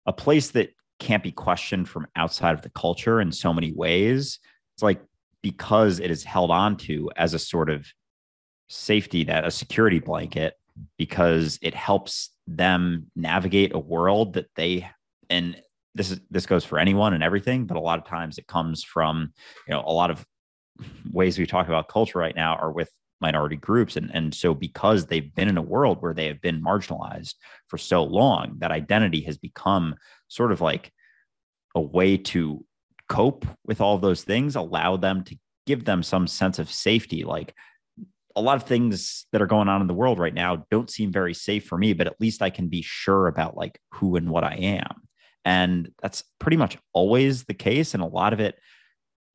a 0.07 0.13
place 0.13 0.51
that 0.51 0.71
can't 1.01 1.23
be 1.23 1.31
questioned 1.31 1.89
from 1.89 2.07
outside 2.15 2.53
of 2.53 2.61
the 2.61 2.69
culture 2.69 3.19
in 3.19 3.31
so 3.31 3.51
many 3.51 3.73
ways. 3.73 4.39
It's 4.75 4.83
like 4.83 5.01
because 5.41 5.99
it 5.99 6.11
is 6.11 6.23
held 6.23 6.51
on 6.51 6.77
to 6.77 7.09
as 7.17 7.33
a 7.33 7.39
sort 7.39 7.71
of 7.71 7.87
safety 8.69 9.25
net, 9.25 9.43
a 9.43 9.51
security 9.51 9.99
blanket, 9.99 10.53
because 10.97 11.57
it 11.63 11.73
helps 11.73 12.29
them 12.45 13.07
navigate 13.15 13.73
a 13.73 13.79
world 13.79 14.33
that 14.33 14.47
they 14.55 14.87
and 15.29 15.59
this 15.95 16.11
is 16.11 16.21
this 16.29 16.45
goes 16.45 16.63
for 16.63 16.77
anyone 16.77 17.13
and 17.13 17.23
everything, 17.23 17.65
but 17.65 17.77
a 17.77 17.81
lot 17.81 17.97
of 17.97 18.05
times 18.05 18.37
it 18.37 18.45
comes 18.47 18.83
from, 18.83 19.33
you 19.67 19.73
know, 19.73 19.83
a 19.85 19.91
lot 19.91 20.11
of 20.11 20.23
ways 21.11 21.37
we 21.39 21.47
talk 21.47 21.67
about 21.67 21.89
culture 21.89 22.19
right 22.19 22.35
now 22.35 22.55
are 22.55 22.71
with 22.71 22.91
minority 23.19 23.55
groups 23.55 23.97
and 23.97 24.09
and 24.13 24.33
so 24.33 24.53
because 24.53 25.05
they've 25.05 25.33
been 25.35 25.47
in 25.47 25.57
a 25.57 25.61
world 25.61 26.01
where 26.01 26.13
they 26.13 26.27
have 26.27 26.41
been 26.41 26.63
marginalized 26.63 27.35
for 27.67 27.77
so 27.77 28.03
long 28.03 28.55
that 28.59 28.71
identity 28.71 29.21
has 29.21 29.37
become 29.37 29.95
sort 30.31 30.51
of 30.51 30.61
like 30.61 30.91
a 31.75 31.81
way 31.81 32.17
to 32.17 32.65
cope 33.09 33.45
with 33.65 33.81
all 33.81 33.97
those 33.97 34.23
things 34.23 34.55
allow 34.55 34.95
them 34.97 35.23
to 35.25 35.37
give 35.67 35.85
them 35.85 36.01
some 36.01 36.27
sense 36.27 36.59
of 36.59 36.71
safety. 36.71 37.23
Like 37.23 37.53
a 38.35 38.41
lot 38.41 38.55
of 38.55 38.63
things 38.63 39.25
that 39.31 39.41
are 39.41 39.47
going 39.47 39.67
on 39.67 39.81
in 39.81 39.87
the 39.87 39.93
world 39.93 40.17
right 40.17 40.33
now 40.33 40.65
don't 40.71 40.89
seem 40.89 41.11
very 41.11 41.33
safe 41.33 41.65
for 41.65 41.77
me 41.77 41.91
but 41.91 42.07
at 42.07 42.21
least 42.21 42.41
i 42.41 42.49
can 42.49 42.69
be 42.69 42.81
sure 42.81 43.27
about 43.27 43.57
like 43.57 43.77
who 43.91 44.15
and 44.15 44.29
what 44.29 44.45
i 44.45 44.55
am. 44.55 45.01
And 45.43 45.91
that's 46.01 46.23
pretty 46.39 46.57
much 46.57 46.77
always 46.93 47.43
the 47.43 47.53
case. 47.53 47.93
And 47.93 48.03
a 48.03 48.07
lot 48.07 48.33
of 48.33 48.39
it 48.39 48.59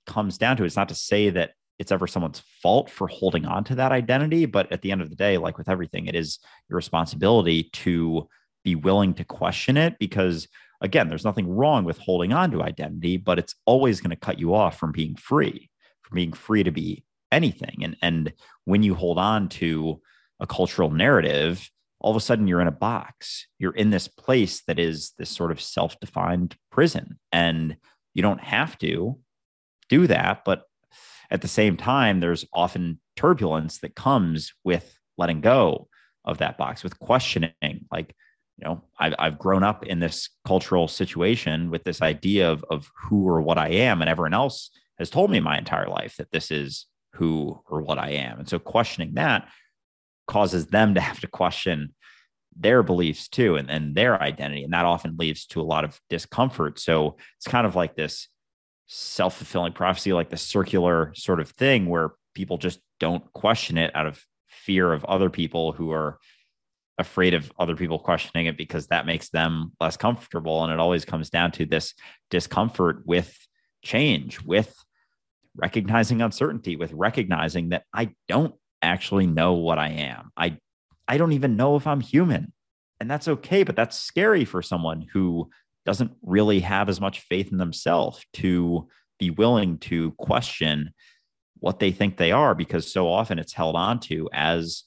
comes 0.06 0.38
down 0.38 0.56
to 0.56 0.64
it's 0.64 0.76
not 0.76 0.88
to 0.88 0.94
say 0.94 1.30
that 1.30 1.52
it's 1.78 1.92
ever 1.92 2.06
someone's 2.06 2.42
fault 2.62 2.88
for 2.88 3.06
holding 3.06 3.44
on 3.44 3.64
to 3.64 3.74
that 3.74 3.92
identity. 3.92 4.46
But 4.46 4.70
at 4.72 4.82
the 4.82 4.92
end 4.92 5.02
of 5.02 5.10
the 5.10 5.16
day, 5.16 5.36
like 5.36 5.58
with 5.58 5.68
everything, 5.68 6.06
it 6.06 6.14
is 6.14 6.38
your 6.68 6.76
responsibility 6.76 7.64
to 7.74 8.28
be 8.64 8.74
willing 8.74 9.14
to 9.14 9.24
question 9.24 9.76
it 9.76 9.98
because, 9.98 10.48
again, 10.80 11.08
there's 11.08 11.24
nothing 11.24 11.48
wrong 11.48 11.84
with 11.84 11.98
holding 11.98 12.32
on 12.32 12.50
to 12.50 12.62
identity, 12.62 13.16
but 13.16 13.38
it's 13.38 13.54
always 13.64 14.00
going 14.00 14.10
to 14.10 14.16
cut 14.16 14.38
you 14.38 14.54
off 14.54 14.78
from 14.78 14.92
being 14.92 15.16
free, 15.16 15.70
from 16.02 16.16
being 16.16 16.32
free 16.32 16.62
to 16.62 16.70
be 16.70 17.04
anything. 17.32 17.78
And, 17.82 17.96
and 18.02 18.32
when 18.64 18.82
you 18.82 18.94
hold 18.94 19.18
on 19.18 19.48
to 19.50 20.00
a 20.40 20.46
cultural 20.46 20.90
narrative, 20.90 21.70
all 22.00 22.10
of 22.10 22.16
a 22.16 22.20
sudden 22.20 22.46
you're 22.46 22.60
in 22.60 22.68
a 22.68 22.72
box. 22.72 23.46
You're 23.58 23.74
in 23.74 23.90
this 23.90 24.08
place 24.08 24.62
that 24.66 24.78
is 24.78 25.12
this 25.18 25.30
sort 25.30 25.50
of 25.50 25.60
self 25.60 25.98
defined 26.00 26.56
prison. 26.70 27.18
And 27.32 27.76
you 28.14 28.22
don't 28.22 28.40
have 28.40 28.78
to 28.78 29.18
do 29.88 30.06
that, 30.06 30.44
but 30.44 30.64
at 31.30 31.42
the 31.42 31.48
same 31.48 31.76
time, 31.76 32.20
there's 32.20 32.44
often 32.52 33.00
turbulence 33.16 33.78
that 33.78 33.96
comes 33.96 34.52
with 34.64 34.98
letting 35.18 35.40
go 35.40 35.88
of 36.24 36.38
that 36.38 36.58
box, 36.58 36.84
with 36.84 36.98
questioning. 36.98 37.52
Like, 37.90 38.14
you 38.58 38.64
know, 38.64 38.82
I've, 38.98 39.14
I've 39.18 39.38
grown 39.38 39.62
up 39.62 39.84
in 39.84 40.00
this 40.00 40.30
cultural 40.44 40.88
situation 40.88 41.70
with 41.70 41.84
this 41.84 42.00
idea 42.00 42.50
of, 42.50 42.64
of 42.70 42.90
who 42.96 43.28
or 43.28 43.42
what 43.42 43.58
I 43.58 43.68
am, 43.68 44.00
and 44.00 44.08
everyone 44.08 44.34
else 44.34 44.70
has 44.98 45.10
told 45.10 45.30
me 45.30 45.40
my 45.40 45.58
entire 45.58 45.88
life 45.88 46.16
that 46.16 46.30
this 46.30 46.50
is 46.50 46.86
who 47.14 47.60
or 47.68 47.82
what 47.82 47.98
I 47.98 48.10
am. 48.10 48.38
And 48.38 48.48
so 48.48 48.58
questioning 48.58 49.14
that 49.14 49.48
causes 50.26 50.66
them 50.66 50.94
to 50.94 51.00
have 51.00 51.20
to 51.20 51.26
question 51.26 51.94
their 52.58 52.82
beliefs 52.82 53.28
too 53.28 53.56
and, 53.56 53.70
and 53.70 53.94
their 53.94 54.20
identity. 54.20 54.64
And 54.64 54.72
that 54.72 54.86
often 54.86 55.16
leads 55.18 55.46
to 55.46 55.60
a 55.60 55.64
lot 55.64 55.84
of 55.84 56.00
discomfort. 56.08 56.78
So 56.78 57.16
it's 57.36 57.46
kind 57.46 57.66
of 57.66 57.76
like 57.76 57.94
this 57.94 58.28
self 58.86 59.36
fulfilling 59.36 59.72
prophecy, 59.72 60.12
like 60.12 60.30
the 60.30 60.36
circular 60.36 61.12
sort 61.14 61.40
of 61.40 61.50
thing 61.50 61.86
where 61.86 62.12
people 62.34 62.56
just 62.56 62.80
don't 62.98 63.30
question 63.32 63.76
it 63.76 63.94
out 63.94 64.06
of 64.06 64.24
fear 64.48 64.92
of 64.92 65.04
other 65.04 65.28
people 65.28 65.72
who 65.72 65.90
are 65.90 66.18
afraid 66.98 67.34
of 67.34 67.52
other 67.58 67.76
people 67.76 67.98
questioning 67.98 68.46
it 68.46 68.56
because 68.56 68.86
that 68.86 69.06
makes 69.06 69.28
them 69.28 69.72
less 69.80 69.96
comfortable. 69.96 70.64
And 70.64 70.72
it 70.72 70.80
always 70.80 71.04
comes 71.04 71.30
down 71.30 71.52
to 71.52 71.66
this 71.66 71.94
discomfort 72.30 73.02
with 73.04 73.36
change, 73.82 74.40
with 74.42 74.74
recognizing 75.54 76.22
uncertainty, 76.22 76.76
with 76.76 76.92
recognizing 76.92 77.70
that 77.70 77.84
I 77.92 78.14
don't 78.28 78.54
actually 78.82 79.26
know 79.26 79.54
what 79.54 79.78
I 79.78 79.88
am. 79.88 80.30
I 80.36 80.58
I 81.08 81.18
don't 81.18 81.32
even 81.32 81.56
know 81.56 81.76
if 81.76 81.86
I'm 81.86 82.00
human. 82.00 82.52
And 82.98 83.10
that's 83.10 83.28
okay, 83.28 83.62
but 83.62 83.76
that's 83.76 83.98
scary 83.98 84.44
for 84.44 84.62
someone 84.62 85.06
who 85.12 85.50
doesn't 85.84 86.12
really 86.22 86.60
have 86.60 86.88
as 86.88 87.00
much 87.00 87.20
faith 87.20 87.52
in 87.52 87.58
themselves 87.58 88.24
to 88.34 88.88
be 89.18 89.30
willing 89.30 89.78
to 89.78 90.12
question 90.12 90.90
what 91.58 91.78
they 91.78 91.92
think 91.92 92.16
they 92.16 92.32
are 92.32 92.54
because 92.54 92.90
so 92.92 93.08
often 93.08 93.38
it's 93.38 93.52
held 93.52 93.76
on 93.76 94.00
to 94.00 94.28
as 94.32 94.84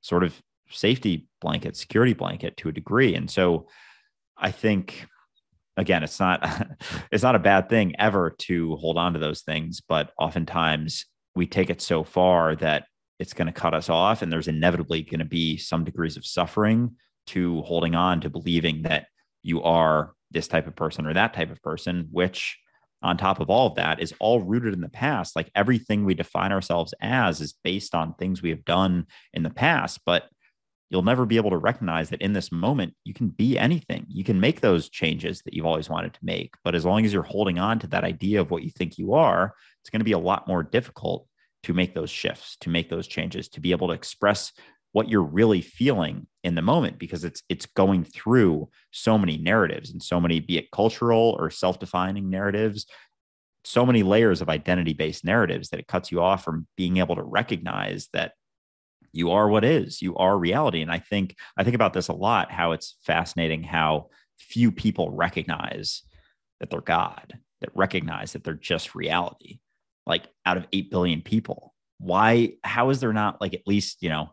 sort 0.00 0.24
of 0.24 0.40
safety 0.70 1.28
blanket 1.40 1.76
security 1.76 2.12
blanket 2.12 2.56
to 2.56 2.68
a 2.68 2.72
degree 2.72 3.14
and 3.14 3.30
so 3.30 3.66
i 4.36 4.50
think 4.50 5.06
again 5.76 6.02
it's 6.02 6.20
not 6.20 6.66
it's 7.12 7.22
not 7.22 7.34
a 7.34 7.40
bad 7.40 7.68
thing 7.68 7.94
ever 7.98 8.30
to 8.38 8.76
hold 8.76 8.98
on 8.98 9.12
to 9.12 9.18
those 9.18 9.42
things 9.42 9.80
but 9.80 10.12
oftentimes 10.18 11.06
we 11.34 11.46
take 11.46 11.70
it 11.70 11.80
so 11.80 12.02
far 12.04 12.56
that 12.56 12.84
it's 13.18 13.34
going 13.34 13.46
to 13.46 13.52
cut 13.52 13.74
us 13.74 13.88
off 13.88 14.22
and 14.22 14.32
there's 14.32 14.48
inevitably 14.48 15.02
going 15.02 15.20
to 15.20 15.24
be 15.24 15.56
some 15.56 15.84
degrees 15.84 16.16
of 16.16 16.24
suffering 16.24 16.96
to 17.26 17.62
holding 17.62 17.94
on 17.94 18.20
to 18.20 18.30
believing 18.30 18.82
that 18.82 19.06
you 19.42 19.62
are 19.62 20.14
this 20.30 20.48
type 20.48 20.66
of 20.66 20.74
person 20.74 21.06
or 21.06 21.14
that 21.14 21.34
type 21.34 21.50
of 21.50 21.62
person, 21.62 22.08
which 22.10 22.58
on 23.02 23.16
top 23.16 23.40
of 23.40 23.48
all 23.48 23.68
of 23.68 23.76
that 23.76 24.00
is 24.00 24.14
all 24.20 24.40
rooted 24.40 24.74
in 24.74 24.80
the 24.80 24.88
past. 24.88 25.34
Like 25.34 25.50
everything 25.54 26.04
we 26.04 26.14
define 26.14 26.52
ourselves 26.52 26.94
as 27.00 27.40
is 27.40 27.54
based 27.64 27.94
on 27.94 28.14
things 28.14 28.42
we 28.42 28.50
have 28.50 28.64
done 28.64 29.06
in 29.32 29.42
the 29.42 29.50
past, 29.50 30.00
but 30.04 30.24
you'll 30.90 31.02
never 31.02 31.24
be 31.24 31.36
able 31.36 31.50
to 31.50 31.56
recognize 31.56 32.10
that 32.10 32.20
in 32.20 32.32
this 32.32 32.50
moment 32.50 32.94
you 33.04 33.14
can 33.14 33.28
be 33.28 33.56
anything. 33.56 34.04
You 34.08 34.24
can 34.24 34.40
make 34.40 34.60
those 34.60 34.88
changes 34.88 35.40
that 35.42 35.54
you've 35.54 35.66
always 35.66 35.88
wanted 35.88 36.14
to 36.14 36.20
make, 36.22 36.54
but 36.64 36.74
as 36.74 36.84
long 36.84 37.04
as 37.04 37.12
you're 37.12 37.22
holding 37.22 37.58
on 37.58 37.78
to 37.78 37.86
that 37.88 38.04
idea 38.04 38.40
of 38.40 38.50
what 38.50 38.64
you 38.64 38.70
think 38.70 38.98
you 38.98 39.14
are, 39.14 39.54
it's 39.80 39.90
going 39.90 40.00
to 40.00 40.04
be 40.04 40.12
a 40.12 40.18
lot 40.18 40.48
more 40.48 40.62
difficult 40.62 41.26
to 41.62 41.72
make 41.72 41.94
those 41.94 42.10
shifts, 42.10 42.56
to 42.60 42.70
make 42.70 42.90
those 42.90 43.06
changes, 43.06 43.48
to 43.50 43.60
be 43.60 43.70
able 43.70 43.88
to 43.88 43.94
express 43.94 44.52
what 44.92 45.08
you're 45.08 45.22
really 45.22 45.60
feeling 45.60 46.26
in 46.42 46.54
the 46.54 46.62
moment 46.62 46.98
because 46.98 47.24
it's 47.24 47.42
it's 47.48 47.66
going 47.66 48.02
through 48.02 48.68
so 48.90 49.16
many 49.16 49.36
narratives 49.36 49.90
and 49.90 50.02
so 50.02 50.20
many 50.20 50.40
be 50.40 50.58
it 50.58 50.70
cultural 50.72 51.36
or 51.38 51.50
self-defining 51.50 52.28
narratives 52.28 52.86
so 53.64 53.84
many 53.84 54.02
layers 54.02 54.40
of 54.40 54.48
identity 54.48 54.94
based 54.94 55.24
narratives 55.24 55.68
that 55.68 55.78
it 55.78 55.86
cuts 55.86 56.10
you 56.10 56.20
off 56.20 56.42
from 56.42 56.66
being 56.76 56.96
able 56.96 57.14
to 57.14 57.22
recognize 57.22 58.08
that 58.12 58.32
you 59.12 59.30
are 59.30 59.48
what 59.48 59.64
is 59.64 60.00
you 60.02 60.16
are 60.16 60.38
reality. 60.38 60.82
And 60.82 60.90
i 60.90 60.98
think 60.98 61.36
i 61.56 61.64
think 61.64 61.74
about 61.74 61.92
this 61.92 62.08
a 62.08 62.12
lot 62.12 62.50
how 62.50 62.72
it's 62.72 62.96
fascinating 63.02 63.62
how 63.62 64.08
few 64.38 64.72
people 64.72 65.10
recognize 65.10 66.02
that 66.60 66.70
they're 66.70 66.80
god 66.80 67.38
that 67.60 67.70
recognize 67.74 68.32
that 68.32 68.42
they're 68.42 68.54
just 68.54 68.94
reality. 68.94 69.58
Like 70.06 70.26
out 70.46 70.56
of 70.56 70.66
8 70.72 70.90
billion 70.90 71.22
people 71.22 71.74
why 71.98 72.54
how 72.64 72.88
is 72.88 73.00
there 73.00 73.12
not 73.12 73.40
like 73.40 73.52
at 73.52 73.66
least 73.66 74.02
you 74.02 74.08
know 74.08 74.30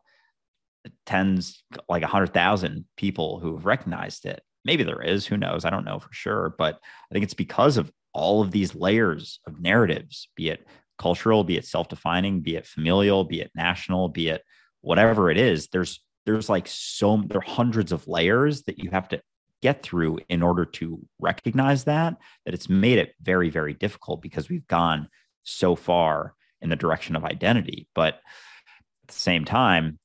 tens 1.06 1.64
like 1.90 2.02
a 2.02 2.08
hundred 2.08 2.34
thousand 2.34 2.86
people 2.96 3.40
who 3.40 3.56
have 3.56 3.66
recognized 3.66 4.26
it? 4.26 4.42
Maybe 4.64 4.84
there 4.84 5.02
is 5.02 5.26
who 5.26 5.38
knows? 5.38 5.66
I 5.66 5.70
don't 5.70 5.86
know 5.86 6.00
for 6.00 6.12
sure. 6.12 6.56
But 6.58 6.80
i 7.12 7.14
think 7.14 7.24
it's 7.24 7.34
because 7.34 7.78
of 7.78 7.92
all 8.14 8.42
of 8.42 8.52
these 8.52 8.74
layers 8.74 9.40
of 9.46 9.60
narratives 9.60 10.30
be 10.36 10.50
it 10.50 10.66
cultural 10.98 11.44
be 11.44 11.58
it 11.58 11.66
self-defining 11.66 12.42
be 12.42 12.56
it 12.56 12.66
familial 12.66 13.24
be 13.24 13.42
it 13.42 13.52
national 13.54 14.10
be 14.10 14.30
it 14.30 14.44
whatever 14.88 15.30
it 15.30 15.38
is 15.38 15.68
there's 15.68 16.02
there's 16.26 16.50
like 16.50 16.68
so 16.68 17.24
there 17.28 17.40
are 17.40 17.42
hundreds 17.42 17.92
of 17.92 18.08
layers 18.08 18.64
that 18.64 18.80
you 18.80 18.90
have 18.90 19.08
to 19.10 19.22
get 19.62 19.82
through 19.84 20.20
in 20.30 20.42
order 20.44 20.66
to 20.66 21.00
recognize 21.20 21.84
that 21.86 22.16
that 22.46 22.54
it's 22.54 22.70
made 22.70 22.98
it 22.98 23.14
very 23.22 23.50
very 23.50 23.74
difficult 23.74 24.22
because 24.22 24.50
we've 24.50 24.68
gone 24.68 25.08
so 25.44 25.76
far 25.76 26.36
in 26.62 26.70
the 26.70 26.76
direction 26.76 27.16
of 27.16 27.24
identity. 27.24 27.88
But 27.94 28.16
at 28.16 29.08
the 29.08 29.14
same 29.14 29.46
time 29.46 30.00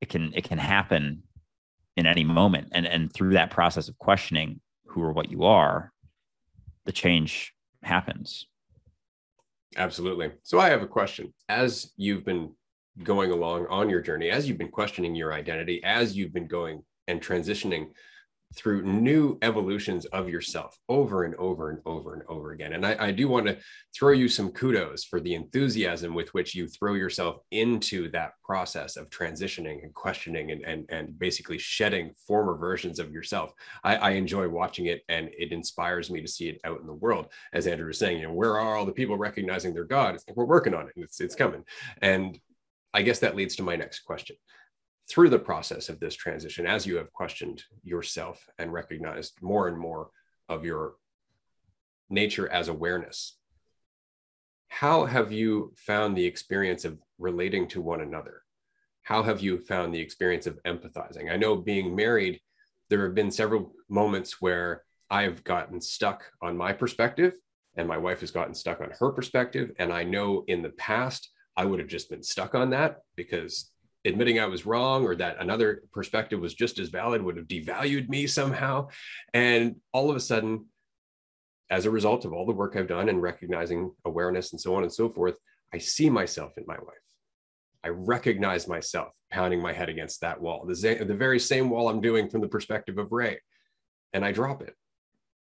it 0.00 0.08
can 0.08 0.32
it 0.34 0.44
can 0.44 0.58
happen 0.58 1.22
in 1.96 2.06
any 2.06 2.24
moment. 2.24 2.68
And 2.72 2.86
and 2.86 3.12
through 3.12 3.34
that 3.34 3.50
process 3.50 3.88
of 3.88 3.98
questioning 3.98 4.60
who 4.86 5.02
or 5.02 5.12
what 5.12 5.30
you 5.30 5.44
are 5.44 5.92
the 6.84 6.92
change 6.92 7.52
happens. 7.82 8.46
Absolutely. 9.76 10.32
So 10.42 10.58
i 10.58 10.70
have 10.70 10.82
a 10.82 10.86
question. 10.86 11.34
As 11.48 11.92
you've 11.96 12.24
been 12.24 12.54
going 13.02 13.30
along 13.30 13.66
on 13.68 13.88
your 13.88 14.00
journey 14.00 14.30
as 14.30 14.48
you've 14.48 14.58
been 14.58 14.70
questioning 14.70 15.14
your 15.14 15.32
identity 15.32 15.82
as 15.84 16.16
you've 16.16 16.32
been 16.32 16.48
going 16.48 16.82
and 17.06 17.20
transitioning 17.20 17.88
through 18.54 18.82
new 18.82 19.36
evolutions 19.42 20.06
of 20.06 20.28
yourself 20.28 20.78
over 20.88 21.24
and 21.24 21.34
over 21.34 21.70
and 21.70 21.80
over 21.84 22.14
and 22.14 22.22
over 22.28 22.52
again. 22.52 22.72
And 22.72 22.86
I, 22.86 22.96
I, 22.98 23.10
do 23.10 23.28
want 23.28 23.46
to 23.46 23.58
throw 23.94 24.12
you 24.12 24.26
some 24.26 24.50
kudos 24.52 25.04
for 25.04 25.20
the 25.20 25.34
enthusiasm 25.34 26.14
with 26.14 26.32
which 26.32 26.54
you 26.54 26.66
throw 26.66 26.94
yourself 26.94 27.36
into 27.50 28.10
that 28.12 28.32
process 28.42 28.96
of 28.96 29.10
transitioning 29.10 29.82
and 29.82 29.92
questioning 29.92 30.50
and, 30.50 30.64
and, 30.64 30.86
and 30.88 31.18
basically 31.18 31.58
shedding 31.58 32.12
former 32.26 32.56
versions 32.56 32.98
of 32.98 33.12
yourself. 33.12 33.52
I, 33.84 33.96
I 33.96 34.10
enjoy 34.12 34.48
watching 34.48 34.86
it 34.86 35.02
and 35.10 35.28
it 35.38 35.52
inspires 35.52 36.10
me 36.10 36.22
to 36.22 36.28
see 36.28 36.48
it 36.48 36.60
out 36.64 36.80
in 36.80 36.86
the 36.86 36.94
world. 36.94 37.26
As 37.52 37.66
Andrew 37.66 37.88
was 37.88 37.98
saying, 37.98 38.18
you 38.18 38.28
know, 38.28 38.32
where 38.32 38.58
are 38.58 38.76
all 38.76 38.86
the 38.86 38.92
people 38.92 39.18
recognizing 39.18 39.74
their 39.74 39.84
God? 39.84 40.14
It's 40.14 40.24
like, 40.26 40.36
we're 40.36 40.46
working 40.46 40.74
on 40.74 40.86
it. 40.86 40.94
It's, 40.96 41.20
it's 41.20 41.34
coming. 41.34 41.64
And 42.00 42.40
I 42.98 43.02
guess 43.02 43.20
that 43.20 43.36
leads 43.36 43.54
to 43.54 43.62
my 43.62 43.76
next 43.76 44.00
question 44.00 44.34
through 45.08 45.28
the 45.28 45.38
process 45.38 45.88
of 45.88 46.00
this 46.00 46.16
transition, 46.16 46.66
as 46.66 46.84
you 46.84 46.96
have 46.96 47.12
questioned 47.12 47.62
yourself 47.84 48.44
and 48.58 48.72
recognized 48.72 49.34
more 49.40 49.68
and 49.68 49.78
more 49.78 50.10
of 50.48 50.64
your 50.64 50.94
nature 52.10 52.48
as 52.50 52.66
awareness, 52.66 53.36
how 54.66 55.04
have 55.04 55.30
you 55.30 55.72
found 55.76 56.16
the 56.16 56.24
experience 56.26 56.84
of 56.84 56.98
relating 57.20 57.68
to 57.68 57.80
one 57.80 58.00
another? 58.00 58.42
How 59.04 59.22
have 59.22 59.40
you 59.40 59.60
found 59.60 59.94
the 59.94 60.00
experience 60.00 60.48
of 60.48 60.60
empathizing? 60.64 61.30
I 61.30 61.36
know 61.36 61.54
being 61.54 61.94
married, 61.94 62.40
there 62.90 63.04
have 63.04 63.14
been 63.14 63.30
several 63.30 63.76
moments 63.88 64.40
where 64.40 64.82
I've 65.08 65.44
gotten 65.44 65.80
stuck 65.80 66.24
on 66.42 66.56
my 66.56 66.72
perspective 66.72 67.34
and 67.76 67.86
my 67.86 67.96
wife 67.96 68.22
has 68.22 68.32
gotten 68.32 68.54
stuck 68.54 68.80
on 68.80 68.90
her 68.98 69.12
perspective. 69.12 69.70
And 69.78 69.92
I 69.92 70.02
know 70.02 70.42
in 70.48 70.62
the 70.62 70.70
past, 70.70 71.30
I 71.58 71.64
would 71.64 71.80
have 71.80 71.88
just 71.88 72.08
been 72.08 72.22
stuck 72.22 72.54
on 72.54 72.70
that 72.70 73.00
because 73.16 73.72
admitting 74.04 74.38
I 74.38 74.46
was 74.46 74.64
wrong 74.64 75.02
or 75.02 75.16
that 75.16 75.40
another 75.40 75.82
perspective 75.92 76.38
was 76.38 76.54
just 76.54 76.78
as 76.78 76.88
valid 76.88 77.20
would 77.20 77.36
have 77.36 77.48
devalued 77.48 78.08
me 78.08 78.28
somehow. 78.28 78.88
And 79.34 79.74
all 79.92 80.08
of 80.08 80.14
a 80.14 80.20
sudden, 80.20 80.66
as 81.68 81.84
a 81.84 81.90
result 81.90 82.24
of 82.24 82.32
all 82.32 82.46
the 82.46 82.52
work 82.52 82.76
I've 82.76 82.86
done 82.86 83.08
and 83.08 83.20
recognizing 83.20 83.92
awareness 84.04 84.52
and 84.52 84.60
so 84.60 84.76
on 84.76 84.84
and 84.84 84.92
so 84.92 85.08
forth, 85.08 85.34
I 85.74 85.78
see 85.78 86.08
myself 86.08 86.52
in 86.56 86.64
my 86.64 86.76
wife. 86.76 86.96
I 87.82 87.88
recognize 87.88 88.68
myself 88.68 89.12
pounding 89.32 89.60
my 89.60 89.72
head 89.72 89.88
against 89.88 90.20
that 90.20 90.40
wall, 90.40 90.64
the, 90.64 91.04
the 91.04 91.14
very 91.14 91.40
same 91.40 91.70
wall 91.70 91.88
I'm 91.88 92.00
doing 92.00 92.30
from 92.30 92.40
the 92.40 92.48
perspective 92.48 92.98
of 92.98 93.10
Ray. 93.10 93.40
And 94.12 94.24
I 94.24 94.30
drop 94.30 94.62
it 94.62 94.74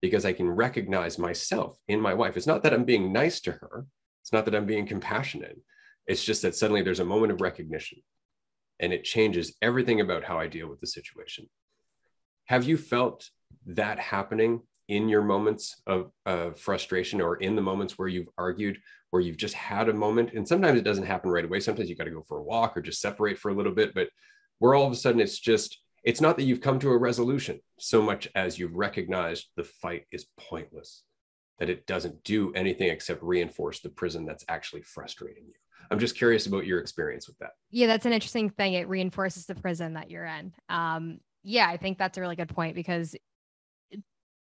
because 0.01 0.25
I 0.25 0.33
can 0.33 0.49
recognize 0.49 1.19
myself 1.19 1.79
in 1.87 2.01
my 2.01 2.15
wife. 2.15 2.39
It's 2.39 2.47
not 2.47 2.63
that 2.63 2.73
I'm 2.73 2.85
being 2.85 3.13
nice 3.13 3.41
to 3.43 3.53
her, 3.53 3.87
it's 4.23 4.33
not 4.33 4.47
that 4.47 4.55
I'm 4.55 4.67
being 4.67 4.87
compassionate. 4.87 5.59
It's 6.09 6.25
just 6.25 6.43
that 6.43 6.57
suddenly 6.57 6.83
there's 6.83 6.99
a 6.99 7.05
moment 7.05 7.33
of 7.33 7.41
recognition 7.41 7.99
and 8.81 8.93
it 8.93 9.05
changes 9.05 9.55
everything 9.63 10.01
about 10.01 10.25
how 10.25 10.39
I 10.41 10.49
deal 10.49 10.69
with 10.69 10.81
the 10.81 10.87
situation. 10.87 11.49
Have 12.47 12.65
you 12.65 12.77
felt 12.77 13.29
that 13.67 14.01
happening 14.01 14.63
in 14.89 15.09
your 15.09 15.23
moments 15.23 15.81
of 15.87 16.11
frustration 16.59 17.21
or 17.21 17.37
in 17.37 17.55
the 17.55 17.63
moments 17.63 17.99
where 17.99 18.09
you've 18.09 18.31
argued, 18.39 18.79
where 19.11 19.21
you've 19.21 19.37
just 19.37 19.55
had 19.55 19.91
a 19.91 19.93
moment? 19.93 20.33
And 20.33 20.49
sometimes 20.49 20.79
it 20.79 20.85
doesn't 20.85 21.07
happen 21.07 21.31
right 21.31 21.45
away. 21.45 21.61
Sometimes 21.61 21.91
you 21.91 21.97
got 21.97 22.05
to 22.05 22.11
go 22.11 22.23
for 22.23 22.39
a 22.39 22.43
walk 22.43 22.77
or 22.77 22.81
just 22.81 23.03
separate 23.03 23.39
for 23.39 23.51
a 23.51 23.55
little 23.55 23.75
bit, 23.75 23.95
but 23.95 24.09
where 24.61 24.75
all 24.75 24.87
of 24.87 24.93
a 24.93 24.97
sudden 24.97 25.21
it's 25.21 25.39
just, 25.39 25.79
it's 26.05 26.23
not 26.23 26.37
that 26.37 26.45
you've 26.45 26.63
come 26.63 26.79
to 26.79 26.91
a 26.91 26.97
resolution 26.97 27.61
so 27.79 28.01
much 28.01 28.29
as 28.35 28.59
you've 28.59 28.75
recognized 28.75 29.49
the 29.57 29.65
fight 29.65 30.07
is 30.11 30.27
pointless, 30.39 31.03
that 31.59 31.69
it 31.69 31.87
doesn't 31.87 32.25
do 32.25 32.53
anything 32.55 32.89
except 32.89 33.23
reinforce 33.23 33.81
the 33.81 33.91
prison 33.91 34.25
that's 34.25 34.45
actually 34.49 34.83
frustrating 34.83 35.45
you. 35.47 35.55
I'm 35.91 35.99
just 35.99 36.17
curious 36.17 36.47
about 36.47 36.67
your 36.67 36.81
experience 36.81 37.27
with 37.27 37.39
that. 37.39 37.53
Yeah, 37.71 37.87
that's 37.87 38.07
an 38.07 38.13
interesting 38.13 38.51
thing. 38.51 38.75
It 38.75 38.89
reinforces 38.89 39.47
the 39.47 39.55
prison 39.55 39.95
that 39.95 40.11
you're 40.11 40.27
in. 40.27 40.53
Um, 40.69 41.21
yeah, 41.43 41.69
I 41.69 41.77
think 41.77 41.99
that's 41.99 42.19
a 42.19 42.21
really 42.21 42.37
good 42.37 42.49
point 42.49 42.75
because 42.75 43.17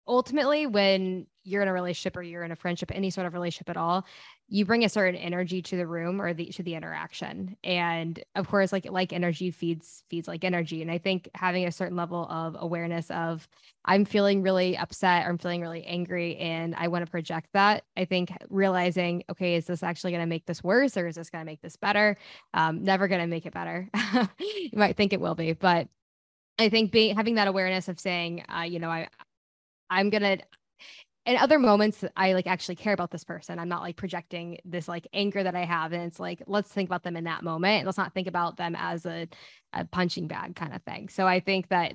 ultimately, 0.09 0.67
when 0.67 1.27
you're 1.43 1.61
in 1.61 1.67
a 1.67 1.73
relationship 1.73 2.17
or 2.17 2.21
you're 2.21 2.43
in 2.43 2.51
a 2.51 2.55
friendship, 2.55 2.91
any 2.93 3.09
sort 3.09 3.25
of 3.25 3.33
relationship 3.33 3.69
at 3.69 3.77
all, 3.77 4.05
you 4.47 4.65
bring 4.65 4.83
a 4.83 4.89
certain 4.89 5.15
energy 5.15 5.61
to 5.61 5.77
the 5.77 5.85
room 5.85 6.21
or 6.21 6.33
the 6.33 6.47
to 6.47 6.63
the 6.63 6.75
interaction. 6.75 7.55
And 7.63 8.21
of 8.35 8.47
course 8.47 8.71
like 8.71 8.89
like 8.89 9.13
energy 9.13 9.51
feeds 9.51 10.03
feeds 10.09 10.27
like 10.27 10.43
energy. 10.43 10.81
And 10.81 10.91
i 10.91 10.97
think 10.97 11.29
having 11.35 11.65
a 11.65 11.71
certain 11.71 11.95
level 11.95 12.27
of 12.29 12.57
awareness 12.59 13.09
of 13.11 13.47
i'm 13.85 14.05
feeling 14.05 14.41
really 14.41 14.77
upset 14.77 15.25
or 15.25 15.29
i'm 15.29 15.37
feeling 15.37 15.61
really 15.61 15.85
angry 15.85 16.35
and 16.37 16.75
i 16.75 16.87
want 16.87 17.05
to 17.05 17.11
project 17.11 17.49
that 17.53 17.83
i 17.95 18.05
think 18.05 18.31
realizing 18.49 19.23
okay 19.29 19.55
is 19.55 19.65
this 19.65 19.83
actually 19.83 20.11
going 20.11 20.23
to 20.23 20.27
make 20.27 20.45
this 20.45 20.63
worse 20.63 20.97
or 20.97 21.07
is 21.07 21.15
this 21.15 21.29
going 21.29 21.41
to 21.41 21.45
make 21.45 21.61
this 21.61 21.75
better? 21.75 22.17
Um, 22.53 22.83
never 22.83 23.07
going 23.07 23.21
to 23.21 23.27
make 23.27 23.45
it 23.45 23.53
better. 23.53 23.89
You 24.39 24.77
might 24.77 24.97
think 24.97 25.13
it 25.13 25.21
will 25.21 25.35
be 25.35 25.53
but 25.53 25.87
i 26.57 26.69
think 26.69 26.91
being 26.91 27.15
having 27.15 27.35
that 27.35 27.47
awareness 27.47 27.87
of 27.87 27.99
saying 27.99 28.43
uh, 28.49 28.61
you 28.61 28.79
know 28.79 28.89
i 28.89 29.07
i'm 29.89 30.09
to 30.09 30.37
in 31.25 31.37
other 31.37 31.59
moments 31.59 32.03
i 32.15 32.33
like 32.33 32.47
actually 32.47 32.75
care 32.75 32.93
about 32.93 33.11
this 33.11 33.23
person 33.23 33.59
i'm 33.59 33.69
not 33.69 33.81
like 33.81 33.95
projecting 33.95 34.57
this 34.65 34.87
like 34.87 35.07
anger 35.13 35.43
that 35.43 35.55
i 35.55 35.65
have 35.65 35.93
and 35.93 36.03
it's 36.03 36.19
like 36.19 36.41
let's 36.47 36.71
think 36.71 36.89
about 36.89 37.03
them 37.03 37.15
in 37.15 37.25
that 37.25 37.43
moment 37.43 37.85
let's 37.85 37.97
not 37.97 38.13
think 38.13 38.27
about 38.27 38.57
them 38.57 38.75
as 38.77 39.05
a, 39.05 39.27
a 39.73 39.85
punching 39.85 40.27
bag 40.27 40.55
kind 40.55 40.73
of 40.73 40.81
thing 40.83 41.09
so 41.09 41.27
i 41.27 41.39
think 41.39 41.67
that 41.69 41.93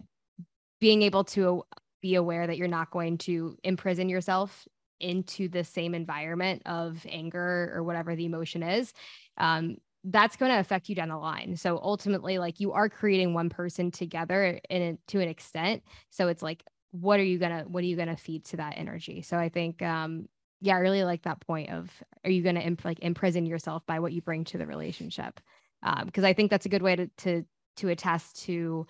being 0.80 1.02
able 1.02 1.24
to 1.24 1.62
be 2.02 2.14
aware 2.16 2.46
that 2.46 2.58
you're 2.58 2.68
not 2.68 2.90
going 2.90 3.16
to 3.16 3.56
imprison 3.64 4.08
yourself 4.08 4.68
into 5.00 5.48
the 5.48 5.64
same 5.64 5.94
environment 5.94 6.62
of 6.66 7.04
anger 7.08 7.72
or 7.74 7.82
whatever 7.82 8.14
the 8.14 8.26
emotion 8.26 8.62
is 8.62 8.92
um, 9.38 9.76
that's 10.04 10.36
going 10.36 10.52
to 10.52 10.58
affect 10.58 10.88
you 10.88 10.94
down 10.94 11.08
the 11.08 11.16
line. 11.16 11.56
So 11.56 11.78
ultimately, 11.82 12.38
like 12.38 12.60
you 12.60 12.72
are 12.72 12.88
creating 12.88 13.32
one 13.32 13.48
person 13.48 13.90
together 13.90 14.60
in 14.68 14.82
a, 14.82 14.98
to 15.08 15.20
an 15.20 15.28
extent. 15.28 15.82
So 16.10 16.28
it's 16.28 16.42
like 16.42 16.62
what 17.00 17.18
are 17.18 17.24
you 17.24 17.38
gonna 17.38 17.64
what 17.66 17.82
are 17.82 17.86
you 17.86 17.96
gonna 17.96 18.16
feed 18.16 18.44
to 18.44 18.56
that 18.58 18.74
energy? 18.76 19.20
So 19.22 19.36
i 19.36 19.48
think 19.48 19.82
um 19.82 20.28
yeah 20.60 20.76
i 20.76 20.78
really 20.78 21.02
like 21.02 21.22
that 21.22 21.40
point 21.40 21.70
of 21.70 21.90
are 22.24 22.30
you 22.30 22.42
gonna 22.42 22.60
imp- 22.60 22.84
like 22.84 23.00
imprison 23.00 23.46
yourself 23.46 23.84
by 23.84 23.98
what 23.98 24.12
you 24.12 24.22
bring 24.22 24.44
to 24.44 24.58
the 24.58 24.66
relationship? 24.66 25.40
Because 25.82 26.24
um, 26.24 26.28
i 26.28 26.32
think 26.32 26.50
that's 26.50 26.66
a 26.66 26.68
good 26.68 26.82
way 26.82 26.94
to 26.94 27.08
to 27.18 27.44
to 27.78 27.88
attest 27.88 28.44
to 28.44 28.86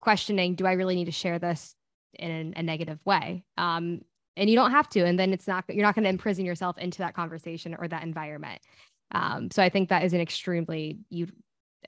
questioning 0.00 0.54
do 0.54 0.66
i 0.66 0.72
really 0.72 0.94
need 0.94 1.06
to 1.06 1.12
share 1.12 1.40
this 1.40 1.74
in 2.16 2.54
a 2.56 2.62
negative 2.62 3.00
way? 3.04 3.44
Um 3.58 4.02
and 4.36 4.48
you 4.48 4.54
don't 4.56 4.70
have 4.70 4.88
to 4.90 5.04
and 5.04 5.18
then 5.18 5.32
it's 5.32 5.48
not 5.48 5.64
you're 5.68 5.84
not 5.84 5.94
going 5.96 6.04
to 6.04 6.10
imprison 6.10 6.44
yourself 6.44 6.78
into 6.78 6.98
that 6.98 7.14
conversation 7.14 7.74
or 7.78 7.88
that 7.88 8.04
environment. 8.04 8.60
Um 9.10 9.50
so 9.50 9.64
i 9.64 9.68
think 9.68 9.88
that 9.88 10.04
is 10.04 10.12
an 10.12 10.20
extremely 10.20 10.98
you 11.10 11.26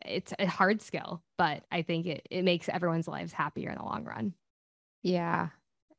it's 0.04 0.34
a 0.40 0.46
hard 0.46 0.82
skill 0.82 1.22
but 1.38 1.62
i 1.70 1.82
think 1.82 2.06
it, 2.06 2.26
it 2.28 2.42
makes 2.42 2.68
everyone's 2.68 3.06
lives 3.06 3.32
happier 3.32 3.70
in 3.70 3.78
the 3.78 3.84
long 3.84 4.02
run 4.04 4.34
yeah. 5.04 5.50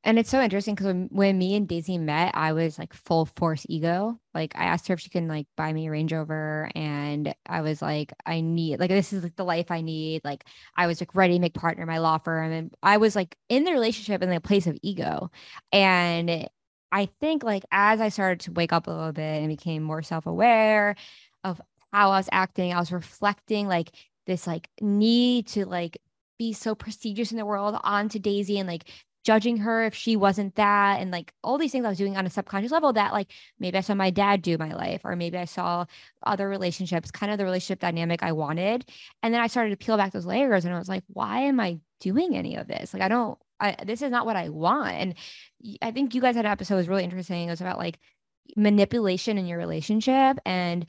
And 0.03 0.19
it's 0.19 0.29
so 0.29 0.41
interesting 0.41 0.75
because 0.75 0.87
when, 0.87 1.09
when 1.11 1.37
me 1.37 1.55
and 1.55 1.67
Daisy 1.67 1.97
met, 1.97 2.31
I 2.35 2.53
was 2.53 2.79
like 2.79 2.93
full 2.93 3.25
force 3.25 3.65
ego. 3.69 4.19
Like 4.35 4.53
I 4.55 4.65
asked 4.65 4.87
her 4.87 4.95
if 4.95 4.99
she 4.99 5.09
can 5.09 5.27
like 5.27 5.47
buy 5.57 5.73
me 5.73 5.87
a 5.87 5.91
Range 5.91 6.13
Rover, 6.13 6.71
and 6.75 7.33
I 7.47 7.61
was 7.61 7.81
like, 7.81 8.13
I 8.25 8.41
need 8.41 8.79
like 8.79 8.89
this 8.89 9.13
is 9.13 9.23
like 9.23 9.35
the 9.35 9.45
life 9.45 9.71
I 9.71 9.81
need. 9.81 10.23
Like 10.25 10.45
I 10.77 10.87
was 10.87 11.01
like 11.01 11.15
ready 11.15 11.35
to 11.35 11.39
make 11.39 11.55
partner 11.55 11.85
my 11.87 11.99
law 11.99 12.19
firm, 12.19 12.51
and 12.51 12.75
I 12.83 12.97
was 12.97 13.15
like 13.15 13.37
in 13.49 13.63
the 13.63 13.71
relationship 13.73 14.21
in 14.23 14.29
the 14.29 14.41
place 14.41 14.67
of 14.67 14.77
ego. 14.83 15.31
And 15.71 16.47
I 16.91 17.07
think 17.21 17.43
like 17.43 17.63
as 17.71 18.01
I 18.01 18.09
started 18.09 18.41
to 18.41 18.53
wake 18.53 18.73
up 18.73 18.87
a 18.87 18.91
little 18.91 19.11
bit 19.13 19.39
and 19.41 19.49
became 19.49 19.83
more 19.83 20.03
self 20.03 20.27
aware 20.27 20.95
of 21.43 21.61
how 21.93 22.11
I 22.11 22.17
was 22.17 22.29
acting, 22.31 22.73
I 22.73 22.79
was 22.79 22.91
reflecting 22.91 23.67
like 23.67 23.91
this 24.27 24.47
like 24.47 24.69
need 24.81 25.47
to 25.49 25.65
like 25.65 25.97
be 26.37 26.53
so 26.53 26.75
prestigious 26.75 27.31
in 27.31 27.37
the 27.37 27.45
world 27.45 27.77
onto 27.83 28.19
Daisy 28.19 28.59
and 28.59 28.67
like 28.67 28.89
judging 29.25 29.57
her 29.57 29.83
if 29.83 29.95
she 29.95 30.15
wasn't 30.15 30.53
that 30.55 31.01
and 31.01 31.09
like 31.09 31.33
all 31.43 31.57
these 31.57 31.71
things 31.71 31.83
I 31.83 31.89
was 31.89 31.97
doing 31.97 32.15
on 32.15 32.27
a 32.27 32.29
subconscious 32.29 32.71
level 32.71 32.93
that 32.93 33.11
like 33.11 33.31
maybe 33.59 33.75
I 33.75 33.81
saw 33.81 33.95
my 33.95 34.11
dad 34.11 34.43
do 34.43 34.57
my 34.59 34.71
life 34.73 35.01
or 35.03 35.15
maybe 35.15 35.37
I 35.37 35.45
saw 35.45 35.85
other 36.23 36.47
relationships 36.47 37.09
kind 37.09 37.31
of 37.31 37.39
the 37.39 37.43
relationship 37.43 37.79
dynamic 37.79 38.21
I 38.21 38.33
wanted. 38.33 38.87
And 39.23 39.33
then 39.33 39.41
I 39.41 39.47
started 39.47 39.71
to 39.71 39.83
peel 39.83 39.97
back 39.97 40.11
those 40.11 40.27
layers 40.27 40.63
and 40.63 40.73
I 40.73 40.77
was 40.77 40.87
like 40.87 41.03
why 41.07 41.41
am 41.41 41.59
I 41.59 41.79
doing 41.99 42.37
any 42.37 42.55
of 42.55 42.67
this? 42.67 42.93
Like 42.93 43.01
I 43.01 43.07
don't 43.07 43.39
I 43.59 43.75
this 43.83 44.03
is 44.03 44.11
not 44.11 44.27
what 44.27 44.35
I 44.35 44.49
want. 44.49 44.93
And 44.93 45.15
I 45.81 45.89
think 45.89 46.13
you 46.13 46.21
guys 46.21 46.35
had 46.35 46.45
an 46.45 46.51
episode 46.51 46.75
was 46.75 46.87
really 46.87 47.03
interesting. 47.03 47.47
It 47.47 47.51
was 47.51 47.61
about 47.61 47.79
like 47.79 47.97
manipulation 48.55 49.39
in 49.39 49.47
your 49.47 49.57
relationship 49.57 50.37
and 50.45 50.85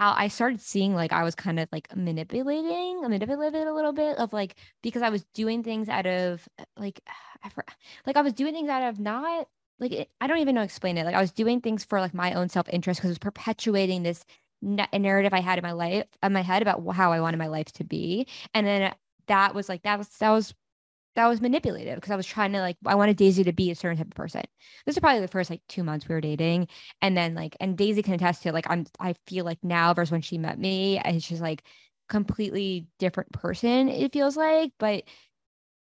I 0.00 0.28
started 0.28 0.60
seeing 0.60 0.94
like 0.94 1.12
I 1.12 1.24
was 1.24 1.34
kind 1.34 1.58
of 1.58 1.68
like 1.72 1.94
manipulating, 1.96 3.00
manipulated 3.00 3.66
a 3.66 3.74
little 3.74 3.92
bit 3.92 4.16
of 4.18 4.32
like 4.32 4.54
because 4.82 5.02
I 5.02 5.10
was 5.10 5.24
doing 5.34 5.62
things 5.64 5.88
out 5.88 6.06
of 6.06 6.48
uh, 6.58 6.64
like 6.76 7.00
I 7.44 7.50
like 8.06 8.16
I 8.16 8.22
was 8.22 8.32
doing 8.32 8.54
things 8.54 8.68
out 8.68 8.82
of 8.82 9.00
not 9.00 9.48
like 9.80 9.92
it, 9.92 10.10
I 10.20 10.26
don't 10.26 10.38
even 10.38 10.54
know 10.54 10.62
explain 10.62 10.98
it. 10.98 11.04
Like 11.04 11.14
I 11.14 11.20
was 11.20 11.32
doing 11.32 11.60
things 11.60 11.84
for 11.84 12.00
like 12.00 12.14
my 12.14 12.32
own 12.34 12.48
self 12.48 12.68
interest 12.68 13.00
because 13.00 13.10
it 13.10 13.12
was 13.12 13.18
perpetuating 13.18 14.02
this 14.02 14.24
narrative 14.60 15.32
I 15.32 15.40
had 15.40 15.58
in 15.58 15.62
my 15.62 15.72
life 15.72 16.06
in 16.22 16.32
my 16.32 16.42
head 16.42 16.62
about 16.62 16.84
how 16.92 17.12
I 17.12 17.20
wanted 17.20 17.38
my 17.38 17.46
life 17.48 17.72
to 17.72 17.84
be, 17.84 18.26
and 18.54 18.66
then 18.66 18.94
that 19.26 19.54
was 19.54 19.68
like 19.68 19.82
that 19.82 19.98
was 19.98 20.08
that 20.18 20.30
was 20.30 20.54
that 21.18 21.26
was 21.26 21.40
manipulative 21.40 21.96
because 21.96 22.12
I 22.12 22.16
was 22.16 22.26
trying 22.26 22.52
to 22.52 22.60
like 22.60 22.76
I 22.86 22.94
wanted 22.94 23.16
Daisy 23.16 23.42
to 23.42 23.52
be 23.52 23.72
a 23.72 23.74
certain 23.74 23.98
type 23.98 24.06
of 24.06 24.14
person. 24.14 24.42
This 24.86 24.96
is 24.96 25.00
probably 25.00 25.20
the 25.20 25.26
first 25.26 25.50
like 25.50 25.62
two 25.68 25.82
months 25.82 26.08
we 26.08 26.14
were 26.14 26.20
dating, 26.20 26.68
and 27.02 27.16
then 27.16 27.34
like 27.34 27.56
and 27.58 27.76
Daisy 27.76 28.04
can 28.04 28.14
attest 28.14 28.44
to 28.44 28.52
like 28.52 28.70
I'm 28.70 28.86
I 29.00 29.14
feel 29.26 29.44
like 29.44 29.58
now 29.64 29.92
versus 29.94 30.12
when 30.12 30.20
she 30.20 30.38
met 30.38 30.60
me, 30.60 31.00
it's 31.04 31.28
just 31.28 31.42
like 31.42 31.64
completely 32.08 32.86
different 33.00 33.32
person. 33.32 33.88
It 33.88 34.12
feels 34.12 34.36
like, 34.36 34.70
but 34.78 35.02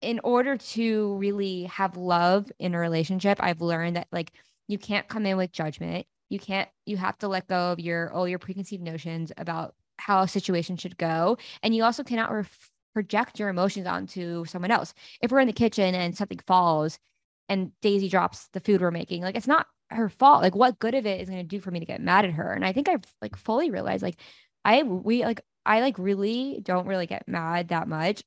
in 0.01 0.21
order 0.25 0.57
to 0.57 1.17
really 1.17 1.65
have 1.65 1.99
love 1.99 2.51
in 2.59 2.75
a 2.75 2.79
relationship, 2.79 3.37
I've 3.43 3.61
learned 3.61 3.97
that 3.97 4.09
like 4.11 4.33
you 4.69 4.79
can't 4.79 5.07
come 5.07 5.27
in 5.27 5.37
with 5.37 5.53
judgment. 5.53 6.07
You 6.31 6.39
can't. 6.39 6.69
You 6.87 6.97
have 6.97 7.19
to 7.19 7.29
let 7.29 7.47
go 7.47 7.73
of 7.73 7.79
your 7.81 8.11
all 8.11 8.27
your 8.27 8.39
preconceived 8.39 8.83
notions 8.83 9.33
about 9.37 9.75
how 9.99 10.23
a 10.23 10.29
situation 10.29 10.79
should 10.79 10.97
go, 10.97 11.37
and 11.63 11.77
you 11.77 11.85
also 11.85 12.05
cannot 12.05 12.33
ref- 12.33 12.71
project 12.97 13.39
your 13.39 13.51
emotions 13.51 13.87
onto 13.87 14.47
someone 14.47 14.71
else. 14.71 14.95
If 15.21 15.31
we're 15.31 15.41
in 15.41 15.47
the 15.47 15.53
kitchen 15.53 15.95
and 15.95 16.17
something 16.17 16.41
falls 16.47 16.99
and 17.47 17.71
Daisy 17.83 18.09
drops 18.09 18.49
the 18.55 18.61
food 18.61 18.81
we're 18.81 18.91
making, 18.91 19.21
like 19.21 19.37
it's 19.37 19.47
not 19.47 19.67
her 19.91 20.09
fault. 20.09 20.41
Like 20.41 20.55
what 20.55 20.79
good 20.79 20.95
of 20.95 21.05
it 21.05 21.21
is 21.21 21.29
going 21.29 21.43
to 21.43 21.47
do 21.47 21.61
for 21.61 21.71
me 21.71 21.79
to 21.79 21.85
get 21.85 22.01
mad 22.01 22.25
at 22.25 22.31
her? 22.31 22.55
And 22.55 22.65
I 22.65 22.73
think 22.73 22.89
I've 22.89 23.05
like 23.21 23.37
fully 23.37 23.71
realized 23.71 24.03
like 24.03 24.19
I 24.65 24.83
we 24.83 25.27
like 25.27 25.43
I 25.67 25.81
like 25.83 25.99
really 25.99 26.59
don't 26.63 26.87
really 26.87 27.07
get 27.07 27.29
mad 27.29 27.69
that 27.69 27.87
much 27.87 28.23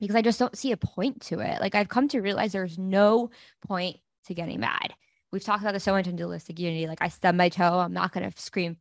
because 0.00 0.16
I 0.16 0.22
just 0.22 0.40
don't 0.40 0.58
see 0.58 0.72
a 0.72 0.76
point 0.76 1.22
to 1.26 1.38
it. 1.38 1.60
Like 1.60 1.76
I've 1.76 1.88
come 1.88 2.08
to 2.08 2.20
realize 2.20 2.50
there's 2.50 2.78
no 2.78 3.30
point 3.68 3.98
to 4.24 4.34
getting 4.34 4.58
mad. 4.58 4.94
We've 5.30 5.44
talked 5.44 5.62
about 5.62 5.74
this 5.74 5.84
so 5.84 5.92
much 5.92 6.08
in 6.08 6.16
dualistic 6.16 6.58
unity. 6.58 6.88
Like 6.88 7.02
I 7.02 7.08
stub 7.08 7.36
my 7.36 7.50
toe, 7.50 7.78
I'm 7.78 7.92
not 7.92 8.12
gonna 8.12 8.32
scream 8.34 8.78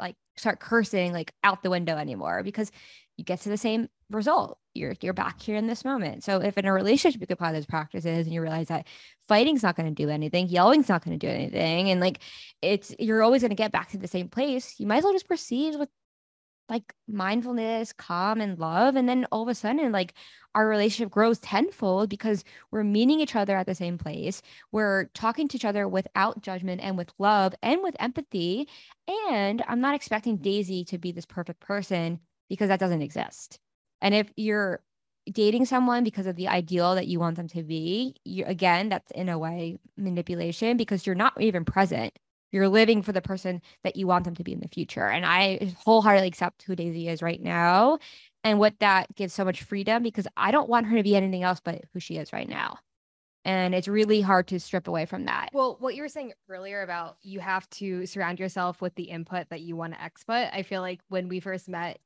like 0.00 0.16
start 0.36 0.58
cursing 0.58 1.12
like 1.12 1.34
out 1.44 1.62
the 1.62 1.68
window 1.68 1.98
anymore 1.98 2.42
because 2.42 2.72
you 3.18 3.24
get 3.24 3.40
to 3.42 3.50
the 3.50 3.58
same 3.58 3.88
result. 4.10 4.58
You're 4.74 4.94
you're 5.02 5.12
back 5.12 5.42
here 5.42 5.56
in 5.56 5.66
this 5.66 5.84
moment. 5.84 6.24
So 6.24 6.40
if 6.40 6.56
in 6.56 6.64
a 6.64 6.72
relationship 6.72 7.20
you 7.20 7.26
could 7.26 7.34
apply 7.34 7.52
those 7.52 7.66
practices 7.66 8.26
and 8.26 8.32
you 8.32 8.40
realize 8.40 8.68
that 8.68 8.86
fighting's 9.26 9.62
not 9.62 9.76
going 9.76 9.94
to 9.94 10.02
do 10.02 10.08
anything, 10.08 10.48
yelling's 10.48 10.88
not 10.88 11.04
going 11.04 11.18
to 11.18 11.26
do 11.26 11.30
anything, 11.30 11.90
and 11.90 12.00
like 12.00 12.20
it's 12.62 12.94
you're 12.98 13.22
always 13.22 13.42
going 13.42 13.50
to 13.50 13.56
get 13.56 13.72
back 13.72 13.90
to 13.90 13.98
the 13.98 14.08
same 14.08 14.28
place, 14.28 14.76
you 14.78 14.86
might 14.86 14.98
as 14.98 15.04
well 15.04 15.12
just 15.12 15.26
proceed 15.26 15.76
with 15.78 15.90
like 16.68 16.94
mindfulness, 17.08 17.92
calm, 17.92 18.40
and 18.40 18.58
love. 18.58 18.94
And 18.94 19.08
then 19.08 19.26
all 19.32 19.42
of 19.42 19.48
a 19.48 19.54
sudden, 19.54 19.90
like 19.90 20.14
our 20.54 20.68
relationship 20.68 21.10
grows 21.10 21.38
tenfold 21.38 22.10
because 22.10 22.44
we're 22.70 22.84
meeting 22.84 23.20
each 23.20 23.36
other 23.36 23.56
at 23.56 23.66
the 23.66 23.74
same 23.74 23.98
place. 23.98 24.42
We're 24.70 25.06
talking 25.14 25.48
to 25.48 25.56
each 25.56 25.64
other 25.64 25.88
without 25.88 26.42
judgment 26.42 26.82
and 26.82 26.98
with 26.98 27.12
love 27.18 27.54
and 27.62 27.82
with 27.82 27.96
empathy. 27.98 28.68
And 29.30 29.62
I'm 29.66 29.80
not 29.80 29.94
expecting 29.94 30.36
Daisy 30.36 30.84
to 30.84 30.98
be 30.98 31.12
this 31.12 31.26
perfect 31.26 31.60
person 31.60 32.20
because 32.48 32.68
that 32.68 32.80
doesn't 32.80 33.02
exist. 33.02 33.58
And 34.00 34.14
if 34.14 34.30
you're 34.36 34.80
dating 35.30 35.66
someone 35.66 36.04
because 36.04 36.26
of 36.26 36.36
the 36.36 36.48
ideal 36.48 36.94
that 36.94 37.06
you 37.06 37.20
want 37.20 37.36
them 37.36 37.48
to 37.48 37.62
be, 37.62 38.14
you 38.24 38.44
again, 38.46 38.88
that's 38.88 39.10
in 39.12 39.28
a 39.28 39.38
way 39.38 39.78
manipulation 39.96 40.76
because 40.76 41.06
you're 41.06 41.14
not 41.14 41.40
even 41.40 41.64
present. 41.64 42.18
You're 42.50 42.68
living 42.68 43.02
for 43.02 43.12
the 43.12 43.20
person 43.20 43.60
that 43.84 43.96
you 43.96 44.06
want 44.06 44.24
them 44.24 44.34
to 44.36 44.44
be 44.44 44.54
in 44.54 44.60
the 44.60 44.68
future. 44.68 45.06
And 45.06 45.26
I 45.26 45.74
wholeheartedly 45.84 46.28
accept 46.28 46.62
who 46.62 46.74
Daisy 46.74 47.08
is 47.08 47.20
right 47.20 47.42
now 47.42 47.98
and 48.42 48.58
what 48.58 48.78
that 48.80 49.14
gives 49.16 49.34
so 49.34 49.44
much 49.44 49.62
freedom 49.62 50.02
because 50.02 50.26
I 50.36 50.50
don't 50.50 50.68
want 50.68 50.86
her 50.86 50.96
to 50.96 51.02
be 51.02 51.14
anything 51.14 51.42
else 51.42 51.60
but 51.62 51.84
who 51.92 52.00
she 52.00 52.16
is 52.16 52.32
right 52.32 52.48
now. 52.48 52.78
And 53.44 53.74
it's 53.74 53.88
really 53.88 54.20
hard 54.20 54.48
to 54.48 54.60
strip 54.60 54.88
away 54.88 55.06
from 55.06 55.24
that. 55.26 55.50
Well, 55.52 55.76
what 55.80 55.94
you 55.94 56.02
were 56.02 56.08
saying 56.08 56.32
earlier 56.48 56.82
about 56.82 57.16
you 57.22 57.40
have 57.40 57.68
to 57.70 58.04
surround 58.06 58.38
yourself 58.38 58.80
with 58.80 58.94
the 58.94 59.04
input 59.04 59.48
that 59.50 59.60
you 59.60 59.76
want 59.76 59.94
to 59.94 60.04
exput. 60.04 60.48
I 60.52 60.62
feel 60.62 60.80
like 60.80 61.00
when 61.08 61.28
we 61.28 61.40
first 61.40 61.68
met, 61.68 61.98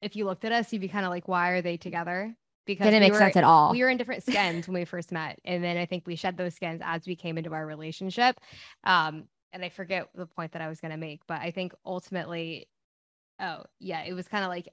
if 0.00 0.16
you 0.16 0.24
looked 0.24 0.44
at 0.44 0.52
us, 0.52 0.72
you'd 0.72 0.80
be 0.80 0.88
kind 0.88 1.04
of 1.04 1.10
like, 1.10 1.28
why 1.28 1.50
are 1.50 1.62
they 1.62 1.76
together? 1.76 2.34
Because 2.66 2.86
it 2.86 2.90
didn't 2.90 3.02
make 3.02 3.12
were, 3.12 3.18
sense 3.18 3.36
at 3.36 3.44
all. 3.44 3.72
We 3.72 3.82
were 3.82 3.88
in 3.88 3.96
different 3.96 4.22
skins 4.28 4.68
when 4.68 4.74
we 4.74 4.84
first 4.84 5.10
met. 5.10 5.38
And 5.44 5.64
then 5.64 5.76
I 5.76 5.86
think 5.86 6.06
we 6.06 6.16
shed 6.16 6.36
those 6.36 6.54
skins 6.54 6.82
as 6.84 7.06
we 7.06 7.16
came 7.16 7.38
into 7.38 7.52
our 7.52 7.66
relationship. 7.66 8.38
Um, 8.84 9.24
and 9.52 9.64
I 9.64 9.70
forget 9.70 10.08
the 10.14 10.26
point 10.26 10.52
that 10.52 10.62
I 10.62 10.68
was 10.68 10.80
going 10.80 10.90
to 10.90 10.98
make, 10.98 11.22
but 11.26 11.40
I 11.40 11.50
think 11.50 11.72
ultimately, 11.84 12.68
oh, 13.40 13.64
yeah, 13.80 14.04
it 14.04 14.12
was 14.12 14.28
kind 14.28 14.44
of 14.44 14.50
like 14.50 14.68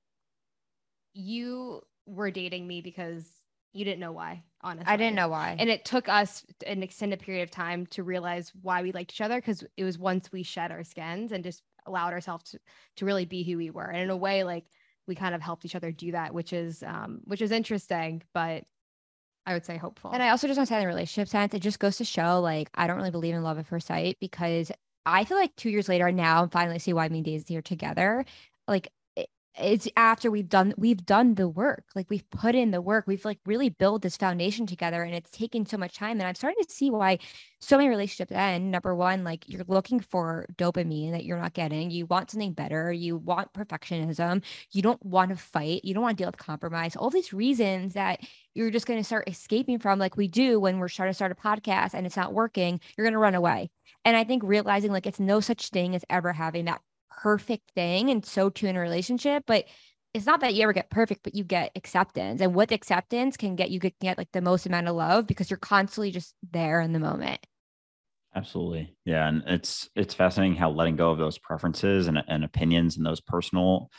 you 1.14 1.82
were 2.06 2.30
dating 2.30 2.68
me 2.68 2.82
because 2.82 3.26
you 3.72 3.86
didn't 3.86 4.00
know 4.00 4.12
why, 4.12 4.44
honestly. 4.62 4.92
I 4.92 4.98
didn't 4.98 5.16
know 5.16 5.30
why. 5.30 5.56
And 5.58 5.70
it 5.70 5.86
took 5.86 6.10
us 6.10 6.46
an 6.68 6.84
extended 6.84 7.20
period 7.20 7.44
of 7.44 7.52
time 7.52 7.86
to 7.88 8.04
realize 8.04 8.52
why 8.62 8.82
we 8.82 8.92
liked 8.92 9.14
each 9.14 9.22
other 9.22 9.36
because 9.36 9.64
it 9.78 9.84
was 9.84 9.98
once 9.98 10.32
we 10.32 10.44
shed 10.44 10.72
our 10.72 10.84
skins 10.84 11.32
and 11.32 11.44
just 11.44 11.64
allowed 11.86 12.14
ourselves 12.14 12.52
to, 12.52 12.60
to 12.98 13.06
really 13.06 13.26
be 13.26 13.44
who 13.44 13.58
we 13.58 13.70
were. 13.70 13.86
And 13.86 14.02
in 14.02 14.10
a 14.10 14.18
way, 14.18 14.44
like 14.44 14.66
we 15.08 15.16
kind 15.16 15.36
of 15.36 15.42
helped 15.42 15.66
each 15.66 15.76
other 15.76 15.92
do 15.92 16.12
that, 16.12 16.34
which 16.34 16.54
is 16.54 16.84
um, 16.84 17.22
which 17.26 17.42
is 17.42 17.52
interesting, 17.52 18.24
but 18.34 18.64
I 19.46 19.54
would 19.54 19.66
say 19.66 19.78
hopeful. 19.78 20.12
And 20.12 20.24
I 20.24 20.30
also 20.30 20.48
just 20.48 20.58
want 20.58 20.68
to 20.68 20.74
say 20.74 20.78
in 20.78 20.82
the 20.82 20.88
relationship 20.88 21.30
sense, 21.30 21.54
it 21.54 21.60
just 21.60 21.80
goes 21.80 21.98
to 21.98 22.06
show 22.06 22.40
like 22.40 22.70
I 22.74 22.88
don't 22.88 22.98
really 22.98 23.12
believe 23.12 23.36
in 23.36 23.44
love 23.44 23.60
at 23.60 23.68
first 23.68 23.88
sight 23.88 24.18
because 24.20 24.72
I 25.06 25.24
feel 25.24 25.38
like 25.38 25.56
two 25.56 25.70
years 25.70 25.88
later 25.88 26.12
now 26.12 26.42
I'm 26.42 26.50
finally 26.50 26.80
see 26.80 26.94
why 26.94 27.08
me 27.10 27.20
and 27.20 27.26
Daisy 27.26 27.56
are 27.58 27.62
together. 27.62 28.26
Like 28.68 28.88
it's 29.58 29.88
after 29.96 30.30
we've 30.30 30.50
done 30.50 30.74
we've 30.78 31.06
done 31.06 31.36
the 31.36 31.48
work 31.48 31.86
like 31.96 32.10
we've 32.10 32.30
put 32.30 32.56
in 32.56 32.72
the 32.72 32.82
work 32.82 33.06
we've 33.08 33.24
like 33.26 33.40
really 33.46 33.70
built 33.70 34.02
this 34.02 34.18
foundation 34.18 34.66
together 34.66 35.04
and 35.04 35.16
it's 35.16 35.32
taken 35.32 35.66
so 35.66 35.78
much 35.78 35.96
time 35.96 36.20
and 36.20 36.24
i'm 36.24 36.36
starting 36.36 36.62
to 36.64 36.74
see 36.74 36.90
why 36.90 37.18
so 37.66 37.78
many 37.78 37.90
relationships 37.90 38.32
end. 38.32 38.70
Number 38.70 38.96
one 38.96 39.24
like 39.24 39.44
you're 39.48 39.66
looking 39.68 40.00
for 40.00 40.46
dopamine 40.56 41.12
that 41.12 41.26
you're 41.26 41.40
not 41.40 41.54
getting 41.54 41.90
you 41.90 42.06
want 42.06 42.30
something 42.30 42.54
better 42.54 42.92
you 42.92 43.18
want 43.18 43.52
perfectionism 43.54 44.44
you 44.72 44.82
don't 44.82 45.04
want 45.04 45.30
to 45.30 45.36
fight 45.36 45.84
you 45.84 45.94
don't 45.94 46.04
want 46.04 46.18
to 46.18 46.22
deal 46.22 46.30
with 46.30 46.38
compromise 46.38 46.96
all 46.96 47.10
these 47.10 47.34
reasons 47.34 47.94
that 47.94 48.20
you're 48.54 48.72
just 48.72 48.86
going 48.86 49.00
to 49.00 49.04
start 49.04 49.28
escaping 49.28 49.80
from 49.80 50.00
like 50.00 50.16
we 50.16 50.28
do 50.28 50.60
when 50.60 50.80
we're 50.80 50.88
trying 50.88 51.10
to 51.10 51.14
start 51.14 51.32
a 51.32 51.36
podcast 51.36 51.94
and 51.94 52.06
it's 52.06 52.18
not 52.18 52.34
working 52.34 52.80
you're 52.96 53.06
going 53.06 53.14
to 53.14 53.20
run 53.20 53.36
away. 53.36 53.70
And 54.04 54.16
i 54.16 54.24
think 54.24 54.44
realizing 54.46 54.92
like 54.92 55.08
it's 55.08 55.20
no 55.20 55.40
such 55.40 55.70
thing 55.70 55.96
as 55.96 56.06
ever 56.10 56.34
having 56.34 56.66
that 56.66 56.82
perfect 57.22 57.72
thing 57.72 58.10
and 58.10 58.26
so 58.26 58.50
too 58.50 58.68
in 58.68 58.76
a 58.76 58.80
relationship, 58.80 59.44
but 59.48 59.66
it's 60.14 60.26
not 60.26 60.40
that 60.40 60.54
you 60.54 60.64
ever 60.64 60.72
get 60.72 60.90
perfect, 60.90 61.24
but 61.24 61.36
you 61.36 61.44
get 61.44 61.72
acceptance. 61.76 62.40
And 62.40 62.56
with 62.56 62.72
acceptance 62.72 63.36
can 63.36 63.56
get 63.56 63.70
you 63.70 63.80
can 63.80 63.92
get 64.02 64.18
like 64.18 64.32
the 64.32 64.42
most 64.42 64.66
amount 64.66 64.88
of 64.88 64.96
love 64.96 65.28
because 65.28 65.50
you're 65.50 65.58
constantly 65.58 66.12
just 66.12 66.34
there 66.52 66.80
in 66.80 66.94
the 66.94 67.00
moment. 67.00 67.46
Absolutely. 68.34 68.96
Yeah. 69.06 69.28
And 69.28 69.44
it's 69.48 69.90
it's 69.96 70.14
fascinating 70.14 70.56
how 70.56 70.70
letting 70.70 70.96
go 70.96 71.12
of 71.12 71.18
those 71.18 71.38
preferences 71.38 72.08
and, 72.08 72.22
and 72.28 72.44
opinions 72.44 72.98
and 72.98 73.06
those 73.06 73.22
personal 73.22 73.90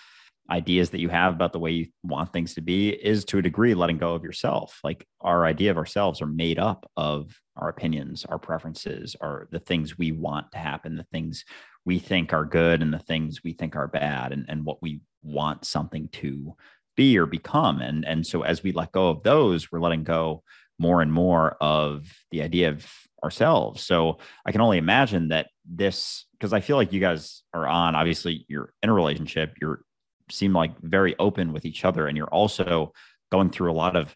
ideas 0.50 0.90
that 0.90 1.00
you 1.00 1.08
have 1.08 1.34
about 1.34 1.52
the 1.52 1.58
way 1.58 1.70
you 1.72 1.86
want 2.02 2.32
things 2.32 2.54
to 2.54 2.60
be 2.60 2.90
is 2.90 3.24
to 3.26 3.38
a 3.38 3.42
degree 3.42 3.74
letting 3.74 3.98
go 3.98 4.14
of 4.14 4.22
yourself. 4.22 4.78
Like 4.84 5.06
our 5.20 5.44
idea 5.44 5.70
of 5.70 5.76
ourselves 5.76 6.22
are 6.22 6.26
made 6.26 6.58
up 6.58 6.90
of 6.96 7.38
our 7.56 7.68
opinions, 7.68 8.24
our 8.24 8.38
preferences, 8.38 9.16
are 9.20 9.48
the 9.50 9.58
things 9.58 9.98
we 9.98 10.12
want 10.12 10.52
to 10.52 10.58
happen, 10.58 10.96
the 10.96 11.04
things 11.04 11.44
we 11.86 11.98
think 11.98 12.34
are 12.34 12.44
good 12.44 12.82
and 12.82 12.92
the 12.92 12.98
things 12.98 13.42
we 13.42 13.54
think 13.54 13.74
are 13.76 13.88
bad 13.88 14.32
and, 14.32 14.44
and 14.48 14.66
what 14.66 14.82
we 14.82 15.00
want 15.22 15.64
something 15.64 16.08
to 16.08 16.54
be 16.96 17.16
or 17.16 17.26
become. 17.26 17.80
And, 17.80 18.04
and 18.04 18.26
so 18.26 18.42
as 18.42 18.62
we 18.62 18.72
let 18.72 18.92
go 18.92 19.08
of 19.08 19.22
those, 19.22 19.70
we're 19.70 19.80
letting 19.80 20.04
go 20.04 20.42
more 20.78 21.00
and 21.00 21.12
more 21.12 21.56
of 21.60 22.12
the 22.30 22.42
idea 22.42 22.68
of 22.68 22.86
ourselves. 23.22 23.82
So 23.82 24.18
I 24.44 24.52
can 24.52 24.60
only 24.60 24.78
imagine 24.78 25.28
that 25.28 25.46
this, 25.64 26.26
because 26.32 26.52
I 26.52 26.60
feel 26.60 26.76
like 26.76 26.92
you 26.92 27.00
guys 27.00 27.42
are 27.54 27.66
on, 27.66 27.94
obviously, 27.94 28.44
you're 28.48 28.72
in 28.82 28.90
a 28.90 28.92
relationship, 28.92 29.56
you're 29.60 29.80
seem 30.28 30.52
like 30.52 30.76
very 30.80 31.14
open 31.20 31.52
with 31.52 31.64
each 31.64 31.84
other, 31.84 32.08
and 32.08 32.16
you're 32.16 32.26
also 32.26 32.92
going 33.30 33.48
through 33.50 33.70
a 33.70 33.74
lot 33.74 33.94
of 33.94 34.14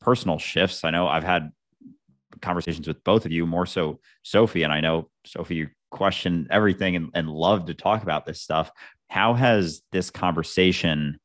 personal 0.00 0.38
shifts. 0.38 0.82
I 0.82 0.90
know 0.90 1.06
I've 1.06 1.24
had 1.24 1.52
conversations 2.42 2.88
with 2.88 3.02
both 3.04 3.24
of 3.24 3.32
you, 3.32 3.46
more 3.46 3.66
so 3.66 4.00
Sophie, 4.24 4.64
and 4.64 4.72
I 4.72 4.80
know 4.80 5.10
Sophie, 5.24 5.68
question 5.94 6.46
everything 6.50 6.96
and, 6.96 7.10
and 7.14 7.30
love 7.30 7.66
to 7.66 7.74
talk 7.74 8.02
about 8.02 8.26
this 8.26 8.40
stuff. 8.40 8.70
How 9.08 9.34
has 9.34 9.82
this 9.92 10.10
conversation 10.10 11.18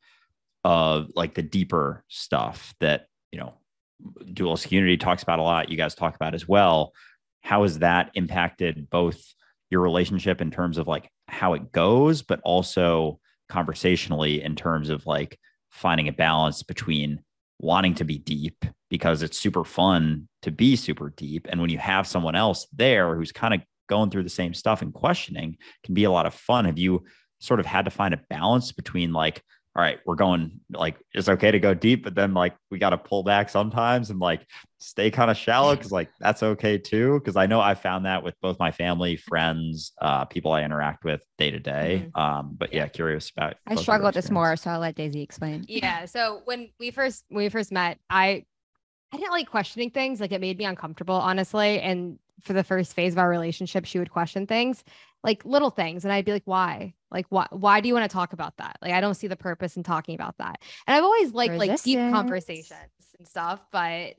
of 0.64 1.12
like 1.16 1.34
the 1.34 1.42
deeper 1.42 2.04
stuff 2.08 2.74
that, 2.80 3.08
you 3.32 3.40
know, 3.40 3.56
Dualistic 4.34 4.72
Unity 4.72 4.98
talks 4.98 5.24
about 5.24 5.40
a 5.40 5.44
lot, 5.44 5.70
you 5.70 5.78
guys 5.78 5.96
talk 5.96 6.16
about 6.16 6.36
as 6.36 6.48
well. 6.48 6.94
How 7.42 7.64
has 7.64 7.80
that 7.80 8.12
impacted 8.14 8.90
both 8.90 9.20
your 9.70 9.82
relationship 9.82 10.42
in 10.42 10.52
terms 10.52 10.78
of 10.78 10.88
like 10.88 11.10
how 11.28 11.54
it 11.54 11.72
goes, 11.72 12.22
but 12.22 12.40
also 12.44 13.20
conversationally 13.50 14.44
in 14.44 14.56
terms 14.56 14.90
of 14.90 15.06
like 15.06 15.40
finding 15.70 16.08
a 16.08 16.14
balance 16.14 16.64
between 16.64 17.22
wanting 17.60 17.96
to 17.96 18.04
be 18.06 18.18
deep 18.18 18.66
because 18.90 19.22
it's 19.22 19.38
super 19.38 19.64
fun 19.64 20.28
to 20.42 20.52
be 20.52 20.76
super 20.76 21.14
deep. 21.16 21.48
And 21.50 21.60
when 21.60 21.70
you 21.70 21.78
have 21.78 22.08
someone 22.08 22.36
else 22.36 22.68
there 22.74 23.16
who's 23.16 23.32
kind 23.32 23.54
of 23.54 23.62
going 23.90 24.10
through 24.10 24.24
the 24.24 24.30
same 24.30 24.54
stuff 24.54 24.82
and 24.82 24.94
questioning 24.94 25.58
can 25.84 25.94
be 25.94 26.06
a 26.06 26.12
lot 26.12 26.26
of 26.26 26.34
fun. 26.34 26.66
Have 26.66 26.78
you 26.78 27.04
sort 27.40 27.60
of 27.60 27.66
had 27.66 27.86
to 27.86 27.92
find 27.92 28.14
a 28.14 28.22
balance 28.30 28.72
between 28.72 29.12
like, 29.12 29.44
all 29.76 29.84
right, 29.84 30.00
we're 30.06 30.16
going 30.16 30.60
like 30.72 30.98
it's 31.14 31.30
okay 31.30 31.52
to 31.52 31.60
go 31.60 31.74
deep, 31.74 32.04
but 32.04 32.16
then 32.16 32.34
like 32.34 32.56
we 32.72 32.80
got 32.80 32.90
to 32.90 32.98
pull 32.98 33.24
back 33.24 33.50
sometimes 33.50 34.10
and 34.10 34.20
like 34.20 34.46
stay 34.80 35.12
kind 35.12 35.30
of 35.30 35.38
shallow 35.38 35.76
because 35.76 35.92
like 35.92 36.10
that's 36.20 36.42
okay 36.42 36.78
too. 36.78 37.22
Cause 37.24 37.36
I 37.36 37.46
know 37.46 37.62
I 37.62 37.76
found 37.76 38.06
that 38.06 38.24
with 38.24 38.34
both 38.42 38.58
my 38.60 38.72
family, 38.72 39.16
friends, 39.16 39.92
uh, 40.02 40.26
people 40.26 40.52
I 40.52 40.64
interact 40.64 41.04
with 41.04 41.22
day 41.38 41.52
to 41.52 41.60
day. 41.60 42.08
Mm-hmm. 42.08 42.20
Um, 42.20 42.56
but 42.58 42.74
yeah, 42.74 42.88
curious 42.88 43.30
about. 43.30 43.56
I 43.68 43.76
struggle 43.76 44.08
with 44.08 44.16
this 44.16 44.32
more, 44.32 44.56
so 44.56 44.72
I'll 44.72 44.80
let 44.80 44.96
Daisy 44.96 45.22
explain. 45.22 45.66
Yeah. 45.68 46.06
So 46.06 46.42
when 46.46 46.72
we 46.80 46.92
first 46.92 47.24
when 47.30 47.44
we 47.44 47.50
first 47.50 47.72
met, 47.72 48.00
I 48.10 48.46
I 49.12 49.18
didn't 49.18 49.32
like 49.32 49.50
questioning 49.50 49.92
things. 49.92 50.20
Like 50.20 50.32
it 50.32 50.42
made 50.42 50.58
me 50.58 50.66
uncomfortable, 50.66 51.16
honestly. 51.16 51.80
And 51.80 52.20
for 52.42 52.54
the 52.54 52.64
first 52.64 52.94
phase 52.94 53.14
of 53.14 53.20
our 53.20 53.30
relationship, 53.30 53.86
she 53.86 54.00
would 54.00 54.12
question 54.12 54.48
things 54.48 54.84
like 55.24 55.44
little 55.46 55.70
things. 55.70 56.06
And 56.06 56.14
I'd 56.14 56.26
be 56.26 56.32
like, 56.32 56.44
why? 56.46 56.94
Like, 57.12 57.26
why, 57.30 57.48
why 57.52 57.82
do 57.82 57.88
you 57.88 57.94
want 57.94 58.10
to 58.10 58.14
talk 58.14 58.34
about 58.34 58.58
that? 58.58 58.78
Like, 58.82 58.94
I 58.94 59.02
don't 59.02 59.16
see 59.16 59.28
the 59.28 59.36
purpose 59.36 59.76
in 59.78 59.84
talking 59.84 60.16
about 60.16 60.38
that. 60.38 60.62
And 60.88 60.96
I've 60.96 61.04
always 61.04 61.34
liked 61.34 61.54
Resistance. 61.54 61.80
like 61.80 61.84
deep 61.84 62.14
conversations 62.14 62.72
and 63.18 63.28
stuff, 63.28 63.60
but 63.72 64.14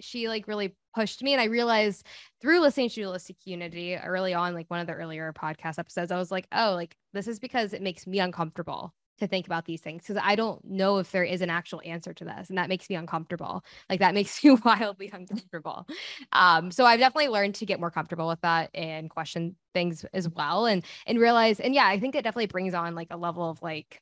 she 0.00 0.28
like 0.28 0.48
really 0.48 0.74
pushed 0.94 1.22
me. 1.22 1.32
And 1.32 1.40
I 1.40 1.46
realized 1.46 2.06
through 2.40 2.60
listening 2.60 2.88
to 2.90 2.94
Dualistic 2.94 3.36
Unity 3.44 3.96
early 3.96 4.34
on, 4.34 4.54
like 4.54 4.70
one 4.70 4.80
of 4.80 4.86
the 4.86 4.94
earlier 4.94 5.32
podcast 5.32 5.78
episodes, 5.78 6.10
I 6.10 6.18
was 6.18 6.30
like, 6.30 6.46
oh, 6.52 6.72
like 6.74 6.96
this 7.12 7.28
is 7.28 7.38
because 7.38 7.72
it 7.72 7.82
makes 7.82 8.06
me 8.06 8.20
uncomfortable 8.20 8.94
to 9.18 9.26
think 9.26 9.46
about 9.46 9.64
these 9.64 9.80
things 9.80 10.02
because 10.02 10.20
I 10.22 10.34
don't 10.34 10.64
know 10.64 10.98
if 10.98 11.10
there 11.10 11.24
is 11.24 11.40
an 11.40 11.50
actual 11.50 11.80
answer 11.84 12.12
to 12.14 12.24
this. 12.24 12.48
And 12.48 12.58
that 12.58 12.68
makes 12.68 12.88
me 12.90 12.96
uncomfortable. 12.96 13.64
Like 13.88 14.00
that 14.00 14.14
makes 14.14 14.42
me 14.44 14.50
wildly 14.64 15.10
uncomfortable. 15.12 15.86
Um, 16.32 16.70
so 16.70 16.84
I've 16.84 17.00
definitely 17.00 17.28
learned 17.28 17.54
to 17.56 17.66
get 17.66 17.80
more 17.80 17.90
comfortable 17.90 18.28
with 18.28 18.40
that 18.42 18.70
and 18.74 19.10
question 19.10 19.56
things 19.74 20.04
as 20.12 20.28
well 20.28 20.66
and 20.66 20.84
and 21.06 21.18
realize, 21.18 21.60
and 21.60 21.74
yeah, 21.74 21.86
I 21.86 21.98
think 21.98 22.14
it 22.14 22.24
definitely 22.24 22.46
brings 22.46 22.74
on 22.74 22.94
like 22.94 23.08
a 23.10 23.16
level 23.16 23.48
of 23.48 23.62
like 23.62 24.00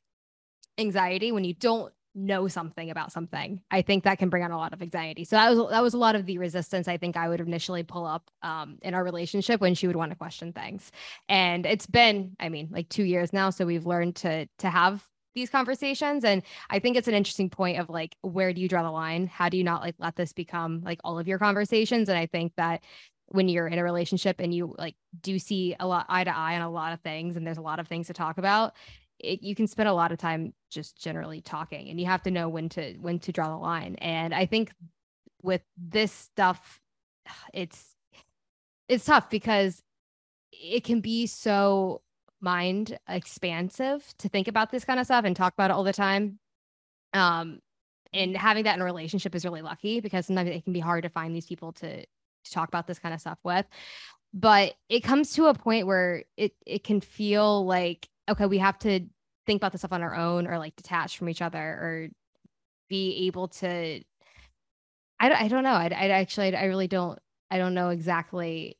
anxiety 0.77 1.31
when 1.31 1.43
you 1.43 1.53
don't 1.53 1.93
know 2.15 2.47
something 2.47 2.89
about 2.89 3.11
something. 3.11 3.61
I 3.69 3.81
think 3.81 4.05
that 4.05 4.17
can 4.17 4.29
bring 4.29 4.43
on 4.43 4.51
a 4.51 4.57
lot 4.57 4.73
of 4.73 4.81
anxiety. 4.81 5.25
So 5.25 5.35
that 5.35 5.49
was 5.49 5.69
that 5.69 5.83
was 5.83 5.93
a 5.93 5.97
lot 5.97 6.15
of 6.15 6.25
the 6.25 6.37
resistance 6.37 6.87
I 6.87 6.97
think 6.97 7.17
I 7.17 7.27
would 7.29 7.41
initially 7.41 7.83
pull 7.83 8.05
up 8.05 8.29
um, 8.41 8.79
in 8.81 8.93
our 8.93 9.03
relationship 9.03 9.61
when 9.61 9.75
she 9.75 9.87
would 9.87 9.95
want 9.95 10.11
to 10.11 10.17
question 10.17 10.53
things. 10.53 10.91
And 11.29 11.65
it's 11.65 11.85
been, 11.85 12.35
I 12.39 12.49
mean, 12.49 12.69
like 12.71 12.89
two 12.89 13.03
years 13.03 13.33
now, 13.33 13.49
so 13.49 13.65
we've 13.65 13.85
learned 13.85 14.15
to 14.17 14.47
to 14.59 14.69
have 14.69 15.05
these 15.35 15.49
conversations 15.49 16.23
and 16.23 16.43
i 16.69 16.79
think 16.79 16.95
it's 16.95 17.09
an 17.09 17.13
interesting 17.13 17.49
point 17.49 17.77
of 17.77 17.89
like 17.89 18.15
where 18.21 18.53
do 18.53 18.61
you 18.61 18.69
draw 18.69 18.83
the 18.83 18.89
line 18.89 19.27
how 19.27 19.49
do 19.49 19.57
you 19.57 19.65
not 19.65 19.81
like 19.81 19.95
let 19.99 20.15
this 20.15 20.31
become 20.31 20.81
like 20.85 20.97
all 21.03 21.19
of 21.19 21.27
your 21.27 21.37
conversations 21.37 22.07
and 22.07 22.17
i 22.17 22.25
think 22.25 22.53
that 22.55 22.81
when 23.27 23.49
you're 23.49 23.67
in 23.67 23.77
a 23.77 23.83
relationship 23.83 24.39
and 24.39 24.53
you 24.53 24.73
like 24.77 24.95
do 25.21 25.37
see 25.37 25.75
a 25.79 25.85
lot 25.85 26.05
eye 26.07 26.23
to 26.23 26.35
eye 26.35 26.55
on 26.55 26.61
a 26.61 26.69
lot 26.69 26.93
of 26.93 27.01
things 27.01 27.35
and 27.35 27.45
there's 27.45 27.57
a 27.57 27.61
lot 27.61 27.79
of 27.79 27.87
things 27.87 28.07
to 28.07 28.13
talk 28.13 28.37
about 28.37 28.73
it, 29.19 29.41
you 29.41 29.55
can 29.55 29.67
spend 29.67 29.89
a 29.89 29.93
lot 29.93 30.11
of 30.11 30.17
time 30.17 30.53
just 30.69 30.97
generally 31.01 31.41
talking 31.41 31.89
and 31.89 31.99
you 31.99 32.05
have 32.05 32.23
to 32.23 32.31
know 32.31 32.49
when 32.49 32.69
to 32.69 32.95
when 32.95 33.19
to 33.19 33.31
draw 33.31 33.49
the 33.49 33.57
line. 33.57 33.95
And 33.95 34.33
i 34.33 34.45
think 34.45 34.71
with 35.41 35.61
this 35.77 36.11
stuff 36.11 36.79
it's 37.53 37.95
it's 38.87 39.05
tough 39.05 39.29
because 39.29 39.81
it 40.51 40.83
can 40.83 41.01
be 41.01 41.25
so 41.25 42.01
mind 42.39 42.97
expansive 43.09 44.05
to 44.19 44.29
think 44.29 44.47
about 44.47 44.71
this 44.71 44.85
kind 44.85 44.99
of 44.99 45.05
stuff 45.05 45.25
and 45.25 45.35
talk 45.35 45.53
about 45.53 45.71
it 45.71 45.73
all 45.73 45.83
the 45.83 45.93
time. 45.93 46.39
Um 47.13 47.59
and 48.13 48.37
having 48.37 48.63
that 48.63 48.75
in 48.75 48.81
a 48.81 48.85
relationship 48.85 49.35
is 49.35 49.43
really 49.43 49.61
lucky 49.61 49.99
because 49.99 50.27
sometimes 50.27 50.49
it 50.49 50.63
can 50.63 50.71
be 50.71 50.79
hard 50.79 51.03
to 51.03 51.09
find 51.09 51.35
these 51.35 51.47
people 51.47 51.73
to 51.73 52.01
to 52.01 52.51
talk 52.51 52.67
about 52.67 52.87
this 52.87 52.99
kind 52.99 53.13
of 53.13 53.21
stuff 53.21 53.39
with. 53.43 53.65
But 54.33 54.75
it 54.89 55.01
comes 55.01 55.33
to 55.33 55.47
a 55.47 55.53
point 55.53 55.87
where 55.87 56.23
it 56.37 56.53
it 56.65 56.83
can 56.83 57.01
feel 57.01 57.65
like 57.65 58.07
okay, 58.29 58.45
we 58.45 58.57
have 58.57 58.79
to 58.79 59.01
think 59.45 59.59
about 59.59 59.71
the 59.71 59.77
stuff 59.77 59.93
on 59.93 60.01
our 60.01 60.15
own 60.15 60.47
or 60.47 60.57
like 60.57 60.75
detach 60.75 61.17
from 61.17 61.29
each 61.29 61.41
other 61.41 61.59
or 61.59 62.07
be 62.89 63.27
able 63.27 63.47
to 63.47 64.01
I, 65.19 65.45
I 65.45 65.47
don't 65.47 65.63
know. 65.63 65.71
I, 65.71 65.85
I 65.85 66.09
actually, 66.09 66.55
I 66.55 66.65
really 66.65 66.87
don't, 66.87 67.17
I 67.49 67.57
don't 67.57 67.73
know 67.73 67.89
exactly 67.89 68.77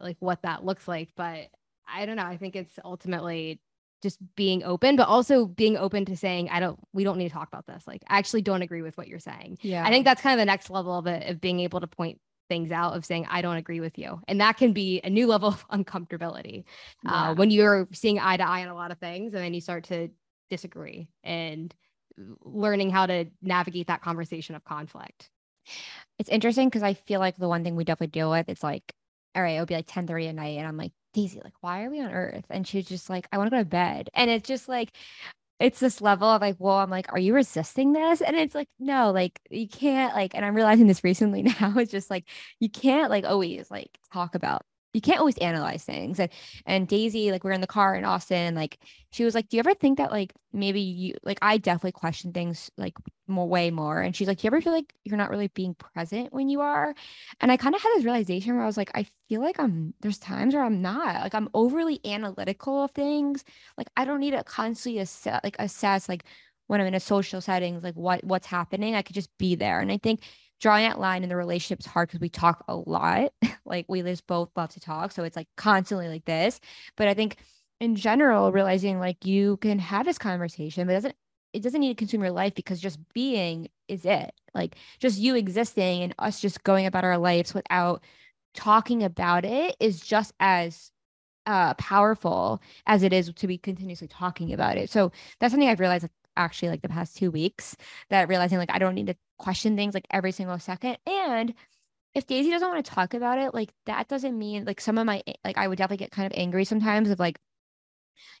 like 0.00 0.16
what 0.20 0.42
that 0.42 0.64
looks 0.64 0.86
like, 0.86 1.10
but 1.16 1.48
I 1.88 2.06
don't 2.06 2.16
know. 2.16 2.24
I 2.24 2.36
think 2.36 2.56
it's 2.56 2.78
ultimately 2.84 3.60
just 4.02 4.18
being 4.36 4.62
open, 4.64 4.96
but 4.96 5.08
also 5.08 5.46
being 5.46 5.76
open 5.76 6.04
to 6.06 6.16
saying, 6.16 6.48
I 6.50 6.60
don't, 6.60 6.78
we 6.92 7.04
don't 7.04 7.18
need 7.18 7.28
to 7.28 7.34
talk 7.34 7.48
about 7.48 7.66
this. 7.66 7.86
Like, 7.86 8.02
I 8.08 8.18
actually 8.18 8.42
don't 8.42 8.62
agree 8.62 8.82
with 8.82 8.96
what 8.96 9.08
you're 9.08 9.18
saying. 9.18 9.58
Yeah. 9.62 9.84
I 9.84 9.90
think 9.90 10.04
that's 10.04 10.22
kind 10.22 10.38
of 10.38 10.42
the 10.42 10.50
next 10.50 10.70
level 10.70 10.96
of 10.96 11.06
it, 11.06 11.28
of 11.28 11.40
being 11.40 11.60
able 11.60 11.80
to 11.80 11.86
point 11.86 12.20
things 12.48 12.70
out 12.70 12.94
of 12.94 13.04
saying, 13.04 13.26
I 13.30 13.42
don't 13.42 13.56
agree 13.56 13.80
with 13.80 13.98
you. 13.98 14.20
And 14.28 14.40
that 14.40 14.56
can 14.56 14.72
be 14.72 15.00
a 15.04 15.10
new 15.10 15.26
level 15.26 15.48
of 15.50 15.68
uncomfortability 15.68 16.64
uh, 17.06 17.10
yeah. 17.10 17.30
uh, 17.30 17.34
when 17.34 17.50
you're 17.50 17.88
seeing 17.92 18.18
eye 18.18 18.36
to 18.36 18.48
eye 18.48 18.62
on 18.62 18.68
a 18.68 18.74
lot 18.74 18.90
of 18.90 18.98
things 18.98 19.34
and 19.34 19.42
then 19.42 19.54
you 19.54 19.60
start 19.60 19.84
to 19.84 20.08
disagree 20.50 21.08
and 21.24 21.74
learning 22.44 22.90
how 22.90 23.06
to 23.06 23.26
navigate 23.40 23.86
that 23.86 24.02
conversation 24.02 24.54
of 24.54 24.64
conflict. 24.64 25.30
It's 26.18 26.28
interesting 26.28 26.68
because 26.68 26.82
I 26.82 26.94
feel 26.94 27.20
like 27.20 27.36
the 27.36 27.48
one 27.48 27.64
thing 27.64 27.76
we 27.76 27.84
definitely 27.84 28.08
deal 28.08 28.30
with 28.30 28.48
it's 28.48 28.62
like, 28.62 28.92
all 29.34 29.42
right, 29.42 29.54
it'll 29.54 29.66
be 29.66 29.74
like 29.74 29.86
10 29.86 30.06
30 30.06 30.28
at 30.28 30.34
night. 30.34 30.58
And 30.58 30.66
I'm 30.66 30.76
like, 30.76 30.92
Daisy, 31.14 31.40
like, 31.42 31.54
why 31.60 31.84
are 31.84 31.90
we 31.90 32.00
on 32.00 32.10
earth? 32.10 32.44
And 32.50 32.66
she's 32.66 32.86
just 32.86 33.08
like, 33.08 33.26
I 33.32 33.38
want 33.38 33.48
to 33.48 33.56
go 33.56 33.62
to 33.62 33.68
bed. 33.68 34.10
And 34.14 34.30
it's 34.30 34.46
just 34.46 34.68
like, 34.68 34.92
it's 35.58 35.80
this 35.80 36.00
level 36.00 36.28
of 36.28 36.40
like, 36.40 36.56
well, 36.58 36.76
I'm 36.78 36.90
like, 36.90 37.12
are 37.12 37.18
you 37.18 37.34
resisting 37.34 37.92
this? 37.92 38.20
And 38.20 38.36
it's 38.36 38.54
like, 38.54 38.68
no, 38.80 39.12
like 39.12 39.40
you 39.50 39.68
can't 39.68 40.14
like, 40.14 40.34
and 40.34 40.44
I'm 40.44 40.54
realizing 40.54 40.86
this 40.86 41.04
recently 41.04 41.42
now. 41.60 41.74
It's 41.76 41.92
just 41.92 42.10
like 42.10 42.28
you 42.60 42.68
can't 42.70 43.10
like 43.10 43.24
always 43.24 43.70
like 43.70 43.98
talk 44.12 44.34
about 44.34 44.62
you 44.92 45.00
can't 45.00 45.18
always 45.18 45.38
analyze 45.38 45.84
things. 45.84 46.20
And 46.20 46.30
and 46.66 46.86
Daisy, 46.88 47.30
like 47.32 47.44
we 47.44 47.50
are 47.50 47.54
in 47.54 47.60
the 47.60 47.66
car 47.66 47.94
in 47.94 48.04
Austin, 48.04 48.54
like 48.54 48.78
she 49.10 49.24
was 49.24 49.34
like, 49.34 49.48
Do 49.48 49.56
you 49.56 49.60
ever 49.60 49.74
think 49.74 49.98
that 49.98 50.10
like 50.10 50.32
maybe 50.52 50.80
you 50.80 51.14
like 51.22 51.38
I 51.42 51.58
definitely 51.58 51.92
question 51.92 52.32
things 52.32 52.70
like 52.76 52.94
more 53.26 53.48
way 53.48 53.70
more. 53.70 54.00
And 54.00 54.14
she's 54.14 54.28
like, 54.28 54.38
Do 54.38 54.46
you 54.46 54.48
ever 54.48 54.60
feel 54.60 54.72
like 54.72 54.92
you're 55.04 55.16
not 55.16 55.30
really 55.30 55.48
being 55.48 55.74
present 55.74 56.32
when 56.32 56.48
you 56.48 56.60
are? 56.60 56.94
And 57.40 57.50
I 57.50 57.56
kind 57.56 57.74
of 57.74 57.82
had 57.82 57.90
this 57.96 58.04
realization 58.04 58.54
where 58.54 58.64
I 58.64 58.66
was 58.66 58.76
like, 58.76 58.90
I 58.94 59.06
feel 59.28 59.40
like 59.40 59.58
I'm 59.58 59.94
there's 60.00 60.18
times 60.18 60.54
where 60.54 60.64
I'm 60.64 60.82
not. 60.82 61.22
Like 61.22 61.34
I'm 61.34 61.48
overly 61.54 62.00
analytical 62.04 62.84
of 62.84 62.90
things. 62.92 63.44
Like 63.78 63.88
I 63.96 64.04
don't 64.04 64.20
need 64.20 64.32
to 64.32 64.44
constantly 64.44 65.00
assess 65.00 65.40
like 65.42 65.56
assess 65.58 66.08
like 66.08 66.24
when 66.66 66.80
I'm 66.80 66.86
in 66.86 66.94
a 66.94 67.00
social 67.00 67.40
settings, 67.40 67.82
like 67.82 67.94
what 67.94 68.24
what's 68.24 68.46
happening. 68.46 68.94
I 68.94 69.02
could 69.02 69.14
just 69.14 69.30
be 69.38 69.54
there. 69.54 69.80
And 69.80 69.90
I 69.90 69.98
think 69.98 70.20
drawing 70.62 70.88
that 70.88 71.00
line 71.00 71.24
in 71.24 71.28
the 71.28 71.36
relationship 71.36 71.80
is 71.80 71.86
hard 71.86 72.08
because 72.08 72.20
we 72.20 72.28
talk 72.28 72.64
a 72.68 72.76
lot. 72.76 73.32
like 73.66 73.84
we 73.88 74.00
just 74.02 74.26
both 74.26 74.48
love 74.56 74.70
to 74.70 74.80
talk. 74.80 75.12
So 75.12 75.24
it's 75.24 75.36
like 75.36 75.48
constantly 75.56 76.08
like 76.08 76.24
this. 76.24 76.60
But 76.96 77.08
I 77.08 77.14
think 77.14 77.36
in 77.80 77.96
general, 77.96 78.52
realizing 78.52 79.00
like 79.00 79.26
you 79.26 79.56
can 79.58 79.80
have 79.80 80.06
this 80.06 80.18
conversation, 80.18 80.86
but 80.86 80.92
it 80.92 80.96
doesn't 80.96 81.16
it 81.52 81.62
doesn't 81.62 81.80
need 81.80 81.88
to 81.88 81.94
consume 81.94 82.22
your 82.22 82.30
life 82.30 82.54
because 82.54 82.80
just 82.80 82.98
being 83.12 83.68
is 83.88 84.06
it. 84.06 84.32
Like 84.54 84.76
just 85.00 85.18
you 85.18 85.34
existing 85.34 86.02
and 86.02 86.14
us 86.18 86.40
just 86.40 86.62
going 86.64 86.86
about 86.86 87.04
our 87.04 87.18
lives 87.18 87.52
without 87.52 88.02
talking 88.54 89.02
about 89.02 89.44
it 89.44 89.76
is 89.80 90.00
just 90.00 90.32
as 90.40 90.92
uh 91.46 91.74
powerful 91.74 92.62
as 92.86 93.02
it 93.02 93.12
is 93.12 93.32
to 93.34 93.46
be 93.48 93.58
continuously 93.58 94.06
talking 94.08 94.52
about 94.52 94.78
it. 94.78 94.90
So 94.90 95.10
that's 95.40 95.52
something 95.52 95.68
I've 95.68 95.80
realized 95.80 96.08
actually 96.36 96.68
like 96.68 96.82
the 96.82 96.88
past 96.88 97.16
two 97.16 97.30
weeks 97.30 97.76
that 98.10 98.28
realizing 98.28 98.58
like 98.58 98.70
I 98.72 98.78
don't 98.78 98.94
need 98.94 99.08
to 99.08 99.16
question 99.38 99.76
things 99.76 99.94
like 99.94 100.06
every 100.10 100.32
single 100.32 100.58
second. 100.58 100.98
And 101.06 101.54
if 102.14 102.26
Daisy 102.26 102.50
doesn't 102.50 102.68
want 102.68 102.84
to 102.84 102.90
talk 102.90 103.14
about 103.14 103.38
it, 103.38 103.54
like 103.54 103.72
that 103.86 104.08
doesn't 104.08 104.38
mean 104.38 104.64
like 104.64 104.80
some 104.80 104.98
of 104.98 105.06
my 105.06 105.22
eh, 105.26 105.34
like 105.44 105.58
I 105.58 105.68
would 105.68 105.78
definitely 105.78 106.04
get 106.04 106.12
kind 106.12 106.26
of 106.26 106.38
angry 106.38 106.64
sometimes 106.64 107.10
of 107.10 107.18
like 107.18 107.38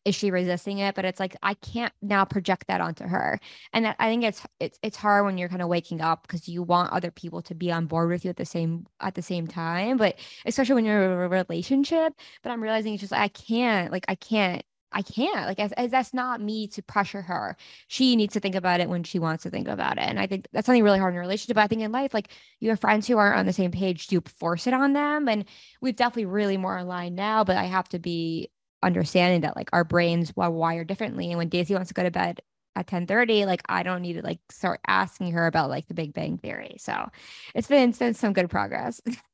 is 0.04 0.14
she 0.14 0.30
resisting 0.30 0.78
it 0.78 0.94
but 0.94 1.04
it's 1.04 1.20
like 1.20 1.36
i 1.42 1.54
can't 1.54 1.92
now 2.02 2.24
project 2.24 2.66
that 2.68 2.80
onto 2.80 3.04
her 3.04 3.38
and 3.72 3.84
that, 3.84 3.96
i 3.98 4.08
think 4.08 4.24
it's 4.24 4.42
it's 4.60 4.78
it's 4.82 4.96
hard 4.96 5.24
when 5.24 5.38
you're 5.38 5.48
kind 5.48 5.62
of 5.62 5.68
waking 5.68 6.00
up 6.00 6.22
because 6.22 6.48
you 6.48 6.62
want 6.62 6.92
other 6.92 7.10
people 7.10 7.42
to 7.42 7.54
be 7.54 7.70
on 7.70 7.86
board 7.86 8.08
with 8.08 8.24
you 8.24 8.30
at 8.30 8.36
the 8.36 8.44
same 8.44 8.86
at 9.00 9.14
the 9.14 9.22
same 9.22 9.46
time 9.46 9.96
but 9.96 10.18
especially 10.46 10.74
when 10.74 10.84
you're 10.84 11.04
in 11.04 11.10
a 11.10 11.28
relationship 11.28 12.12
but 12.42 12.50
i'm 12.50 12.62
realizing 12.62 12.94
it's 12.94 13.00
just 13.00 13.12
i 13.12 13.28
can't 13.28 13.92
like 13.92 14.04
i 14.08 14.14
can't 14.14 14.62
I 14.92 15.02
can't 15.02 15.46
like 15.46 15.58
as, 15.58 15.72
as, 15.72 15.90
that's 15.90 16.14
not 16.14 16.40
me 16.40 16.66
to 16.68 16.82
pressure 16.82 17.22
her. 17.22 17.56
She 17.88 18.16
needs 18.16 18.34
to 18.34 18.40
think 18.40 18.54
about 18.54 18.80
it 18.80 18.88
when 18.88 19.04
she 19.04 19.18
wants 19.18 19.42
to 19.44 19.50
think 19.50 19.68
about 19.68 19.98
it. 19.98 20.04
And 20.04 20.18
I 20.18 20.26
think 20.26 20.48
that's 20.52 20.66
something 20.66 20.82
really 20.82 20.98
hard 20.98 21.14
in 21.14 21.18
a 21.18 21.20
relationship. 21.20 21.54
But 21.54 21.62
I 21.62 21.66
think 21.66 21.82
in 21.82 21.92
life, 21.92 22.14
like 22.14 22.28
you 22.60 22.70
have 22.70 22.80
friends 22.80 23.06
who 23.06 23.18
aren't 23.18 23.38
on 23.38 23.46
the 23.46 23.52
same 23.52 23.70
page, 23.70 24.06
do 24.06 24.20
force 24.38 24.66
it 24.66 24.74
on 24.74 24.92
them. 24.92 25.28
And 25.28 25.44
we've 25.80 25.96
definitely 25.96 26.26
really 26.26 26.56
more 26.56 26.76
aligned 26.76 27.16
now, 27.16 27.44
but 27.44 27.56
I 27.56 27.64
have 27.64 27.88
to 27.90 27.98
be 27.98 28.50
understanding 28.82 29.42
that 29.42 29.56
like 29.56 29.70
our 29.72 29.84
brains 29.84 30.32
are 30.36 30.50
wired 30.50 30.88
differently. 30.88 31.28
And 31.28 31.38
when 31.38 31.48
Daisy 31.48 31.74
wants 31.74 31.88
to 31.88 31.94
go 31.94 32.02
to 32.02 32.10
bed 32.10 32.40
at 32.74 32.86
10 32.86 33.06
30, 33.06 33.46
like 33.46 33.62
I 33.68 33.82
don't 33.82 34.02
need 34.02 34.14
to 34.14 34.22
like 34.22 34.40
start 34.50 34.80
asking 34.86 35.32
her 35.32 35.46
about 35.46 35.70
like 35.70 35.86
the 35.88 35.94
Big 35.94 36.12
Bang 36.12 36.38
Theory. 36.38 36.76
So 36.78 37.08
it's 37.54 37.68
been 37.68 37.90
it's 37.90 37.98
been 37.98 38.14
some 38.14 38.32
good 38.32 38.50
progress. 38.50 39.00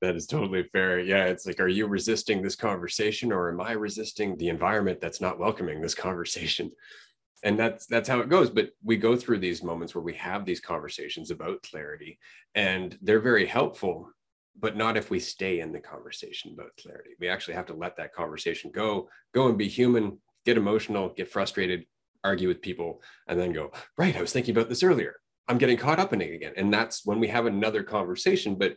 that 0.00 0.16
is 0.16 0.26
totally 0.26 0.64
fair. 0.64 1.00
Yeah, 1.00 1.24
it's 1.24 1.46
like, 1.46 1.60
are 1.60 1.68
you 1.68 1.86
resisting 1.86 2.42
this 2.42 2.56
conversation, 2.56 3.32
or 3.32 3.50
am 3.50 3.60
I 3.60 3.72
resisting 3.72 4.36
the 4.36 4.48
environment 4.48 5.00
that's 5.00 5.20
not 5.20 5.38
welcoming 5.38 5.80
this 5.80 5.94
conversation? 5.94 6.70
And 7.44 7.58
that's 7.58 7.84
that's 7.86 8.08
how 8.08 8.20
it 8.20 8.30
goes. 8.30 8.48
But 8.48 8.70
we 8.82 8.96
go 8.96 9.14
through 9.14 9.38
these 9.38 9.62
moments 9.62 9.94
where 9.94 10.02
we 10.02 10.14
have 10.14 10.46
these 10.46 10.58
conversations 10.58 11.30
about 11.30 11.62
clarity, 11.62 12.18
and 12.54 12.98
they're 13.02 13.20
very 13.20 13.44
helpful. 13.44 14.10
But 14.58 14.74
not 14.74 14.96
if 14.96 15.10
we 15.10 15.20
stay 15.20 15.60
in 15.60 15.70
the 15.70 15.78
conversation 15.78 16.52
about 16.54 16.76
clarity. 16.80 17.10
We 17.20 17.28
actually 17.28 17.54
have 17.54 17.66
to 17.66 17.74
let 17.74 17.98
that 17.98 18.14
conversation 18.14 18.72
go, 18.74 19.10
go 19.34 19.48
and 19.48 19.58
be 19.58 19.68
human, 19.68 20.18
get 20.46 20.56
emotional, 20.56 21.10
get 21.10 21.30
frustrated, 21.30 21.84
argue 22.24 22.48
with 22.48 22.62
people, 22.62 23.02
and 23.28 23.38
then 23.38 23.52
go, 23.52 23.70
right, 23.98 24.16
I 24.16 24.22
was 24.22 24.32
thinking 24.32 24.56
about 24.56 24.70
this 24.70 24.82
earlier. 24.82 25.16
I'm 25.48 25.58
getting 25.58 25.76
caught 25.76 26.00
up 26.00 26.12
in 26.12 26.20
it 26.20 26.34
again. 26.34 26.54
And 26.56 26.72
that's 26.72 27.04
when 27.04 27.20
we 27.20 27.28
have 27.28 27.46
another 27.46 27.82
conversation. 27.82 28.56
But 28.56 28.76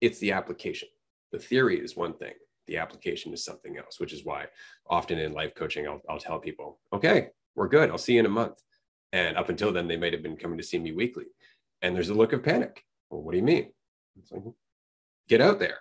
it's 0.00 0.18
the 0.18 0.32
application. 0.32 0.88
The 1.32 1.38
theory 1.38 1.78
is 1.78 1.96
one 1.96 2.14
thing, 2.14 2.34
the 2.66 2.78
application 2.78 3.32
is 3.32 3.44
something 3.44 3.76
else, 3.76 4.00
which 4.00 4.12
is 4.12 4.24
why 4.24 4.46
often 4.88 5.18
in 5.18 5.32
life 5.32 5.54
coaching, 5.54 5.86
I'll, 5.86 6.00
I'll 6.08 6.18
tell 6.18 6.38
people, 6.38 6.78
okay, 6.92 7.28
we're 7.54 7.68
good. 7.68 7.90
I'll 7.90 7.98
see 7.98 8.14
you 8.14 8.20
in 8.20 8.26
a 8.26 8.30
month. 8.30 8.62
And 9.12 9.36
up 9.36 9.48
until 9.48 9.72
then, 9.72 9.88
they 9.88 9.96
might 9.96 10.12
have 10.12 10.22
been 10.22 10.36
coming 10.36 10.58
to 10.58 10.64
see 10.64 10.78
me 10.78 10.92
weekly. 10.92 11.24
And 11.82 11.94
there's 11.94 12.10
a 12.10 12.14
look 12.14 12.32
of 12.32 12.42
panic. 12.42 12.84
Well, 13.10 13.22
what 13.22 13.32
do 13.32 13.38
you 13.38 13.44
mean? 13.44 13.72
It's 14.18 14.30
like, 14.30 14.42
get 15.28 15.40
out 15.40 15.58
there, 15.58 15.78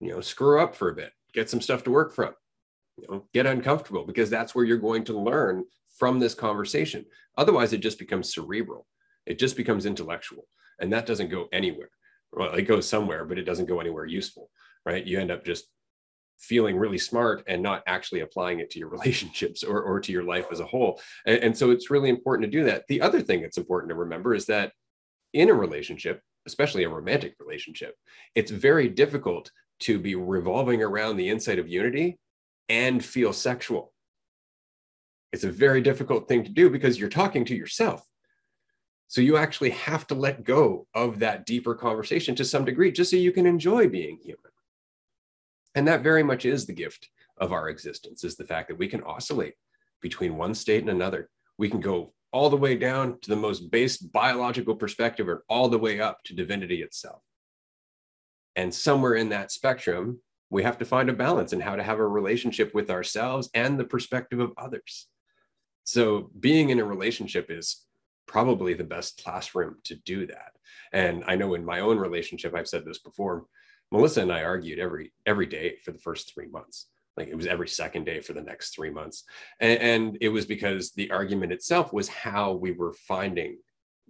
you 0.00 0.10
know, 0.10 0.20
screw 0.20 0.60
up 0.60 0.74
for 0.74 0.88
a 0.88 0.94
bit, 0.94 1.12
get 1.32 1.50
some 1.50 1.60
stuff 1.60 1.84
to 1.84 1.90
work 1.90 2.12
from, 2.12 2.34
you 2.96 3.06
know, 3.08 3.24
get 3.32 3.46
uncomfortable 3.46 4.04
because 4.04 4.30
that's 4.30 4.54
where 4.54 4.64
you're 4.64 4.78
going 4.78 5.04
to 5.04 5.18
learn 5.18 5.64
from 5.96 6.18
this 6.18 6.34
conversation. 6.34 7.04
Otherwise, 7.36 7.72
it 7.72 7.78
just 7.78 7.98
becomes 7.98 8.34
cerebral, 8.34 8.86
it 9.26 9.38
just 9.38 9.56
becomes 9.56 9.86
intellectual, 9.86 10.46
and 10.80 10.92
that 10.92 11.06
doesn't 11.06 11.30
go 11.30 11.48
anywhere 11.52 11.90
well, 12.32 12.54
it 12.54 12.62
goes 12.62 12.88
somewhere, 12.88 13.24
but 13.24 13.38
it 13.38 13.44
doesn't 13.44 13.66
go 13.66 13.80
anywhere 13.80 14.06
useful, 14.06 14.50
right? 14.86 15.06
You 15.06 15.20
end 15.20 15.30
up 15.30 15.44
just 15.44 15.66
feeling 16.38 16.76
really 16.76 16.98
smart 16.98 17.44
and 17.46 17.62
not 17.62 17.82
actually 17.86 18.20
applying 18.20 18.58
it 18.58 18.70
to 18.70 18.78
your 18.78 18.88
relationships 18.96 19.62
or, 19.62 19.80
or 19.82 20.00
to 20.00 20.12
your 20.12 20.24
life 20.24 20.46
as 20.50 20.60
a 20.60 20.66
whole. 20.66 21.00
And, 21.26 21.38
and 21.38 21.56
so 21.56 21.70
it's 21.70 21.90
really 21.90 22.08
important 22.08 22.50
to 22.50 22.58
do 22.58 22.64
that. 22.64 22.86
The 22.88 23.00
other 23.00 23.20
thing 23.20 23.42
that's 23.42 23.58
important 23.58 23.90
to 23.90 23.96
remember 23.96 24.34
is 24.34 24.46
that 24.46 24.72
in 25.32 25.50
a 25.50 25.54
relationship, 25.54 26.20
especially 26.46 26.84
a 26.84 26.88
romantic 26.88 27.36
relationship, 27.38 27.94
it's 28.34 28.50
very 28.50 28.88
difficult 28.88 29.50
to 29.80 29.98
be 29.98 30.14
revolving 30.14 30.82
around 30.82 31.16
the 31.16 31.28
insight 31.28 31.58
of 31.58 31.68
unity 31.68 32.18
and 32.68 33.04
feel 33.04 33.32
sexual. 33.32 33.92
It's 35.32 35.44
a 35.44 35.50
very 35.50 35.80
difficult 35.80 36.28
thing 36.28 36.44
to 36.44 36.50
do 36.50 36.68
because 36.70 36.98
you're 36.98 37.08
talking 37.08 37.44
to 37.46 37.54
yourself. 37.54 38.06
So 39.12 39.20
you 39.20 39.36
actually 39.36 39.68
have 39.72 40.06
to 40.06 40.14
let 40.14 40.42
go 40.42 40.86
of 40.94 41.18
that 41.18 41.44
deeper 41.44 41.74
conversation 41.74 42.34
to 42.36 42.46
some 42.46 42.64
degree, 42.64 42.90
just 42.90 43.10
so 43.10 43.18
you 43.18 43.30
can 43.30 43.44
enjoy 43.44 43.86
being 43.86 44.16
human. 44.16 44.50
And 45.74 45.86
that 45.86 46.02
very 46.02 46.22
much 46.22 46.46
is 46.46 46.64
the 46.64 46.72
gift 46.72 47.10
of 47.36 47.52
our 47.52 47.68
existence, 47.68 48.24
is 48.24 48.36
the 48.36 48.46
fact 48.46 48.68
that 48.68 48.78
we 48.78 48.88
can 48.88 49.02
oscillate 49.02 49.52
between 50.00 50.38
one 50.38 50.54
state 50.54 50.80
and 50.80 50.88
another. 50.88 51.28
We 51.58 51.68
can 51.68 51.80
go 51.80 52.14
all 52.32 52.48
the 52.48 52.56
way 52.56 52.74
down 52.74 53.18
to 53.20 53.28
the 53.28 53.36
most 53.36 53.70
base 53.70 53.98
biological 53.98 54.76
perspective 54.76 55.28
or 55.28 55.44
all 55.46 55.68
the 55.68 55.76
way 55.76 56.00
up 56.00 56.22
to 56.24 56.34
divinity 56.34 56.80
itself. 56.80 57.20
And 58.56 58.74
somewhere 58.74 59.16
in 59.16 59.28
that 59.28 59.52
spectrum, 59.52 60.22
we 60.48 60.62
have 60.62 60.78
to 60.78 60.86
find 60.86 61.10
a 61.10 61.12
balance 61.12 61.52
in 61.52 61.60
how 61.60 61.76
to 61.76 61.82
have 61.82 61.98
a 61.98 62.08
relationship 62.08 62.72
with 62.72 62.88
ourselves 62.88 63.50
and 63.52 63.78
the 63.78 63.84
perspective 63.84 64.40
of 64.40 64.54
others. 64.56 65.06
So 65.84 66.30
being 66.40 66.70
in 66.70 66.78
a 66.78 66.84
relationship 66.86 67.50
is 67.50 67.84
probably 68.32 68.72
the 68.72 68.82
best 68.82 69.22
classroom 69.22 69.76
to 69.84 69.94
do 69.94 70.26
that. 70.26 70.52
And 70.94 71.22
I 71.26 71.36
know 71.36 71.52
in 71.54 71.66
my 71.66 71.80
own 71.80 71.98
relationship, 71.98 72.54
I've 72.56 72.66
said 72.66 72.86
this 72.86 72.98
before, 72.98 73.44
Melissa 73.92 74.22
and 74.22 74.32
I 74.32 74.42
argued 74.42 74.78
every 74.78 75.12
every 75.26 75.44
day 75.44 75.76
for 75.84 75.92
the 75.92 75.98
first 75.98 76.32
three 76.32 76.48
months. 76.48 76.86
Like 77.18 77.28
it 77.28 77.36
was 77.36 77.46
every 77.46 77.68
second 77.68 78.04
day 78.04 78.20
for 78.20 78.32
the 78.32 78.40
next 78.40 78.74
three 78.74 78.88
months. 78.88 79.24
And, 79.60 79.78
and 79.80 80.18
it 80.22 80.30
was 80.30 80.46
because 80.46 80.92
the 80.92 81.10
argument 81.10 81.52
itself 81.52 81.92
was 81.92 82.08
how 82.08 82.52
we 82.52 82.72
were 82.72 82.94
finding 83.06 83.58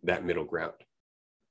that 0.05 0.25
middle 0.25 0.45
ground. 0.45 0.75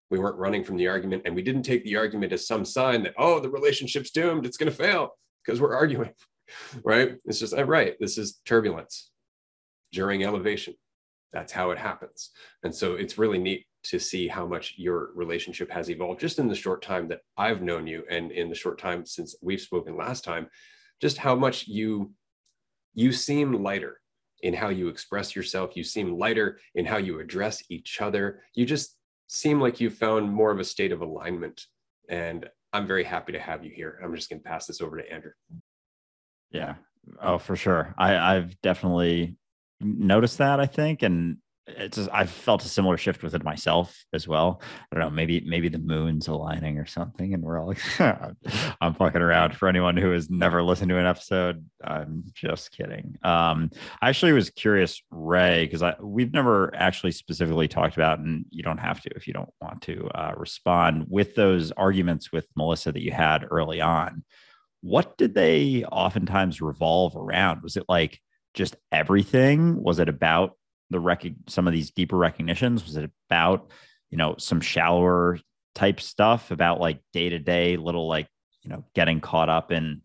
We 0.09 0.17
weren't 0.17 0.37
running 0.37 0.63
from 0.63 0.77
the 0.77 0.87
argument 0.87 1.23
and 1.25 1.35
we 1.35 1.41
didn't 1.41 1.63
take 1.63 1.83
the 1.83 1.97
argument 1.97 2.31
as 2.31 2.47
some 2.47 2.63
sign 2.63 3.03
that, 3.03 3.15
oh, 3.17 3.41
the 3.41 3.49
relationship's 3.49 4.11
doomed, 4.11 4.45
it's 4.45 4.55
going 4.55 4.71
to 4.71 4.77
fail 4.77 5.09
because 5.43 5.59
we're 5.59 5.75
arguing, 5.75 6.13
right? 6.85 7.17
It's 7.25 7.39
just, 7.39 7.53
right, 7.53 7.95
this 7.99 8.17
is 8.17 8.39
turbulence 8.45 9.11
during 9.91 10.23
elevation 10.23 10.75
that's 11.33 11.51
how 11.51 11.71
it 11.71 11.77
happens. 11.77 12.31
And 12.63 12.73
so 12.73 12.95
it's 12.95 13.17
really 13.17 13.37
neat 13.37 13.65
to 13.83 13.99
see 13.99 14.27
how 14.27 14.45
much 14.45 14.75
your 14.77 15.11
relationship 15.15 15.71
has 15.71 15.89
evolved 15.89 16.19
just 16.19 16.39
in 16.39 16.47
the 16.47 16.55
short 16.55 16.81
time 16.81 17.07
that 17.07 17.21
I've 17.37 17.61
known 17.61 17.87
you 17.87 18.03
and 18.09 18.31
in 18.31 18.49
the 18.49 18.55
short 18.55 18.77
time 18.77 19.05
since 19.05 19.35
we've 19.41 19.61
spoken 19.61 19.97
last 19.97 20.23
time, 20.23 20.47
just 21.01 21.17
how 21.17 21.35
much 21.35 21.67
you 21.67 22.13
you 22.93 23.11
seem 23.13 23.63
lighter 23.63 24.01
in 24.41 24.53
how 24.53 24.69
you 24.69 24.89
express 24.89 25.35
yourself, 25.35 25.75
you 25.75 25.83
seem 25.83 26.17
lighter 26.17 26.59
in 26.75 26.85
how 26.85 26.97
you 26.97 27.19
address 27.19 27.63
each 27.69 28.01
other. 28.01 28.41
You 28.53 28.65
just 28.65 28.97
seem 29.27 29.61
like 29.61 29.79
you 29.79 29.89
found 29.89 30.31
more 30.31 30.51
of 30.51 30.59
a 30.59 30.63
state 30.63 30.91
of 30.91 31.01
alignment 31.01 31.65
and 32.09 32.49
I'm 32.73 32.87
very 32.87 33.03
happy 33.03 33.31
to 33.33 33.39
have 33.39 33.63
you 33.63 33.71
here. 33.71 33.99
I'm 34.03 34.15
just 34.15 34.29
going 34.29 34.41
to 34.41 34.47
pass 34.47 34.65
this 34.65 34.81
over 34.81 34.97
to 34.97 35.11
Andrew. 35.11 35.31
Yeah. 36.51 36.75
Oh, 37.21 37.37
for 37.37 37.55
sure. 37.55 37.93
I, 37.97 38.35
I've 38.35 38.59
definitely 38.61 39.37
noticed 39.83 40.37
that 40.39 40.59
I 40.59 40.65
think, 40.65 41.03
and 41.03 41.37
it's 41.67 41.97
just, 41.97 42.09
I've 42.11 42.29
felt 42.29 42.65
a 42.65 42.67
similar 42.67 42.97
shift 42.97 43.23
with 43.23 43.35
it 43.35 43.43
myself 43.43 44.03
as 44.13 44.27
well. 44.27 44.61
I 44.91 44.95
don't 44.95 45.03
know, 45.03 45.09
maybe 45.09 45.41
maybe 45.45 45.69
the 45.69 45.77
moon's 45.77 46.27
aligning 46.27 46.77
or 46.77 46.85
something, 46.85 47.33
and 47.33 47.43
we're 47.43 47.59
all 47.59 47.67
like, 47.67 47.99
I'm 48.81 48.93
fucking 48.95 49.21
around. 49.21 49.55
For 49.55 49.67
anyone 49.67 49.97
who 49.97 50.11
has 50.11 50.29
never 50.29 50.63
listened 50.63 50.89
to 50.89 50.97
an 50.97 51.05
episode, 51.05 51.65
I'm 51.83 52.23
just 52.33 52.71
kidding. 52.71 53.17
Um, 53.23 53.69
I 54.01 54.09
actually 54.09 54.33
was 54.33 54.49
curious, 54.49 55.01
Ray, 55.11 55.65
because 55.65 55.83
I 55.83 55.95
we've 56.01 56.33
never 56.33 56.73
actually 56.75 57.11
specifically 57.11 57.67
talked 57.67 57.95
about, 57.95 58.19
and 58.19 58.45
you 58.49 58.63
don't 58.63 58.79
have 58.79 59.01
to 59.01 59.09
if 59.15 59.27
you 59.27 59.33
don't 59.33 59.53
want 59.61 59.81
to 59.83 60.09
uh, 60.15 60.33
respond 60.37 61.05
with 61.09 61.35
those 61.35 61.71
arguments 61.71 62.31
with 62.31 62.47
Melissa 62.55 62.91
that 62.91 63.03
you 63.03 63.11
had 63.11 63.45
early 63.49 63.81
on. 63.81 64.23
What 64.81 65.15
did 65.17 65.35
they 65.35 65.85
oftentimes 65.85 66.59
revolve 66.59 67.15
around? 67.15 67.61
Was 67.61 67.77
it 67.77 67.85
like 67.87 68.19
just 68.53 68.75
everything? 68.91 69.81
Was 69.81 69.99
it 69.99 70.09
about 70.09 70.57
the 70.89 70.99
rec- 70.99 71.25
some 71.47 71.67
of 71.67 71.73
these 71.73 71.91
deeper 71.91 72.17
recognitions? 72.17 72.83
Was 72.83 72.97
it 72.97 73.09
about, 73.29 73.71
you 74.09 74.17
know, 74.17 74.35
some 74.37 74.61
shallower 74.61 75.39
type 75.73 76.01
stuff 76.01 76.51
about 76.51 76.79
like 76.79 77.01
day 77.13 77.29
to 77.29 77.39
day 77.39 77.77
little 77.77 78.07
like, 78.07 78.27
you 78.63 78.69
know, 78.69 78.85
getting 78.93 79.21
caught 79.21 79.49
up 79.49 79.71
in 79.71 80.01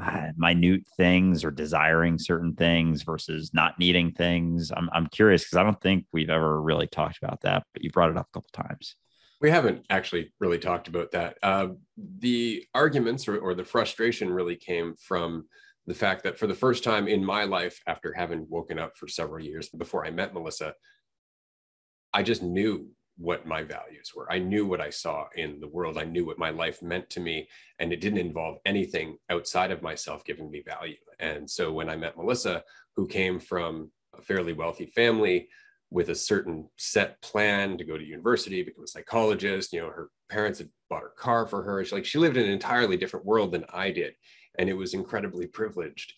uh, 0.00 0.28
minute 0.36 0.82
things 0.96 1.44
or 1.44 1.50
desiring 1.50 2.18
certain 2.18 2.54
things 2.54 3.02
versus 3.02 3.50
not 3.52 3.78
needing 3.78 4.12
things? 4.12 4.72
I'm, 4.74 4.88
I'm 4.92 5.06
curious 5.08 5.44
because 5.44 5.58
I 5.58 5.62
don't 5.62 5.80
think 5.80 6.06
we've 6.12 6.30
ever 6.30 6.60
really 6.60 6.86
talked 6.86 7.18
about 7.22 7.42
that, 7.42 7.64
but 7.72 7.82
you 7.82 7.90
brought 7.90 8.10
it 8.10 8.16
up 8.16 8.28
a 8.32 8.38
couple 8.38 8.50
times. 8.52 8.96
We 9.40 9.50
haven't 9.50 9.86
actually 9.88 10.32
really 10.40 10.58
talked 10.58 10.88
about 10.88 11.12
that. 11.12 11.38
Uh, 11.42 11.68
the 11.96 12.64
arguments 12.74 13.28
or, 13.28 13.38
or 13.38 13.54
the 13.54 13.64
frustration 13.64 14.30
really 14.30 14.56
came 14.56 14.94
from 14.96 15.46
the 15.88 15.94
fact 15.94 16.22
that 16.22 16.38
for 16.38 16.46
the 16.46 16.54
first 16.54 16.84
time 16.84 17.08
in 17.08 17.24
my 17.24 17.44
life, 17.44 17.80
after 17.86 18.12
having 18.12 18.46
woken 18.50 18.78
up 18.78 18.94
for 18.94 19.08
several 19.08 19.42
years 19.42 19.70
before 19.70 20.04
I 20.04 20.10
met 20.10 20.34
Melissa, 20.34 20.74
I 22.12 22.22
just 22.22 22.42
knew 22.42 22.90
what 23.16 23.46
my 23.46 23.62
values 23.62 24.12
were. 24.14 24.30
I 24.30 24.38
knew 24.38 24.66
what 24.66 24.82
I 24.82 24.90
saw 24.90 25.28
in 25.34 25.60
the 25.60 25.66
world. 25.66 25.96
I 25.96 26.04
knew 26.04 26.26
what 26.26 26.38
my 26.38 26.50
life 26.50 26.82
meant 26.82 27.08
to 27.10 27.20
me. 27.20 27.48
And 27.78 27.90
it 27.90 28.02
didn't 28.02 28.18
involve 28.18 28.58
anything 28.66 29.16
outside 29.30 29.70
of 29.70 29.80
myself 29.80 30.26
giving 30.26 30.50
me 30.50 30.62
value. 30.62 30.96
And 31.20 31.50
so 31.50 31.72
when 31.72 31.88
I 31.88 31.96
met 31.96 32.18
Melissa, 32.18 32.62
who 32.94 33.06
came 33.08 33.40
from 33.40 33.90
a 34.16 34.20
fairly 34.20 34.52
wealthy 34.52 34.86
family 34.86 35.48
with 35.90 36.10
a 36.10 36.14
certain 36.14 36.68
set 36.76 37.20
plan 37.22 37.78
to 37.78 37.84
go 37.84 37.96
to 37.96 38.04
university, 38.04 38.62
become 38.62 38.84
a 38.84 38.88
psychologist, 38.88 39.72
you 39.72 39.80
know, 39.80 39.88
her 39.88 40.10
parents 40.28 40.58
had 40.58 40.68
bought 40.90 41.00
her 41.00 41.14
car 41.16 41.46
for 41.46 41.62
her. 41.62 41.82
She 41.82 41.94
like 41.94 42.04
she 42.04 42.18
lived 42.18 42.36
in 42.36 42.44
an 42.44 42.52
entirely 42.52 42.98
different 42.98 43.24
world 43.24 43.52
than 43.52 43.64
I 43.72 43.90
did 43.90 44.12
and 44.58 44.68
it 44.68 44.76
was 44.76 44.94
incredibly 44.94 45.46
privileged. 45.46 46.12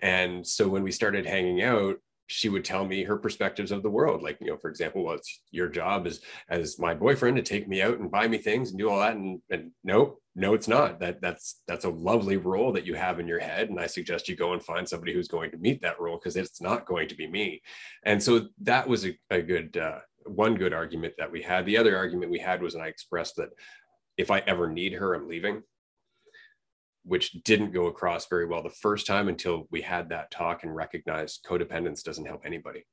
And 0.00 0.46
so 0.46 0.68
when 0.68 0.82
we 0.82 0.92
started 0.92 1.26
hanging 1.26 1.62
out, 1.62 1.96
she 2.28 2.48
would 2.48 2.64
tell 2.64 2.84
me 2.84 3.04
her 3.04 3.16
perspectives 3.16 3.70
of 3.70 3.82
the 3.82 3.90
world. 3.90 4.22
Like, 4.22 4.38
you 4.40 4.48
know, 4.48 4.56
for 4.56 4.68
example, 4.68 5.04
well, 5.04 5.14
it's 5.14 5.40
your 5.52 5.68
job 5.68 6.06
as 6.06 6.20
as 6.48 6.78
my 6.78 6.92
boyfriend 6.92 7.36
to 7.36 7.42
take 7.42 7.68
me 7.68 7.82
out 7.82 7.98
and 7.98 8.10
buy 8.10 8.26
me 8.26 8.38
things 8.38 8.70
and 8.70 8.78
do 8.78 8.90
all 8.90 8.98
that. 8.98 9.14
And, 9.14 9.40
and 9.48 9.70
no, 9.84 10.18
no, 10.34 10.52
it's 10.54 10.66
not. 10.66 10.98
That 11.00 11.20
that's 11.20 11.62
that's 11.68 11.84
a 11.84 11.90
lovely 11.90 12.36
role 12.36 12.72
that 12.72 12.84
you 12.84 12.94
have 12.94 13.20
in 13.20 13.28
your 13.28 13.38
head. 13.38 13.70
And 13.70 13.78
I 13.78 13.86
suggest 13.86 14.28
you 14.28 14.34
go 14.34 14.52
and 14.52 14.62
find 14.62 14.88
somebody 14.88 15.14
who's 15.14 15.28
going 15.28 15.52
to 15.52 15.58
meet 15.58 15.80
that 15.82 16.00
role 16.00 16.18
because 16.18 16.36
it's 16.36 16.60
not 16.60 16.86
going 16.86 17.08
to 17.08 17.14
be 17.14 17.28
me. 17.28 17.62
And 18.04 18.20
so 18.20 18.48
that 18.62 18.88
was 18.88 19.06
a, 19.06 19.16
a 19.30 19.40
good 19.40 19.76
uh, 19.76 20.00
one 20.24 20.56
good 20.56 20.72
argument 20.72 21.14
that 21.18 21.30
we 21.30 21.42
had. 21.42 21.64
The 21.64 21.78
other 21.78 21.96
argument 21.96 22.32
we 22.32 22.40
had 22.40 22.60
was, 22.60 22.74
and 22.74 22.82
I 22.82 22.88
expressed 22.88 23.36
that 23.36 23.50
if 24.16 24.32
I 24.32 24.40
ever 24.40 24.68
need 24.68 24.94
her, 24.94 25.14
I'm 25.14 25.28
leaving 25.28 25.62
which 27.06 27.32
didn't 27.44 27.72
go 27.72 27.86
across 27.86 28.26
very 28.26 28.46
well 28.46 28.62
the 28.62 28.68
first 28.68 29.06
time 29.06 29.28
until 29.28 29.68
we 29.70 29.80
had 29.80 30.08
that 30.08 30.30
talk 30.30 30.64
and 30.64 30.74
recognized 30.74 31.46
codependence 31.48 32.02
doesn't 32.02 32.26
help 32.26 32.42
anybody. 32.44 32.84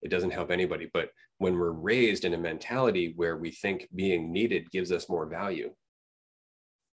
It 0.00 0.10
doesn't 0.10 0.30
help 0.30 0.50
anybody. 0.50 0.88
But 0.92 1.10
when 1.36 1.58
we're 1.58 1.72
raised 1.72 2.24
in 2.24 2.32
a 2.32 2.38
mentality 2.38 3.12
where 3.16 3.36
we 3.36 3.50
think 3.50 3.86
being 3.94 4.32
needed 4.32 4.70
gives 4.70 4.90
us 4.90 5.10
more 5.10 5.26
value, 5.26 5.74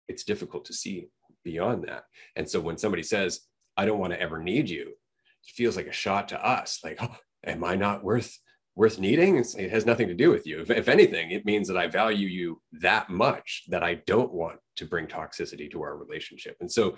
it's 0.08 0.24
difficult 0.24 0.66
to 0.66 0.74
see 0.74 1.08
beyond 1.44 1.84
that. 1.88 2.06
And 2.36 2.50
so 2.50 2.60
when 2.60 2.80
somebody 2.80 3.04
says, 3.04 3.42
I 3.78 3.86
don't 3.86 4.00
want 4.00 4.14
to 4.14 4.22
ever 4.22 4.42
need 4.42 4.70
you, 4.70 4.90
it 4.90 5.54
feels 5.54 5.76
like 5.76 5.88
a 5.88 5.94
shot 5.94 6.30
to 6.30 6.44
us 6.44 6.80
like, 6.84 6.98
oh, 7.00 7.16
am 7.46 7.64
I 7.64 7.76
not 7.76 8.04
worth 8.04 8.40
worth 8.76 9.00
needing. 9.00 9.38
It 9.38 9.70
has 9.70 9.86
nothing 9.86 10.08
to 10.08 10.16
do 10.16 10.32
with 10.32 10.48
you. 10.48 10.62
If, 10.62 10.72
if, 10.72 10.88
anything, 10.88 11.32
it 11.32 11.46
means 11.46 11.68
that 11.68 11.78
I 11.78 11.88
value 11.88 12.28
you 12.28 12.62
that 12.82 13.10
much 13.10 13.64
that 13.70 13.84
I 13.84 13.96
don't 14.08 14.34
want 14.34 14.60
to 14.78 14.86
bring 14.86 15.08
toxicity 15.08 15.70
to 15.72 15.84
our 15.84 15.96
relationship. 15.96 16.58
And 16.60 16.72
so 16.72 16.96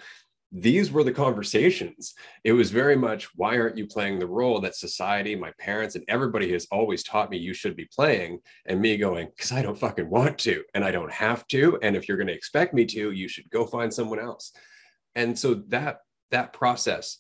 these 0.52 0.92
were 0.92 1.04
the 1.04 1.12
conversations. 1.12 2.14
It 2.46 2.54
was 2.54 2.72
very 2.72 2.96
much, 2.96 3.28
why 3.36 3.58
aren't 3.58 3.78
you 3.78 3.88
playing 3.88 4.20
the 4.20 4.28
role 4.28 4.62
that 4.62 4.76
society, 4.76 5.36
my 5.36 5.52
parents, 5.60 5.96
and 5.96 6.06
everybody 6.08 6.52
has 6.54 6.66
always 6.72 7.04
taught 7.04 7.30
me 7.30 7.38
you 7.38 7.54
should 7.54 7.76
be 7.76 7.90
playing? 7.94 8.40
And 8.66 8.80
me 8.80 8.96
going, 8.96 9.28
because 9.36 9.52
I 9.52 9.62
don't 9.62 9.78
fucking 9.78 10.10
want 10.10 10.38
to, 10.40 10.64
and 10.74 10.86
I 10.86 10.92
don't 10.92 11.12
have 11.12 11.46
to. 11.48 11.78
And 11.82 11.98
if 11.98 12.08
you're 12.08 12.18
going 12.18 12.28
to 12.28 12.34
expect 12.34 12.74
me 12.74 12.86
to, 12.86 13.12
you 13.12 13.28
should 13.28 13.50
go 13.50 13.66
find 13.66 13.94
someone 13.94 14.20
else. 14.20 14.54
And 15.14 15.38
so 15.38 15.56
that 15.68 16.00
that 16.32 16.54
process 16.54 17.20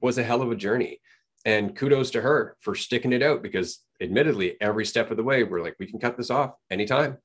was 0.00 0.18
a 0.18 0.24
hell 0.24 0.42
of 0.42 0.50
a 0.50 0.56
journey 0.56 1.00
and 1.46 1.76
kudos 1.76 2.10
to 2.10 2.20
her 2.20 2.56
for 2.60 2.74
sticking 2.74 3.12
it 3.12 3.22
out 3.22 3.40
because 3.40 3.78
admittedly 4.02 4.56
every 4.60 4.84
step 4.84 5.10
of 5.10 5.16
the 5.16 5.22
way 5.22 5.44
we're 5.44 5.62
like 5.62 5.76
we 5.78 5.86
can 5.86 6.00
cut 6.00 6.18
this 6.18 6.28
off 6.28 6.52
anytime. 6.70 7.16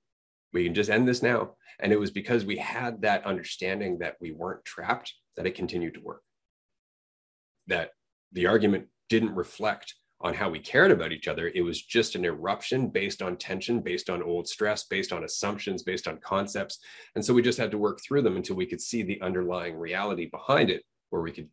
We 0.54 0.64
can 0.64 0.76
just 0.76 0.90
end 0.90 1.08
this 1.08 1.24
now. 1.24 1.56
And 1.80 1.92
it 1.92 2.00
was 2.00 2.12
because 2.12 2.46
we 2.46 2.58
had 2.58 3.02
that 3.02 3.26
understanding 3.26 3.98
that 4.00 4.18
we 4.22 4.32
weren't 4.32 4.64
trapped 4.64 5.14
that 5.36 5.48
it 5.48 5.56
continued 5.56 5.96
to 5.96 6.02
work. 6.02 6.22
That 7.68 7.92
the 8.32 8.46
argument 8.46 8.88
didn't 9.10 9.34
reflect 9.34 9.96
on 10.20 10.36
how 10.36 10.52
we 10.52 10.60
cared 10.60 10.92
about 10.92 11.12
each 11.12 11.28
other. 11.28 11.52
It 11.56 11.64
was 11.64 11.82
just 11.82 12.14
an 12.14 12.24
eruption 12.24 12.90
based 12.90 13.24
on 13.24 13.38
tension 13.38 13.82
based 13.82 14.08
on 14.08 14.22
old 14.22 14.48
stress 14.48 14.84
based 14.84 15.12
on 15.12 15.24
assumptions 15.24 15.82
based 15.82 16.08
on 16.08 16.20
concepts. 16.20 16.78
And 17.16 17.26
so 17.26 17.34
we 17.34 17.42
just 17.42 17.58
had 17.58 17.72
to 17.72 17.80
work 17.80 18.00
through 18.04 18.22
them 18.22 18.36
until 18.36 18.56
we 18.56 18.68
could 18.68 18.82
see 18.82 19.02
the 19.02 19.20
underlying 19.22 19.78
reality 19.78 20.30
behind 20.30 20.70
it 20.70 20.84
where 21.10 21.24
we 21.24 21.32
could 21.32 21.50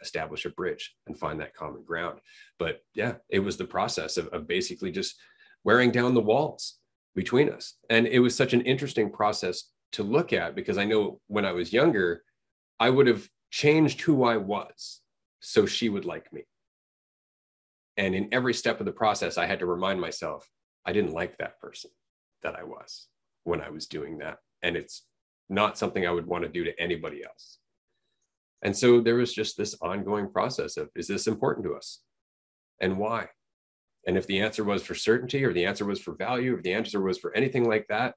establish 0.00 0.44
a 0.44 0.50
bridge 0.50 0.94
and 1.06 1.18
find 1.18 1.40
that 1.40 1.54
common 1.54 1.82
ground. 1.84 2.20
But 2.58 2.82
yeah, 2.94 3.14
it 3.28 3.40
was 3.40 3.56
the 3.56 3.64
process 3.64 4.16
of, 4.16 4.28
of 4.28 4.46
basically 4.46 4.90
just 4.92 5.16
wearing 5.64 5.90
down 5.90 6.14
the 6.14 6.20
walls 6.20 6.76
between 7.14 7.48
us. 7.50 7.74
And 7.90 8.06
it 8.06 8.20
was 8.20 8.36
such 8.36 8.52
an 8.52 8.60
interesting 8.62 9.10
process 9.10 9.64
to 9.92 10.02
look 10.02 10.32
at 10.32 10.54
because 10.54 10.78
I 10.78 10.84
know 10.84 11.20
when 11.26 11.44
I 11.44 11.52
was 11.52 11.72
younger, 11.72 12.22
I 12.78 12.90
would 12.90 13.06
have 13.06 13.28
changed 13.50 14.02
who 14.02 14.24
I 14.24 14.36
was 14.36 15.00
so 15.40 15.66
she 15.66 15.88
would 15.88 16.04
like 16.04 16.32
me. 16.32 16.42
And 17.96 18.14
in 18.14 18.28
every 18.32 18.52
step 18.52 18.80
of 18.80 18.86
the 18.86 18.92
process, 18.92 19.38
I 19.38 19.46
had 19.46 19.60
to 19.60 19.66
remind 19.66 20.00
myself 20.00 20.48
I 20.84 20.92
didn't 20.92 21.14
like 21.14 21.38
that 21.38 21.58
person 21.60 21.90
that 22.42 22.54
I 22.54 22.64
was 22.64 23.08
when 23.44 23.60
I 23.60 23.70
was 23.70 23.86
doing 23.86 24.18
that. 24.18 24.38
And 24.62 24.76
it's 24.76 25.02
not 25.48 25.78
something 25.78 26.06
I 26.06 26.10
would 26.10 26.26
want 26.26 26.44
to 26.44 26.50
do 26.50 26.64
to 26.64 26.78
anybody 26.80 27.24
else. 27.24 27.58
And 28.66 28.76
so 28.76 29.00
there 29.00 29.14
was 29.14 29.32
just 29.32 29.56
this 29.56 29.76
ongoing 29.80 30.28
process 30.28 30.76
of 30.76 30.90
is 30.96 31.06
this 31.06 31.28
important 31.28 31.64
to 31.66 31.76
us? 31.76 32.00
And 32.80 32.98
why? 32.98 33.28
And 34.08 34.18
if 34.18 34.26
the 34.26 34.40
answer 34.40 34.64
was 34.64 34.82
for 34.82 34.96
certainty 34.96 35.44
or 35.44 35.52
the 35.52 35.66
answer 35.66 35.84
was 35.84 36.00
for 36.00 36.16
value, 36.16 36.56
or 36.56 36.60
the 36.60 36.72
answer 36.72 37.00
was 37.00 37.16
for 37.16 37.32
anything 37.36 37.68
like 37.68 37.86
that, 37.90 38.16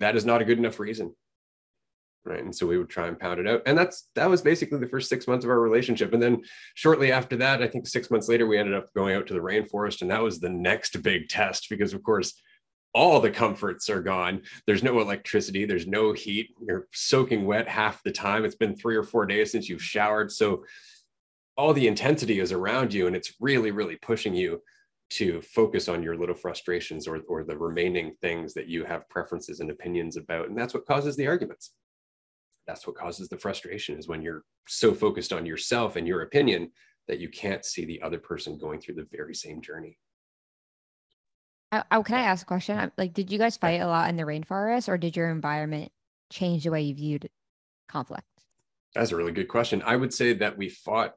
that 0.00 0.16
is 0.16 0.26
not 0.26 0.42
a 0.42 0.44
good 0.44 0.58
enough 0.58 0.78
reason. 0.78 1.14
Right. 2.26 2.44
And 2.44 2.54
so 2.54 2.66
we 2.66 2.76
would 2.76 2.90
try 2.90 3.08
and 3.08 3.18
pound 3.18 3.40
it 3.40 3.48
out. 3.48 3.62
And 3.64 3.78
that's 3.78 4.10
that 4.16 4.28
was 4.28 4.42
basically 4.42 4.80
the 4.80 4.86
first 4.86 5.08
six 5.08 5.26
months 5.26 5.46
of 5.46 5.50
our 5.50 5.60
relationship. 5.60 6.12
And 6.12 6.22
then 6.22 6.42
shortly 6.74 7.10
after 7.10 7.36
that, 7.36 7.62
I 7.62 7.68
think 7.68 7.86
six 7.86 8.10
months 8.10 8.28
later, 8.28 8.46
we 8.46 8.58
ended 8.58 8.74
up 8.74 8.92
going 8.92 9.16
out 9.16 9.26
to 9.28 9.34
the 9.34 9.40
rainforest. 9.40 10.02
And 10.02 10.10
that 10.10 10.22
was 10.22 10.40
the 10.40 10.50
next 10.50 11.02
big 11.02 11.30
test 11.30 11.68
because, 11.70 11.94
of 11.94 12.02
course, 12.02 12.34
all 12.94 13.20
the 13.20 13.30
comforts 13.30 13.90
are 13.90 14.02
gone. 14.02 14.42
There's 14.66 14.82
no 14.82 15.00
electricity, 15.00 15.64
there's 15.64 15.86
no 15.86 16.12
heat. 16.12 16.50
You're 16.66 16.88
soaking 16.92 17.46
wet 17.46 17.68
half 17.68 18.02
the 18.02 18.12
time. 18.12 18.44
It's 18.44 18.56
been 18.56 18.76
three 18.76 18.96
or 18.96 19.02
four 19.02 19.26
days 19.26 19.52
since 19.52 19.68
you've 19.68 19.82
showered. 19.82 20.32
So 20.32 20.64
all 21.56 21.74
the 21.74 21.88
intensity 21.88 22.40
is 22.40 22.52
around 22.52 22.94
you 22.94 23.06
and 23.06 23.16
it's 23.16 23.34
really, 23.40 23.70
really 23.70 23.96
pushing 23.96 24.34
you 24.34 24.62
to 25.10 25.40
focus 25.42 25.88
on 25.88 26.02
your 26.02 26.16
little 26.16 26.34
frustrations 26.34 27.08
or, 27.08 27.20
or 27.28 27.42
the 27.42 27.56
remaining 27.56 28.14
things 28.20 28.54
that 28.54 28.68
you 28.68 28.84
have 28.84 29.08
preferences 29.08 29.60
and 29.60 29.70
opinions 29.70 30.16
about. 30.16 30.48
And 30.48 30.56
that's 30.56 30.74
what 30.74 30.86
causes 30.86 31.16
the 31.16 31.26
arguments. 31.26 31.72
That's 32.66 32.86
what 32.86 32.96
causes 32.96 33.28
the 33.28 33.38
frustration 33.38 33.98
is 33.98 34.06
when 34.06 34.22
you're 34.22 34.42
so 34.66 34.92
focused 34.92 35.32
on 35.32 35.46
yourself 35.46 35.96
and 35.96 36.06
your 36.06 36.22
opinion 36.22 36.70
that 37.06 37.20
you 37.20 37.28
can't 37.30 37.64
see 37.64 37.86
the 37.86 38.02
other 38.02 38.18
person 38.18 38.58
going 38.58 38.80
through 38.80 38.96
the 38.96 39.08
very 39.10 39.34
same 39.34 39.62
journey. 39.62 39.98
I, 41.70 41.84
I, 41.90 42.02
can 42.02 42.16
I 42.16 42.22
ask 42.22 42.42
a 42.42 42.46
question? 42.46 42.90
Like, 42.96 43.14
did 43.14 43.30
you 43.30 43.38
guys 43.38 43.56
fight 43.56 43.80
a 43.80 43.86
lot 43.86 44.08
in 44.08 44.16
the 44.16 44.22
rainforest, 44.22 44.88
or 44.88 44.98
did 44.98 45.16
your 45.16 45.30
environment 45.30 45.92
change 46.30 46.64
the 46.64 46.70
way 46.70 46.82
you 46.82 46.94
viewed 46.94 47.28
conflict? 47.88 48.24
That's 48.94 49.12
a 49.12 49.16
really 49.16 49.32
good 49.32 49.48
question. 49.48 49.82
I 49.84 49.96
would 49.96 50.14
say 50.14 50.32
that 50.34 50.56
we 50.56 50.68
fought 50.68 51.14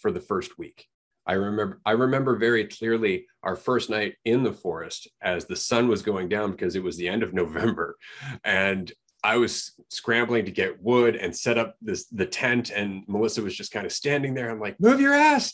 for 0.00 0.10
the 0.10 0.20
first 0.20 0.58
week. 0.58 0.86
I 1.26 1.34
remember 1.34 1.80
I 1.86 1.92
remember 1.92 2.36
very 2.36 2.64
clearly 2.64 3.26
our 3.42 3.54
first 3.54 3.90
night 3.90 4.14
in 4.24 4.42
the 4.42 4.52
forest 4.52 5.08
as 5.20 5.44
the 5.44 5.56
sun 5.56 5.88
was 5.88 6.02
going 6.02 6.28
down 6.28 6.50
because 6.50 6.74
it 6.74 6.82
was 6.82 6.96
the 6.96 7.08
end 7.08 7.22
of 7.22 7.32
November 7.34 7.96
and 8.44 8.92
I 9.24 9.36
was 9.36 9.74
scrambling 9.88 10.46
to 10.46 10.50
get 10.50 10.82
wood 10.82 11.14
and 11.14 11.34
set 11.34 11.58
up 11.58 11.76
this 11.80 12.06
the 12.06 12.26
tent 12.26 12.70
and 12.70 13.04
Melissa 13.06 13.40
was 13.40 13.56
just 13.56 13.70
kind 13.70 13.86
of 13.86 13.92
standing 13.92 14.34
there 14.34 14.50
I'm 14.50 14.58
like 14.58 14.80
move 14.80 15.00
your 15.00 15.14
ass 15.14 15.52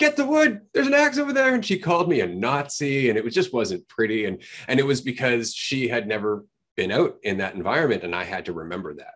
get 0.00 0.16
the 0.16 0.24
wood 0.24 0.62
there's 0.72 0.86
an 0.86 0.94
axe 0.94 1.18
over 1.18 1.32
there 1.32 1.54
and 1.54 1.64
she 1.64 1.78
called 1.78 2.08
me 2.08 2.20
a 2.20 2.26
nazi 2.26 3.10
and 3.10 3.18
it 3.18 3.22
was 3.22 3.34
just 3.34 3.52
wasn't 3.52 3.86
pretty 3.86 4.24
and 4.24 4.42
and 4.66 4.80
it 4.80 4.86
was 4.86 5.02
because 5.02 5.54
she 5.54 5.86
had 5.86 6.08
never 6.08 6.46
been 6.74 6.90
out 6.90 7.16
in 7.22 7.36
that 7.36 7.54
environment 7.54 8.02
and 8.02 8.14
i 8.14 8.24
had 8.24 8.46
to 8.46 8.54
remember 8.54 8.94
that 8.94 9.14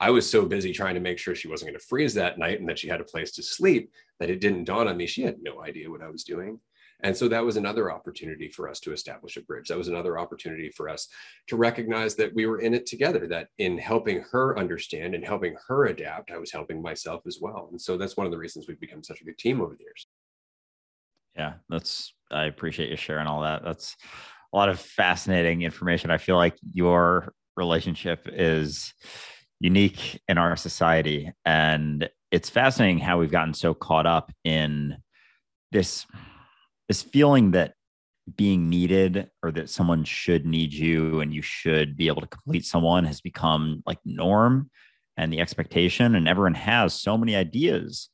i 0.00 0.08
was 0.08 0.28
so 0.28 0.46
busy 0.46 0.72
trying 0.72 0.94
to 0.94 1.00
make 1.00 1.18
sure 1.18 1.34
she 1.34 1.46
wasn't 1.46 1.68
going 1.68 1.78
to 1.78 1.86
freeze 1.86 2.14
that 2.14 2.38
night 2.38 2.58
and 2.58 2.66
that 2.66 2.78
she 2.78 2.88
had 2.88 3.02
a 3.02 3.04
place 3.04 3.32
to 3.32 3.42
sleep 3.42 3.92
that 4.18 4.30
it 4.30 4.40
didn't 4.40 4.64
dawn 4.64 4.88
on 4.88 4.96
me 4.96 5.06
she 5.06 5.20
had 5.20 5.36
no 5.42 5.62
idea 5.62 5.90
what 5.90 6.02
i 6.02 6.08
was 6.08 6.24
doing 6.24 6.58
and 7.04 7.14
so 7.14 7.28
that 7.28 7.44
was 7.44 7.56
another 7.56 7.92
opportunity 7.92 8.48
for 8.48 8.68
us 8.68 8.80
to 8.80 8.92
establish 8.92 9.36
a 9.36 9.42
bridge. 9.42 9.68
That 9.68 9.76
was 9.76 9.88
another 9.88 10.18
opportunity 10.18 10.70
for 10.70 10.88
us 10.88 11.08
to 11.48 11.56
recognize 11.56 12.14
that 12.16 12.34
we 12.34 12.46
were 12.46 12.60
in 12.60 12.72
it 12.72 12.86
together, 12.86 13.26
that 13.26 13.48
in 13.58 13.76
helping 13.76 14.24
her 14.30 14.58
understand 14.58 15.14
and 15.14 15.22
helping 15.22 15.54
her 15.68 15.86
adapt, 15.86 16.30
I 16.30 16.38
was 16.38 16.50
helping 16.50 16.80
myself 16.80 17.26
as 17.26 17.38
well. 17.40 17.68
And 17.70 17.80
so 17.80 17.98
that's 17.98 18.16
one 18.16 18.26
of 18.26 18.32
the 18.32 18.38
reasons 18.38 18.66
we've 18.66 18.80
become 18.80 19.02
such 19.02 19.20
a 19.20 19.24
good 19.24 19.36
team 19.36 19.60
over 19.60 19.74
the 19.74 19.84
years. 19.84 20.03
Yeah, 21.36 21.54
that's, 21.68 22.14
I 22.30 22.44
appreciate 22.44 22.90
you 22.90 22.96
sharing 22.96 23.26
all 23.26 23.42
that. 23.42 23.62
That's 23.64 23.96
a 24.52 24.56
lot 24.56 24.68
of 24.68 24.78
fascinating 24.80 25.62
information. 25.62 26.10
I 26.10 26.18
feel 26.18 26.36
like 26.36 26.56
your 26.72 27.32
relationship 27.56 28.28
is 28.30 28.92
unique 29.60 30.20
in 30.28 30.38
our 30.38 30.56
society. 30.56 31.32
And 31.44 32.08
it's 32.30 32.50
fascinating 32.50 32.98
how 32.98 33.18
we've 33.18 33.30
gotten 33.30 33.54
so 33.54 33.74
caught 33.74 34.06
up 34.06 34.32
in 34.44 34.96
this 35.72 36.06
this 36.88 37.02
feeling 37.02 37.52
that 37.52 37.72
being 38.36 38.68
needed 38.68 39.30
or 39.42 39.50
that 39.52 39.70
someone 39.70 40.04
should 40.04 40.46
need 40.46 40.72
you 40.72 41.20
and 41.20 41.32
you 41.32 41.42
should 41.42 41.96
be 41.96 42.06
able 42.08 42.20
to 42.20 42.26
complete 42.26 42.64
someone 42.64 43.04
has 43.04 43.20
become 43.20 43.82
like 43.86 43.98
norm 44.04 44.70
and 45.16 45.32
the 45.32 45.40
expectation 45.40 46.14
and 46.14 46.28
everyone 46.28 46.54
has 46.54 46.94
so 46.94 47.16
many 47.16 47.36
ideas 47.36 48.08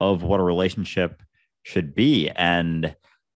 of 0.00 0.22
what 0.22 0.40
a 0.40 0.42
relationship 0.42 1.22
should 1.66 1.94
be 1.94 2.30
and 2.30 2.94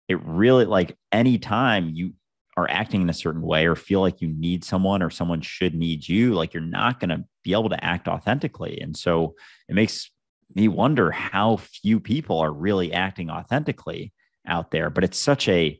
it 0.07 0.19
really 0.23 0.65
like 0.65 0.97
anytime 1.11 1.89
you 1.93 2.13
are 2.55 2.69
acting 2.69 3.01
in 3.01 3.09
a 3.09 3.13
certain 3.13 3.41
way 3.41 3.67
or 3.67 3.75
feel 3.75 4.01
like 4.01 4.21
you 4.21 4.27
need 4.27 4.63
someone 4.63 5.01
or 5.01 5.09
someone 5.09 5.41
should 5.41 5.75
need 5.75 6.07
you 6.07 6.33
like 6.33 6.53
you're 6.53 6.61
not 6.61 6.99
going 6.99 7.09
to 7.09 7.23
be 7.43 7.53
able 7.53 7.69
to 7.69 7.83
act 7.83 8.07
authentically 8.07 8.79
and 8.81 8.97
so 8.97 9.35
it 9.69 9.75
makes 9.75 10.09
me 10.53 10.67
wonder 10.67 11.11
how 11.11 11.57
few 11.57 11.99
people 11.99 12.39
are 12.39 12.51
really 12.51 12.93
acting 12.93 13.29
authentically 13.29 14.13
out 14.47 14.71
there, 14.71 14.89
but 14.89 15.03
it's 15.03 15.19
such 15.19 15.47
a 15.47 15.79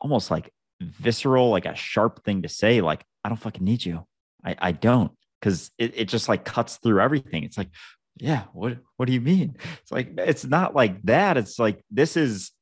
almost 0.00 0.30
like 0.30 0.50
visceral, 0.80 1.50
like 1.50 1.66
a 1.66 1.74
sharp 1.74 2.24
thing 2.24 2.42
to 2.42 2.48
say, 2.48 2.80
like, 2.80 3.04
I 3.24 3.28
don't 3.28 3.38
fucking 3.38 3.64
need 3.64 3.84
you. 3.84 4.06
I, 4.44 4.56
I 4.58 4.72
don't. 4.72 5.12
Cause 5.42 5.70
it, 5.78 5.92
it 5.96 6.04
just 6.06 6.28
like 6.28 6.44
cuts 6.44 6.76
through 6.76 7.00
everything. 7.00 7.44
It's 7.44 7.58
like, 7.58 7.68
yeah, 8.16 8.44
what 8.52 8.78
what 8.96 9.06
do 9.06 9.12
you 9.12 9.20
mean? 9.20 9.56
It's 9.82 9.90
like 9.90 10.14
it's 10.18 10.44
not 10.44 10.74
like 10.74 11.02
that. 11.02 11.36
It's 11.36 11.58
like 11.58 11.84
this 11.90 12.16
is 12.16 12.52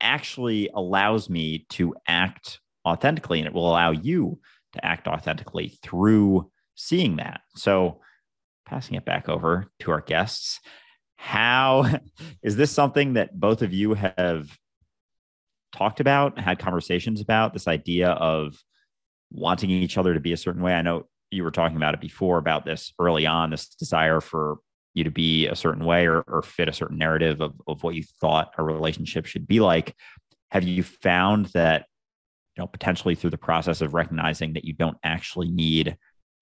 actually 0.00 0.70
allows 0.74 1.28
me 1.28 1.66
to 1.70 1.94
act 2.06 2.60
authentically 2.86 3.40
and 3.40 3.48
it 3.48 3.54
will 3.54 3.68
allow 3.68 3.90
you 3.90 4.38
to 4.74 4.84
act 4.84 5.08
authentically 5.08 5.76
through 5.82 6.50
seeing 6.74 7.16
that. 7.16 7.40
So 7.56 8.00
passing 8.66 8.96
it 8.96 9.04
back 9.04 9.28
over 9.28 9.66
to 9.80 9.90
our 9.90 10.00
guests, 10.00 10.60
how 11.16 11.98
is 12.42 12.56
this 12.56 12.70
something 12.70 13.14
that 13.14 13.38
both 13.38 13.62
of 13.62 13.72
you 13.72 13.94
have 13.94 14.56
talked 15.74 16.00
about, 16.00 16.38
had 16.38 16.58
conversations 16.58 17.20
about 17.20 17.52
this 17.52 17.66
idea 17.66 18.10
of 18.10 18.56
wanting 19.32 19.70
each 19.70 19.98
other 19.98 20.14
to 20.14 20.20
be 20.20 20.32
a 20.32 20.36
certain 20.36 20.62
way? 20.62 20.74
I 20.74 20.82
know 20.82 21.08
you 21.30 21.42
were 21.42 21.50
talking 21.50 21.76
about 21.76 21.94
it 21.94 22.00
before 22.00 22.38
about 22.38 22.64
this 22.64 22.92
early 23.00 23.26
on, 23.26 23.50
this 23.50 23.68
desire 23.68 24.20
for 24.20 24.58
you 24.96 25.04
to 25.04 25.10
be 25.10 25.46
a 25.46 25.54
certain 25.54 25.84
way 25.84 26.06
or, 26.06 26.22
or 26.22 26.42
fit 26.42 26.68
a 26.68 26.72
certain 26.72 26.98
narrative 26.98 27.40
of, 27.40 27.52
of 27.66 27.82
what 27.82 27.94
you 27.94 28.02
thought 28.20 28.52
a 28.56 28.62
relationship 28.62 29.26
should 29.26 29.46
be 29.46 29.60
like. 29.60 29.94
Have 30.50 30.64
you 30.64 30.82
found 30.82 31.46
that, 31.46 31.86
you 32.56 32.62
know, 32.62 32.66
potentially 32.66 33.14
through 33.14 33.30
the 33.30 33.38
process 33.38 33.82
of 33.82 33.92
recognizing 33.92 34.54
that 34.54 34.64
you 34.64 34.72
don't 34.72 34.96
actually 35.04 35.48
need 35.48 35.98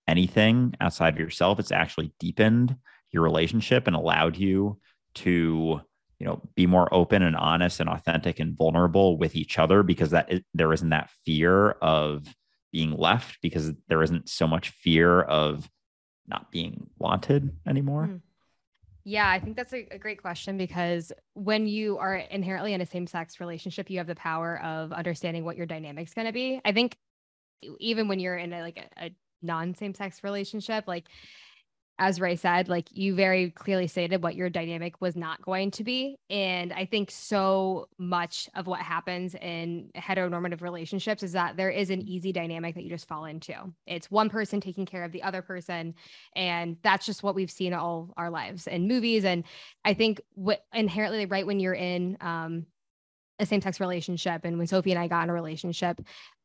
anything 0.07 0.75
outside 0.81 1.15
of 1.15 1.21
yourself, 1.21 1.59
it's 1.59 1.73
actually 1.73 2.13
deepened 2.21 2.77
your 3.11 3.23
relationship 3.23 3.87
and 3.87 3.97
allowed 3.97 4.37
you 4.37 4.79
to 5.15 5.81
you 6.19 6.27
know 6.27 6.41
be 6.55 6.67
more 6.67 6.93
open 6.93 7.23
and 7.23 7.37
honest 7.37 7.81
and 7.81 7.89
authentic 7.89 8.41
and 8.41 8.57
vulnerable 8.57 9.17
with 9.19 9.35
each 9.37 9.59
other 9.59 9.83
because 9.83 10.11
that 10.11 10.31
is, 10.33 10.41
there 10.53 10.73
isn't 10.73 10.91
that 10.91 11.11
fear 11.25 11.71
of 11.71 12.27
being 12.73 12.93
left 12.93 13.39
because 13.43 13.73
there 13.89 14.03
isn't 14.03 14.29
so 14.29 14.47
much 14.47 14.71
fear 14.71 15.21
of 15.21 15.69
not 16.27 16.51
being 16.51 16.89
wanted 16.99 17.57
anymore 17.67 18.09
mm. 18.09 18.21
Yeah, 19.05 19.29
I 19.29 19.39
think 19.39 19.57
that's 19.57 19.75
a, 19.75 19.87
a, 19.91 19.99
great 19.99 20.21
question 20.23 20.57
because 20.57 21.13
when 21.35 21.67
you 21.67 21.99
are 21.99 22.17
inherently 22.17 22.73
in 22.73 22.81
a 22.81 22.87
same 22.87 23.07
sex 23.07 23.39
relationship, 23.39 23.91
you 23.91 23.99
have 23.99 24.07
the 24.07 24.15
power 24.15 24.59
of 24.63 24.93
understanding 24.93 25.45
what 25.45 25.59
your 25.59 25.67
dynamic's 25.67 26.15
going 26.15 26.27
to 26.27 26.33
be. 26.33 26.59
I 26.65 26.73
think 26.73 26.97
even 27.81 28.09
when 28.09 28.19
you're 28.19 28.39
in 28.39 28.53
a, 28.55 28.63
like 28.63 28.79
a, 28.79 29.07
a 29.07 29.11
non 29.43 29.75
same 29.75 29.95
sex 29.95 30.25
relationship, 30.25 30.85
like 30.87 31.05
as 31.99 32.21
Ray 32.21 32.35
said, 32.35 32.69
like 32.69 32.89
you 32.91 33.15
very 33.15 33.51
clearly 33.51 33.87
stated 33.87 34.23
what 34.23 34.35
your 34.35 34.51
dynamic 34.51 35.01
was 35.01 35.15
not 35.15 35.41
going 35.43 35.71
to 35.73 35.85
be. 35.85 36.16
And 36.29 36.73
I 36.73 36.87
think 36.87 37.11
so 37.11 37.89
much 37.99 38.49
of 38.55 38.66
what 38.66 38.81
happens 38.81 39.37
in 39.37 39.91
heteronormative 39.97 40.61
relationships 40.61 41.23
is 41.23 41.33
that 41.33 41.57
there 41.57 41.71
is 41.71 41.91
an 41.91 42.03
easy 42.03 42.33
dynamic 42.33 42.75
that 42.75 42.83
you 42.83 42.91
just 42.91 43.07
fall 43.07 43.27
into. 43.27 43.55
It's 43.87 44.11
one 44.11 44.29
person 44.29 44.61
taking 44.61 44.87
care 44.87 45.05
of 45.05 45.12
the 45.12 45.23
other 45.23 45.41
person. 45.41 45.95
And 46.35 46.79
that's 46.83 47.07
just 47.07 47.23
what 47.23 47.37
we've 47.37 47.51
seen 47.51 47.73
all 47.73 48.12
our 48.16 48.31
lives 48.31 48.66
in 48.66 48.89
movies. 48.89 49.25
And 49.25 49.45
I 49.85 49.95
think 49.95 50.21
what 50.35 50.65
inherently, 50.73 51.27
right 51.27 51.47
when 51.47 51.61
you're 51.61 51.75
in 51.75 52.16
um, 52.21 52.66
a 53.39 53.47
same 53.47 53.61
sex 53.61 53.79
relationship, 53.79 54.45
and 54.45 54.59
when 54.59 54.66
Sophie 54.66 54.91
and 54.91 55.01
I 55.01 55.07
got 55.07 55.25
in 55.25 55.31
a 55.31 55.35
relationship, 55.35 56.01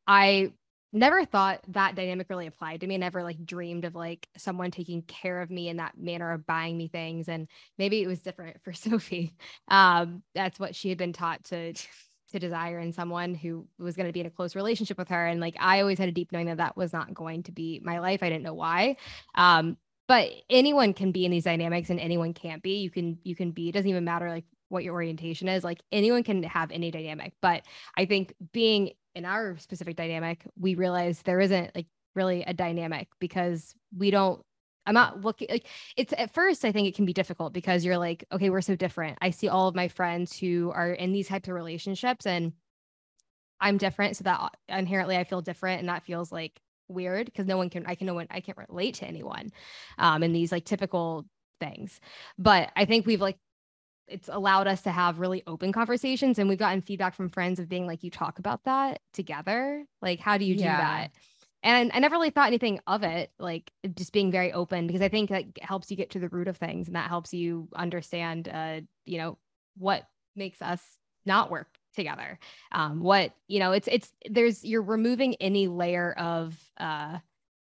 I 0.06 0.52
never 0.92 1.24
thought 1.24 1.60
that 1.68 1.94
dynamic 1.94 2.28
really 2.28 2.46
applied 2.46 2.80
to 2.80 2.86
me. 2.86 2.94
I 2.94 2.98
never 2.98 3.22
like 3.22 3.44
dreamed 3.44 3.84
of 3.84 3.94
like 3.94 4.28
someone 4.36 4.70
taking 4.70 5.02
care 5.02 5.40
of 5.40 5.50
me 5.50 5.68
in 5.68 5.76
that 5.76 5.98
manner 5.98 6.32
of 6.32 6.46
buying 6.46 6.76
me 6.76 6.88
things. 6.88 7.28
And 7.28 7.48
maybe 7.78 8.02
it 8.02 8.06
was 8.06 8.20
different 8.20 8.62
for 8.62 8.72
Sophie. 8.74 9.34
Um, 9.68 10.22
that's 10.34 10.58
what 10.58 10.74
she 10.74 10.88
had 10.88 10.98
been 10.98 11.12
taught 11.12 11.44
to 11.44 11.74
to 12.32 12.38
desire 12.38 12.78
in 12.78 12.92
someone 12.92 13.34
who 13.34 13.66
was 13.78 13.96
going 13.96 14.06
to 14.06 14.12
be 14.12 14.20
in 14.20 14.26
a 14.26 14.30
close 14.30 14.54
relationship 14.54 14.96
with 14.96 15.08
her. 15.08 15.26
And 15.26 15.40
like 15.40 15.56
I 15.58 15.80
always 15.80 15.98
had 15.98 16.08
a 16.08 16.12
deep 16.12 16.30
knowing 16.32 16.46
that 16.46 16.58
that 16.58 16.76
was 16.76 16.92
not 16.92 17.12
going 17.12 17.42
to 17.44 17.52
be 17.52 17.80
my 17.82 17.98
life. 17.98 18.22
I 18.22 18.28
didn't 18.28 18.44
know 18.44 18.54
why. 18.54 18.96
Um, 19.34 19.76
but 20.06 20.30
anyone 20.48 20.92
can 20.92 21.12
be 21.12 21.24
in 21.24 21.30
these 21.30 21.44
dynamics 21.44 21.90
and 21.90 22.00
anyone 22.00 22.34
can't 22.34 22.62
be. 22.62 22.78
You 22.78 22.90
can 22.90 23.18
you 23.22 23.36
can 23.36 23.50
be. 23.52 23.68
It 23.68 23.72
doesn't 23.72 23.88
even 23.88 24.04
matter 24.04 24.28
like 24.28 24.44
what 24.68 24.84
your 24.84 24.94
orientation 24.94 25.48
is. 25.48 25.62
Like 25.62 25.80
anyone 25.92 26.22
can 26.22 26.42
have 26.44 26.70
any 26.70 26.90
dynamic. 26.90 27.32
But 27.40 27.62
I 27.96 28.06
think 28.06 28.34
being 28.52 28.92
in 29.14 29.24
our 29.24 29.56
specific 29.58 29.96
dynamic, 29.96 30.44
we 30.58 30.74
realize 30.74 31.22
there 31.22 31.40
isn't 31.40 31.74
like 31.74 31.86
really 32.14 32.42
a 32.42 32.54
dynamic 32.54 33.08
because 33.20 33.74
we 33.96 34.10
don't 34.10 34.42
I'm 34.86 34.94
not 34.94 35.20
looking 35.20 35.48
like 35.50 35.66
it's 35.96 36.12
at 36.16 36.32
first 36.32 36.64
I 36.64 36.72
think 36.72 36.88
it 36.88 36.94
can 36.96 37.04
be 37.04 37.12
difficult 37.12 37.52
because 37.52 37.84
you're 37.84 37.98
like, 37.98 38.24
okay, 38.32 38.50
we're 38.50 38.60
so 38.60 38.74
different. 38.76 39.18
I 39.20 39.30
see 39.30 39.48
all 39.48 39.68
of 39.68 39.74
my 39.74 39.88
friends 39.88 40.36
who 40.36 40.72
are 40.74 40.90
in 40.90 41.12
these 41.12 41.28
types 41.28 41.48
of 41.48 41.54
relationships 41.54 42.26
and 42.26 42.52
I'm 43.60 43.76
different. 43.76 44.16
So 44.16 44.24
that 44.24 44.54
inherently 44.68 45.16
I 45.16 45.24
feel 45.24 45.42
different 45.42 45.80
and 45.80 45.88
that 45.88 46.04
feels 46.04 46.32
like 46.32 46.60
weird 46.88 47.26
because 47.26 47.46
no 47.46 47.56
one 47.56 47.70
can 47.70 47.86
I 47.86 47.94
can 47.94 48.06
no 48.06 48.14
one 48.14 48.26
I 48.30 48.40
can't 48.40 48.58
relate 48.68 48.94
to 48.96 49.06
anyone 49.06 49.50
um 49.98 50.22
in 50.22 50.32
these 50.32 50.50
like 50.50 50.64
typical 50.64 51.26
things. 51.60 52.00
But 52.38 52.70
I 52.74 52.84
think 52.86 53.06
we've 53.06 53.20
like 53.20 53.36
it's 54.10 54.28
allowed 54.28 54.66
us 54.66 54.82
to 54.82 54.90
have 54.90 55.18
really 55.18 55.42
open 55.46 55.72
conversations 55.72 56.38
and 56.38 56.48
we've 56.48 56.58
gotten 56.58 56.82
feedback 56.82 57.14
from 57.14 57.28
friends 57.28 57.58
of 57.60 57.68
being 57.68 57.86
like 57.86 58.02
you 58.02 58.10
talk 58.10 58.38
about 58.38 58.64
that 58.64 59.00
together? 59.12 59.84
Like 60.02 60.20
how 60.20 60.38
do 60.38 60.44
you 60.44 60.56
do 60.56 60.64
yeah. 60.64 60.76
that? 60.76 61.10
And 61.62 61.90
i 61.92 61.98
never 61.98 62.14
really 62.14 62.30
thought 62.30 62.46
anything 62.46 62.80
of 62.86 63.02
it 63.02 63.32
like 63.38 63.70
just 63.94 64.14
being 64.14 64.30
very 64.30 64.50
open 64.50 64.86
because 64.86 65.02
i 65.02 65.10
think 65.10 65.28
that 65.28 65.44
helps 65.60 65.90
you 65.90 65.96
get 65.96 66.08
to 66.10 66.18
the 66.18 66.30
root 66.30 66.48
of 66.48 66.56
things 66.56 66.86
and 66.86 66.96
that 66.96 67.10
helps 67.10 67.34
you 67.34 67.68
understand 67.76 68.48
uh 68.48 68.80
you 69.04 69.18
know 69.18 69.36
what 69.76 70.04
makes 70.34 70.62
us 70.62 70.80
not 71.26 71.50
work 71.50 71.68
together. 71.94 72.38
Um 72.72 73.00
what 73.00 73.32
you 73.48 73.58
know 73.58 73.72
it's 73.72 73.88
it's 73.88 74.12
there's 74.28 74.64
you're 74.64 74.82
removing 74.82 75.34
any 75.36 75.68
layer 75.68 76.12
of 76.12 76.56
uh 76.78 77.18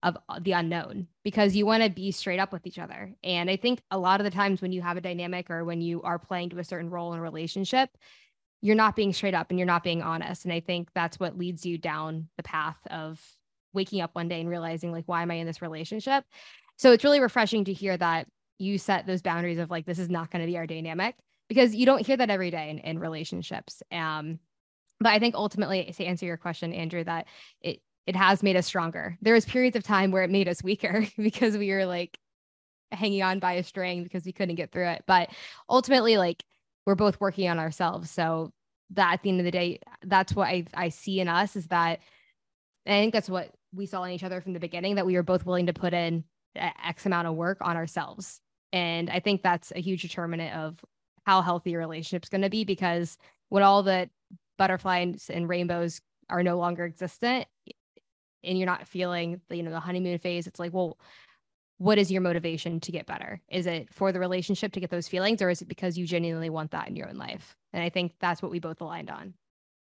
of 0.02 0.16
uh, 0.28 0.40
the 0.40 0.52
unknown 0.52 1.06
because 1.22 1.54
you 1.54 1.66
want 1.66 1.82
to 1.82 1.90
be 1.90 2.10
straight 2.10 2.40
up 2.40 2.52
with 2.52 2.66
each 2.66 2.78
other. 2.78 3.14
And 3.22 3.48
I 3.48 3.56
think 3.56 3.80
a 3.90 3.98
lot 3.98 4.20
of 4.20 4.24
the 4.24 4.30
times 4.30 4.60
when 4.60 4.72
you 4.72 4.82
have 4.82 4.96
a 4.96 5.00
dynamic 5.00 5.50
or 5.50 5.64
when 5.64 5.80
you 5.80 6.02
are 6.02 6.18
playing 6.18 6.50
to 6.50 6.58
a 6.58 6.64
certain 6.64 6.90
role 6.90 7.12
in 7.12 7.18
a 7.18 7.22
relationship, 7.22 7.90
you're 8.60 8.76
not 8.76 8.96
being 8.96 9.12
straight 9.12 9.34
up 9.34 9.50
and 9.50 9.58
you're 9.58 9.66
not 9.66 9.82
being 9.82 10.02
honest. 10.02 10.44
And 10.44 10.52
I 10.52 10.60
think 10.60 10.88
that's 10.94 11.18
what 11.18 11.38
leads 11.38 11.66
you 11.66 11.78
down 11.78 12.28
the 12.36 12.42
path 12.42 12.78
of 12.90 13.20
waking 13.72 14.00
up 14.00 14.10
one 14.14 14.28
day 14.28 14.40
and 14.40 14.48
realizing, 14.48 14.92
like, 14.92 15.04
why 15.06 15.22
am 15.22 15.30
I 15.30 15.34
in 15.34 15.46
this 15.46 15.62
relationship? 15.62 16.24
So 16.76 16.92
it's 16.92 17.04
really 17.04 17.20
refreshing 17.20 17.64
to 17.64 17.72
hear 17.72 17.96
that 17.96 18.28
you 18.58 18.78
set 18.78 19.06
those 19.06 19.22
boundaries 19.22 19.58
of 19.58 19.70
like, 19.70 19.86
this 19.86 19.98
is 19.98 20.08
not 20.08 20.30
going 20.30 20.42
to 20.42 20.46
be 20.46 20.56
our 20.58 20.66
dynamic 20.66 21.16
because 21.48 21.74
you 21.74 21.86
don't 21.86 22.06
hear 22.06 22.16
that 22.16 22.30
every 22.30 22.50
day 22.50 22.70
in, 22.70 22.78
in 22.78 22.98
relationships. 22.98 23.82
Um, 23.90 24.38
but 25.00 25.10
I 25.10 25.18
think 25.18 25.34
ultimately, 25.34 25.92
to 25.96 26.04
answer 26.04 26.26
your 26.26 26.36
question, 26.36 26.72
Andrew, 26.72 27.02
that 27.02 27.26
it 27.60 27.80
it 28.06 28.16
has 28.16 28.42
made 28.42 28.56
us 28.56 28.66
stronger. 28.66 29.16
There 29.22 29.34
was 29.34 29.44
periods 29.44 29.76
of 29.76 29.82
time 29.82 30.10
where 30.10 30.22
it 30.22 30.30
made 30.30 30.48
us 30.48 30.62
weaker 30.62 31.06
because 31.16 31.56
we 31.56 31.70
were 31.70 31.86
like 31.86 32.18
hanging 32.90 33.22
on 33.22 33.38
by 33.38 33.54
a 33.54 33.62
string 33.62 34.02
because 34.02 34.24
we 34.24 34.32
couldn't 34.32 34.56
get 34.56 34.72
through 34.72 34.88
it. 34.88 35.04
But 35.06 35.30
ultimately, 35.68 36.16
like 36.16 36.44
we're 36.86 36.94
both 36.94 37.20
working 37.20 37.48
on 37.48 37.58
ourselves. 37.58 38.10
So 38.10 38.52
that 38.90 39.14
at 39.14 39.22
the 39.22 39.30
end 39.30 39.40
of 39.40 39.44
the 39.44 39.50
day, 39.50 39.80
that's 40.04 40.34
what 40.34 40.48
I, 40.48 40.66
I 40.74 40.88
see 40.90 41.20
in 41.20 41.28
us 41.28 41.56
is 41.56 41.68
that 41.68 42.00
I 42.86 42.90
think 42.90 43.12
that's 43.12 43.30
what 43.30 43.50
we 43.72 43.86
saw 43.86 44.02
in 44.04 44.12
each 44.12 44.24
other 44.24 44.40
from 44.40 44.52
the 44.52 44.60
beginning 44.60 44.96
that 44.96 45.06
we 45.06 45.14
were 45.14 45.22
both 45.22 45.46
willing 45.46 45.66
to 45.66 45.72
put 45.72 45.94
in 45.94 46.24
X 46.56 47.06
amount 47.06 47.28
of 47.28 47.34
work 47.34 47.58
on 47.60 47.76
ourselves. 47.76 48.40
And 48.72 49.08
I 49.08 49.20
think 49.20 49.42
that's 49.42 49.72
a 49.74 49.80
huge 49.80 50.02
determinant 50.02 50.54
of 50.56 50.84
how 51.24 51.40
healthy 51.40 51.74
a 51.74 51.78
relationship's 51.78 52.28
going 52.28 52.42
to 52.42 52.50
be 52.50 52.64
because 52.64 53.16
when 53.48 53.62
all 53.62 53.82
the 53.82 54.10
butterflies 54.58 55.30
and 55.32 55.48
rainbows 55.48 56.00
are 56.28 56.42
no 56.42 56.58
longer 56.58 56.84
existent, 56.84 57.46
and 58.44 58.58
you're 58.58 58.66
not 58.66 58.86
feeling 58.88 59.40
the, 59.48 59.56
you 59.56 59.62
know 59.62 59.70
the 59.70 59.80
honeymoon 59.80 60.18
phase 60.18 60.46
it's 60.46 60.60
like 60.60 60.72
well 60.72 60.98
what 61.78 61.98
is 61.98 62.12
your 62.12 62.20
motivation 62.20 62.78
to 62.78 62.92
get 62.92 63.06
better? 63.06 63.40
Is 63.48 63.66
it 63.66 63.92
for 63.92 64.12
the 64.12 64.20
relationship 64.20 64.72
to 64.74 64.78
get 64.80 64.90
those 64.90 65.08
feelings 65.08 65.42
or 65.42 65.50
is 65.50 65.62
it 65.62 65.68
because 65.68 65.98
you 65.98 66.06
genuinely 66.06 66.48
want 66.48 66.70
that 66.70 66.86
in 66.86 66.94
your 66.94 67.08
own 67.08 67.16
life? 67.16 67.56
And 67.72 67.82
i 67.82 67.88
think 67.88 68.12
that's 68.20 68.40
what 68.42 68.52
we 68.52 68.60
both 68.60 68.80
aligned 68.80 69.10
on. 69.10 69.34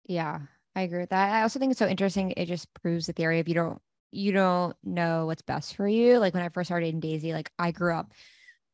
Yeah 0.06 0.40
i 0.74 0.82
agree 0.82 1.00
with 1.00 1.10
that. 1.10 1.34
I 1.34 1.42
also 1.42 1.58
think 1.58 1.72
it's 1.72 1.78
so 1.78 1.88
interesting 1.88 2.32
it 2.36 2.46
just 2.46 2.72
proves 2.74 3.06
the 3.06 3.12
theory 3.12 3.40
of 3.40 3.48
you 3.48 3.54
don't 3.54 3.82
you 4.12 4.32
don't 4.32 4.76
know 4.82 5.26
what's 5.26 5.42
best 5.42 5.76
for 5.76 5.86
you. 5.86 6.18
Like 6.18 6.34
when 6.34 6.42
i 6.42 6.48
first 6.48 6.68
started 6.68 6.94
in 6.94 7.00
daisy 7.00 7.32
like 7.32 7.50
i 7.58 7.70
grew 7.70 7.94
up 7.94 8.12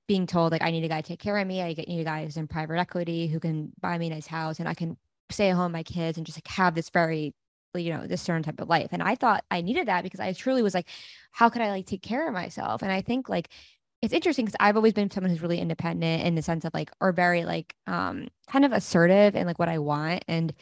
being 0.07 0.27
told 0.27 0.53
like 0.53 0.63
i 0.63 0.71
need 0.71 0.85
a 0.85 0.89
guy 0.89 1.01
to 1.01 1.09
take 1.09 1.21
care 1.21 1.37
of 1.37 1.47
me 1.47 1.63
i 1.63 1.73
need 1.73 2.01
a 2.01 2.05
guy 2.05 2.25
who's 2.25 2.37
in 2.37 2.47
private 2.47 2.79
equity 2.79 3.27
who 3.27 3.41
can 3.41 3.73
buy 3.81 3.99
me 3.99 4.07
a 4.07 4.11
nice 4.11 4.27
house 4.27 4.61
and 4.61 4.69
i 4.69 4.75
can 4.75 4.97
stay 5.31 5.51
at 5.51 5.57
home 5.57 5.65
with 5.65 5.73
my 5.73 5.83
kids 5.83 6.17
and 6.17 6.25
just 6.25 6.39
like 6.39 6.47
have 6.47 6.75
this 6.75 6.91
very 6.91 7.35
you 7.83 7.93
know 7.93 8.07
this 8.07 8.23
certain 8.23 8.43
type 8.43 8.61
of 8.61 8.69
life 8.69 8.89
and 8.93 9.03
i 9.03 9.15
thought 9.15 9.45
i 9.51 9.61
needed 9.61 9.89
that 9.89 10.03
because 10.03 10.21
i 10.21 10.33
truly 10.33 10.63
was 10.63 10.75
like 10.75 10.89
how 11.33 11.49
could 11.49 11.63
i 11.63 11.71
like 11.71 11.87
take 11.87 12.03
care 12.03 12.27
of 12.27 12.35
myself 12.35 12.83
and 12.83 12.93
i 12.93 13.01
think 13.01 13.29
like 13.29 13.49
it's 14.03 14.13
interesting 14.13 14.45
because 14.45 14.57
i've 14.61 14.77
always 14.77 14.93
been 14.93 15.11
someone 15.11 15.31
who's 15.31 15.43
really 15.43 15.59
independent 15.61 16.23
in 16.23 16.35
the 16.35 16.43
sense 16.43 16.65
of 16.65 16.73
like 16.75 16.91
or 17.01 17.13
very 17.13 17.45
like 17.45 17.75
um 17.87 18.29
kind 18.49 18.65
of 18.65 18.73
assertive 18.73 19.35
and 19.37 19.47
like 19.47 19.59
what 19.59 19.69
i 19.69 19.79
want 19.79 20.25
and 20.29 20.53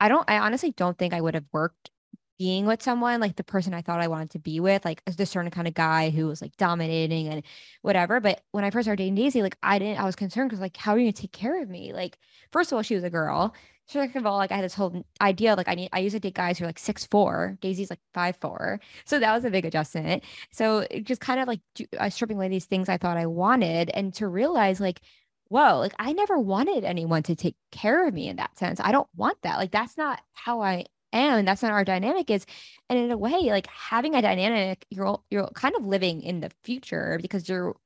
i 0.00 0.08
don't 0.08 0.28
i 0.28 0.38
honestly 0.38 0.72
don't 0.72 0.98
think 0.98 1.14
i 1.14 1.20
would 1.20 1.34
have 1.34 1.46
worked 1.52 1.90
being 2.38 2.66
with 2.66 2.82
someone 2.82 3.20
like 3.20 3.36
the 3.36 3.44
person 3.44 3.72
I 3.72 3.82
thought 3.82 4.00
I 4.00 4.08
wanted 4.08 4.30
to 4.30 4.38
be 4.40 4.58
with, 4.58 4.84
like 4.84 5.00
a 5.06 5.26
certain 5.26 5.50
kind 5.52 5.68
of 5.68 5.74
guy 5.74 6.10
who 6.10 6.26
was 6.26 6.42
like 6.42 6.56
dominating 6.56 7.28
and 7.28 7.44
whatever. 7.82 8.18
But 8.18 8.42
when 8.50 8.64
I 8.64 8.70
first 8.70 8.86
started 8.86 9.00
dating 9.02 9.14
Daisy, 9.14 9.42
like 9.42 9.56
I 9.62 9.78
didn't, 9.78 10.00
I 10.00 10.04
was 10.04 10.16
concerned 10.16 10.50
because 10.50 10.60
like, 10.60 10.76
how 10.76 10.92
are 10.92 10.98
you 10.98 11.04
gonna 11.04 11.12
take 11.12 11.30
care 11.32 11.62
of 11.62 11.68
me? 11.68 11.92
Like, 11.92 12.18
first 12.50 12.72
of 12.72 12.76
all, 12.76 12.82
she 12.82 12.96
was 12.96 13.04
a 13.04 13.10
girl. 13.10 13.54
Second 13.88 14.18
of 14.18 14.26
all, 14.26 14.38
like 14.38 14.52
I 14.52 14.56
had 14.56 14.64
this 14.64 14.74
whole 14.74 15.04
idea, 15.20 15.54
like 15.54 15.68
I 15.68 15.74
need, 15.74 15.90
I 15.92 15.98
used 15.98 16.14
to 16.14 16.20
date 16.20 16.34
guys 16.34 16.58
who 16.58 16.64
are 16.64 16.68
like 16.68 16.78
six 16.78 17.04
four. 17.04 17.58
Daisy's 17.60 17.90
like 17.90 18.00
five 18.14 18.36
four, 18.40 18.80
so 19.04 19.18
that 19.18 19.34
was 19.34 19.44
a 19.44 19.50
big 19.50 19.64
adjustment. 19.64 20.24
So 20.50 20.86
it 20.90 21.04
just 21.04 21.20
kind 21.20 21.40
of 21.40 21.48
like 21.48 21.60
uh, 21.98 22.08
stripping 22.08 22.36
away 22.36 22.48
these 22.48 22.64
things 22.64 22.88
I 22.88 22.96
thought 22.96 23.16
I 23.16 23.26
wanted, 23.26 23.90
and 23.90 24.14
to 24.14 24.28
realize 24.28 24.80
like, 24.80 25.00
whoa, 25.48 25.78
like 25.78 25.94
I 25.98 26.12
never 26.12 26.38
wanted 26.38 26.84
anyone 26.84 27.22
to 27.24 27.34
take 27.34 27.56
care 27.70 28.06
of 28.06 28.14
me 28.14 28.28
in 28.28 28.36
that 28.36 28.56
sense. 28.58 28.80
I 28.80 28.92
don't 28.92 29.08
want 29.16 29.38
that. 29.42 29.58
Like 29.58 29.72
that's 29.72 29.98
not 29.98 30.22
how 30.32 30.62
I 30.62 30.86
am. 31.12 31.44
That's 31.44 31.62
not 31.62 31.72
our 31.72 31.84
dynamic 31.84 32.30
is. 32.30 32.46
And 32.88 32.98
in 32.98 33.10
a 33.10 33.18
way, 33.18 33.50
like 33.50 33.66
having 33.66 34.14
a 34.14 34.22
dynamic, 34.22 34.86
you're 34.90 35.20
you're 35.30 35.48
kind 35.54 35.74
of 35.76 35.84
living 35.84 36.22
in 36.22 36.40
the 36.40 36.50
future 36.62 37.18
because 37.20 37.48
you're 37.48 37.76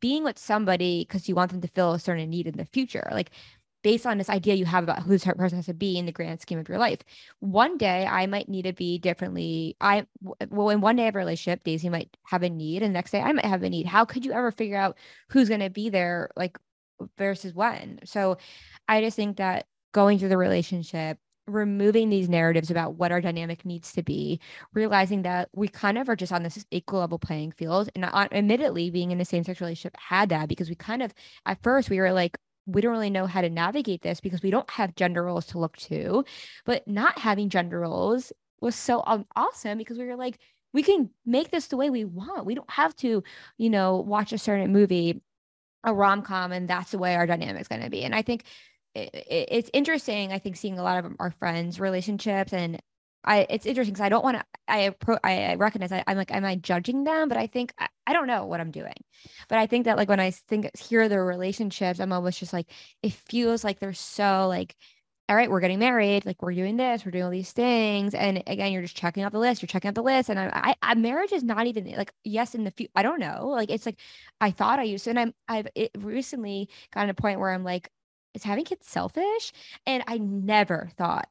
being 0.00 0.24
with 0.24 0.38
somebody 0.38 1.04
because 1.06 1.28
you 1.28 1.34
want 1.34 1.50
them 1.52 1.60
to 1.60 1.68
fill 1.68 1.92
a 1.92 1.98
certain 1.98 2.30
need 2.30 2.46
in 2.46 2.56
the 2.56 2.64
future. 2.64 3.08
Like 3.12 3.30
based 3.84 4.06
on 4.06 4.18
this 4.18 4.30
idea 4.30 4.54
you 4.54 4.64
have 4.64 4.82
about 4.82 5.02
who 5.02 5.10
this 5.10 5.24
person 5.24 5.58
has 5.58 5.66
to 5.66 5.74
be 5.74 5.98
in 5.98 6.06
the 6.06 6.12
grand 6.12 6.40
scheme 6.40 6.58
of 6.58 6.68
your 6.68 6.78
life. 6.78 7.00
One 7.40 7.76
day 7.76 8.06
I 8.06 8.26
might 8.26 8.48
need 8.48 8.62
to 8.62 8.72
be 8.72 8.98
differently. 8.98 9.76
I 9.80 10.06
well, 10.50 10.70
in 10.70 10.80
one 10.80 10.96
day 10.96 11.06
of 11.06 11.14
a 11.14 11.18
relationship, 11.18 11.62
Daisy 11.62 11.90
might 11.90 12.16
have 12.24 12.42
a 12.42 12.50
need, 12.50 12.82
and 12.82 12.90
the 12.90 12.98
next 12.98 13.12
day 13.12 13.20
I 13.20 13.30
might 13.30 13.44
have 13.44 13.62
a 13.62 13.70
need. 13.70 13.86
How 13.86 14.04
could 14.04 14.24
you 14.24 14.32
ever 14.32 14.50
figure 14.50 14.78
out 14.78 14.96
who's 15.28 15.48
going 15.48 15.60
to 15.60 15.70
be 15.70 15.90
there, 15.90 16.30
like 16.34 16.58
versus 17.18 17.54
when? 17.54 18.00
So, 18.04 18.38
I 18.88 19.02
just 19.02 19.16
think 19.16 19.36
that 19.36 19.66
going 19.92 20.18
through 20.18 20.30
the 20.30 20.38
relationship, 20.38 21.18
removing 21.46 22.08
these 22.08 22.28
narratives 22.28 22.70
about 22.70 22.94
what 22.94 23.12
our 23.12 23.20
dynamic 23.20 23.66
needs 23.66 23.92
to 23.92 24.02
be, 24.02 24.40
realizing 24.72 25.22
that 25.22 25.50
we 25.52 25.68
kind 25.68 25.98
of 25.98 26.08
are 26.08 26.16
just 26.16 26.32
on 26.32 26.42
this 26.42 26.64
equal 26.70 27.00
level 27.00 27.18
playing 27.18 27.52
field. 27.52 27.90
And 27.94 28.06
uh, 28.06 28.28
admittedly, 28.32 28.90
being 28.90 29.10
in 29.10 29.18
the 29.18 29.26
same 29.26 29.44
sex 29.44 29.60
relationship 29.60 29.94
had 29.98 30.30
that 30.30 30.48
because 30.48 30.70
we 30.70 30.74
kind 30.74 31.02
of, 31.02 31.12
at 31.44 31.62
first, 31.62 31.90
we 31.90 31.98
were 31.98 32.12
like, 32.12 32.38
we 32.66 32.80
don't 32.80 32.92
really 32.92 33.10
know 33.10 33.26
how 33.26 33.40
to 33.40 33.50
navigate 33.50 34.02
this 34.02 34.20
because 34.20 34.42
we 34.42 34.50
don't 34.50 34.70
have 34.70 34.94
gender 34.96 35.22
roles 35.22 35.46
to 35.46 35.58
look 35.58 35.76
to. 35.76 36.24
But 36.64 36.86
not 36.88 37.18
having 37.18 37.48
gender 37.48 37.80
roles 37.80 38.32
was 38.60 38.74
so 38.74 39.02
awesome 39.36 39.78
because 39.78 39.98
we 39.98 40.06
were 40.06 40.16
like, 40.16 40.38
we 40.72 40.82
can 40.82 41.10
make 41.24 41.50
this 41.50 41.68
the 41.68 41.76
way 41.76 41.90
we 41.90 42.04
want. 42.04 42.46
We 42.46 42.54
don't 42.54 42.70
have 42.70 42.96
to, 42.96 43.22
you 43.58 43.70
know, 43.70 43.96
watch 43.96 44.32
a 44.32 44.38
certain 44.38 44.72
movie, 44.72 45.22
a 45.84 45.94
rom 45.94 46.22
com, 46.22 46.52
and 46.52 46.68
that's 46.68 46.90
the 46.90 46.98
way 46.98 47.14
our 47.14 47.26
dynamic 47.26 47.60
is 47.60 47.68
going 47.68 47.82
to 47.82 47.90
be. 47.90 48.02
And 48.02 48.14
I 48.14 48.22
think 48.22 48.44
it, 48.94 49.10
it, 49.14 49.48
it's 49.50 49.70
interesting. 49.72 50.32
I 50.32 50.38
think 50.38 50.56
seeing 50.56 50.78
a 50.78 50.82
lot 50.82 51.04
of 51.04 51.12
our 51.20 51.30
friends' 51.30 51.78
relationships 51.78 52.52
and 52.52 52.80
I 53.24 53.46
it's 53.50 53.66
interesting 53.66 53.94
because 53.94 54.04
I 54.04 54.08
don't 54.08 54.24
want 54.24 54.38
to 54.38 54.44
I 54.68 54.94
I 55.22 55.54
recognize 55.56 55.92
I, 55.92 56.04
am 56.06 56.16
like 56.16 56.32
am 56.32 56.44
I 56.44 56.56
judging 56.56 57.04
them? 57.04 57.28
But 57.28 57.38
I 57.38 57.46
think 57.46 57.72
I, 57.78 57.88
I, 58.06 58.12
don't 58.12 58.26
know 58.26 58.46
what 58.46 58.60
I'm 58.60 58.70
doing. 58.70 58.94
But 59.48 59.58
I 59.58 59.66
think 59.66 59.84
that 59.86 59.96
like 59.96 60.08
when 60.08 60.20
I 60.20 60.30
think 60.30 60.76
hear 60.78 61.08
their 61.08 61.24
relationships 61.24 62.00
I'm 62.00 62.12
almost 62.12 62.38
just 62.40 62.52
like 62.52 62.70
it 63.02 63.12
feels 63.12 63.64
like 63.64 63.80
they're 63.80 63.92
so 63.92 64.46
like 64.48 64.76
all 65.28 65.36
right 65.36 65.50
we're 65.50 65.60
getting 65.60 65.78
married 65.78 66.26
like 66.26 66.42
we're 66.42 66.52
doing 66.52 66.76
this 66.76 67.04
we're 67.04 67.10
doing 67.10 67.24
all 67.24 67.30
these 67.30 67.52
things. 67.52 68.14
And 68.14 68.42
again 68.46 68.72
you're 68.72 68.82
just 68.82 68.96
checking 68.96 69.22
out 69.22 69.32
the 69.32 69.38
list 69.38 69.62
you're 69.62 69.68
checking 69.68 69.88
out 69.88 69.94
the 69.94 70.02
list. 70.02 70.30
And 70.30 70.38
I, 70.38 70.50
I, 70.52 70.74
I 70.82 70.94
marriage 70.94 71.32
is 71.32 71.44
not 71.44 71.66
even 71.66 71.86
like 71.96 72.12
yes 72.24 72.54
in 72.54 72.64
the 72.64 72.70
future 72.70 72.92
I 72.94 73.02
don't 73.02 73.20
know. 73.20 73.48
Like 73.48 73.70
it's 73.70 73.86
like 73.86 73.98
I 74.40 74.50
thought 74.50 74.78
I 74.78 74.84
used 74.84 75.04
to 75.04 75.10
and 75.10 75.18
I'm 75.18 75.34
I've 75.48 75.68
it 75.74 75.90
recently 75.98 76.68
gotten 76.92 77.08
to 77.08 77.12
a 77.12 77.14
point 77.14 77.40
where 77.40 77.52
I'm 77.52 77.64
like 77.64 77.90
is 78.34 78.42
having 78.42 78.64
kids 78.64 78.86
selfish? 78.88 79.52
And 79.86 80.02
I 80.06 80.18
never 80.18 80.90
thought 80.98 81.28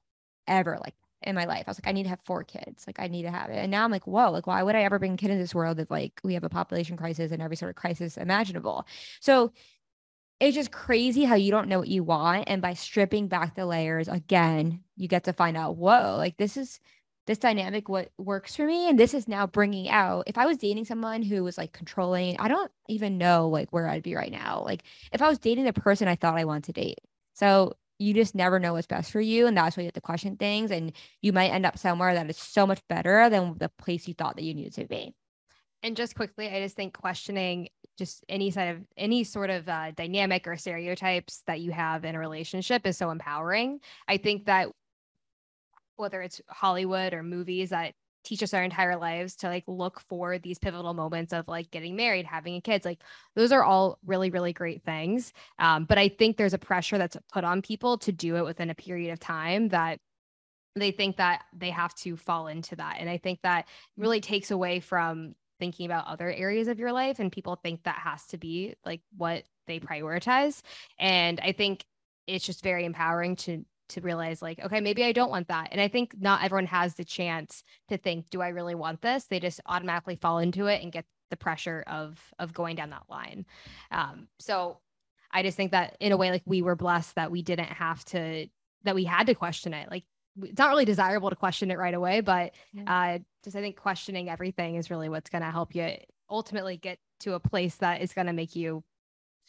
ever 0.47 0.77
like 0.81 0.95
in 1.25 1.35
my 1.35 1.45
life. 1.45 1.63
I 1.67 1.71
was 1.71 1.77
like, 1.77 1.87
I 1.87 1.91
need 1.91 2.03
to 2.03 2.09
have 2.09 2.21
four 2.23 2.43
kids. 2.43 2.85
Like, 2.87 2.99
I 2.99 3.07
need 3.07 3.23
to 3.23 3.31
have 3.31 3.49
it. 3.49 3.57
And 3.57 3.71
now 3.71 3.83
I'm 3.83 3.91
like, 3.91 4.07
whoa, 4.07 4.31
like, 4.31 4.47
why 4.47 4.63
would 4.63 4.75
I 4.75 4.83
ever 4.83 4.99
bring 4.99 5.13
a 5.13 5.17
kid 5.17 5.31
into 5.31 5.41
this 5.41 5.55
world 5.55 5.79
if 5.79 5.89
like 5.91 6.19
we 6.23 6.33
have 6.33 6.43
a 6.43 6.49
population 6.49 6.97
crisis 6.97 7.31
and 7.31 7.41
every 7.41 7.55
sort 7.55 7.69
of 7.69 7.75
crisis 7.75 8.17
imaginable? 8.17 8.85
So 9.19 9.51
it's 10.39 10.55
just 10.55 10.71
crazy 10.71 11.23
how 11.23 11.35
you 11.35 11.51
don't 11.51 11.69
know 11.69 11.79
what 11.79 11.87
you 11.87 12.03
want. 12.03 12.45
And 12.47 12.61
by 12.61 12.73
stripping 12.73 13.27
back 13.27 13.55
the 13.55 13.65
layers 13.65 14.07
again, 14.07 14.83
you 14.95 15.07
get 15.07 15.23
to 15.25 15.33
find 15.33 15.55
out, 15.55 15.77
whoa, 15.77 16.15
like 16.17 16.37
this 16.37 16.57
is 16.57 16.79
this 17.25 17.37
dynamic 17.37 17.87
what 17.87 18.11
works 18.17 18.55
for 18.55 18.65
me 18.65 18.89
and 18.89 18.99
this 18.99 19.13
is 19.13 19.27
now 19.27 19.47
bringing 19.47 19.89
out 19.89 20.23
if 20.27 20.37
i 20.37 20.45
was 20.45 20.57
dating 20.57 20.85
someone 20.85 21.21
who 21.21 21.43
was 21.43 21.57
like 21.57 21.71
controlling 21.71 22.37
i 22.39 22.47
don't 22.47 22.71
even 22.89 23.17
know 23.17 23.47
like 23.47 23.71
where 23.71 23.87
i'd 23.87 24.03
be 24.03 24.15
right 24.15 24.31
now 24.31 24.61
like 24.65 24.83
if 25.11 25.21
i 25.21 25.29
was 25.29 25.39
dating 25.39 25.63
the 25.63 25.73
person 25.73 26.07
i 26.07 26.15
thought 26.15 26.37
i 26.37 26.43
wanted 26.43 26.65
to 26.65 26.73
date 26.73 26.99
so 27.33 27.73
you 27.99 28.13
just 28.13 28.35
never 28.35 28.59
know 28.59 28.73
what's 28.73 28.87
best 28.87 29.11
for 29.11 29.21
you. 29.21 29.47
And 29.47 29.55
that's 29.55 29.77
why 29.77 29.81
you 29.81 29.87
have 29.87 29.93
to 29.93 30.01
question 30.01 30.35
things. 30.35 30.71
And 30.71 30.93
you 31.21 31.33
might 31.33 31.49
end 31.49 31.65
up 31.65 31.77
somewhere 31.77 32.13
that 32.13 32.29
is 32.29 32.37
so 32.37 32.65
much 32.65 32.81
better 32.89 33.29
than 33.29 33.57
the 33.57 33.69
place 33.69 34.07
you 34.07 34.13
thought 34.13 34.35
that 34.35 34.43
you 34.43 34.53
needed 34.53 34.73
to 34.73 34.85
be. 34.85 35.13
And 35.83 35.97
just 35.97 36.15
quickly, 36.15 36.49
I 36.49 36.61
just 36.61 36.75
think 36.75 36.93
questioning 36.93 37.67
just 37.97 38.23
any 38.27 38.51
side 38.51 38.75
of 38.75 38.81
any 38.97 39.23
sort 39.23 39.49
of 39.49 39.67
uh, 39.69 39.91
dynamic 39.91 40.47
or 40.47 40.55
stereotypes 40.57 41.43
that 41.45 41.59
you 41.59 41.71
have 41.71 42.05
in 42.05 42.15
a 42.15 42.19
relationship 42.19 42.87
is 42.87 42.97
so 42.97 43.11
empowering. 43.11 43.79
I 44.07 44.17
think 44.17 44.45
that 44.45 44.69
whether 45.95 46.21
it's 46.21 46.41
Hollywood 46.49 47.13
or 47.13 47.21
movies 47.21 47.69
that 47.69 47.93
teach 48.23 48.41
us 48.43 48.53
our 48.53 48.63
entire 48.63 48.95
lives 48.95 49.35
to 49.35 49.47
like 49.47 49.63
look 49.67 49.99
for 50.07 50.37
these 50.37 50.59
pivotal 50.59 50.93
moments 50.93 51.33
of 51.33 51.47
like 51.47 51.69
getting 51.71 51.95
married 51.95 52.25
having 52.25 52.59
kids 52.61 52.85
like 52.85 53.01
those 53.35 53.51
are 53.51 53.63
all 53.63 53.99
really 54.05 54.29
really 54.29 54.53
great 54.53 54.83
things 54.83 55.33
um, 55.59 55.85
but 55.85 55.97
i 55.97 56.07
think 56.07 56.37
there's 56.37 56.53
a 56.53 56.59
pressure 56.59 56.97
that's 56.97 57.17
put 57.31 57.43
on 57.43 57.61
people 57.61 57.97
to 57.97 58.11
do 58.11 58.35
it 58.37 58.45
within 58.45 58.69
a 58.69 58.75
period 58.75 59.11
of 59.11 59.19
time 59.19 59.69
that 59.69 59.99
they 60.75 60.91
think 60.91 61.17
that 61.17 61.43
they 61.55 61.69
have 61.69 61.93
to 61.95 62.15
fall 62.17 62.47
into 62.47 62.75
that 62.75 62.97
and 62.99 63.09
i 63.09 63.17
think 63.17 63.39
that 63.43 63.65
really 63.97 64.21
takes 64.21 64.51
away 64.51 64.79
from 64.79 65.35
thinking 65.59 65.85
about 65.85 66.07
other 66.07 66.31
areas 66.31 66.67
of 66.67 66.79
your 66.79 66.91
life 66.91 67.19
and 67.19 67.31
people 67.31 67.55
think 67.55 67.83
that 67.83 67.97
has 67.97 68.25
to 68.25 68.37
be 68.37 68.75
like 68.85 69.01
what 69.15 69.43
they 69.67 69.79
prioritize 69.79 70.61
and 70.97 71.39
i 71.41 71.51
think 71.51 71.85
it's 72.27 72.45
just 72.45 72.63
very 72.63 72.85
empowering 72.85 73.35
to 73.35 73.63
to 73.93 74.01
realize 74.01 74.41
like 74.41 74.59
okay 74.59 74.79
maybe 74.79 75.03
i 75.03 75.11
don't 75.11 75.29
want 75.29 75.47
that. 75.47 75.69
And 75.71 75.81
i 75.81 75.87
think 75.87 76.15
not 76.19 76.43
everyone 76.43 76.65
has 76.67 76.95
the 76.95 77.03
chance 77.03 77.63
to 77.89 77.97
think 77.97 78.29
do 78.29 78.41
i 78.41 78.49
really 78.49 78.75
want 78.75 79.01
this? 79.01 79.25
They 79.25 79.39
just 79.39 79.61
automatically 79.65 80.15
fall 80.15 80.39
into 80.39 80.67
it 80.67 80.81
and 80.81 80.91
get 80.91 81.05
the 81.29 81.37
pressure 81.37 81.83
of 81.87 82.19
of 82.39 82.53
going 82.53 82.75
down 82.75 82.91
that 82.91 83.09
line. 83.09 83.45
Um, 83.91 84.27
so 84.39 84.79
i 85.31 85.41
just 85.41 85.57
think 85.57 85.71
that 85.71 85.97
in 85.99 86.11
a 86.11 86.17
way 86.17 86.29
like 86.31 86.43
we 86.45 86.61
were 86.61 86.75
blessed 86.75 87.15
that 87.15 87.31
we 87.31 87.41
didn't 87.41 87.69
have 87.69 88.03
to 88.05 88.47
that 88.83 88.95
we 88.95 89.05
had 89.05 89.27
to 89.27 89.35
question 89.35 89.73
it. 89.73 89.89
Like 89.89 90.03
it's 90.41 90.57
not 90.57 90.69
really 90.69 90.85
desirable 90.85 91.29
to 91.29 91.35
question 91.35 91.69
it 91.69 91.77
right 91.77 91.93
away 91.93 92.19
but 92.21 92.53
uh 92.87 93.19
just 93.43 93.55
i 93.55 93.61
think 93.61 93.77
questioning 93.77 94.29
everything 94.29 94.75
is 94.75 94.89
really 94.89 95.07
what's 95.07 95.29
going 95.29 95.43
to 95.43 95.51
help 95.51 95.75
you 95.75 95.95
ultimately 96.27 96.75
get 96.75 96.97
to 97.19 97.35
a 97.35 97.39
place 97.39 97.75
that 97.75 98.01
is 98.01 98.13
going 98.13 98.25
to 98.25 98.33
make 98.33 98.55
you 98.55 98.83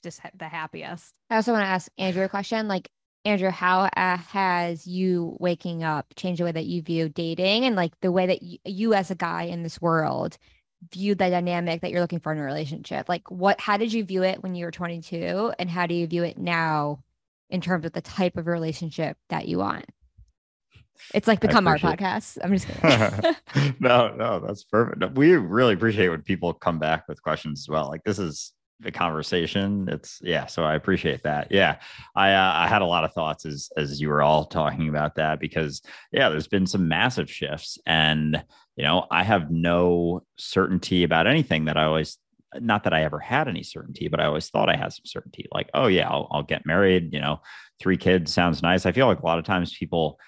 just 0.03 0.21
the 0.37 0.47
happiest. 0.49 1.15
I 1.31 1.37
also 1.37 1.53
want 1.53 1.65
to 1.65 1.69
ask 1.69 1.91
andrew 1.99 2.25
a 2.25 2.29
question 2.29 2.69
like 2.69 2.91
Andrew, 3.25 3.51
how 3.51 3.89
uh, 3.97 4.19
has 4.19 4.87
you 4.87 5.37
waking 5.41 5.83
up 5.83 6.07
changed 6.15 6.41
the 6.41 6.45
way 6.45 6.53
that 6.53 6.67
you 6.67 6.83
view 6.83 7.09
dating 7.09 7.65
and 7.65 7.75
like 7.75 7.99
the 8.01 8.13
way 8.13 8.27
that 8.27 8.43
you, 8.43 8.59
you 8.65 8.95
as 8.95 9.11
a 9.11 9.15
guy 9.15 9.45
in 9.45 9.63
this 9.63 9.81
world 9.81 10.37
view 10.93 11.15
the 11.15 11.31
dynamic 11.31 11.81
that 11.81 11.91
you're 11.91 12.01
looking 12.01 12.21
for 12.21 12.33
in 12.33 12.39
a 12.39 12.43
relationship? 12.43 13.09
Like, 13.09 13.31
what, 13.31 13.61
how 13.61 13.77
did 13.77 13.93
you 13.93 14.05
view 14.05 14.23
it 14.23 14.43
when 14.43 14.55
you 14.55 14.65
were 14.65 14.71
22, 14.71 15.53
and 15.59 15.71
how 15.71 15.87
do 15.87 15.95
you 15.95 16.07
view 16.07 16.25
it 16.25 16.39
now 16.39 17.03
in 17.51 17.61
terms 17.61 17.85
of 17.87 17.93
the 17.93 18.01
type 18.01 18.37
of 18.37 18.47
relationship 18.47 19.17
that 19.31 19.49
you 19.49 19.59
want? 19.59 19.87
It's 21.13 21.27
like 21.27 21.41
become 21.41 21.67
our 21.67 21.77
podcast. 21.77 22.39
I'm 22.43 22.53
just 22.53 22.69
kidding. 22.69 23.75
no, 23.81 24.15
no, 24.15 24.41
that's 24.41 24.65
perfect. 24.65 25.17
We 25.17 25.33
really 25.33 25.75
appreciate 25.75 26.09
when 26.09 26.23
people 26.23 26.55
come 26.55 26.79
back 26.79 27.09
with 27.09 27.23
questions 27.23 27.61
as 27.61 27.69
well. 27.69 27.89
Like 27.89 28.05
this 28.05 28.19
is 28.19 28.53
the 28.85 28.93
conversation. 28.93 29.89
It's 29.91 30.21
yeah, 30.23 30.47
so 30.47 30.63
I 30.63 30.75
appreciate 30.75 31.23
that. 31.25 31.49
Yeah, 31.51 31.79
I 32.15 32.33
uh, 32.33 32.53
I 32.55 32.69
had 32.69 32.83
a 32.83 32.87
lot 32.87 33.05
of 33.05 33.13
thoughts 33.13 33.45
as 33.47 33.71
as 33.77 34.01
you 34.01 34.09
were 34.09 34.23
all 34.23 34.45
talking 34.45 34.89
about 34.89 35.17
that 35.17 35.41
because 35.41 35.83
yeah, 36.13 36.29
there's 36.29 36.47
been 36.49 36.67
some 36.67 36.89
massive 36.89 37.31
shifts, 37.31 37.79
and 37.87 38.45
you 38.77 38.85
know 38.85 39.07
I 39.11 39.25
have 39.25 39.51
no 39.51 40.25
certainty 40.37 41.03
about 41.03 41.27
anything 41.27 41.65
that 41.65 41.77
I 41.77 41.85
always. 41.85 42.19
Not 42.61 42.85
that 42.85 42.95
I 42.95 43.03
ever 43.03 43.19
had 43.19 43.49
any 43.49 43.65
certainty, 43.65 44.07
but 44.07 44.21
I 44.21 44.27
always 44.27 44.49
thought 44.49 44.69
I 44.69 44.77
had 44.77 44.93
some 44.93 45.07
certainty. 45.07 45.47
Like, 45.51 45.71
oh 45.75 45.89
yeah, 45.89 46.09
I'll, 46.09 46.29
I'll 46.31 46.45
get 46.45 46.65
married. 46.65 47.13
You 47.13 47.21
know, 47.21 47.41
three 47.81 47.97
kids 47.97 48.33
sounds 48.33 48.63
nice. 48.63 48.87
I 48.87 48.93
feel 48.93 49.09
like 49.09 49.19
a 49.19 49.27
lot 49.27 49.41
of 49.41 49.45
times 49.45 49.77
people 49.77 50.21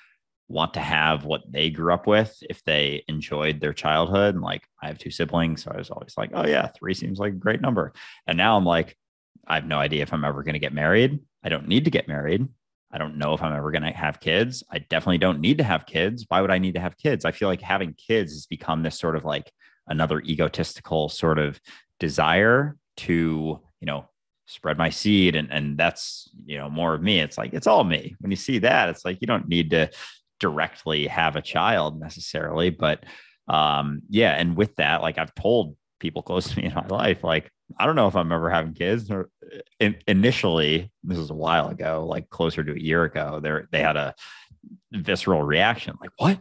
want 0.48 0.74
to 0.74 0.81
have 0.81 1.24
what 1.24 1.43
they 1.51 1.70
grew 1.70 1.93
up 1.93 2.06
with 2.06 2.36
if 2.43 2.62
they 2.64 3.02
enjoyed 3.09 3.60
their 3.60 3.73
childhood. 3.73 4.35
And 4.35 4.43
like 4.43 4.62
I 4.82 4.86
have 4.86 4.98
two 4.98 5.10
siblings, 5.10 5.64
so 5.64 5.73
I 5.74 5.78
was 5.78 5.90
always 5.90 6.14
like, 6.16 6.31
oh 6.35 6.47
yeah, 6.47 6.68
three 6.68 6.94
seems 6.94 7.18
like 7.18 7.32
a 7.32 7.36
great 7.36 7.60
number. 7.60 7.93
And 8.27 8.39
now 8.39 8.56
I'm 8.56 8.64
like, 8.64 8.97
I 9.47 9.55
have 9.55 9.66
no 9.66 9.78
idea 9.78 10.02
if 10.02 10.12
I'm 10.12 10.24
ever 10.24 10.43
going 10.43 10.55
to 10.55 10.60
get 10.60 10.73
married. 10.73 11.20
I 11.43 11.48
don't 11.48 11.68
need 11.68 11.85
to 11.85 11.90
get 11.90 12.09
married. 12.09 12.47
I 12.93 12.98
don't 12.98 13.18
know 13.18 13.35
if 13.35 13.43
I'm 13.43 13.52
ever 13.52 13.73
going 13.73 13.82
to 13.82 13.90
have 13.90 14.20
kids. 14.20 14.62
I 14.70 14.78
definitely 14.78 15.18
don't 15.18 15.40
need 15.40 15.59
to 15.59 15.64
have 15.64 15.86
kids. 15.86 16.24
Why 16.28 16.40
would 16.40 16.51
I 16.51 16.59
need 16.59 16.74
to 16.74 16.81
have 16.81 16.97
kids? 16.97 17.24
I 17.24 17.32
feel 17.32 17.48
like 17.48 17.60
having 17.60 17.94
kids 17.94 18.32
has 18.32 18.47
become 18.47 18.82
this 18.82 18.98
sort 18.98 19.16
of 19.16 19.24
like 19.24 19.52
another 19.89 20.20
egotistical 20.20 21.09
sort 21.09 21.39
of 21.39 21.60
desire 21.98 22.77
to, 22.98 23.60
you 23.81 23.86
know, 23.86 24.09
spread 24.47 24.78
my 24.78 24.90
seed 24.90 25.35
and 25.35 25.52
and 25.52 25.77
that's 25.77 26.31
you 26.44 26.56
know 26.56 26.70
more 26.70 26.94
of 26.94 27.02
me 27.02 27.18
it's 27.18 27.36
like 27.36 27.52
it's 27.52 27.66
all 27.66 27.82
me 27.82 28.14
when 28.20 28.31
you 28.31 28.36
see 28.36 28.59
that 28.59 28.89
it's 28.89 29.05
like 29.05 29.18
you 29.20 29.27
don't 29.27 29.48
need 29.48 29.70
to 29.70 29.90
directly 30.41 31.07
have 31.07 31.37
a 31.37 31.43
child 31.43 32.01
necessarily, 32.01 32.71
but 32.71 33.05
um, 33.49 34.03
yeah. 34.09 34.33
And 34.33 34.57
with 34.57 34.77
that, 34.77 35.03
like 35.03 35.19
I've 35.19 35.35
told 35.35 35.77
people 36.01 36.23
close 36.23 36.49
to 36.49 36.59
me 36.59 36.67
in 36.67 36.75
my 36.75 36.87
life, 36.87 37.23
like 37.25 37.51
I 37.79 37.87
don't 37.87 37.97
know 37.97 38.09
if 38.09 38.17
I'm 38.17 38.33
ever 38.33 38.51
having 38.51 38.75
kids. 38.75 39.11
Or 39.11 39.31
in, 39.81 39.97
initially, 40.07 40.91
this 41.03 41.19
was 41.19 41.31
a 41.31 41.35
while 41.35 41.69
ago, 41.69 42.07
like 42.09 42.31
closer 42.31 42.63
to 42.63 42.73
a 42.73 42.79
year 42.79 43.05
ago. 43.05 43.41
They 43.41 43.53
they 43.73 43.83
had 43.83 43.97
a 43.97 44.15
visceral 44.93 45.43
reaction, 45.43 45.97
like, 46.01 46.11
"What 46.17 46.41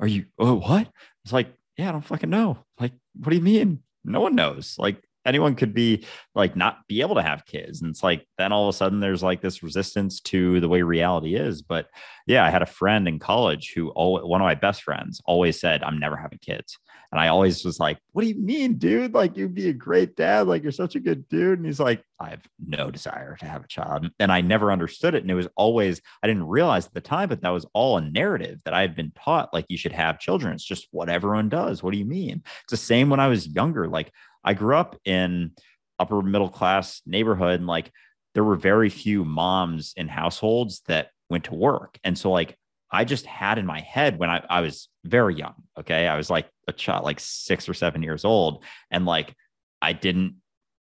are 0.00 0.06
you? 0.06 0.26
Oh, 0.38 0.60
what?" 0.60 0.88
It's 1.24 1.32
like, 1.32 1.48
yeah, 1.76 1.88
I 1.88 1.92
don't 1.92 2.04
fucking 2.04 2.30
know. 2.30 2.58
Like, 2.78 2.92
what 3.16 3.30
do 3.30 3.36
you 3.36 3.42
mean? 3.42 3.82
No 4.04 4.20
one 4.20 4.34
knows. 4.34 4.76
Like, 4.78 5.02
anyone 5.26 5.54
could 5.54 5.74
be 5.74 6.04
like 6.34 6.56
not 6.56 6.86
be 6.88 7.00
able 7.00 7.16
to 7.16 7.22
have 7.22 7.46
kids. 7.46 7.82
And 7.82 7.90
it's 7.90 8.02
like 8.02 8.26
then 8.38 8.52
all 8.52 8.68
of 8.68 8.74
a 8.74 8.76
sudden 8.76 9.00
there's 9.00 9.22
like 9.22 9.42
this 9.42 9.62
resistance 9.62 10.20
to 10.20 10.60
the 10.60 10.68
way 10.68 10.82
reality 10.82 11.34
is. 11.34 11.62
But 11.62 11.88
yeah 12.26 12.44
i 12.44 12.50
had 12.50 12.62
a 12.62 12.66
friend 12.66 13.08
in 13.08 13.18
college 13.18 13.72
who 13.74 13.90
one 13.94 14.40
of 14.40 14.44
my 14.44 14.54
best 14.54 14.82
friends 14.82 15.22
always 15.24 15.60
said 15.60 15.82
i'm 15.82 15.98
never 15.98 16.16
having 16.16 16.38
kids. 16.38 16.78
And 17.12 17.20
i 17.20 17.28
always 17.28 17.64
was 17.64 17.78
like 17.78 17.98
what 18.12 18.22
do 18.22 18.28
you 18.28 18.34
mean 18.34 18.74
dude? 18.74 19.14
Like 19.14 19.36
you'd 19.36 19.54
be 19.54 19.68
a 19.68 19.72
great 19.72 20.16
dad. 20.16 20.46
Like 20.46 20.62
you're 20.62 20.72
such 20.72 20.96
a 20.96 21.00
good 21.00 21.28
dude. 21.28 21.58
And 21.58 21.66
he's 21.66 21.80
like 21.80 22.02
i 22.18 22.30
have 22.30 22.42
no 22.66 22.90
desire 22.90 23.36
to 23.36 23.46
have 23.46 23.64
a 23.64 23.68
child. 23.68 24.08
And 24.18 24.32
i 24.32 24.40
never 24.40 24.72
understood 24.72 25.14
it. 25.14 25.22
And 25.22 25.30
it 25.30 25.34
was 25.34 25.48
always 25.56 26.00
i 26.22 26.26
didn't 26.26 26.48
realize 26.48 26.86
at 26.86 26.94
the 26.94 27.00
time 27.00 27.28
but 27.28 27.42
that 27.42 27.50
was 27.50 27.66
all 27.72 27.98
a 27.98 28.02
narrative 28.02 28.60
that 28.64 28.74
i 28.74 28.80
had 28.80 28.96
been 28.96 29.12
taught 29.12 29.54
like 29.54 29.66
you 29.68 29.78
should 29.78 29.92
have 29.92 30.18
children. 30.18 30.52
It's 30.52 30.64
just 30.64 30.88
what 30.90 31.08
everyone 31.08 31.48
does. 31.48 31.82
What 31.82 31.92
do 31.92 31.98
you 31.98 32.04
mean? 32.04 32.42
It's 32.64 32.72
the 32.72 32.76
same 32.76 33.08
when 33.08 33.20
i 33.20 33.28
was 33.28 33.46
younger. 33.46 33.88
Like 33.88 34.12
I 34.46 34.54
grew 34.54 34.76
up 34.76 34.98
in 35.04 35.52
upper 35.98 36.22
middle 36.22 36.48
class 36.48 37.02
neighborhood 37.04 37.58
and 37.58 37.66
like 37.66 37.90
there 38.34 38.44
were 38.44 38.56
very 38.56 38.88
few 38.88 39.24
moms 39.24 39.92
in 39.96 40.08
households 40.08 40.82
that 40.86 41.08
went 41.28 41.44
to 41.44 41.54
work. 41.54 41.98
And 42.04 42.16
so 42.16 42.30
like 42.30 42.56
I 42.90 43.04
just 43.04 43.26
had 43.26 43.58
in 43.58 43.66
my 43.66 43.80
head 43.80 44.18
when 44.18 44.30
I, 44.30 44.44
I 44.48 44.60
was 44.60 44.88
very 45.04 45.34
young. 45.34 45.54
Okay. 45.78 46.06
I 46.06 46.16
was 46.16 46.30
like 46.30 46.48
a 46.68 46.72
child, 46.72 47.04
like 47.04 47.18
six 47.18 47.68
or 47.68 47.74
seven 47.74 48.02
years 48.02 48.24
old. 48.24 48.62
And 48.90 49.04
like 49.04 49.34
I 49.82 49.92
didn't 49.92 50.36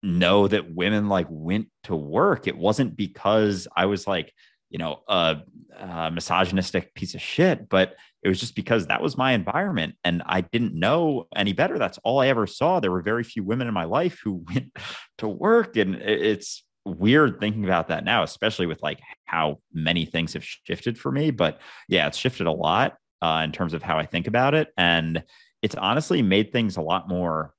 know 0.02 0.47
that 0.47 0.72
women 0.72 1.09
like 1.09 1.26
went 1.28 1.68
to 1.85 1.97
work. 1.97 2.47
It 2.47 2.56
wasn't 2.56 2.97
because 2.97 3.66
I 3.74 3.86
was 3.86 4.06
like, 4.06 4.32
you 4.70 4.78
know, 4.78 5.01
a, 5.09 5.39
a 5.78 6.10
misogynistic 6.10 6.94
piece 6.94 7.14
of 7.14 7.22
shit, 7.22 7.68
but 7.68 7.97
it 8.22 8.28
was 8.28 8.40
just 8.40 8.56
because 8.56 8.86
that 8.86 9.02
was 9.02 9.16
my 9.16 9.32
environment 9.32 9.94
and 10.04 10.22
I 10.26 10.40
didn't 10.40 10.74
know 10.74 11.28
any 11.36 11.52
better. 11.52 11.78
That's 11.78 11.98
all 11.98 12.20
I 12.20 12.28
ever 12.28 12.46
saw. 12.46 12.80
There 12.80 12.90
were 12.90 13.02
very 13.02 13.22
few 13.22 13.44
women 13.44 13.68
in 13.68 13.74
my 13.74 13.84
life 13.84 14.20
who 14.22 14.44
went 14.52 14.76
to 15.18 15.28
work. 15.28 15.76
And 15.76 15.94
it's 15.96 16.64
weird 16.84 17.38
thinking 17.38 17.64
about 17.64 17.88
that 17.88 18.04
now, 18.04 18.22
especially 18.22 18.66
with 18.66 18.82
like 18.82 19.00
how 19.24 19.60
many 19.72 20.04
things 20.04 20.32
have 20.32 20.44
shifted 20.44 20.98
for 20.98 21.12
me. 21.12 21.30
But 21.30 21.60
yeah, 21.88 22.06
it's 22.06 22.18
shifted 22.18 22.46
a 22.46 22.52
lot 22.52 22.96
uh, 23.22 23.42
in 23.44 23.52
terms 23.52 23.74
of 23.74 23.82
how 23.82 23.98
I 23.98 24.06
think 24.06 24.26
about 24.26 24.54
it. 24.54 24.68
And 24.76 25.22
it's 25.62 25.74
honestly 25.74 26.22
made 26.22 26.52
things 26.52 26.76
a 26.76 26.82
lot 26.82 27.08
more 27.08 27.52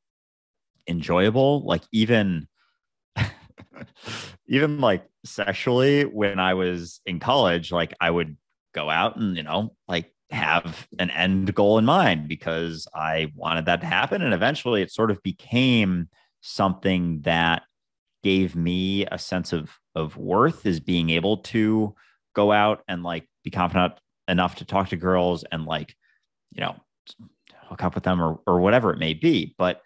enjoyable. 0.88 1.64
Like 1.66 1.84
even 1.94 2.48
even 4.48 4.82
like 4.82 5.06
sexually 5.26 6.04
when 6.04 6.40
I 6.40 6.54
was 6.54 7.02
in 7.06 7.20
college, 7.20 7.72
like 7.72 7.94
I 8.02 8.10
would 8.10 8.36
go 8.74 8.90
out 8.90 9.18
and, 9.18 9.38
you 9.38 9.44
know, 9.44 9.76
like 9.88 10.14
have 10.32 10.88
an 11.00 11.10
end 11.12 11.54
goal 11.56 11.78
in 11.78 11.86
mind 11.86 12.28
because 12.28 12.88
I 12.94 13.32
wanted 13.36 13.66
that 13.66 13.82
to 13.82 13.88
happen. 13.88 14.22
And 14.22 14.34
eventually 14.34 14.82
it 14.82 14.92
sort 14.92 15.12
of 15.12 15.22
became 15.24 16.10
something 16.42 17.22
that 17.22 17.64
gave 18.24 18.56
me 18.56 19.06
a 19.06 19.18
sense 19.18 19.54
of 19.54 19.72
of 19.96 20.18
worth 20.18 20.66
is 20.66 20.80
being 20.80 21.10
able 21.10 21.38
to 21.38 21.96
go 22.36 22.52
out 22.52 22.84
and 22.88 23.04
like 23.04 23.28
be 23.44 23.50
confident 23.50 23.94
enough 24.28 24.56
to 24.56 24.66
talk 24.66 24.90
to 24.90 24.96
girls 24.96 25.44
and 25.52 25.66
like, 25.66 25.96
you 26.52 26.62
know, 26.62 26.76
hook 27.64 27.84
up 27.84 27.96
with 27.96 28.04
them 28.04 28.22
or 28.22 28.40
or 28.46 28.60
whatever 28.60 28.92
it 28.92 29.00
may 29.00 29.14
be. 29.14 29.56
But 29.58 29.82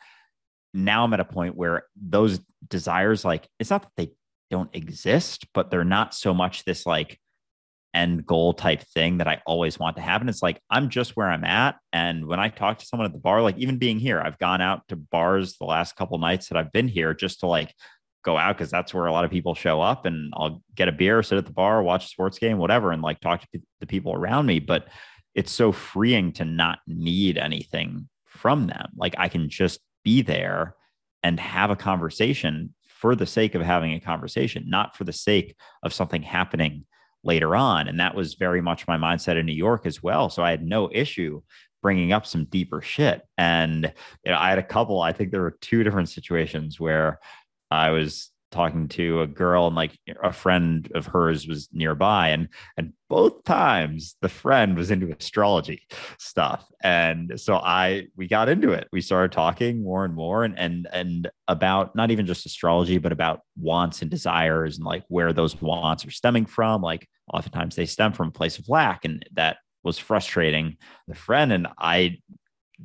now 0.74 1.04
I'm 1.04 1.14
at 1.14 1.20
a 1.20 1.26
point 1.26 1.56
where 1.56 1.84
those 1.96 2.40
desires, 2.68 3.24
like, 3.24 3.48
it's 3.60 3.70
not 3.70 3.84
that 3.84 3.92
they 3.96 4.12
don't 4.50 4.76
exist, 4.76 5.46
but 5.54 5.70
they're 5.70 5.84
not 5.84 6.14
so 6.14 6.34
much 6.34 6.66
this 6.66 6.86
like 6.86 7.20
end 7.94 8.26
goal 8.26 8.54
type 8.54 8.82
thing 8.82 9.18
that 9.20 9.28
I 9.28 9.42
always 9.46 9.78
want 9.78 9.96
to 9.98 10.02
happen. 10.02 10.30
It's 10.30 10.42
like 10.42 10.60
I'm 10.70 10.90
just 10.90 11.16
where 11.16 11.30
I'm 11.30 11.44
at. 11.44 11.76
And 11.92 12.26
when 12.26 12.40
I 12.40 12.50
talk 12.50 12.80
to 12.80 12.86
someone 12.86 13.06
at 13.06 13.14
the 13.14 13.20
bar, 13.20 13.42
like 13.42 13.58
even 13.58 13.78
being 13.78 14.00
here, 14.00 14.20
I've 14.20 14.40
gone 14.40 14.62
out 14.62 14.88
to 14.90 14.96
bars 14.96 15.58
the 15.58 15.66
last 15.66 15.96
couple 15.96 16.18
nights 16.18 16.50
that 16.50 16.58
I've 16.58 16.72
been 16.72 16.88
here 16.88 17.14
just 17.14 17.42
to 17.42 17.48
like 17.48 17.74
go 18.24 18.38
out 18.38 18.58
because 18.58 18.72
that's 18.72 18.94
where 18.94 19.06
a 19.06 19.12
lot 19.12 19.26
of 19.26 19.32
people 19.32 19.54
show 19.54 19.82
up 19.82 20.06
and 20.06 20.34
I'll 20.36 20.64
get 20.76 20.88
a 20.88 20.94
beer, 20.94 21.22
sit 21.22 21.38
at 21.38 21.46
the 21.46 21.52
bar, 21.52 21.84
watch 21.84 22.06
a 22.06 22.10
sports 22.10 22.40
game, 22.40 22.58
whatever, 22.58 22.92
and 22.92 23.02
like 23.02 23.20
talk 23.20 23.42
to 23.42 23.62
the 23.80 23.88
people 23.88 24.14
around 24.14 24.46
me. 24.46 24.60
But 24.60 24.88
it's 25.36 25.52
so 25.52 25.72
freeing 25.72 26.32
to 26.34 26.46
not 26.46 26.80
need 26.88 27.38
anything 27.38 28.10
from 28.26 28.68
them. 28.68 28.90
Like 28.96 29.16
I 29.18 29.30
can 29.30 29.50
just 29.50 29.80
be 30.04 30.22
there 30.22 30.76
and 31.22 31.40
have 31.40 31.70
a 31.70 31.76
conversation 31.76 32.74
for 32.88 33.16
the 33.16 33.26
sake 33.26 33.56
of 33.56 33.62
having 33.62 33.94
a 33.94 34.00
conversation, 34.00 34.64
not 34.68 34.96
for 34.96 35.04
the 35.04 35.14
sake 35.14 35.56
of 35.84 35.94
something 35.94 36.24
happening 36.24 36.86
later 37.24 37.56
on. 37.56 37.88
And 37.88 38.00
that 38.00 38.16
was 38.16 38.34
very 38.36 38.62
much 38.62 38.88
my 38.88 38.98
mindset 38.98 39.38
in 39.38 39.46
New 39.46 39.54
York 39.54 39.86
as 39.86 40.04
well. 40.04 40.30
So 40.30 40.44
I 40.44 40.52
had 40.52 40.66
no 40.66 40.90
issue 40.92 41.42
bringing 41.82 42.12
up 42.14 42.26
some 42.26 42.46
deeper 42.46 42.82
shit. 42.82 43.22
And 43.38 43.94
you 44.26 44.32
know, 44.32 44.38
I 44.38 44.50
had 44.50 44.60
a 44.60 44.64
couple, 44.64 45.02
I 45.02 45.14
think 45.14 45.32
there 45.32 45.42
were 45.42 45.58
two 45.62 45.84
different 45.84 46.10
situations 46.10 46.80
where 46.80 47.20
I 47.72 47.92
was 47.92 48.30
talking 48.54 48.88
to 48.88 49.22
a 49.22 49.28
girl 49.28 49.68
and 49.68 49.76
like 49.76 49.98
a 50.22 50.32
friend 50.32 50.90
of 50.96 51.08
hers 51.08 51.48
was 51.48 51.68
nearby 51.74 52.30
and 52.30 52.48
and 52.78 52.94
both 53.10 53.44
times 53.44 54.16
the 54.22 54.30
friend 54.30 54.78
was 54.78 54.90
into 54.90 55.12
astrology 55.12 55.82
stuff. 56.18 56.66
And 56.82 57.40
so 57.40 57.56
i 57.56 58.08
we 58.16 58.28
got 58.28 58.50
into 58.50 58.72
it. 58.72 58.88
We 58.92 59.02
started 59.02 59.32
talking 59.32 59.84
more 59.84 60.06
and 60.06 60.16
more 60.16 60.44
and 60.44 60.58
and 60.58 60.88
and 60.94 61.30
about 61.48 61.96
not 61.96 62.12
even 62.12 62.26
just 62.26 62.46
astrology 62.46 62.98
but 63.00 63.12
about 63.12 63.42
wants 63.58 64.02
and 64.02 64.10
desires 64.10 64.78
and 64.78 64.86
like 64.86 65.04
where 65.10 65.34
those 65.34 65.60
wants 65.62 66.06
are 66.06 66.12
stemming 66.12 66.46
from. 66.46 66.82
Like 66.82 67.08
oftentimes 67.34 67.76
they 67.76 67.86
stem 67.86 68.14
from 68.14 68.30
a 68.30 68.32
place 68.32 68.60
of 68.60 68.70
lack 68.70 69.04
and 69.06 69.26
that 69.34 69.58
was 69.84 69.98
frustrating 69.98 70.78
the 71.08 71.16
friend 71.16 71.52
and 71.52 71.68
i 71.78 72.18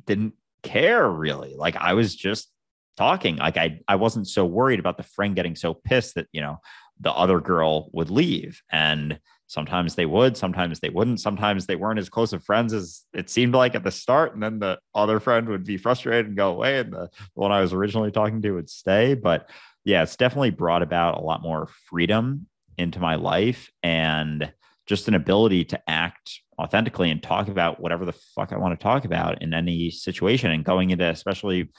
didn't 0.05 0.33
care 0.63 1.09
really. 1.09 1.55
Like 1.55 1.75
i 1.75 1.93
was 1.93 2.15
just 2.15 2.51
talking. 2.99 3.37
Like 3.37 3.57
I, 3.57 3.79
I 3.87 3.95
wasn't 3.95 4.27
so 4.27 4.45
worried 4.45 4.79
about 4.79 4.97
the 4.97 5.03
friend 5.03 5.35
getting 5.35 5.55
so 5.55 5.73
pissed 5.73 6.15
that, 6.15 6.27
you 6.33 6.41
know, 6.41 6.57
the 6.99 7.11
other 7.11 7.39
girl 7.39 7.89
would 7.93 8.09
leave. 8.09 8.61
And 8.71 9.19
sometimes 9.47 9.95
they 9.95 10.05
would, 10.05 10.35
sometimes 10.35 10.81
they 10.81 10.89
wouldn't. 10.89 11.21
Sometimes 11.21 11.65
they 11.65 11.77
weren't 11.77 11.97
as 11.97 12.09
close 12.09 12.33
of 12.33 12.43
friends 12.43 12.73
as 12.73 13.05
it 13.13 13.29
seemed 13.29 13.55
like 13.55 13.73
at 13.73 13.85
the 13.85 13.89
start. 13.89 14.33
And 14.33 14.43
then 14.43 14.59
the 14.59 14.79
other 14.93 15.21
friend 15.21 15.47
would 15.47 15.63
be 15.63 15.77
frustrated 15.77 16.27
and 16.27 16.35
go 16.35 16.49
away. 16.49 16.79
And 16.79 16.91
the 16.91 17.09
one 17.35 17.53
I 17.53 17.61
was 17.61 17.71
originally 17.71 18.11
talking 18.11 18.41
to 18.41 18.51
would 18.51 18.69
stay. 18.69 19.13
But 19.13 19.49
yeah, 19.85 20.03
it's 20.03 20.17
definitely 20.17 20.51
brought 20.51 20.83
about 20.83 21.17
a 21.17 21.21
lot 21.21 21.41
more 21.41 21.69
freedom 21.89 22.47
into 22.77 22.99
my 22.99 23.15
life 23.15 23.71
and 23.81 24.51
just 24.87 25.07
an 25.07 25.15
ability 25.15 25.63
to 25.63 25.81
act 25.87 26.41
authentically 26.59 27.09
and 27.09 27.23
talk 27.23 27.47
about 27.47 27.79
whatever 27.79 28.05
the 28.05 28.19
fuck 28.35 28.51
I 28.51 28.57
want 28.57 28.77
to 28.77 28.83
talk 28.83 29.05
about 29.05 29.41
in 29.41 29.53
any 29.53 29.89
situation 29.89 30.51
and 30.51 30.65
going 30.65 30.89
into 30.89 31.05
especially 31.05 31.69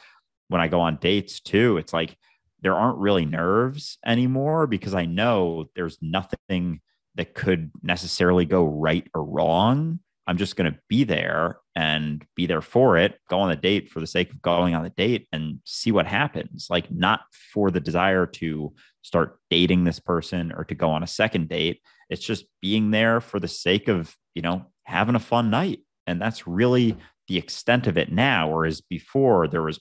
when 0.50 0.60
I 0.60 0.68
go 0.68 0.80
on 0.80 0.96
dates 0.96 1.40
too, 1.40 1.76
it's 1.78 1.92
like 1.92 2.16
there 2.60 2.74
aren't 2.74 2.98
really 2.98 3.24
nerves 3.24 3.98
anymore 4.04 4.66
because 4.66 4.94
I 4.94 5.06
know 5.06 5.66
there's 5.76 5.96
nothing 6.02 6.80
that 7.14 7.34
could 7.34 7.70
necessarily 7.82 8.44
go 8.44 8.64
right 8.64 9.06
or 9.14 9.24
wrong. 9.24 10.00
I'm 10.26 10.36
just 10.36 10.56
going 10.56 10.70
to 10.70 10.78
be 10.88 11.04
there 11.04 11.58
and 11.76 12.24
be 12.34 12.46
there 12.46 12.60
for 12.60 12.98
it, 12.98 13.18
go 13.28 13.38
on 13.38 13.48
the 13.48 13.56
date 13.56 13.90
for 13.90 14.00
the 14.00 14.06
sake 14.06 14.32
of 14.32 14.42
going 14.42 14.74
on 14.74 14.82
the 14.82 14.90
date 14.90 15.28
and 15.32 15.60
see 15.64 15.92
what 15.92 16.06
happens. 16.06 16.66
Like, 16.68 16.90
not 16.90 17.20
for 17.52 17.70
the 17.70 17.80
desire 17.80 18.26
to 18.26 18.74
start 19.02 19.38
dating 19.50 19.84
this 19.84 20.00
person 20.00 20.52
or 20.52 20.64
to 20.64 20.74
go 20.74 20.90
on 20.90 21.04
a 21.04 21.08
second 21.08 21.48
date. 21.48 21.80
It's 22.10 22.24
just 22.24 22.44
being 22.60 22.90
there 22.90 23.20
for 23.20 23.38
the 23.38 23.48
sake 23.48 23.88
of, 23.88 24.14
you 24.34 24.42
know, 24.42 24.66
having 24.82 25.14
a 25.14 25.20
fun 25.20 25.48
night. 25.50 25.80
And 26.06 26.20
that's 26.20 26.46
really 26.46 26.96
the 27.28 27.38
extent 27.38 27.86
of 27.86 27.96
it 27.96 28.10
now. 28.10 28.50
Whereas 28.50 28.80
before, 28.80 29.46
there 29.46 29.62
was 29.62 29.78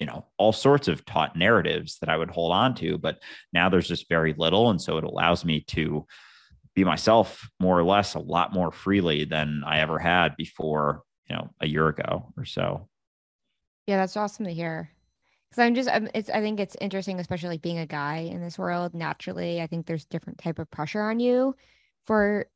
you 0.00 0.06
know 0.06 0.24
all 0.38 0.52
sorts 0.52 0.88
of 0.88 1.04
taught 1.04 1.36
narratives 1.36 1.98
that 2.00 2.08
i 2.08 2.16
would 2.16 2.30
hold 2.30 2.52
on 2.52 2.74
to 2.74 2.98
but 2.98 3.20
now 3.52 3.68
there's 3.68 3.86
just 3.86 4.08
very 4.08 4.34
little. 4.36 4.70
And 4.70 4.80
so 4.80 4.96
it 4.96 5.04
allows 5.04 5.44
me 5.44 5.60
to 5.68 6.06
be 6.74 6.84
myself 6.84 7.48
more 7.60 7.78
or 7.78 7.84
less 7.84 8.14
a 8.14 8.18
lot 8.18 8.52
more 8.52 8.72
freely 8.72 9.24
than 9.24 9.62
i 9.66 9.80
ever 9.80 9.98
had 9.98 10.36
before 10.36 11.02
you 11.28 11.36
know 11.36 11.50
a 11.60 11.68
year 11.68 11.86
ago 11.88 12.32
or 12.36 12.44
so. 12.44 12.88
Yeah 13.86 13.98
that's 13.98 14.16
awesome 14.16 14.46
to 14.46 14.52
hear. 14.52 14.90
Because 15.50 15.62
i'm 15.62 15.74
just 15.74 15.88
I'm, 15.88 16.08
it's 16.14 16.30
i 16.30 16.40
think 16.40 16.60
it's 16.60 16.76
interesting 16.80 17.20
especially 17.20 17.50
like 17.50 17.62
being 17.62 17.78
a 17.78 17.86
guy 17.86 18.28
in 18.30 18.40
this 18.40 18.58
world 18.58 18.94
naturally 18.94 19.60
i 19.60 19.66
think 19.66 19.86
there's 19.86 20.04
different 20.04 20.38
type 20.38 20.58
of 20.58 20.70
pressure 20.70 21.02
on 21.02 21.20
you 21.20 21.54
for 22.06 22.46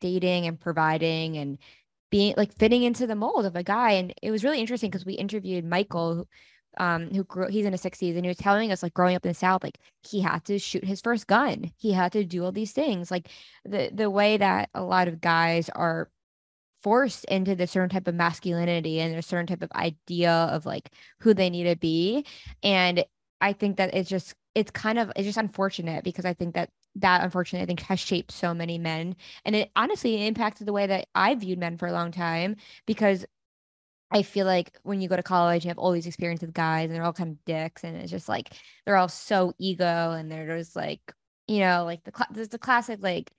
dating 0.00 0.46
and 0.46 0.58
providing 0.58 1.36
and 1.36 1.58
being 2.10 2.34
like 2.36 2.54
fitting 2.54 2.82
into 2.82 3.06
the 3.06 3.14
mold 3.14 3.44
of 3.44 3.56
a 3.56 3.62
guy. 3.62 3.92
And 3.92 4.14
it 4.22 4.30
was 4.30 4.44
really 4.44 4.60
interesting 4.60 4.90
because 4.90 5.04
we 5.04 5.14
interviewed 5.14 5.64
michael 5.64 6.26
um, 6.78 7.10
who 7.10 7.24
grew 7.24 7.48
he's 7.48 7.66
in 7.66 7.72
his 7.72 7.82
60s 7.82 8.14
and 8.14 8.24
he 8.24 8.28
was 8.28 8.36
telling 8.36 8.72
us 8.72 8.82
like 8.82 8.94
growing 8.94 9.16
up 9.16 9.24
in 9.24 9.30
the 9.30 9.34
south 9.34 9.62
like 9.62 9.78
he 10.08 10.20
had 10.20 10.44
to 10.46 10.58
shoot 10.58 10.84
his 10.84 11.00
first 11.00 11.26
gun. 11.26 11.72
He 11.76 11.92
had 11.92 12.12
to 12.12 12.24
do 12.24 12.44
all 12.44 12.52
these 12.52 12.72
things. 12.72 13.10
Like 13.10 13.28
the 13.64 13.90
the 13.92 14.10
way 14.10 14.36
that 14.36 14.70
a 14.74 14.82
lot 14.82 15.08
of 15.08 15.20
guys 15.20 15.68
are 15.70 16.10
forced 16.82 17.24
into 17.26 17.54
the 17.54 17.66
certain 17.66 17.88
type 17.90 18.06
of 18.08 18.14
masculinity 18.14 19.00
and 19.00 19.16
a 19.16 19.22
certain 19.22 19.46
type 19.46 19.62
of 19.62 19.72
idea 19.72 20.30
of 20.32 20.66
like 20.66 20.90
who 21.20 21.34
they 21.34 21.50
need 21.50 21.64
to 21.64 21.76
be. 21.76 22.24
And 22.62 23.04
I 23.40 23.52
think 23.52 23.76
that 23.78 23.94
it's 23.94 24.08
just 24.08 24.34
it's 24.54 24.70
kind 24.70 24.98
of 24.98 25.12
it's 25.16 25.26
just 25.26 25.38
unfortunate 25.38 26.04
because 26.04 26.24
I 26.24 26.34
think 26.34 26.54
that 26.54 26.70
that 26.96 27.22
unfortunately 27.22 27.62
I 27.64 27.66
think 27.66 27.80
has 27.82 28.00
shaped 28.00 28.32
so 28.32 28.54
many 28.54 28.78
men. 28.78 29.16
And 29.44 29.54
it 29.56 29.70
honestly 29.76 30.26
impacted 30.26 30.66
the 30.66 30.72
way 30.72 30.86
that 30.86 31.06
I 31.14 31.34
viewed 31.34 31.58
men 31.58 31.76
for 31.76 31.88
a 31.88 31.92
long 31.92 32.10
time 32.12 32.56
because 32.86 33.24
I 34.10 34.22
feel 34.22 34.46
like 34.46 34.76
when 34.82 35.00
you 35.00 35.08
go 35.08 35.16
to 35.16 35.22
college, 35.22 35.64
you 35.64 35.68
have 35.68 35.78
all 35.78 35.92
these 35.92 36.06
experiences 36.06 36.46
with 36.46 36.54
guys 36.54 36.86
and 36.86 36.94
they're 36.94 37.04
all 37.04 37.12
kind 37.12 37.30
of 37.32 37.44
dicks 37.44 37.84
and 37.84 37.96
it's 37.96 38.10
just 38.10 38.28
like 38.28 38.50
they're 38.86 38.96
all 38.96 39.08
so 39.08 39.52
ego 39.58 40.12
and 40.12 40.30
they're 40.30 40.58
just 40.58 40.74
like, 40.76 41.00
you 41.46 41.60
know, 41.60 41.84
like 41.84 42.04
the 42.04 42.12
cl- 42.16 42.28
there's 42.32 42.48
the 42.48 42.58
classic 42.58 43.00
like 43.02 43.30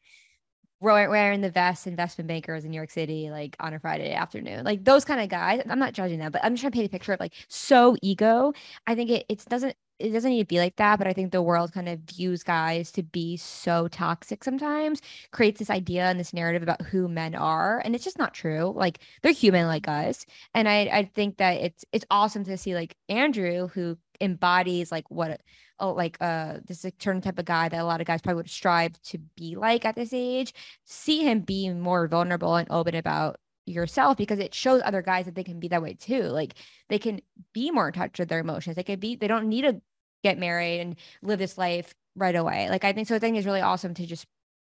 wearing 0.81 1.41
the 1.41 1.49
vest 1.49 1.87
investment 1.87 2.27
bankers 2.27 2.63
in 2.63 2.71
New 2.71 2.77
York 2.77 2.91
City, 2.91 3.29
like 3.29 3.55
on 3.59 3.73
a 3.73 3.79
Friday 3.79 4.13
afternoon, 4.13 4.63
like 4.63 4.83
those 4.85 5.03
kind 5.05 5.19
of 5.21 5.27
guys. 5.29 5.61
I'm 5.69 5.79
not 5.79 5.93
judging 5.93 6.19
them, 6.19 6.31
but 6.31 6.43
I'm 6.43 6.53
just 6.53 6.61
trying 6.61 6.71
to 6.71 6.75
paint 6.77 6.87
a 6.87 6.91
picture 6.91 7.13
of 7.13 7.19
like 7.19 7.33
so 7.49 7.95
ego. 8.01 8.53
I 8.87 8.95
think 8.95 9.09
it 9.09 9.25
it 9.29 9.43
doesn't 9.49 9.75
it 9.99 10.11
doesn't 10.11 10.31
need 10.31 10.39
to 10.39 10.45
be 10.45 10.59
like 10.59 10.77
that, 10.77 10.97
but 10.97 11.07
I 11.07 11.13
think 11.13 11.31
the 11.31 11.41
world 11.41 11.73
kind 11.73 11.89
of 11.89 11.99
views 11.99 12.43
guys 12.43 12.91
to 12.93 13.03
be 13.03 13.38
so 13.38 13.88
toxic 13.89 14.43
sometimes, 14.43 15.01
creates 15.31 15.59
this 15.59 15.69
idea 15.69 16.05
and 16.05 16.19
this 16.19 16.34
narrative 16.34 16.63
about 16.63 16.81
who 16.84 17.07
men 17.07 17.35
are. 17.35 17.80
And 17.84 17.93
it's 17.95 18.03
just 18.03 18.17
not 18.17 18.34
true. 18.34 18.73
Like 18.76 18.99
they're 19.21 19.31
human 19.31 19.67
like 19.67 19.88
us. 19.88 20.26
And 20.53 20.67
I 20.67 20.89
I 20.91 21.11
think 21.13 21.38
that 21.38 21.61
it's 21.61 21.85
it's 21.91 22.05
awesome 22.09 22.43
to 22.45 22.57
see 22.57 22.76
like 22.76 22.95
Andrew 23.09 23.67
who 23.67 23.97
embodies 24.21 24.91
like 24.91 25.09
what 25.09 25.41
oh 25.80 25.91
like 25.93 26.17
uh 26.19 26.59
this 26.65 26.80
is 26.80 26.85
a 26.85 26.93
certain 26.99 27.21
type 27.21 27.39
of 27.39 27.45
guy 27.45 27.69
that 27.69 27.80
a 27.80 27.85
lot 27.85 28.01
of 28.01 28.07
guys 28.07 28.21
probably 28.21 28.35
would 28.38 28.49
strive 28.49 29.01
to 29.03 29.17
be 29.35 29.55
like 29.55 29.85
at 29.85 29.95
this 29.95 30.13
age. 30.13 30.53
See 30.85 31.23
him 31.23 31.41
be 31.41 31.69
more 31.69 32.07
vulnerable 32.07 32.55
and 32.55 32.67
open 32.71 32.95
about 32.95 33.39
yourself 33.69 34.17
because 34.17 34.39
it 34.39 34.53
shows 34.53 34.81
other 34.84 35.01
guys 35.01 35.26
that 35.26 35.35
they 35.35 35.43
can 35.43 35.59
be 35.59 35.67
that 35.69 35.81
way 35.81 35.93
too. 35.93 36.23
Like 36.23 36.55
they 36.89 36.99
can 36.99 37.21
be 37.53 37.71
more 37.71 37.88
in 37.88 37.93
touch 37.93 38.19
with 38.19 38.30
their 38.30 38.39
emotions. 38.39 38.76
They 38.76 38.84
can 38.84 38.99
be, 38.99 39.15
they 39.15 39.27
don't 39.27 39.47
need 39.47 39.61
to 39.61 39.81
get 40.23 40.37
married 40.37 40.79
and 40.79 40.95
live 41.21 41.39
this 41.39 41.57
life 41.57 41.93
right 42.15 42.35
away. 42.35 42.69
Like 42.69 42.83
I 42.83 42.93
think 42.93 43.07
so. 43.07 43.15
I 43.15 43.19
think 43.19 43.37
it's 43.37 43.45
really 43.45 43.61
awesome 43.61 43.93
to 43.95 44.05
just 44.05 44.25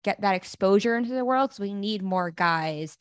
get 0.05 0.20
that 0.20 0.35
exposure 0.35 0.97
into 0.97 1.12
the 1.12 1.24
world 1.24 1.51
because 1.51 1.60
we 1.60 1.74
need 1.74 2.02
more 2.02 2.31
guys 2.31 2.98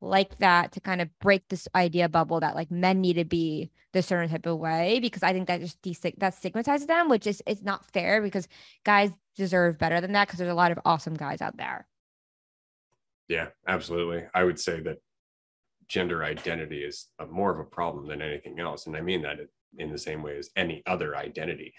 like 0.00 0.38
that 0.38 0.72
to 0.72 0.80
kind 0.80 1.00
of 1.00 1.08
break 1.18 1.48
this 1.48 1.66
idea 1.74 2.08
bubble 2.08 2.40
that 2.40 2.54
like 2.54 2.70
men 2.70 3.00
need 3.00 3.14
to 3.14 3.24
be 3.24 3.70
this 3.92 4.06
certain 4.06 4.30
type 4.30 4.46
of 4.46 4.58
way 4.58 5.00
because 5.00 5.22
I 5.22 5.32
think 5.32 5.48
that 5.48 5.60
just 5.60 5.80
de- 5.82 6.14
that 6.18 6.34
stigmatizes 6.34 6.86
them, 6.86 7.08
which 7.08 7.26
is 7.26 7.42
it's 7.46 7.62
not 7.62 7.84
fair 7.92 8.22
because 8.22 8.46
guys 8.84 9.10
deserve 9.36 9.78
better 9.78 10.00
than 10.00 10.12
that 10.12 10.28
because 10.28 10.38
there's 10.38 10.50
a 10.50 10.54
lot 10.54 10.72
of 10.72 10.78
awesome 10.84 11.14
guys 11.14 11.40
out 11.40 11.56
there. 11.56 11.86
Yeah, 13.28 13.48
absolutely. 13.66 14.24
I 14.34 14.44
would 14.44 14.58
say 14.58 14.80
that 14.80 14.98
gender 15.88 16.22
identity 16.22 16.82
is 16.82 17.08
a, 17.18 17.26
more 17.26 17.52
of 17.52 17.58
a 17.58 17.64
problem 17.64 18.06
than 18.06 18.22
anything 18.22 18.60
else, 18.60 18.86
and 18.86 18.96
I 18.96 19.00
mean 19.00 19.22
that 19.22 19.38
in 19.76 19.90
the 19.90 19.98
same 19.98 20.22
way 20.22 20.38
as 20.38 20.50
any 20.56 20.82
other 20.86 21.16
identity. 21.16 21.74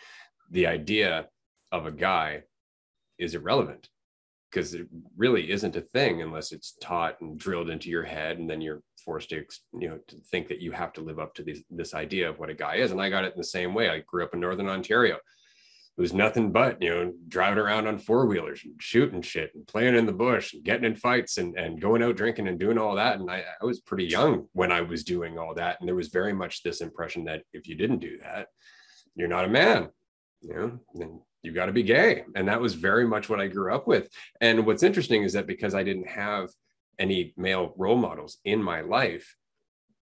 The 0.51 0.67
idea 0.67 1.27
of 1.71 1.85
a 1.85 1.91
guy 1.91 2.43
is 3.17 3.35
irrelevant 3.35 3.89
because 4.49 4.73
it 4.73 4.87
really 5.15 5.51
isn't 5.51 5.75
a 5.75 5.81
thing 5.81 6.21
unless 6.21 6.51
it's 6.51 6.75
taught 6.81 7.21
and 7.21 7.37
drilled 7.37 7.69
into 7.69 7.89
your 7.89 8.03
head 8.03 8.39
and 8.39 8.49
then 8.49 8.61
you're 8.61 8.81
forced 9.03 9.29
to 9.29 9.45
you 9.73 9.89
know 9.89 9.99
to 10.07 10.15
think 10.31 10.47
that 10.47 10.61
you 10.61 10.71
have 10.71 10.91
to 10.93 11.01
live 11.01 11.19
up 11.19 11.33
to 11.35 11.43
this 11.43 11.61
this 11.69 11.93
idea 11.93 12.29
of 12.29 12.39
what 12.39 12.49
a 12.49 12.53
guy 12.53 12.75
is. 12.75 12.91
And 12.91 13.01
i 13.01 13.09
got 13.09 13.25
it 13.25 13.33
in 13.33 13.39
the 13.39 13.43
same 13.43 13.73
way. 13.73 13.89
I 13.89 13.99
grew 14.07 14.23
up 14.23 14.33
in 14.33 14.39
northern 14.39 14.67
ontario 14.67 15.17
it 15.99 16.01
was 16.01 16.13
nothing 16.13 16.53
but 16.53 16.81
you 16.81 16.89
know 16.89 17.13
driving 17.27 17.59
around 17.59 17.85
on 17.85 17.97
four 17.97 18.25
wheelers 18.25 18.61
and 18.63 18.81
shooting 18.81 19.21
shit 19.21 19.51
and 19.53 19.67
playing 19.67 19.97
in 19.97 20.05
the 20.05 20.13
bush 20.13 20.53
and 20.53 20.63
getting 20.63 20.85
in 20.85 20.95
fights 20.95 21.37
and, 21.37 21.57
and 21.59 21.81
going 21.81 22.01
out 22.01 22.15
drinking 22.15 22.47
and 22.47 22.57
doing 22.57 22.77
all 22.77 22.95
that 22.95 23.19
and 23.19 23.29
I, 23.29 23.43
I 23.61 23.65
was 23.65 23.81
pretty 23.81 24.05
young 24.05 24.47
when 24.53 24.71
i 24.71 24.79
was 24.79 25.03
doing 25.03 25.37
all 25.37 25.53
that 25.55 25.77
and 25.79 25.87
there 25.87 25.95
was 25.95 26.07
very 26.07 26.31
much 26.31 26.63
this 26.63 26.79
impression 26.79 27.25
that 27.25 27.43
if 27.51 27.67
you 27.67 27.75
didn't 27.75 27.99
do 27.99 28.17
that 28.23 28.47
you're 29.13 29.27
not 29.27 29.43
a 29.43 29.49
man 29.49 29.89
you 30.41 30.53
know 30.53 30.79
then 30.93 31.19
you 31.43 31.51
got 31.51 31.65
to 31.65 31.73
be 31.73 31.83
gay 31.83 32.23
and 32.33 32.47
that 32.47 32.61
was 32.61 32.75
very 32.75 33.05
much 33.05 33.27
what 33.27 33.41
i 33.41 33.47
grew 33.47 33.75
up 33.75 33.85
with 33.85 34.07
and 34.39 34.65
what's 34.65 34.83
interesting 34.83 35.23
is 35.23 35.33
that 35.33 35.47
because 35.47 35.75
i 35.75 35.83
didn't 35.83 36.07
have 36.07 36.47
any 36.97 37.33
male 37.35 37.73
role 37.75 37.97
models 37.97 38.37
in 38.45 38.63
my 38.63 38.79
life 38.79 39.35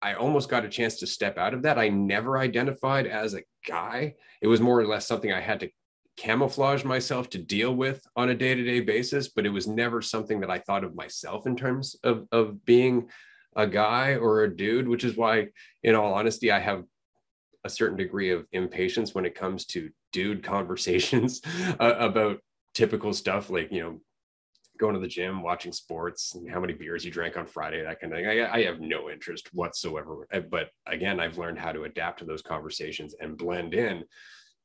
I 0.02 0.12
almost 0.12 0.50
got 0.50 0.66
a 0.66 0.68
chance 0.68 0.98
to 0.98 1.06
step 1.06 1.38
out 1.38 1.54
of 1.54 1.62
that. 1.62 1.78
I 1.78 1.88
never 1.88 2.36
identified 2.36 3.06
as 3.06 3.32
a 3.32 3.42
guy. 3.66 4.16
It 4.42 4.48
was 4.48 4.60
more 4.60 4.78
or 4.78 4.86
less 4.86 5.06
something 5.06 5.32
I 5.32 5.40
had 5.40 5.60
to 5.60 5.70
camouflage 6.16 6.84
myself 6.84 7.28
to 7.30 7.38
deal 7.38 7.74
with 7.74 8.06
on 8.14 8.30
a 8.30 8.34
day-to-day 8.34 8.80
basis 8.80 9.28
but 9.28 9.44
it 9.44 9.50
was 9.50 9.66
never 9.66 10.00
something 10.00 10.40
that 10.40 10.50
i 10.50 10.58
thought 10.58 10.84
of 10.84 10.94
myself 10.94 11.46
in 11.46 11.56
terms 11.56 11.96
of, 12.04 12.26
of 12.30 12.64
being 12.64 13.08
a 13.56 13.66
guy 13.66 14.14
or 14.14 14.42
a 14.42 14.56
dude 14.56 14.88
which 14.88 15.04
is 15.04 15.16
why 15.16 15.46
in 15.82 15.94
all 15.94 16.14
honesty 16.14 16.52
i 16.52 16.60
have 16.60 16.84
a 17.64 17.70
certain 17.70 17.96
degree 17.96 18.30
of 18.30 18.46
impatience 18.52 19.14
when 19.14 19.24
it 19.24 19.34
comes 19.34 19.64
to 19.64 19.90
dude 20.12 20.42
conversations 20.44 21.40
uh, 21.80 21.94
about 21.98 22.38
typical 22.74 23.12
stuff 23.12 23.50
like 23.50 23.72
you 23.72 23.82
know 23.82 24.00
going 24.78 24.94
to 24.94 25.00
the 25.00 25.06
gym 25.06 25.40
watching 25.42 25.72
sports 25.72 26.34
and 26.34 26.50
how 26.50 26.58
many 26.58 26.72
beers 26.72 27.04
you 27.04 27.10
drank 27.10 27.36
on 27.36 27.46
friday 27.46 27.82
that 27.82 28.00
kind 28.00 28.12
of 28.12 28.18
thing. 28.18 28.28
I, 28.28 28.52
I 28.52 28.64
have 28.64 28.80
no 28.80 29.10
interest 29.10 29.48
whatsoever 29.52 30.26
but 30.50 30.70
again 30.86 31.20
i've 31.20 31.38
learned 31.38 31.58
how 31.58 31.72
to 31.72 31.84
adapt 31.84 32.20
to 32.20 32.24
those 32.24 32.42
conversations 32.42 33.14
and 33.20 33.36
blend 33.36 33.74
in 33.74 34.04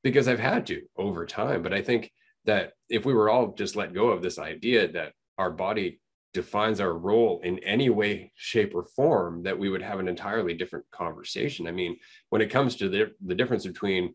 because 0.04 0.28
I've 0.28 0.40
had 0.40 0.66
to 0.68 0.82
over 0.98 1.26
time. 1.26 1.62
But 1.62 1.74
I 1.74 1.82
think 1.82 2.12
that 2.46 2.74
if 2.90 3.06
we 3.06 3.14
were 3.14 3.30
all 3.30 3.54
just 3.54 3.76
let 3.76 3.94
go 3.94 4.10
of 4.10 4.22
this 4.22 4.40
idea 4.40 4.92
that 4.94 5.14
our 5.38 5.52
body 5.52 6.00
defines 6.34 6.80
our 6.80 6.94
role 6.94 7.42
in 7.44 7.60
any 7.60 7.90
way, 7.90 8.32
shape, 8.36 8.76
or 8.76 8.84
form, 8.84 9.44
that 9.44 9.58
we 9.58 9.70
would 9.70 9.82
have 9.82 10.00
an 10.00 10.08
entirely 10.08 10.54
different 10.54 10.86
conversation. 10.92 11.68
I 11.68 11.72
mean, 11.72 11.98
when 12.30 12.42
it 12.42 12.52
comes 12.52 12.76
to 12.78 12.90
the, 12.90 13.12
the 13.26 13.36
difference 13.36 13.66
between 13.66 14.14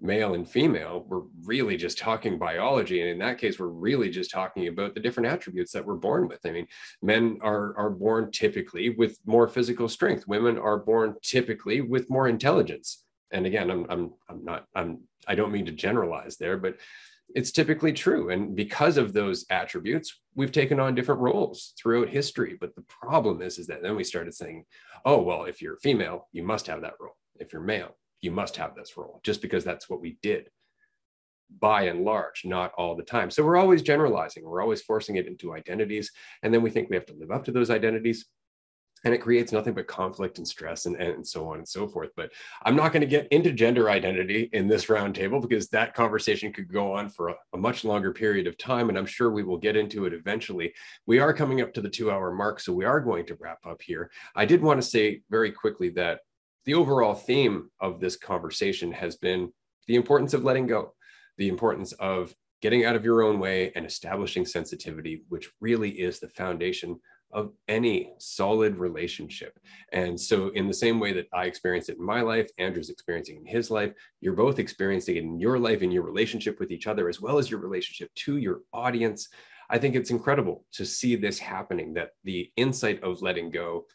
male 0.00 0.32
and 0.32 0.48
female, 0.48 1.04
we're 1.06 1.24
really 1.44 1.76
just 1.76 1.98
talking 1.98 2.38
biology. 2.38 3.02
And 3.02 3.10
in 3.10 3.18
that 3.18 3.38
case, 3.38 3.58
we're 3.58 3.66
really 3.66 4.08
just 4.08 4.30
talking 4.30 4.68
about 4.68 4.94
the 4.94 5.00
different 5.00 5.28
attributes 5.28 5.72
that 5.72 5.84
we're 5.84 5.96
born 5.96 6.28
with. 6.28 6.40
I 6.46 6.50
mean, 6.50 6.66
men 7.02 7.38
are, 7.42 7.76
are 7.76 7.90
born 7.90 8.30
typically 8.30 8.90
with 8.90 9.18
more 9.26 9.46
physical 9.46 9.88
strength, 9.88 10.26
women 10.26 10.58
are 10.58 10.78
born 10.78 11.16
typically 11.22 11.82
with 11.82 12.08
more 12.08 12.28
intelligence. 12.28 13.04
And 13.32 13.46
again, 13.46 13.70
I'm, 13.70 13.86
I'm, 13.88 14.12
I'm 14.28 14.44
not, 14.44 14.66
I'm 14.74 15.00
I 15.26 15.34
don't 15.34 15.52
mean 15.52 15.66
to 15.66 15.72
generalize 15.72 16.36
there, 16.36 16.56
but 16.56 16.76
it's 17.34 17.52
typically 17.52 17.92
true. 17.92 18.30
And 18.30 18.56
because 18.56 18.96
of 18.96 19.12
those 19.12 19.46
attributes, 19.50 20.20
we've 20.34 20.52
taken 20.52 20.80
on 20.80 20.94
different 20.94 21.20
roles 21.20 21.74
throughout 21.78 22.08
history. 22.08 22.56
But 22.60 22.74
the 22.74 22.84
problem 22.88 23.40
is, 23.40 23.58
is 23.58 23.66
that 23.68 23.82
then 23.82 23.96
we 23.96 24.04
started 24.04 24.34
saying, 24.34 24.64
oh, 25.04 25.22
well, 25.22 25.44
if 25.44 25.62
you're 25.62 25.76
female, 25.76 26.28
you 26.32 26.42
must 26.42 26.66
have 26.66 26.80
that 26.82 26.94
role. 27.00 27.16
If 27.38 27.52
you're 27.52 27.62
male, 27.62 27.96
you 28.20 28.32
must 28.32 28.56
have 28.56 28.74
this 28.74 28.96
role, 28.96 29.20
just 29.22 29.42
because 29.42 29.64
that's 29.64 29.88
what 29.88 30.00
we 30.00 30.18
did 30.22 30.50
by 31.58 31.82
and 31.82 32.04
large, 32.04 32.42
not 32.44 32.72
all 32.76 32.94
the 32.94 33.02
time. 33.02 33.30
So 33.30 33.44
we're 33.44 33.56
always 33.56 33.82
generalizing, 33.82 34.44
we're 34.44 34.62
always 34.62 34.82
forcing 34.82 35.16
it 35.16 35.26
into 35.26 35.54
identities. 35.54 36.12
And 36.42 36.54
then 36.54 36.62
we 36.62 36.70
think 36.70 36.88
we 36.88 36.96
have 36.96 37.06
to 37.06 37.14
live 37.14 37.30
up 37.30 37.44
to 37.44 37.52
those 37.52 37.70
identities 37.70 38.26
and 39.04 39.14
it 39.14 39.18
creates 39.18 39.52
nothing 39.52 39.74
but 39.74 39.86
conflict 39.86 40.38
and 40.38 40.46
stress 40.46 40.86
and, 40.86 40.96
and 40.96 41.26
so 41.26 41.48
on 41.48 41.58
and 41.58 41.68
so 41.68 41.88
forth. 41.88 42.10
But 42.16 42.30
i'm 42.64 42.76
not 42.76 42.92
going 42.92 43.00
to 43.00 43.06
get 43.06 43.28
into 43.28 43.52
gender 43.52 43.90
identity 43.90 44.50
in 44.52 44.68
this 44.68 44.86
roundtable 44.86 45.40
because 45.40 45.68
that 45.68 45.94
conversation 45.94 46.52
could 46.52 46.72
go 46.72 46.92
on 46.92 47.08
for 47.08 47.28
a, 47.28 47.34
a, 47.54 47.58
much 47.58 47.84
longer 47.84 48.12
period 48.12 48.46
of 48.46 48.58
time 48.58 48.88
and 48.88 48.98
i'm 48.98 49.06
sure 49.06 49.30
we 49.30 49.42
will 49.42 49.58
get 49.58 49.76
into 49.76 50.04
it 50.06 50.12
eventually. 50.12 50.72
We 51.06 51.18
are 51.18 51.32
coming 51.32 51.60
up 51.60 51.72
to 51.74 51.80
the 51.80 51.88
two 51.88 52.10
hour 52.10 52.32
mark 52.32 52.60
so 52.60 52.72
we 52.72 52.84
are 52.84 53.00
going 53.00 53.26
to 53.26 53.36
wrap 53.40 53.58
up 53.66 53.82
here. 53.82 54.10
I 54.34 54.44
did 54.44 54.62
want 54.62 54.80
to 54.80 54.88
say 54.88 55.22
very 55.30 55.50
quickly 55.50 55.90
that 55.90 56.20
the 56.64 56.74
overall 56.74 57.14
theme 57.14 57.70
of 57.80 58.00
this 58.00 58.16
conversation 58.16 58.92
has 58.92 59.16
been 59.16 59.52
the 59.86 59.96
importance 59.96 60.34
of 60.34 60.44
letting 60.44 60.66
go 60.66 60.94
the 61.38 61.48
importance 61.48 61.92
of 61.92 62.34
getting 62.60 62.84
out 62.84 62.96
of 62.96 63.04
your 63.04 63.22
own 63.22 63.38
way 63.38 63.72
and 63.74 63.86
establishing 63.86 64.44
sensitivity 64.44 65.24
which 65.28 65.50
really 65.60 65.90
is 65.90 66.20
the 66.20 66.28
foundation 66.28 67.00
of 67.32 67.52
any 67.68 68.12
solid 68.18 68.76
relationship. 68.76 69.58
And 69.92 70.20
so, 70.20 70.48
in 70.48 70.66
the 70.66 70.74
same 70.74 70.98
way 70.98 71.12
that 71.12 71.28
I 71.32 71.44
experienced 71.44 71.88
it 71.88 71.98
in 71.98 72.04
my 72.04 72.22
life, 72.22 72.50
Andrew's 72.58 72.90
experiencing 72.90 73.36
in 73.36 73.46
his 73.46 73.70
life, 73.70 73.92
you're 74.20 74.34
both 74.34 74.58
experiencing 74.58 75.16
it 75.16 75.24
in 75.24 75.38
your 75.38 75.58
life, 75.58 75.82
in 75.82 75.90
your 75.90 76.02
relationship 76.02 76.58
with 76.60 76.70
each 76.70 76.86
other, 76.86 77.08
as 77.08 77.20
well 77.20 77.38
as 77.38 77.50
your 77.50 77.60
relationship 77.60 78.14
to 78.16 78.36
your 78.36 78.60
audience. 78.72 79.28
I 79.68 79.78
think 79.78 79.94
it's 79.94 80.10
incredible 80.10 80.64
to 80.72 80.84
see 80.84 81.16
this 81.16 81.38
happening, 81.38 81.94
that 81.94 82.10
the 82.24 82.50
insight 82.56 83.02
of 83.02 83.22
letting 83.22 83.50
go 83.50 83.86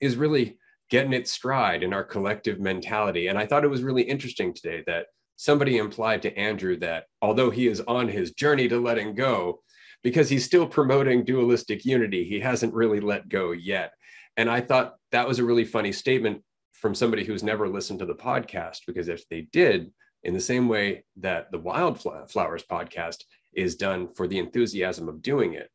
is 0.00 0.16
really 0.16 0.58
getting 0.90 1.12
its 1.12 1.30
stride 1.30 1.82
in 1.82 1.94
our 1.94 2.04
collective 2.04 2.60
mentality. 2.60 3.28
And 3.28 3.38
I 3.38 3.46
thought 3.46 3.64
it 3.64 3.70
was 3.70 3.82
really 3.82 4.02
interesting 4.02 4.52
today 4.52 4.82
that 4.86 5.06
somebody 5.36 5.78
implied 5.78 6.22
to 6.22 6.36
Andrew 6.36 6.76
that 6.80 7.06
although 7.22 7.50
he 7.50 7.66
is 7.66 7.80
on 7.80 8.08
his 8.08 8.32
journey 8.32 8.68
to 8.68 8.78
letting 8.78 9.14
go, 9.14 9.62
because 10.02 10.28
he's 10.28 10.44
still 10.44 10.66
promoting 10.66 11.24
dualistic 11.24 11.84
unity. 11.84 12.24
He 12.24 12.40
hasn't 12.40 12.74
really 12.74 13.00
let 13.00 13.28
go 13.28 13.52
yet. 13.52 13.92
And 14.36 14.50
I 14.50 14.60
thought 14.60 14.96
that 15.12 15.28
was 15.28 15.38
a 15.38 15.44
really 15.44 15.64
funny 15.64 15.92
statement 15.92 16.42
from 16.72 16.94
somebody 16.94 17.24
who's 17.24 17.42
never 17.42 17.68
listened 17.68 18.00
to 18.00 18.06
the 18.06 18.14
podcast, 18.14 18.80
because 18.86 19.08
if 19.08 19.28
they 19.28 19.42
did, 19.52 19.92
in 20.24 20.34
the 20.34 20.40
same 20.40 20.68
way 20.68 21.04
that 21.16 21.50
the 21.50 21.58
Wildflowers 21.58 22.64
podcast 22.64 23.24
is 23.52 23.76
done 23.76 24.08
for 24.14 24.26
the 24.26 24.38
enthusiasm 24.38 25.08
of 25.08 25.22
doing 25.22 25.54
it, 25.54 25.68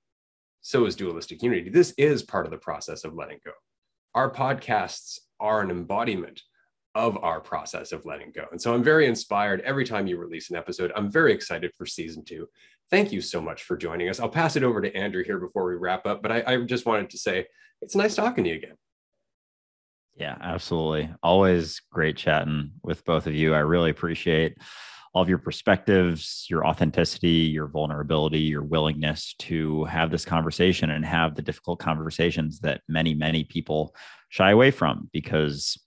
so 0.62 0.86
is 0.86 0.96
dualistic 0.96 1.44
unity. 1.44 1.70
This 1.70 1.94
is 1.98 2.24
part 2.24 2.46
of 2.46 2.52
the 2.52 2.58
process 2.58 3.04
of 3.04 3.14
letting 3.14 3.40
go. 3.46 3.52
Our 4.16 4.32
podcasts 4.32 5.20
are 5.40 5.62
an 5.62 5.70
embodiment 5.70 6.42
of 6.96 7.24
our 7.24 7.40
process 7.40 7.92
of 7.92 8.06
letting 8.06 8.32
go. 8.32 8.46
And 8.52 8.60
so 8.60 8.74
I'm 8.74 8.84
very 8.84 9.06
inspired 9.06 9.62
every 9.62 9.86
time 9.86 10.08
you 10.08 10.18
release 10.18 10.50
an 10.50 10.56
episode. 10.56 10.92
I'm 10.96 11.12
very 11.12 11.32
excited 11.32 11.72
for 11.78 11.86
season 11.86 12.26
two. 12.26 12.48
Thank 12.90 13.12
you 13.12 13.22
so 13.22 13.42
much 13.42 13.64
for 13.64 13.76
joining 13.76 14.10
us. 14.10 14.20
I'll 14.20 14.30
pass 14.30 14.56
it 14.56 14.64
over 14.64 14.82
to 14.82 14.96
Andrew 14.96 15.24
here 15.24 15.40
before 15.40 15.68
we 15.68 15.76
wrap 15.76 16.06
up, 16.06 16.22
but 16.22 16.32
I, 16.32 16.44
I 16.48 16.58
just 16.62 16.86
wanted 16.86 17.10
to 17.10 17.18
say 17.18 17.46
it's 17.82 17.96
nice 17.96 18.16
talking 18.16 18.44
to 18.46 18.50
you 18.50 18.56
again. 18.56 18.76
Yeah, 20.16 20.38
absolutely. 20.42 21.14
Always 21.22 21.82
great 21.92 22.18
chatting 22.18 22.72
with 22.82 23.04
both 23.06 23.28
of 23.28 23.36
you. 23.36 23.54
I 23.54 23.60
really 23.60 23.92
appreciate 23.92 24.58
all 25.14 25.22
of 25.22 25.30
your 25.30 25.38
perspectives, 25.38 26.46
your 26.50 26.66
authenticity, 26.66 27.28
your 27.28 27.68
vulnerability, 27.68 28.40
your 28.40 28.64
willingness 28.64 29.36
to 29.40 29.84
have 29.86 30.10
this 30.10 30.26
conversation 30.26 30.90
and 30.90 31.06
have 31.06 31.36
the 31.36 31.42
difficult 31.42 31.80
conversations 31.80 32.60
that 32.62 32.82
many, 32.88 33.14
many 33.14 33.44
people 33.44 33.96
shy 34.30 34.52
away 34.52 34.72
from 34.72 35.10
because 35.14 35.78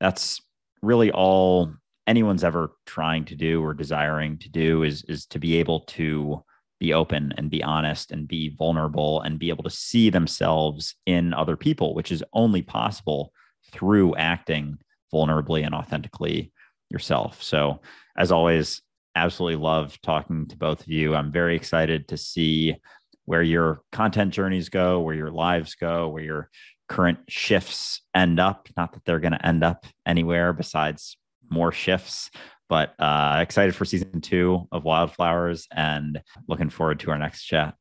that's 0.00 0.40
really 0.82 1.10
all 1.12 1.72
anyone's 2.06 2.44
ever 2.44 2.72
trying 2.86 3.24
to 3.26 3.34
do 3.34 3.62
or 3.62 3.74
desiring 3.74 4.38
to 4.38 4.48
do 4.48 4.82
is 4.82 5.04
is 5.04 5.26
to 5.26 5.38
be 5.38 5.56
able 5.56 5.80
to 5.80 6.42
be 6.80 6.92
open 6.92 7.32
and 7.36 7.48
be 7.50 7.62
honest 7.62 8.10
and 8.10 8.26
be 8.26 8.48
vulnerable 8.56 9.20
and 9.20 9.38
be 9.38 9.50
able 9.50 9.62
to 9.62 9.70
see 9.70 10.10
themselves 10.10 10.96
in 11.06 11.32
other 11.32 11.56
people 11.56 11.94
which 11.94 12.10
is 12.10 12.24
only 12.32 12.60
possible 12.60 13.32
through 13.72 14.14
acting 14.16 14.78
vulnerably 15.12 15.64
and 15.64 15.74
authentically 15.74 16.52
yourself. 16.90 17.42
So, 17.42 17.80
as 18.16 18.32
always, 18.32 18.82
absolutely 19.14 19.62
love 19.62 20.00
talking 20.02 20.46
to 20.48 20.56
both 20.56 20.80
of 20.82 20.88
you. 20.88 21.14
I'm 21.14 21.32
very 21.32 21.56
excited 21.56 22.08
to 22.08 22.16
see 22.16 22.76
where 23.24 23.42
your 23.42 23.82
content 23.92 24.32
journeys 24.32 24.68
go, 24.68 25.00
where 25.00 25.14
your 25.14 25.30
lives 25.30 25.74
go, 25.74 26.08
where 26.08 26.22
your 26.22 26.50
current 26.88 27.18
shifts 27.28 28.02
end 28.14 28.40
up. 28.40 28.68
Not 28.76 28.92
that 28.92 29.04
they're 29.04 29.20
going 29.20 29.32
to 29.32 29.46
end 29.46 29.62
up 29.62 29.86
anywhere 30.06 30.52
besides 30.52 31.16
more 31.52 31.72
shifts, 31.72 32.30
but 32.68 32.94
uh, 32.98 33.38
excited 33.40 33.74
for 33.74 33.84
season 33.84 34.20
two 34.20 34.66
of 34.72 34.84
Wildflowers 34.84 35.68
and 35.70 36.20
looking 36.48 36.70
forward 36.70 37.00
to 37.00 37.10
our 37.10 37.18
next 37.18 37.44
chat. 37.44 37.74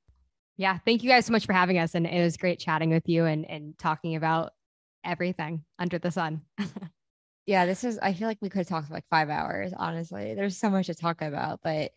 Yeah. 0.57 0.77
Thank 0.85 1.03
you 1.03 1.10
guys 1.10 1.26
so 1.26 1.31
much 1.31 1.45
for 1.45 1.53
having 1.53 1.80
us. 1.80 1.95
And 1.95 2.06
it 2.06 2.22
was 2.22 2.38
great 2.38 2.60
chatting 2.60 2.91
with 2.91 3.07
you 3.07 3.26
and, 3.26 3.49
and 3.49 3.77
talking 3.80 4.15
about 4.15 4.52
everything 5.03 5.64
under 5.80 5.98
the 5.98 6.11
sun. 6.11 6.41
yeah, 7.45 7.65
this 7.65 7.84
is, 7.84 7.98
I 7.99 8.14
feel 8.14 8.27
like 8.27 8.38
we 8.41 8.49
could 8.49 8.68
talk 8.68 8.85
for 8.85 8.93
like 8.93 9.06
five 9.10 9.30
hours, 9.30 9.73
honestly. 9.76 10.35
There's 10.35 10.57
so 10.57 10.69
much 10.69 10.88
to 10.88 10.93
talk 10.93 11.22
about. 11.22 11.61
But 11.64 11.91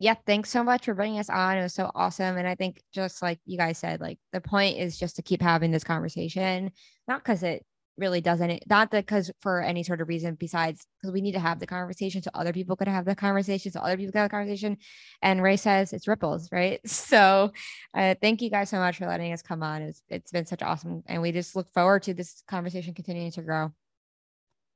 yeah, 0.00 0.14
thanks 0.26 0.50
so 0.50 0.64
much 0.64 0.84
for 0.84 0.94
bringing 0.94 1.18
us 1.18 1.28
on. 1.28 1.58
It 1.58 1.62
was 1.62 1.74
so 1.74 1.90
awesome. 1.94 2.36
And 2.36 2.48
I 2.48 2.54
think 2.54 2.82
just 2.92 3.20
like 3.20 3.40
you 3.44 3.58
guys 3.58 3.78
said, 3.78 4.00
like 4.00 4.18
the 4.32 4.40
point 4.40 4.78
is 4.78 4.98
just 4.98 5.16
to 5.16 5.22
keep 5.22 5.42
having 5.42 5.70
this 5.70 5.84
conversation, 5.84 6.72
not 7.06 7.22
because 7.22 7.42
it 7.42 7.64
really 7.98 8.20
doesn't 8.20 8.62
not 8.68 8.90
that 8.90 9.06
because 9.06 9.30
for 9.40 9.60
any 9.60 9.82
sort 9.82 10.00
of 10.00 10.08
reason 10.08 10.34
besides 10.34 10.86
because 11.00 11.12
we 11.12 11.20
need 11.20 11.32
to 11.32 11.40
have 11.40 11.60
the 11.60 11.66
conversation 11.66 12.22
so 12.22 12.30
other 12.34 12.52
people 12.52 12.76
could 12.76 12.88
have 12.88 13.04
the 13.04 13.14
conversation 13.14 13.72
so 13.72 13.80
other 13.80 13.96
people 13.96 14.12
can 14.12 14.22
have 14.22 14.30
the 14.30 14.36
conversation. 14.36 14.76
And 15.22 15.42
ray 15.42 15.56
says 15.56 15.92
it's 15.92 16.08
ripples 16.08 16.50
right? 16.52 16.80
So 16.88 17.52
uh, 17.94 18.14
thank 18.20 18.42
you 18.42 18.50
guys 18.50 18.70
so 18.70 18.78
much 18.78 18.98
for 18.98 19.06
letting 19.06 19.32
us 19.32 19.42
come 19.42 19.62
on. 19.62 19.82
It's, 19.82 20.02
it's 20.08 20.32
been 20.32 20.46
such 20.46 20.62
awesome 20.62 21.02
and 21.06 21.22
we 21.22 21.32
just 21.32 21.56
look 21.56 21.72
forward 21.72 22.02
to 22.04 22.14
this 22.14 22.42
conversation 22.48 22.94
continuing 22.94 23.32
to 23.32 23.42
grow 23.42 23.72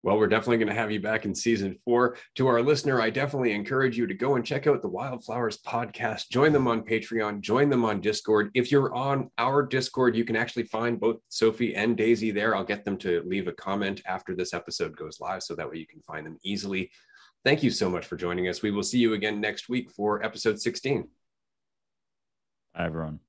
well, 0.02 0.18
we're 0.18 0.26
definitely 0.26 0.58
going 0.58 0.68
to 0.68 0.74
have 0.74 0.90
you 0.90 1.00
back 1.00 1.24
in 1.24 1.34
season 1.34 1.76
four. 1.84 2.16
To 2.34 2.48
our 2.48 2.60
listener, 2.60 3.00
I 3.00 3.10
definitely 3.10 3.52
encourage 3.52 3.96
you 3.96 4.06
to 4.06 4.14
go 4.14 4.34
and 4.34 4.44
check 4.44 4.66
out 4.66 4.82
the 4.82 4.88
Wildflowers 4.88 5.58
podcast. 5.58 6.28
Join 6.30 6.52
them 6.52 6.66
on 6.66 6.82
Patreon, 6.82 7.40
join 7.40 7.70
them 7.70 7.84
on 7.84 8.00
Discord. 8.00 8.50
If 8.54 8.72
you're 8.72 8.92
on 8.94 9.30
our 9.38 9.62
Discord, 9.62 10.16
you 10.16 10.24
can 10.24 10.34
actually 10.34 10.64
find 10.64 10.98
both 10.98 11.18
Sophie 11.28 11.76
and 11.76 11.96
Daisy 11.96 12.32
there. 12.32 12.56
I'll 12.56 12.64
get 12.64 12.84
them 12.84 12.96
to 12.98 13.22
leave 13.24 13.46
a 13.46 13.52
comment 13.52 14.02
after 14.04 14.34
this 14.34 14.52
episode 14.52 14.96
goes 14.96 15.20
live 15.20 15.42
so 15.42 15.54
that 15.54 15.70
way 15.70 15.76
you 15.76 15.86
can 15.86 16.02
find 16.02 16.26
them 16.26 16.38
easily. 16.42 16.90
Thank 17.44 17.62
you 17.62 17.70
so 17.70 17.88
much 17.88 18.06
for 18.06 18.16
joining 18.16 18.48
us. 18.48 18.62
We 18.62 18.70
will 18.70 18.82
see 18.82 18.98
you 18.98 19.14
again 19.14 19.40
next 19.40 19.68
week 19.68 19.90
for 19.90 20.24
episode 20.24 20.60
16. 20.60 21.08
Hi, 22.74 22.86
everyone. 22.86 23.20